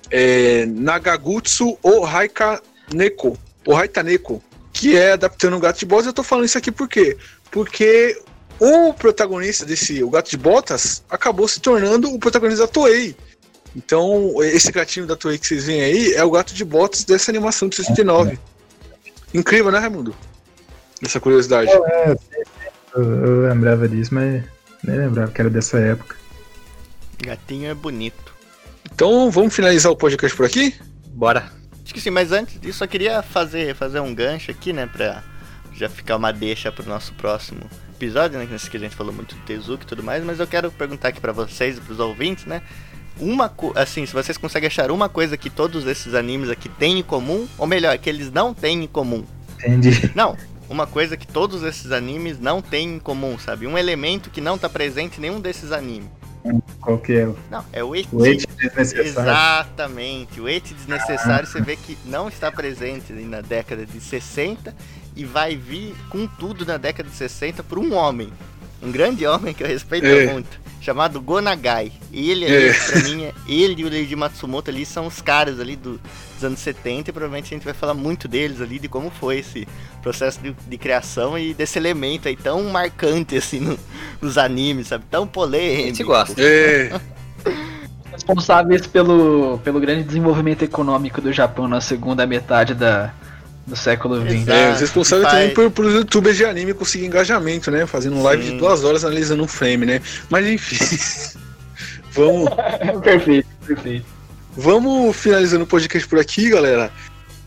é, 0.10 0.66
Nagagutsu 0.66 1.78
o 1.82 2.06
Haika 2.06 2.62
Neko. 2.94 3.38
O 3.66 3.76
Haitaneko 3.76 4.44
que 4.76 4.98
é 4.98 5.14
adaptando 5.14 5.56
o 5.56 5.60
Gato 5.60 5.80
de 5.80 5.86
Botas. 5.86 6.08
Eu 6.08 6.14
tô 6.14 6.22
falando 6.22 6.46
isso 6.46 6.58
aqui 6.58 6.72
por 6.72 6.88
quê? 6.90 7.18
Porque 7.50 8.22
o 8.60 8.94
protagonista 8.94 9.66
desse, 9.66 10.04
o 10.04 10.10
Gato 10.10 10.30
de 10.30 10.38
Botas, 10.38 11.04
acabou 11.10 11.48
se 11.48 11.60
tornando 11.60 12.14
o 12.14 12.20
protagonista 12.20 12.66
da 12.66 12.72
Toei. 12.72 13.16
Então, 13.76 14.42
esse 14.44 14.72
gatinho 14.72 15.06
da 15.06 15.16
Toei 15.16 15.38
que 15.38 15.46
vocês 15.46 15.66
veem 15.66 15.82
aí 15.82 16.14
é 16.14 16.24
o 16.24 16.32
Gato 16.32 16.54
de 16.54 16.64
Botas 16.64 17.04
dessa 17.04 17.30
animação 17.30 17.68
de 17.68 17.76
69. 17.76 18.40
Incrível, 19.34 19.72
né, 19.72 19.80
Raimundo? 19.80 20.16
Essa 21.04 21.20
curiosidade. 21.20 21.70
É, 21.70 22.16
eu, 22.96 23.04
eu 23.04 23.42
lembrava 23.50 23.88
disso, 23.90 24.14
mas 24.14 24.44
nem 24.84 24.98
lembrava 24.98 25.32
que 25.32 25.42
era 25.42 25.50
dessa 25.50 25.78
época. 25.78 26.16
Gatinho 27.22 27.70
é 27.70 27.74
bonito. 27.74 28.34
Então, 28.94 29.30
vamos 29.30 29.54
finalizar 29.54 29.92
o 29.92 29.98
podcast 29.98 30.36
por 30.36 30.46
aqui? 30.46 30.74
Bora. 31.08 31.52
Acho 31.84 31.94
que 31.94 32.00
sim, 32.00 32.10
mas 32.10 32.32
antes 32.32 32.60
disso, 32.60 32.80
só 32.80 32.88
queria 32.88 33.22
fazer, 33.22 33.76
fazer 33.76 34.00
um 34.00 34.16
gancho 34.16 34.52
aqui, 34.52 34.72
né? 34.72 34.88
Pra 34.88 35.22
já 35.74 35.90
ficar 35.90 36.16
uma 36.16 36.32
deixa 36.32 36.72
pro 36.72 36.88
nosso 36.88 37.14
próximo 37.14 37.70
episódio, 37.96 38.38
né? 38.38 38.46
Que 38.46 38.52
nesse 38.54 38.68
aqui 38.68 38.78
a 38.78 38.80
gente 38.80 38.96
falou 38.96 39.14
muito 39.14 39.36
do 39.36 39.42
Tezuka 39.42 39.84
e 39.84 39.88
tudo 39.88 40.04
mais, 40.04 40.24
mas 40.24 40.40
eu 40.40 40.48
quero 40.48 40.72
perguntar 40.72 41.10
aqui 41.10 41.20
pra 41.20 41.32
vocês 41.32 41.78
e 41.78 41.82
pros 41.82 42.00
ouvintes, 42.00 42.46
né? 42.46 42.62
Uma 43.20 43.48
co- 43.48 43.72
assim, 43.76 44.06
se 44.06 44.12
vocês 44.14 44.38
conseguem 44.38 44.68
achar 44.68 44.92
uma 44.92 45.08
coisa 45.08 45.38
que 45.38 45.50
todos 45.50 45.88
esses 45.88 46.14
animes 46.14 46.50
aqui 46.50 46.68
têm 46.68 47.00
em 47.00 47.04
comum, 47.04 47.48
ou 47.58 47.66
melhor, 47.66 47.98
que 47.98 48.10
eles 48.10 48.32
não 48.32 48.54
têm 48.54 48.84
em 48.84 48.88
comum. 48.88 49.24
Entendi. 49.58 50.12
Não, 50.14 50.36
uma 50.70 50.86
coisa 50.86 51.16
que 51.16 51.26
todos 51.26 51.64
esses 51.64 51.92
animes 51.92 52.40
não 52.40 52.62
têm 52.62 52.96
em 52.96 53.00
comum, 53.00 53.40
sabe? 53.40 53.66
Um 53.68 53.78
elemento 53.78 54.30
que 54.30 54.42
não 54.42 54.58
tá 54.58 54.68
presente 54.68 55.18
em 55.18 55.22
nenhum 55.22 55.40
desses 55.40 55.72
animes. 55.72 56.10
Qual 56.80 56.98
que 57.00 57.14
é? 57.14 57.26
Não, 57.50 57.66
é 57.74 57.84
o 57.84 57.96
eti. 57.96 58.10
O 58.12 58.24
eti 58.26 58.46
desnecessário. 58.58 59.08
Exatamente. 59.10 60.40
O 60.40 60.48
eti 60.48 60.74
desnecessário 60.76 61.48
você 61.48 61.60
vê 61.62 61.76
que 61.76 61.98
não 62.06 62.28
está 62.28 62.52
presente 62.52 63.12
na 63.14 63.42
década 63.42 63.84
de 63.86 64.00
60 64.00 64.76
e 65.16 65.24
vai 65.26 65.56
vir 65.56 65.96
com 66.10 66.28
tudo 66.28 66.66
na 66.66 66.78
década 66.78 67.10
de 67.10 67.16
60 67.16 67.64
por 67.64 67.78
um 67.80 67.94
homem. 67.94 68.32
Um 68.84 68.92
grande 68.92 69.26
homem 69.26 69.54
que 69.54 69.64
eu 69.64 69.68
respeito 69.68 70.06
É. 70.06 70.32
muito, 70.32 70.60
chamado 70.82 71.20
Gonagai. 71.22 71.92
Ele 72.14 72.46
ali, 72.46 72.68
É. 72.68 72.74
pra 72.74 73.00
mim, 73.02 73.24
é- 73.24 73.34
ele 73.48 73.82
e 73.82 73.86
o 73.86 73.90
Leiji 73.90 74.16
Matsumoto 74.16 74.70
ali 74.70 74.86
são 74.86 75.08
os 75.08 75.22
caras 75.22 75.60
ali 75.60 75.76
do- 75.76 76.00
dos 76.36 76.44
anos 76.44 76.60
70 76.60 77.10
e 77.10 77.14
provavelmente 77.14 77.46
a 77.54 77.58
gente 77.58 77.64
vai 77.64 77.74
falar 77.74 77.94
muito 77.94 78.28
deles 78.28 78.62
ali, 78.62 78.78
de 78.78 78.88
como 78.90 79.10
foi 79.10 79.40
esse 79.40 79.68
processo 80.04 80.40
de, 80.42 80.56
de 80.68 80.78
criação 80.78 81.40
e 81.40 81.54
desse 81.54 81.80
elemento 81.80 82.28
aí 82.28 82.36
tão 82.36 82.62
marcante 82.66 83.36
assim 83.38 83.60
no- 83.62 83.80
nos 84.22 84.38
animes, 84.38 84.88
sabe? 84.88 85.06
Tão 85.10 85.26
polêmico. 85.26 85.84
A 85.84 85.88
gente 85.88 86.04
gosta. 86.04 86.40
É, 86.42 86.92
responsáveis 88.12 88.86
pelo, 88.88 89.60
pelo 89.64 89.80
grande 89.80 90.04
desenvolvimento 90.04 90.64
econômico 90.64 91.20
do 91.22 91.34
Japão 91.34 91.68
na 91.68 91.82
segunda 91.82 92.26
metade 92.28 92.74
da, 92.74 93.14
do 93.66 93.76
século 93.76 94.22
XX. 94.22 94.48
É 94.48 94.74
os 94.74 94.80
responsáveis 94.80 95.30
também 95.30 95.54
por, 95.54 95.72
por 95.72 95.86
os 95.86 95.94
youtubers 95.94 96.38
de 96.38 96.46
anime 96.46 96.74
conseguir 96.74 97.06
engajamento, 97.06 97.72
né? 97.72 97.86
Fazendo 97.86 98.16
um 98.16 98.24
live 98.24 98.44
Sim. 98.44 98.52
de 98.52 98.58
duas 98.58 98.84
horas 98.84 99.04
analisando 99.04 99.44
um 99.44 99.48
frame, 99.48 99.86
né? 99.86 100.02
Mas 100.30 100.46
enfim. 100.46 100.78
vamos. 102.12 102.50
perfeito, 103.04 103.48
perfeito. 103.66 104.06
Vamos 104.56 105.16
finalizando 105.16 105.64
o 105.64 105.68
podcast 105.68 106.08
por 106.08 106.20
aqui, 106.20 106.50
galera. 106.50 106.92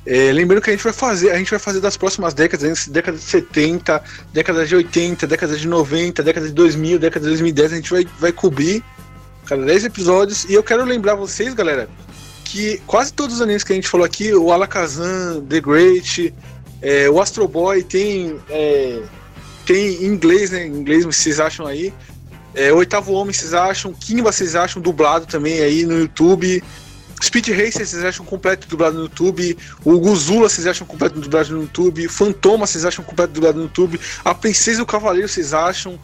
É, 0.05 0.33
lembrando 0.33 0.63
que 0.63 0.71
a 0.71 0.73
gente 0.73 0.83
vai 0.83 0.93
fazer, 0.93 1.31
a 1.31 1.37
gente 1.37 1.51
vai 1.51 1.59
fazer 1.59 1.81
das 1.81 1.97
próximas 1.97 2.33
décadas, 2.33 2.65
hein, 2.65 2.93
década 2.93 3.19
de 3.19 3.23
70, 3.23 4.03
década 4.33 4.67
de 4.67 4.75
80, 4.75 5.27
década 5.27 5.57
de 5.57 5.69
90, 5.69 6.23
década 6.23 6.47
de 6.47 6.53
2000, 6.53 6.99
década 6.99 7.25
de 7.25 7.31
2010, 7.31 7.73
a 7.73 7.77
gente 7.77 7.91
vai, 7.91 8.07
vai 8.19 8.33
cobrir 8.33 8.83
cada 9.45 9.65
10 9.65 9.85
episódios. 9.85 10.45
E 10.45 10.55
eu 10.55 10.63
quero 10.63 10.85
lembrar 10.85 11.15
vocês, 11.15 11.53
galera, 11.53 11.89
que 12.49 12.81
quase 12.87 13.13
todos 13.13 13.37
os 13.37 13.43
animes 13.43 13.63
que 13.63 13.73
a 13.73 13.77
gente 13.77 13.89
falou 13.89 14.07
aqui, 14.07 14.33
o 14.33 14.51
Alakazam, 14.51 15.45
The 15.47 15.61
Great, 15.61 16.35
é, 16.81 17.09
o 17.11 17.21
Astro 17.21 17.47
Boy 17.47 17.83
tem, 17.83 18.41
é, 18.49 19.03
tem 19.67 20.03
em 20.03 20.07
inglês, 20.07 20.51
né? 20.51 20.67
Em 20.67 20.71
inglês, 20.71 21.05
vocês 21.05 21.41
acham 21.41 21.67
aí. 21.67 21.93
É, 22.55 22.73
Oitavo 22.73 23.13
Homem, 23.13 23.35
vocês 23.35 23.53
acham. 23.53 23.93
Kimba, 23.93 24.33
vocês 24.33 24.55
acham 24.55 24.81
dublado 24.81 25.27
também 25.27 25.61
aí 25.61 25.85
no 25.85 25.99
YouTube. 25.99 26.63
Speed 27.23 27.49
Racer, 27.49 27.87
vocês 27.87 28.03
acham 28.03 28.25
completo 28.25 28.67
dublado 28.67 28.97
no 28.97 29.03
YouTube. 29.03 29.59
O 29.85 29.99
Guzula, 29.99 30.49
vocês 30.49 30.67
acham 30.67 30.87
completo 30.87 31.21
dublado 31.21 31.55
no 31.55 31.63
YouTube. 31.63 32.09
Fantoma, 32.09 32.67
vocês 32.67 32.85
acham 32.85 33.05
completo 33.05 33.35
dublado 33.35 33.59
no 33.59 33.65
YouTube. 33.65 34.01
A 34.25 34.35
Princesa 34.35 34.81
e 34.81 34.83
o 34.83 34.87
Cavaleiro, 34.87 35.29
vocês 35.29 35.53
acham. 35.53 35.99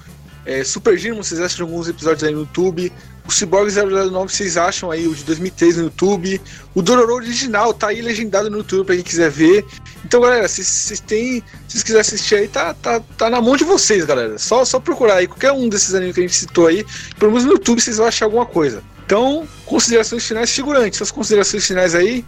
É, 0.45 0.63
Super 0.63 0.99
Gino, 0.99 1.17
vocês 1.17 1.41
acham 1.41 1.67
alguns 1.67 1.89
episódios 1.89 2.23
aí 2.23 2.35
no 2.35 2.41
YouTube. 2.41 2.93
O 3.27 3.33
Cyborg 3.33 3.71
009, 3.73 4.33
vocês 4.33 4.57
acham 4.57 4.91
aí 4.91 5.09
o 5.09 5.15
de 5.15 5.25
2003 5.25 5.79
no 5.79 5.85
YouTube. 5.85 6.41
O 6.75 6.83
Dororo 6.83 7.15
original 7.15 7.73
tá 7.73 7.89
aí 7.89 8.03
legendado 8.03 8.51
no 8.51 8.59
YouTube 8.59 8.85
pra 8.85 8.95
quem 8.95 9.05
quiser 9.05 9.31
ver. 9.31 9.65
Então, 10.05 10.21
galera, 10.21 10.47
se 10.47 10.63
vocês 10.63 11.01
têm. 11.01 11.43
Se 11.67 11.73
vocês 11.73 11.83
quiserem 11.83 12.01
assistir 12.03 12.35
aí, 12.35 12.49
tá, 12.49 12.75
tá, 12.75 13.01
tá 13.17 13.31
na 13.31 13.41
mão 13.41 13.57
de 13.57 13.65
vocês, 13.65 14.05
galera. 14.05 14.39
Só, 14.39 14.65
só 14.65 14.79
procurar 14.79 15.17
aí 15.17 15.27
qualquer 15.27 15.53
um 15.53 15.69
desses 15.69 15.95
animes 15.95 16.15
que 16.15 16.21
a 16.21 16.27
gente 16.27 16.37
citou 16.37 16.67
aí. 16.67 16.85
Pelo 17.19 17.33
menos 17.33 17.47
no 17.47 17.53
YouTube 17.53 17.81
vocês 17.81 17.97
vão 17.97 18.07
achar 18.07 18.27
alguma 18.27 18.45
coisa. 18.45 18.83
Então, 19.07 19.49
considerações 19.65 20.27
finais, 20.27 20.51
figurante. 20.51 20.97
Suas 20.97 21.11
considerações 21.11 21.67
finais 21.67 21.95
aí. 21.95 22.25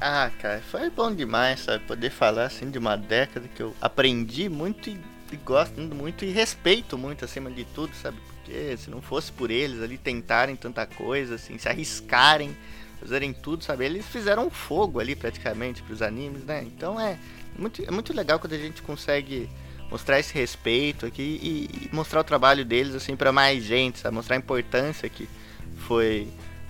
Ah, 0.00 0.30
cara, 0.40 0.62
foi 0.70 0.90
bom 0.90 1.14
demais, 1.14 1.60
sabe? 1.60 1.84
Poder 1.84 2.10
falar 2.10 2.46
assim 2.46 2.70
de 2.70 2.78
uma 2.78 2.96
década 2.96 3.46
que 3.54 3.62
eu 3.62 3.74
aprendi 3.80 4.48
muito 4.48 4.88
e 4.88 4.98
gosto 5.44 5.80
muito 5.80 6.24
e 6.24 6.30
respeito 6.30 6.98
muito 6.98 7.24
acima 7.24 7.50
de 7.50 7.64
tudo, 7.64 7.94
sabe? 8.02 8.16
Porque 8.50 8.76
se 8.76 8.90
não 8.90 9.00
fosse 9.00 9.30
por 9.30 9.48
eles 9.48 9.80
ali 9.80 9.96
tentarem 9.96 10.56
tanta 10.56 10.84
coisa, 10.84 11.36
assim, 11.36 11.56
se 11.56 11.68
arriscarem, 11.68 12.56
fazerem 12.98 13.32
tudo, 13.32 13.62
sabe? 13.62 13.84
Eles 13.84 14.04
fizeram 14.06 14.48
um 14.48 14.50
fogo 14.50 14.98
ali 14.98 15.14
praticamente 15.14 15.80
pros 15.84 16.02
animes, 16.02 16.42
né? 16.44 16.64
Então 16.64 17.00
é 17.00 17.16
muito, 17.56 17.80
é 17.86 17.90
muito 17.92 18.12
legal 18.12 18.40
quando 18.40 18.54
a 18.54 18.58
gente 18.58 18.82
consegue 18.82 19.48
mostrar 19.88 20.18
esse 20.18 20.34
respeito 20.34 21.06
aqui 21.06 21.22
e, 21.40 21.86
e 21.86 21.94
mostrar 21.94 22.20
o 22.20 22.24
trabalho 22.24 22.64
deles 22.64 22.92
assim 22.94 23.14
para 23.14 23.30
mais 23.30 23.62
gente, 23.62 24.00
sabe? 24.00 24.16
Mostrar 24.16 24.34
a 24.34 24.38
importância 24.38 25.08
que 25.08 25.28
foi 25.86 26.26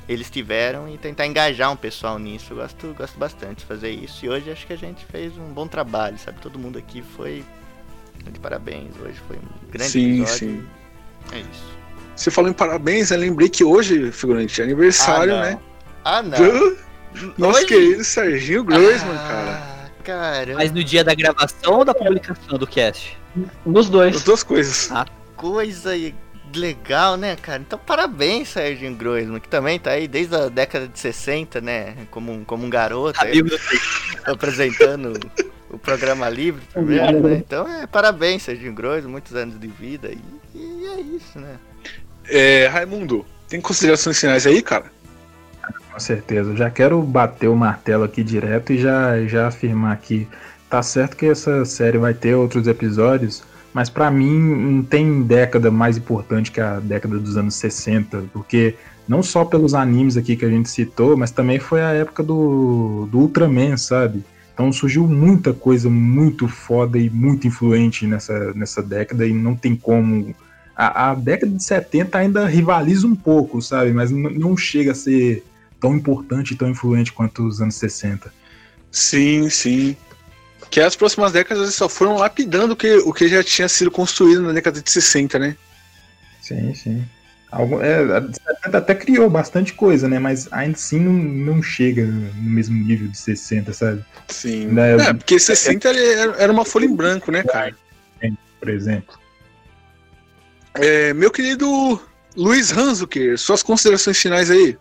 eles 0.07 0.29
tiveram 0.29 0.87
e 0.87 0.99
tentar 0.99 1.27
engajar 1.27 1.73
um 1.73 1.77
pessoal 1.77 2.19
nisso. 2.19 2.53
Eu 2.53 2.59
gosto, 2.59 2.93
gosto 2.95 3.19
bastante 3.19 3.61
de 3.61 3.65
fazer 3.65 3.91
isso. 3.91 4.27
E 4.27 4.29
hoje 4.29 4.51
acho 4.51 4.67
que 4.67 4.73
a 4.75 4.79
gente 4.79 5.07
fez 5.07 5.37
um 5.39 5.51
bom 5.53 5.67
trabalho, 5.67 6.19
sabe? 6.19 6.41
Todo 6.41 6.59
mundo 6.59 6.79
aqui 6.79 7.01
foi 7.01 7.43
de 8.31 8.39
parabéns. 8.39 8.91
Hoje 9.01 9.19
foi 9.27 9.37
um 9.39 9.71
grande 9.71 9.93
Sim, 9.93 10.21
episódio. 10.21 10.39
sim. 10.39 10.80
É 11.33 11.39
isso. 11.39 11.71
Você 12.17 12.31
falou 12.31 12.51
em 12.51 12.55
parabéns, 12.55 13.11
eu 13.11 13.19
lembrei 13.19 13.49
que 13.49 13.65
hoje, 13.65 14.13
figurante, 14.13 14.61
é 14.61 14.65
aniversário, 14.65 15.35
Ah, 15.35 15.41
né? 15.43 15.59
Ah, 16.05 16.23
não. 16.23 16.39
Do 16.39 16.77
nosso 17.39 17.59
Hoje? 17.59 17.67
querido 17.67 18.05
Serginho 18.05 18.63
Groisman, 18.65 19.15
Ah, 19.15 19.29
cara. 19.29 19.91
Caramba. 20.05 20.59
Mas 20.59 20.73
no 20.73 20.83
dia 20.85 21.03
da 21.05 21.15
gravação 21.15 21.79
ou 21.79 21.85
da 21.85 21.95
publicação 21.95 22.59
do 22.59 22.67
cast? 22.67 23.17
Dos 23.65 23.89
dois. 23.89 24.17
As 24.17 24.23
duas 24.25 24.43
coisas. 24.43 24.91
Ah, 24.93 25.07
coisa 25.37 25.91
legal, 26.55 27.17
né, 27.17 27.37
cara? 27.37 27.61
Então, 27.61 27.79
parabéns, 27.79 28.49
Serginho 28.51 28.95
Groisman, 28.97 29.41
que 29.41 29.49
também 29.49 29.79
tá 29.79 29.91
aí 29.93 30.09
desde 30.09 30.35
a 30.35 30.49
década 30.49 30.89
de 30.89 30.99
60, 30.99 31.61
né? 31.61 31.95
Como 32.11 32.33
um, 32.33 32.45
como 32.45 32.65
um 32.67 32.71
garoto, 32.71 33.21
aí, 33.23 33.41
apresentando 34.25 35.19
o 35.71 35.79
programa 35.79 36.29
livre 36.29 36.63
primeiro, 36.73 37.21
né? 37.21 37.35
Então, 37.37 37.67
é, 37.67 37.87
parabéns, 37.87 38.43
Serginho 38.43 38.75
Groisman, 38.75 39.11
muitos 39.11 39.35
anos 39.35 39.59
de 39.59 39.69
vida 39.69 40.09
e, 40.09 40.21
e 40.55 40.87
é 40.87 41.01
isso, 41.01 41.39
né? 41.39 41.57
É, 42.29 42.67
Raimundo, 42.67 43.25
tem 43.49 43.61
considerações 43.61 44.19
finais 44.19 44.47
aí, 44.47 44.63
cara? 44.63 44.87
Com 45.93 45.99
certeza. 45.99 46.51
Eu 46.51 46.57
já 46.57 46.71
quero 46.71 47.01
bater 47.03 47.49
o 47.49 47.57
martelo 47.57 48.05
aqui 48.05 48.23
direto 48.23 48.73
e 48.73 48.79
já, 48.79 49.21
já 49.27 49.49
afirmar 49.49 49.93
aqui. 49.93 50.29
Tá 50.69 50.83
certo 50.83 51.17
que 51.17 51.27
essa 51.27 51.65
série 51.65 51.99
vai 51.99 52.15
ter 52.15 52.35
outros 52.35 52.69
episódios, 52.69 53.43
mas 53.75 53.91
pra 53.91 54.11
mim 54.11 54.39
não 54.39 54.83
tem 54.85 55.23
década 55.23 55.71
mais 55.71 55.97
importante 55.97 56.53
que 56.53 56.61
a 56.61 56.79
década 56.79 57.19
dos 57.19 57.37
anos 57.37 57.57
60, 57.57 58.25
porque 58.33 58.77
não 59.09 59.23
só 59.23 59.45
pelos 59.45 59.75
animes 59.75 60.17
aqui 60.17 60.37
que 60.37 60.45
a 60.45 60.49
gente 60.49 60.71
citou, 60.71 61.17
mas 61.17 61.33
também 61.33 61.59
foi 61.59 61.83
a 61.83 61.91
época 61.91 62.23
do, 62.23 63.09
do 63.11 63.19
Ultraman, 63.19 63.77
sabe? 63.77 64.23
Então 64.61 64.71
surgiu 64.75 65.09
muita 65.09 65.55
coisa 65.55 65.89
muito 65.89 66.47
foda 66.47 66.99
e 66.99 67.09
muito 67.09 67.47
influente 67.47 68.07
nessa, 68.07 68.53
nessa 68.53 68.83
década 68.83 69.27
e 69.27 69.33
não 69.33 69.57
tem 69.57 69.75
como. 69.75 70.37
A, 70.77 71.13
a 71.13 71.15
década 71.15 71.51
de 71.51 71.65
70 71.65 72.19
ainda 72.19 72.45
rivaliza 72.45 73.07
um 73.07 73.17
pouco, 73.17 73.63
sabe? 73.63 73.91
Mas 73.91 74.11
não 74.11 74.55
chega 74.59 74.93
a 74.93 74.95
ser 74.95 75.43
tão 75.81 75.97
importante 75.97 76.53
e 76.53 76.57
tão 76.59 76.69
influente 76.69 77.11
quanto 77.11 77.47
os 77.47 77.63
anos 77.63 77.77
60. 77.77 78.31
Sim, 78.93 79.49
sim. 79.49 79.97
Que 80.71 80.81
as 80.81 80.95
próximas 80.95 81.33
décadas 81.33 81.75
só 81.75 81.89
foram 81.89 82.19
lapidando 82.19 82.75
o 82.75 82.77
que, 82.77 82.97
o 82.97 83.15
que 83.15 83.29
já 83.29 83.43
tinha 83.43 83.67
sido 83.67 83.91
construído 83.91 84.43
na 84.43 84.53
década 84.53 84.83
de 84.83 84.91
60, 84.91 85.39
né? 85.39 85.57
Sim, 86.43 86.75
sim. 86.75 87.03
Algum, 87.51 87.81
é, 87.81 88.17
a 88.17 88.21
de 88.21 88.37
70 88.37 88.79
até 88.79 88.95
criou 88.95 89.29
bastante 89.29 89.75
coisa, 89.75 90.09
né? 90.09 90.19
Mas 90.19 90.51
ainda 90.53 90.77
assim 90.77 91.01
não, 91.01 91.13
não 91.13 91.63
chega 91.63 92.07
no 92.07 92.51
mesmo 92.51 92.77
nível 92.77 93.09
de 93.09 93.19
60, 93.19 93.73
sabe? 93.73 94.05
Sim. 94.29 94.67
Né, 94.67 94.95
É, 94.95 95.13
porque 95.13 95.39
60 95.39 95.89
ele 95.89 96.05
era 96.05 96.37
era 96.43 96.53
uma 96.53 96.65
folha 96.65 96.85
em 96.85 96.95
branco, 96.95 97.33
né, 97.33 97.43
cara? 97.43 97.75
Por 98.61 98.69
exemplo. 98.69 99.19
É, 100.75 101.13
meu 101.15 101.31
querido 101.31 102.01
Luiz 102.37 102.71
Hanzuker, 102.71 103.37
suas 103.39 103.63
considerações 103.63 104.19
finais 104.19 104.51
aí. 104.51 104.79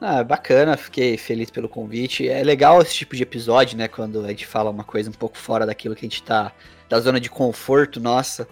Ah, 0.00 0.22
bacana, 0.22 0.76
fiquei 0.76 1.16
feliz 1.16 1.50
pelo 1.50 1.68
convite. 1.68 2.28
É 2.28 2.44
legal 2.44 2.82
esse 2.82 2.94
tipo 2.94 3.16
de 3.16 3.22
episódio, 3.22 3.78
né? 3.78 3.88
Quando 3.88 4.24
a 4.24 4.28
gente 4.28 4.46
fala 4.46 4.70
uma 4.70 4.84
coisa 4.84 5.08
um 5.08 5.14
pouco 5.14 5.38
fora 5.38 5.64
daquilo 5.64 5.96
que 5.96 6.04
a 6.04 6.08
gente 6.08 6.22
tá. 6.22 6.52
da 6.88 7.00
zona 7.00 7.18
de 7.18 7.30
conforto 7.30 7.98
nossa, 7.98 8.46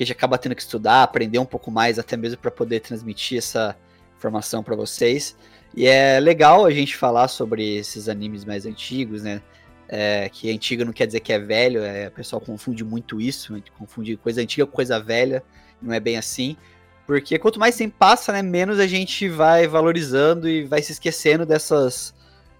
que 0.00 0.04
a 0.04 0.06
gente 0.06 0.16
acaba 0.16 0.38
tendo 0.38 0.54
que 0.54 0.62
estudar, 0.62 1.02
aprender 1.02 1.38
um 1.38 1.44
pouco 1.44 1.70
mais, 1.70 1.98
até 1.98 2.16
mesmo 2.16 2.38
para 2.38 2.50
poder 2.50 2.80
transmitir 2.80 3.36
essa 3.36 3.76
informação 4.16 4.62
para 4.62 4.74
vocês. 4.74 5.36
E 5.76 5.86
é 5.86 6.18
legal 6.18 6.64
a 6.64 6.70
gente 6.70 6.96
falar 6.96 7.28
sobre 7.28 7.76
esses 7.76 8.08
animes 8.08 8.42
mais 8.42 8.64
antigos, 8.64 9.22
né? 9.22 9.42
É, 9.86 10.30
que 10.30 10.50
antigo 10.50 10.86
não 10.86 10.92
quer 10.94 11.06
dizer 11.06 11.20
que 11.20 11.30
é 11.34 11.38
velho, 11.38 11.82
é, 11.82 12.08
o 12.08 12.12
pessoal 12.12 12.40
confunde 12.40 12.82
muito 12.82 13.20
isso, 13.20 13.54
confunde 13.76 14.16
coisa 14.16 14.40
antiga 14.40 14.64
com 14.64 14.72
coisa 14.72 14.98
velha, 14.98 15.42
não 15.82 15.92
é 15.92 16.00
bem 16.00 16.16
assim. 16.16 16.56
Porque 17.06 17.38
quanto 17.38 17.60
mais 17.60 17.76
tempo 17.76 17.94
passa, 17.98 18.32
né, 18.32 18.40
menos 18.40 18.78
a 18.78 18.86
gente 18.86 19.28
vai 19.28 19.66
valorizando 19.66 20.48
e 20.48 20.64
vai 20.64 20.80
se 20.80 20.92
esquecendo 20.92 21.44
dessas 21.44 22.14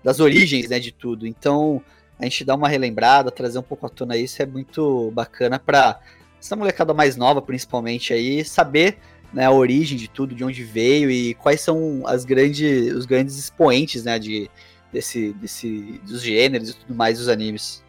das 0.05 0.21
origens, 0.21 0.69
né, 0.69 0.79
de 0.79 0.93
tudo. 0.93 1.27
Então, 1.27 1.83
a 2.19 2.25
gente 2.25 2.45
dá 2.45 2.55
uma 2.55 2.69
relembrada, 2.69 3.31
trazer 3.31 3.59
um 3.59 3.63
pouco 3.63 3.87
à 3.87 3.89
tona 3.89 4.15
isso 4.19 4.43
é 4.43 4.47
muito 4.47 5.11
bacana 5.13 5.59
para 5.59 5.99
essa 6.41 6.57
molecada 6.57 6.95
mais 6.95 7.17
nova, 7.17 7.43
principalmente 7.43 8.13
aí, 8.13 8.45
saber 8.45 8.97
né, 9.33 9.45
a 9.45 9.51
origem 9.53 9.97
de 9.97 10.09
tudo, 10.09 10.35
de 10.35 10.43
onde 10.43 10.65
veio 10.65 11.11
e 11.11 11.35
quais 11.35 11.61
são 11.61 12.03
as 12.07 12.25
grandes, 12.25 12.93
os 12.93 13.07
grandes 13.07 13.39
expoentes, 13.39 14.05
né, 14.05 14.19
de 14.19 14.51
desse, 14.93 15.33
desse 15.35 16.01
dos 16.05 16.23
gêneros 16.23 16.71
e 16.71 16.77
tudo 16.77 16.95
mais 16.95 17.19
dos 17.19 17.29
animes. 17.29 17.83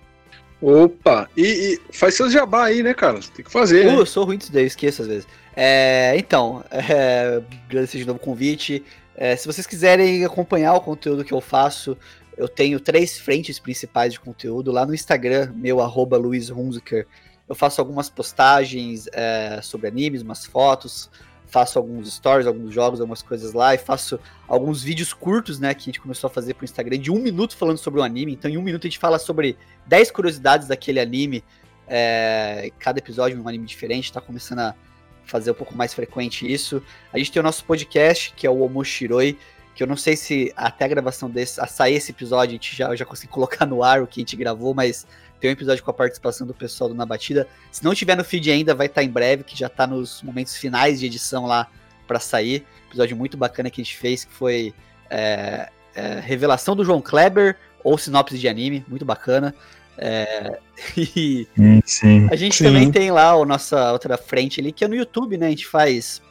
Opa, 0.61 1.27
e, 1.35 1.79
e 1.91 1.97
faz 1.97 2.13
seus 2.13 2.31
jabá 2.31 2.65
aí, 2.65 2.83
né, 2.83 2.93
cara? 2.93 3.19
Tem 3.35 3.43
que 3.43 3.51
fazer, 3.51 3.87
Uh, 3.87 3.91
né? 3.91 3.95
eu 3.95 4.05
sou 4.05 4.25
ruim 4.25 4.37
disso 4.37 4.51
daí, 4.51 4.63
eu 4.63 4.67
esqueço 4.67 5.01
às 5.01 5.07
vezes. 5.07 5.27
É, 5.55 6.13
então, 6.17 6.63
é, 6.69 7.41
agradecer 7.67 7.97
de 7.97 8.05
novo 8.05 8.19
o 8.19 8.21
convite. 8.21 8.83
É, 9.15 9.35
se 9.35 9.47
vocês 9.47 9.65
quiserem 9.65 10.23
acompanhar 10.23 10.73
o 10.75 10.81
conteúdo 10.81 11.25
que 11.25 11.33
eu 11.33 11.41
faço, 11.41 11.97
eu 12.37 12.47
tenho 12.47 12.79
três 12.79 13.17
frentes 13.19 13.59
principais 13.59 14.13
de 14.13 14.19
conteúdo 14.19 14.71
lá 14.71 14.85
no 14.85 14.93
Instagram, 14.93 15.51
meu 15.55 15.81
arroba 15.81 16.17
Luiz 16.17 16.49
Hunziker. 16.49 17.07
Eu 17.51 17.55
faço 17.55 17.81
algumas 17.81 18.09
postagens 18.09 19.09
é, 19.11 19.59
sobre 19.61 19.85
animes, 19.85 20.21
umas 20.21 20.45
fotos, 20.45 21.09
faço 21.47 21.77
alguns 21.77 22.13
stories, 22.13 22.47
alguns 22.47 22.73
jogos, 22.73 23.01
algumas 23.01 23.21
coisas 23.21 23.51
lá, 23.51 23.75
e 23.75 23.77
faço 23.77 24.17
alguns 24.47 24.81
vídeos 24.81 25.11
curtos, 25.11 25.59
né, 25.59 25.73
que 25.73 25.81
a 25.81 25.83
gente 25.83 25.99
começou 25.99 26.29
a 26.29 26.31
fazer 26.31 26.53
pro 26.53 26.63
Instagram, 26.63 26.97
de 26.97 27.11
um 27.11 27.19
minuto 27.19 27.57
falando 27.57 27.77
sobre 27.77 27.99
o 27.99 28.03
anime. 28.03 28.31
Então, 28.31 28.49
em 28.49 28.57
um 28.57 28.61
minuto 28.61 28.87
a 28.87 28.89
gente 28.89 28.97
fala 28.97 29.19
sobre 29.19 29.57
10 29.85 30.11
curiosidades 30.11 30.69
daquele 30.69 31.01
anime. 31.01 31.43
É, 31.89 32.71
cada 32.79 32.99
episódio 32.99 33.37
um 33.37 33.45
anime 33.49 33.65
diferente, 33.65 34.13
tá 34.13 34.21
começando 34.21 34.59
a 34.59 34.75
fazer 35.25 35.51
um 35.51 35.55
pouco 35.55 35.75
mais 35.75 35.93
frequente 35.93 36.49
isso. 36.49 36.81
A 37.11 37.17
gente 37.17 37.33
tem 37.33 37.41
o 37.41 37.43
nosso 37.43 37.65
podcast, 37.65 38.31
que 38.33 38.47
é 38.47 38.49
o 38.49 38.61
Omoshiroi, 38.61 39.37
que 39.75 39.83
eu 39.83 39.87
não 39.87 39.97
sei 39.97 40.15
se 40.15 40.53
até 40.55 40.85
a 40.85 40.87
gravação 40.87 41.29
desse, 41.29 41.59
a 41.59 41.67
sair 41.67 41.95
esse 41.95 42.11
episódio, 42.11 42.51
a 42.51 42.53
gente 42.53 42.73
já, 42.73 42.95
já 42.95 43.03
consegui 43.03 43.27
colocar 43.33 43.65
no 43.65 43.83
ar 43.83 44.01
o 44.01 44.07
que 44.07 44.21
a 44.21 44.21
gente 44.21 44.37
gravou, 44.37 44.73
mas 44.73 45.05
tem 45.41 45.49
um 45.49 45.53
episódio 45.53 45.83
com 45.83 45.89
a 45.89 45.93
participação 45.93 46.45
do 46.45 46.53
pessoal 46.53 46.87
do 46.87 46.95
Na 46.95 47.03
Batida. 47.03 47.47
Se 47.71 47.83
não 47.83 47.95
tiver 47.95 48.15
no 48.15 48.23
feed 48.23 48.51
ainda, 48.51 48.75
vai 48.75 48.85
estar 48.85 49.03
em 49.03 49.09
breve, 49.09 49.43
que 49.43 49.57
já 49.57 49.67
tá 49.67 49.87
nos 49.87 50.21
momentos 50.21 50.55
finais 50.55 50.99
de 50.99 51.07
edição 51.07 51.47
lá 51.47 51.67
para 52.07 52.19
sair. 52.19 52.63
Episódio 52.87 53.17
muito 53.17 53.35
bacana 53.37 53.71
que 53.71 53.81
a 53.81 53.83
gente 53.83 53.97
fez, 53.97 54.23
que 54.23 54.31
foi 54.31 54.71
é, 55.09 55.69
é, 55.95 56.19
revelação 56.19 56.75
do 56.75 56.85
João 56.85 57.01
Kleber 57.01 57.57
ou 57.83 57.97
sinopse 57.97 58.37
de 58.37 58.47
anime, 58.47 58.85
muito 58.87 59.03
bacana. 59.03 59.55
É, 59.97 60.59
e 60.95 61.47
Sim, 61.55 61.81
sim. 61.85 62.27
a 62.29 62.35
gente 62.35 62.57
Sim. 62.57 62.65
também 62.65 62.91
tem 62.91 63.09
lá 63.09 63.31
a 63.31 63.43
nossa 63.43 63.91
outra 63.91 64.17
frente 64.19 64.61
ali, 64.61 64.71
que 64.71 64.85
é 64.85 64.87
no 64.87 64.95
YouTube, 64.95 65.37
né? 65.37 65.47
A 65.47 65.49
gente 65.49 65.65
faz 65.65 66.21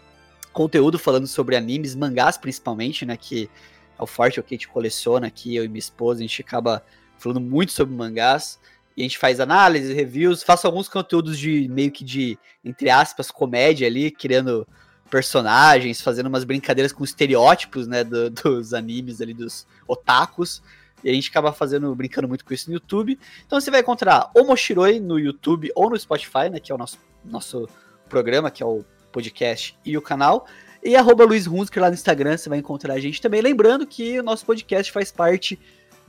conteúdo 0.53 1.01
falando 1.01 1.27
sobre 1.27 1.57
animes, 1.57 1.97
mangás 1.97 2.39
principalmente, 2.39 3.05
né? 3.05 3.17
Que 3.17 3.51
é 3.99 4.03
o 4.03 4.07
forte, 4.07 4.39
é 4.39 4.41
o 4.41 4.45
que 4.45 4.55
a 4.55 4.57
gente 4.57 4.69
coleciona 4.69 5.27
aqui, 5.27 5.57
eu 5.57 5.65
e 5.65 5.69
minha 5.69 5.81
esposa, 5.81 6.21
a 6.21 6.23
gente 6.23 6.41
acaba 6.43 6.81
falando 7.19 7.41
muito 7.41 7.73
sobre 7.73 7.95
mangás. 7.95 8.59
E 8.97 9.03
a 9.03 9.05
gente 9.05 9.19
faz 9.19 9.41
análise, 9.41 9.93
reviews, 9.93 10.43
faço 10.43 10.67
alguns 10.67 10.89
conteúdos 10.89 11.39
de 11.39 11.69
meio 11.69 11.91
que 11.91 12.05
de, 12.05 12.39
entre 12.65 12.91
aspas, 12.91 13.31
comédia 13.31 13.87
ali, 13.87 14.11
criando 14.11 14.67
personagens, 15.09 16.01
fazendo 16.01 16.27
umas 16.27 16.45
brincadeiras 16.45 16.93
com 16.93 17.03
estereótipos, 17.05 17.87
né, 17.87 18.05
do- 18.05 18.31
dos 18.31 18.73
animes 18.73 19.21
ali, 19.21 19.35
dos 19.35 19.67
otakus. 19.87 20.63
E 21.03 21.09
a 21.09 21.13
gente 21.15 21.31
acaba 21.31 21.53
fazendo, 21.53 21.95
brincando 21.95 22.29
muito 22.29 22.45
com 22.45 22.53
isso 22.53 22.69
no 22.69 22.75
YouTube. 22.75 23.19
Então 23.47 23.59
você 23.61 23.71
vai 23.71 23.81
encontrar 23.81 24.31
o 24.37 24.45
Moshiroi 24.45 25.01
no 25.01 25.19
YouTube 25.19 25.71
ou 25.75 25.89
no 25.89 25.99
Spotify, 25.99 26.51
né? 26.51 26.61
Que 26.61 26.71
é 26.71 26.75
o 26.75 26.79
nosso, 26.79 26.99
nosso 27.25 27.69
programa, 28.09 28.51
que 28.51 28.63
é 28.63 28.67
o 28.67 28.85
podcast 29.11 29.79
e 29.85 29.97
o 29.97 30.03
canal. 30.03 30.47
E 30.83 30.95
arroba 30.95 31.25
Luiz 31.25 31.47
Hunsker 31.47 31.83
lá 31.83 31.89
no 31.89 31.95
Instagram, 31.95 32.37
você 32.37 32.51
vai 32.51 32.59
encontrar 32.59 32.95
a 32.95 33.01
gente 33.01 33.21
também. 33.21 33.41
Lembrando 33.41 33.87
que 33.87 34.21
o 34.21 34.23
nosso 34.23 34.45
podcast 34.45 34.93
faz 34.93 35.11
parte 35.11 35.59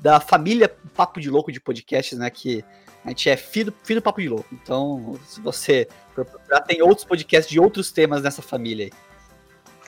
da 0.02 0.20
família 0.20 0.74
Papo 0.96 1.22
de 1.22 1.30
Louco 1.30 1.52
de 1.52 1.62
podcasts, 1.62 2.18
né? 2.18 2.30
Que 2.30 2.66
a 3.06 3.10
gente 3.10 3.30
é 3.30 3.38
filho, 3.38 3.74
filho 3.84 4.02
do 4.02 4.04
Papo 4.04 4.22
de 4.22 4.28
Louco. 4.28 4.48
Então, 4.52 5.20
se 5.28 5.40
você 5.40 5.88
for 6.14 6.26
procurar, 6.26 6.62
tem 6.62 6.82
outros 6.82 7.06
podcasts 7.06 7.50
de 7.50 7.60
outros 7.60 7.92
temas 7.92 8.22
nessa 8.22 8.42
família 8.42 8.86
aí. 8.86 8.92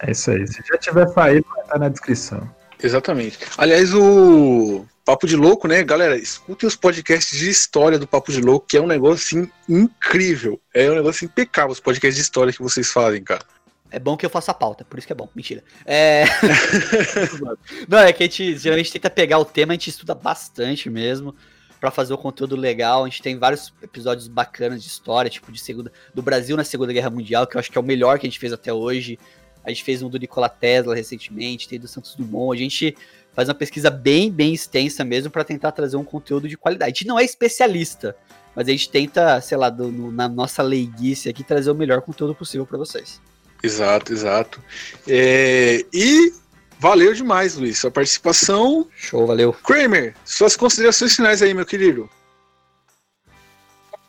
É 0.01 0.11
isso 0.11 0.31
aí. 0.31 0.47
Se 0.47 0.61
já 0.65 0.77
tiver 0.77 1.07
saído, 1.09 1.45
vai 1.49 1.63
estar 1.63 1.79
na 1.79 1.89
descrição. 1.89 2.49
Exatamente. 2.81 3.39
Aliás, 3.57 3.93
o 3.93 4.85
Papo 5.05 5.27
de 5.27 5.35
Louco, 5.35 5.67
né, 5.67 5.83
galera? 5.83 6.17
Escutem 6.17 6.67
os 6.67 6.75
podcasts 6.75 7.37
de 7.37 7.49
história 7.49 7.97
do 7.97 8.07
Papo 8.07 8.31
de 8.31 8.41
Louco, 8.41 8.67
que 8.67 8.77
é 8.77 8.81
um 8.81 8.87
negócio 8.87 9.39
assim, 9.39 9.51
incrível. 9.67 10.59
É 10.73 10.89
um 10.89 10.95
negócio 10.95 11.25
impecável 11.25 11.71
os 11.71 11.79
podcasts 11.79 12.15
de 12.15 12.21
história 12.21 12.53
que 12.53 12.61
vocês 12.61 12.91
fazem, 12.91 13.23
cara. 13.23 13.43
É 13.93 13.99
bom 13.99 14.17
que 14.17 14.25
eu 14.25 14.29
faça 14.29 14.51
a 14.51 14.53
pauta, 14.55 14.83
por 14.83 14.97
isso 14.97 15.05
que 15.07 15.13
é 15.13 15.15
bom. 15.15 15.29
Mentira. 15.35 15.63
É... 15.85 16.25
Não, 17.87 17.99
é 17.99 18.11
que 18.13 18.23
a 18.23 18.25
gente 18.25 18.57
geralmente 18.57 18.91
tenta 18.91 19.09
pegar 19.09 19.37
o 19.39 19.45
tema, 19.45 19.73
a 19.73 19.75
gente 19.75 19.89
estuda 19.89 20.15
bastante 20.15 20.89
mesmo. 20.89 21.35
pra 21.79 21.91
fazer 21.91 22.13
o 22.13 22.17
conteúdo 22.17 22.55
legal. 22.55 23.03
A 23.03 23.09
gente 23.09 23.21
tem 23.21 23.37
vários 23.37 23.73
episódios 23.81 24.27
bacanas 24.27 24.81
de 24.81 24.87
história, 24.89 25.29
tipo 25.29 25.51
de 25.51 25.59
segunda 25.59 25.91
do 26.13 26.21
Brasil 26.21 26.55
na 26.57 26.63
Segunda 26.63 26.93
Guerra 26.93 27.09
Mundial, 27.09 27.45
que 27.45 27.55
eu 27.55 27.59
acho 27.59 27.69
que 27.71 27.77
é 27.77 27.81
o 27.81 27.83
melhor 27.83 28.17
que 28.19 28.25
a 28.25 28.29
gente 28.29 28.39
fez 28.39 28.53
até 28.53 28.71
hoje. 28.73 29.19
A 29.65 29.69
gente 29.69 29.83
fez 29.83 30.01
um 30.01 30.09
do 30.09 30.17
Nikola 30.17 30.49
Tesla 30.49 30.95
recentemente, 30.95 31.67
tem 31.69 31.79
do 31.79 31.87
Santos 31.87 32.15
Dumont. 32.15 32.57
A 32.57 32.61
gente 32.63 32.95
faz 33.33 33.47
uma 33.49 33.55
pesquisa 33.55 33.89
bem, 33.89 34.31
bem 34.31 34.53
extensa 34.53 35.03
mesmo 35.03 35.29
para 35.31 35.43
tentar 35.43 35.71
trazer 35.71 35.97
um 35.97 36.03
conteúdo 36.03 36.47
de 36.47 36.57
qualidade. 36.57 36.89
A 36.89 36.93
gente 36.93 37.07
não 37.07 37.19
é 37.19 37.23
especialista, 37.23 38.15
mas 38.55 38.67
a 38.67 38.71
gente 38.71 38.89
tenta, 38.89 39.39
sei 39.41 39.57
lá, 39.57 39.69
do- 39.69 39.91
no- 39.91 40.11
na 40.11 40.27
nossa 40.29 40.61
leiguice 40.63 41.27
aqui, 41.29 41.43
trazer 41.43 41.69
o 41.71 41.75
melhor 41.75 42.01
conteúdo 42.01 42.33
possível 42.35 42.65
para 42.65 42.77
vocês. 42.77 43.21
Exato, 43.63 44.11
exato. 44.11 44.61
É, 45.07 45.85
e 45.93 46.33
valeu 46.77 47.13
demais, 47.13 47.55
Luiz, 47.55 47.79
sua 47.79 47.89
participação. 47.89 48.85
Show, 48.93 49.25
valeu. 49.25 49.53
Kramer, 49.53 50.13
suas 50.25 50.57
considerações 50.57 51.15
finais 51.15 51.41
aí, 51.41 51.53
meu 51.53 51.65
querido. 51.65 52.09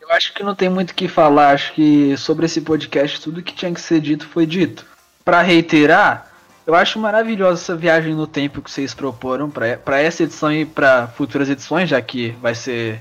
Eu 0.01 0.11
acho 0.11 0.35
que 0.35 0.43
não 0.43 0.55
tem 0.55 0.69
muito 0.69 0.91
o 0.91 0.95
que 0.95 1.07
falar. 1.07 1.53
Acho 1.53 1.73
que 1.73 2.17
sobre 2.17 2.47
esse 2.47 2.61
podcast, 2.61 3.21
tudo 3.21 3.43
que 3.43 3.55
tinha 3.55 3.73
que 3.73 3.81
ser 3.81 4.01
dito 4.01 4.27
foi 4.27 4.45
dito. 4.45 4.85
Pra 5.25 5.41
reiterar, 5.41 6.31
eu 6.67 6.75
acho 6.75 6.99
maravilhosa 6.99 7.63
essa 7.63 7.77
viagem 7.77 8.15
no 8.15 8.27
tempo 8.27 8.61
que 8.61 8.71
vocês 8.71 8.93
proporam 8.93 9.49
pra 9.49 10.01
essa 10.01 10.25
edição 10.25 10.53
e 10.53 10.67
pra 10.67 11.07
futuras 11.07 11.49
edições, 11.49 11.89
já 11.89 12.03
que 12.03 12.31
vai 12.43 12.55
ser 12.55 13.01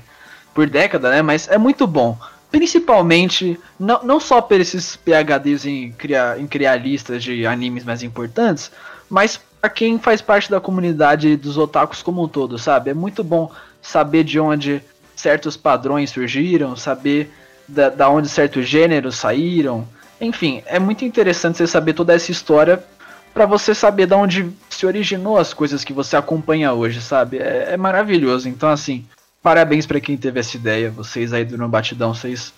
por 0.54 0.70
década, 0.70 1.10
né? 1.10 1.20
Mas 1.20 1.48
é 1.48 1.58
muito 1.58 1.86
bom. 1.86 2.16
Principalmente, 2.54 3.58
não, 3.80 4.04
não 4.04 4.20
só 4.20 4.40
por 4.40 4.60
esses 4.60 4.94
PHDs 4.94 5.66
em 5.66 5.90
criar, 5.90 6.38
em 6.38 6.46
criar 6.46 6.76
listas 6.76 7.24
de 7.24 7.44
animes 7.44 7.82
mais 7.82 8.04
importantes, 8.04 8.70
mas 9.10 9.40
pra 9.60 9.68
quem 9.68 9.98
faz 9.98 10.22
parte 10.22 10.48
da 10.48 10.60
comunidade 10.60 11.36
dos 11.36 11.58
otakus 11.58 12.00
como 12.00 12.22
um 12.22 12.28
todo, 12.28 12.56
sabe? 12.56 12.90
É 12.90 12.94
muito 12.94 13.24
bom 13.24 13.50
saber 13.82 14.22
de 14.22 14.38
onde 14.38 14.80
certos 15.16 15.56
padrões 15.56 16.10
surgiram, 16.10 16.76
saber 16.76 17.28
da, 17.66 17.88
da 17.88 18.08
onde 18.08 18.28
certos 18.28 18.68
gêneros 18.68 19.16
saíram. 19.16 19.84
Enfim, 20.20 20.62
é 20.66 20.78
muito 20.78 21.04
interessante 21.04 21.58
você 21.58 21.66
saber 21.66 21.94
toda 21.94 22.14
essa 22.14 22.30
história 22.30 22.84
pra 23.32 23.46
você 23.46 23.74
saber 23.74 24.06
de 24.06 24.14
onde 24.14 24.48
se 24.70 24.86
originou 24.86 25.38
as 25.38 25.52
coisas 25.52 25.82
que 25.82 25.92
você 25.92 26.16
acompanha 26.16 26.72
hoje, 26.72 27.00
sabe? 27.00 27.38
É, 27.38 27.70
é 27.72 27.76
maravilhoso. 27.76 28.48
Então, 28.48 28.68
assim, 28.68 29.04
parabéns 29.44 29.84
pra 29.84 30.00
quem 30.00 30.16
teve 30.16 30.40
essa 30.40 30.56
ideia. 30.56 30.90
Vocês 30.90 31.34
aí 31.34 31.44
do 31.44 31.58
No 31.58 31.68
Batidão, 31.68 32.14
vocês, 32.14 32.50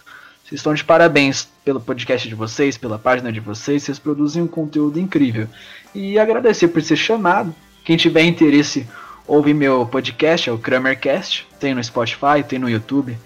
vocês 0.44 0.60
estão 0.60 0.72
de 0.72 0.84
parabéns 0.84 1.48
pelo 1.64 1.80
podcast 1.80 2.28
de 2.28 2.34
vocês, 2.36 2.78
pela 2.78 2.96
página 2.96 3.32
de 3.32 3.40
vocês. 3.40 3.82
Vocês 3.82 3.98
produzem 3.98 4.40
um 4.40 4.46
conteúdo 4.46 5.00
incrível. 5.00 5.48
E 5.92 6.16
agradecer 6.16 6.68
por 6.68 6.80
ser 6.80 6.94
chamado. 6.94 7.52
Quem 7.84 7.96
tiver 7.96 8.22
interesse, 8.22 8.86
ouve 9.26 9.52
meu 9.52 9.84
podcast, 9.84 10.48
é 10.48 10.52
o 10.52 10.58
Kramercast. 10.58 11.44
Tem 11.58 11.74
no 11.74 11.82
Spotify, 11.82 12.44
tem 12.48 12.60
no 12.60 12.70
YouTube, 12.70 13.18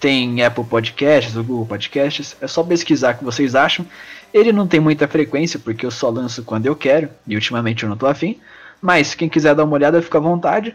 tem 0.00 0.42
Apple 0.42 0.64
Podcasts, 0.64 1.36
o 1.36 1.44
Google 1.44 1.66
Podcasts. 1.66 2.36
É 2.40 2.48
só 2.48 2.64
pesquisar 2.64 3.14
o 3.14 3.18
que 3.18 3.24
vocês 3.24 3.54
acham. 3.54 3.86
Ele 4.32 4.52
não 4.52 4.66
tem 4.66 4.80
muita 4.80 5.06
frequência, 5.06 5.60
porque 5.60 5.86
eu 5.86 5.90
só 5.92 6.10
lanço 6.10 6.42
quando 6.42 6.66
eu 6.66 6.74
quero, 6.74 7.08
e 7.28 7.36
ultimamente 7.36 7.84
eu 7.84 7.88
não 7.88 7.96
tô 7.96 8.08
afim. 8.08 8.40
Mas 8.82 9.14
quem 9.14 9.28
quiser 9.28 9.54
dar 9.54 9.62
uma 9.62 9.74
olhada, 9.74 10.02
fica 10.02 10.18
à 10.18 10.20
vontade. 10.20 10.74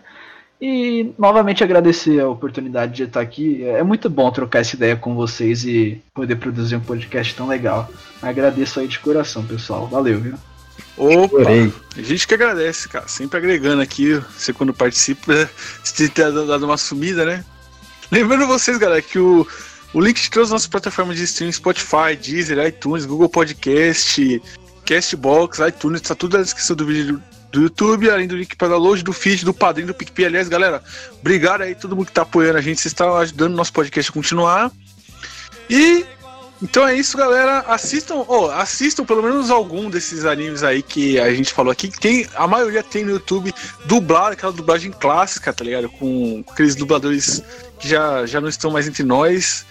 E 0.61 1.13
novamente 1.17 1.63
agradecer 1.63 2.19
a 2.19 2.27
oportunidade 2.27 2.93
de 2.93 3.03
estar 3.03 3.21
aqui. 3.21 3.63
É 3.63 3.81
muito 3.81 4.09
bom 4.09 4.29
trocar 4.29 4.59
essa 4.59 4.75
ideia 4.75 4.95
com 4.95 5.15
vocês 5.15 5.63
e 5.63 6.01
poder 6.13 6.35
produzir 6.35 6.75
um 6.75 6.81
podcast 6.81 7.33
tão 7.33 7.47
legal. 7.47 7.89
Agradeço 8.21 8.79
aí 8.79 8.87
de 8.87 8.99
coração, 8.99 9.45
pessoal. 9.45 9.87
Valeu, 9.87 10.19
viu? 10.19 10.35
Opa, 10.97 11.37
a 11.97 12.01
gente 12.01 12.27
que 12.27 12.33
agradece, 12.33 12.89
cara. 12.89 13.07
Sempre 13.07 13.37
agregando 13.37 13.81
aqui, 13.81 14.21
você 14.37 14.51
quando 14.51 14.73
participa, 14.73 15.49
você 15.81 16.09
ter 16.09 16.31
dado 16.31 16.65
uma 16.65 16.77
sumida, 16.77 17.23
né? 17.23 17.45
Lembrando 18.11 18.45
vocês, 18.45 18.77
galera, 18.77 19.01
que 19.01 19.17
o, 19.17 19.47
o 19.93 20.01
link 20.01 20.21
de 20.21 20.29
todas 20.29 20.49
as 20.49 20.51
nossas 20.51 20.67
plataformas 20.67 21.15
de 21.15 21.23
streaming, 21.23 21.53
Spotify, 21.53 22.17
Deezer, 22.21 22.65
iTunes, 22.67 23.05
Google 23.05 23.29
Podcast, 23.29 24.41
Castbox, 24.85 25.59
iTunes, 25.59 26.01
tá 26.01 26.15
tudo 26.15 26.35
na 26.35 26.43
descrição 26.43 26.75
do 26.75 26.85
vídeo 26.85 27.21
do 27.51 27.63
YouTube, 27.63 28.09
além 28.09 28.27
do 28.27 28.35
link 28.35 28.55
para 28.55 28.69
download, 28.69 29.03
do 29.03 29.13
feed, 29.13 29.43
do 29.43 29.53
padrinho, 29.53 29.87
do 29.87 29.93
PicPay. 29.93 30.25
Aliás, 30.25 30.47
galera, 30.47 30.83
obrigado 31.19 31.61
aí 31.61 31.75
todo 31.75 31.95
mundo 31.95 32.07
que 32.07 32.11
tá 32.11 32.21
apoiando 32.21 32.57
a 32.57 32.61
gente, 32.61 32.79
vocês 32.79 32.91
estão 32.91 33.15
ajudando 33.17 33.53
o 33.53 33.55
nosso 33.55 33.73
podcast 33.73 34.09
a 34.09 34.13
continuar. 34.13 34.71
E 35.69 36.05
então 36.61 36.85
é 36.85 36.95
isso, 36.95 37.17
galera. 37.17 37.59
Assistam, 37.59 38.25
oh, 38.27 38.49
assistam 38.51 39.05
pelo 39.05 39.23
menos 39.23 39.49
algum 39.49 39.89
desses 39.89 40.25
animes 40.25 40.61
aí 40.61 40.81
que 40.81 41.17
a 41.19 41.33
gente 41.33 41.53
falou 41.53 41.71
aqui. 41.71 41.89
Tem, 41.89 42.27
a 42.35 42.47
maioria 42.47 42.83
tem 42.83 43.05
no 43.05 43.11
YouTube 43.11 43.53
dublado, 43.85 44.33
aquela 44.33 44.51
dublagem 44.51 44.91
clássica, 44.91 45.53
tá 45.53 45.63
ligado? 45.63 45.89
Com, 45.89 46.43
com 46.43 46.51
aqueles 46.51 46.75
dubladores 46.75 47.41
que 47.79 47.87
já, 47.87 48.25
já 48.25 48.41
não 48.41 48.49
estão 48.49 48.71
mais 48.71 48.87
entre 48.87 49.03
nós. 49.03 49.65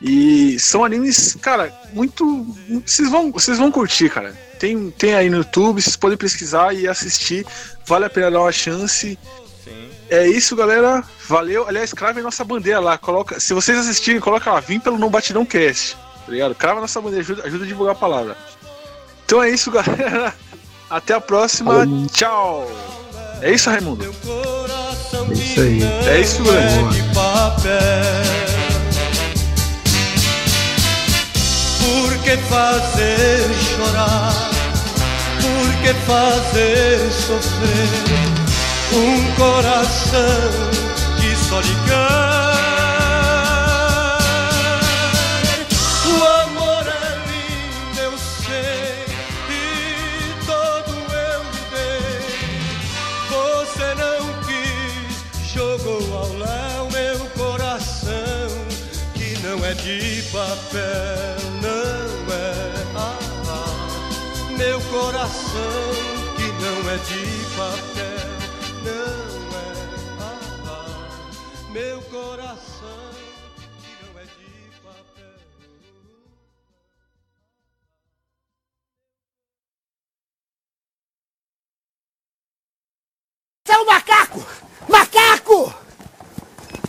E 0.00 0.58
são 0.60 0.84
animes, 0.84 1.36
cara, 1.40 1.72
muito. 1.92 2.46
Vocês 2.86 3.10
vão, 3.10 3.32
vocês 3.32 3.58
vão 3.58 3.70
curtir, 3.70 4.08
cara. 4.08 4.32
Tem, 4.58 4.90
tem 4.90 5.14
aí 5.14 5.28
no 5.28 5.38
YouTube, 5.38 5.82
vocês 5.82 5.96
podem 5.96 6.16
pesquisar 6.16 6.72
e 6.74 6.86
assistir. 6.86 7.44
Vale 7.84 8.04
a 8.04 8.10
pena 8.10 8.30
dar 8.30 8.40
uma 8.40 8.52
chance. 8.52 9.18
Sim. 9.64 9.88
É 10.10 10.26
isso, 10.26 10.54
galera. 10.54 11.02
Valeu. 11.26 11.66
Aliás, 11.66 11.92
cravem 11.92 12.22
nossa 12.22 12.44
bandeira 12.44 12.80
lá. 12.80 12.96
Coloca, 12.96 13.40
se 13.40 13.52
vocês 13.52 13.76
assistirem, 13.78 14.20
coloca 14.20 14.52
lá, 14.52 14.60
vim 14.60 14.78
pelo 14.80 14.98
Não 14.98 15.10
Batidão 15.10 15.44
Cast. 15.44 15.96
Tá 15.96 16.32
ligado? 16.32 16.54
Crava 16.54 16.80
nossa 16.80 17.00
bandeira, 17.00 17.22
ajuda, 17.24 17.42
ajuda 17.44 17.64
a 17.64 17.66
divulgar 17.66 17.94
a 17.94 17.98
palavra. 17.98 18.36
Então 19.24 19.42
é 19.42 19.50
isso, 19.50 19.70
galera. 19.72 20.34
Até 20.88 21.14
a 21.14 21.20
próxima. 21.20 21.86
Tchau. 22.12 22.70
É 23.42 23.52
isso, 23.52 23.68
Raimundo. 23.68 24.04
É 24.04 24.08
isso 25.32 25.60
aí. 25.60 25.82
É 26.06 26.20
isso, 26.20 26.42
Grande. 26.42 26.98
Por 31.88 32.18
que 32.18 32.36
fazer 32.36 33.54
chorar? 33.54 34.50
Por 35.40 35.74
que 35.82 35.94
fazer 36.06 37.10
sofrer 37.10 37.88
um 38.92 39.32
coração 39.36 40.50
que 41.18 41.34
só 41.34 41.60
lhe? 41.60 42.67
Coração, 65.28 65.92
que 66.36 66.48
não 66.62 66.90
é 66.90 66.96
de 66.96 67.44
papel, 67.56 68.28
não 68.84 69.18
é. 69.56 69.68
Meu 71.70 72.00
coração, 72.02 73.10
que 73.82 74.04
não 74.04 74.18
é 74.18 74.24
de 74.24 74.70
papel. 74.80 75.36
É 83.68 83.78
um 83.78 83.84
macaco! 83.84 84.46
Macaco! 84.88 85.74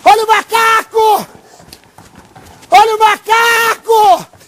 Olha 0.06 0.24
o 0.24 0.28
macaco! 0.28 1.28
Olha 2.72 2.96
o 2.96 3.00
macaco! 3.00 4.39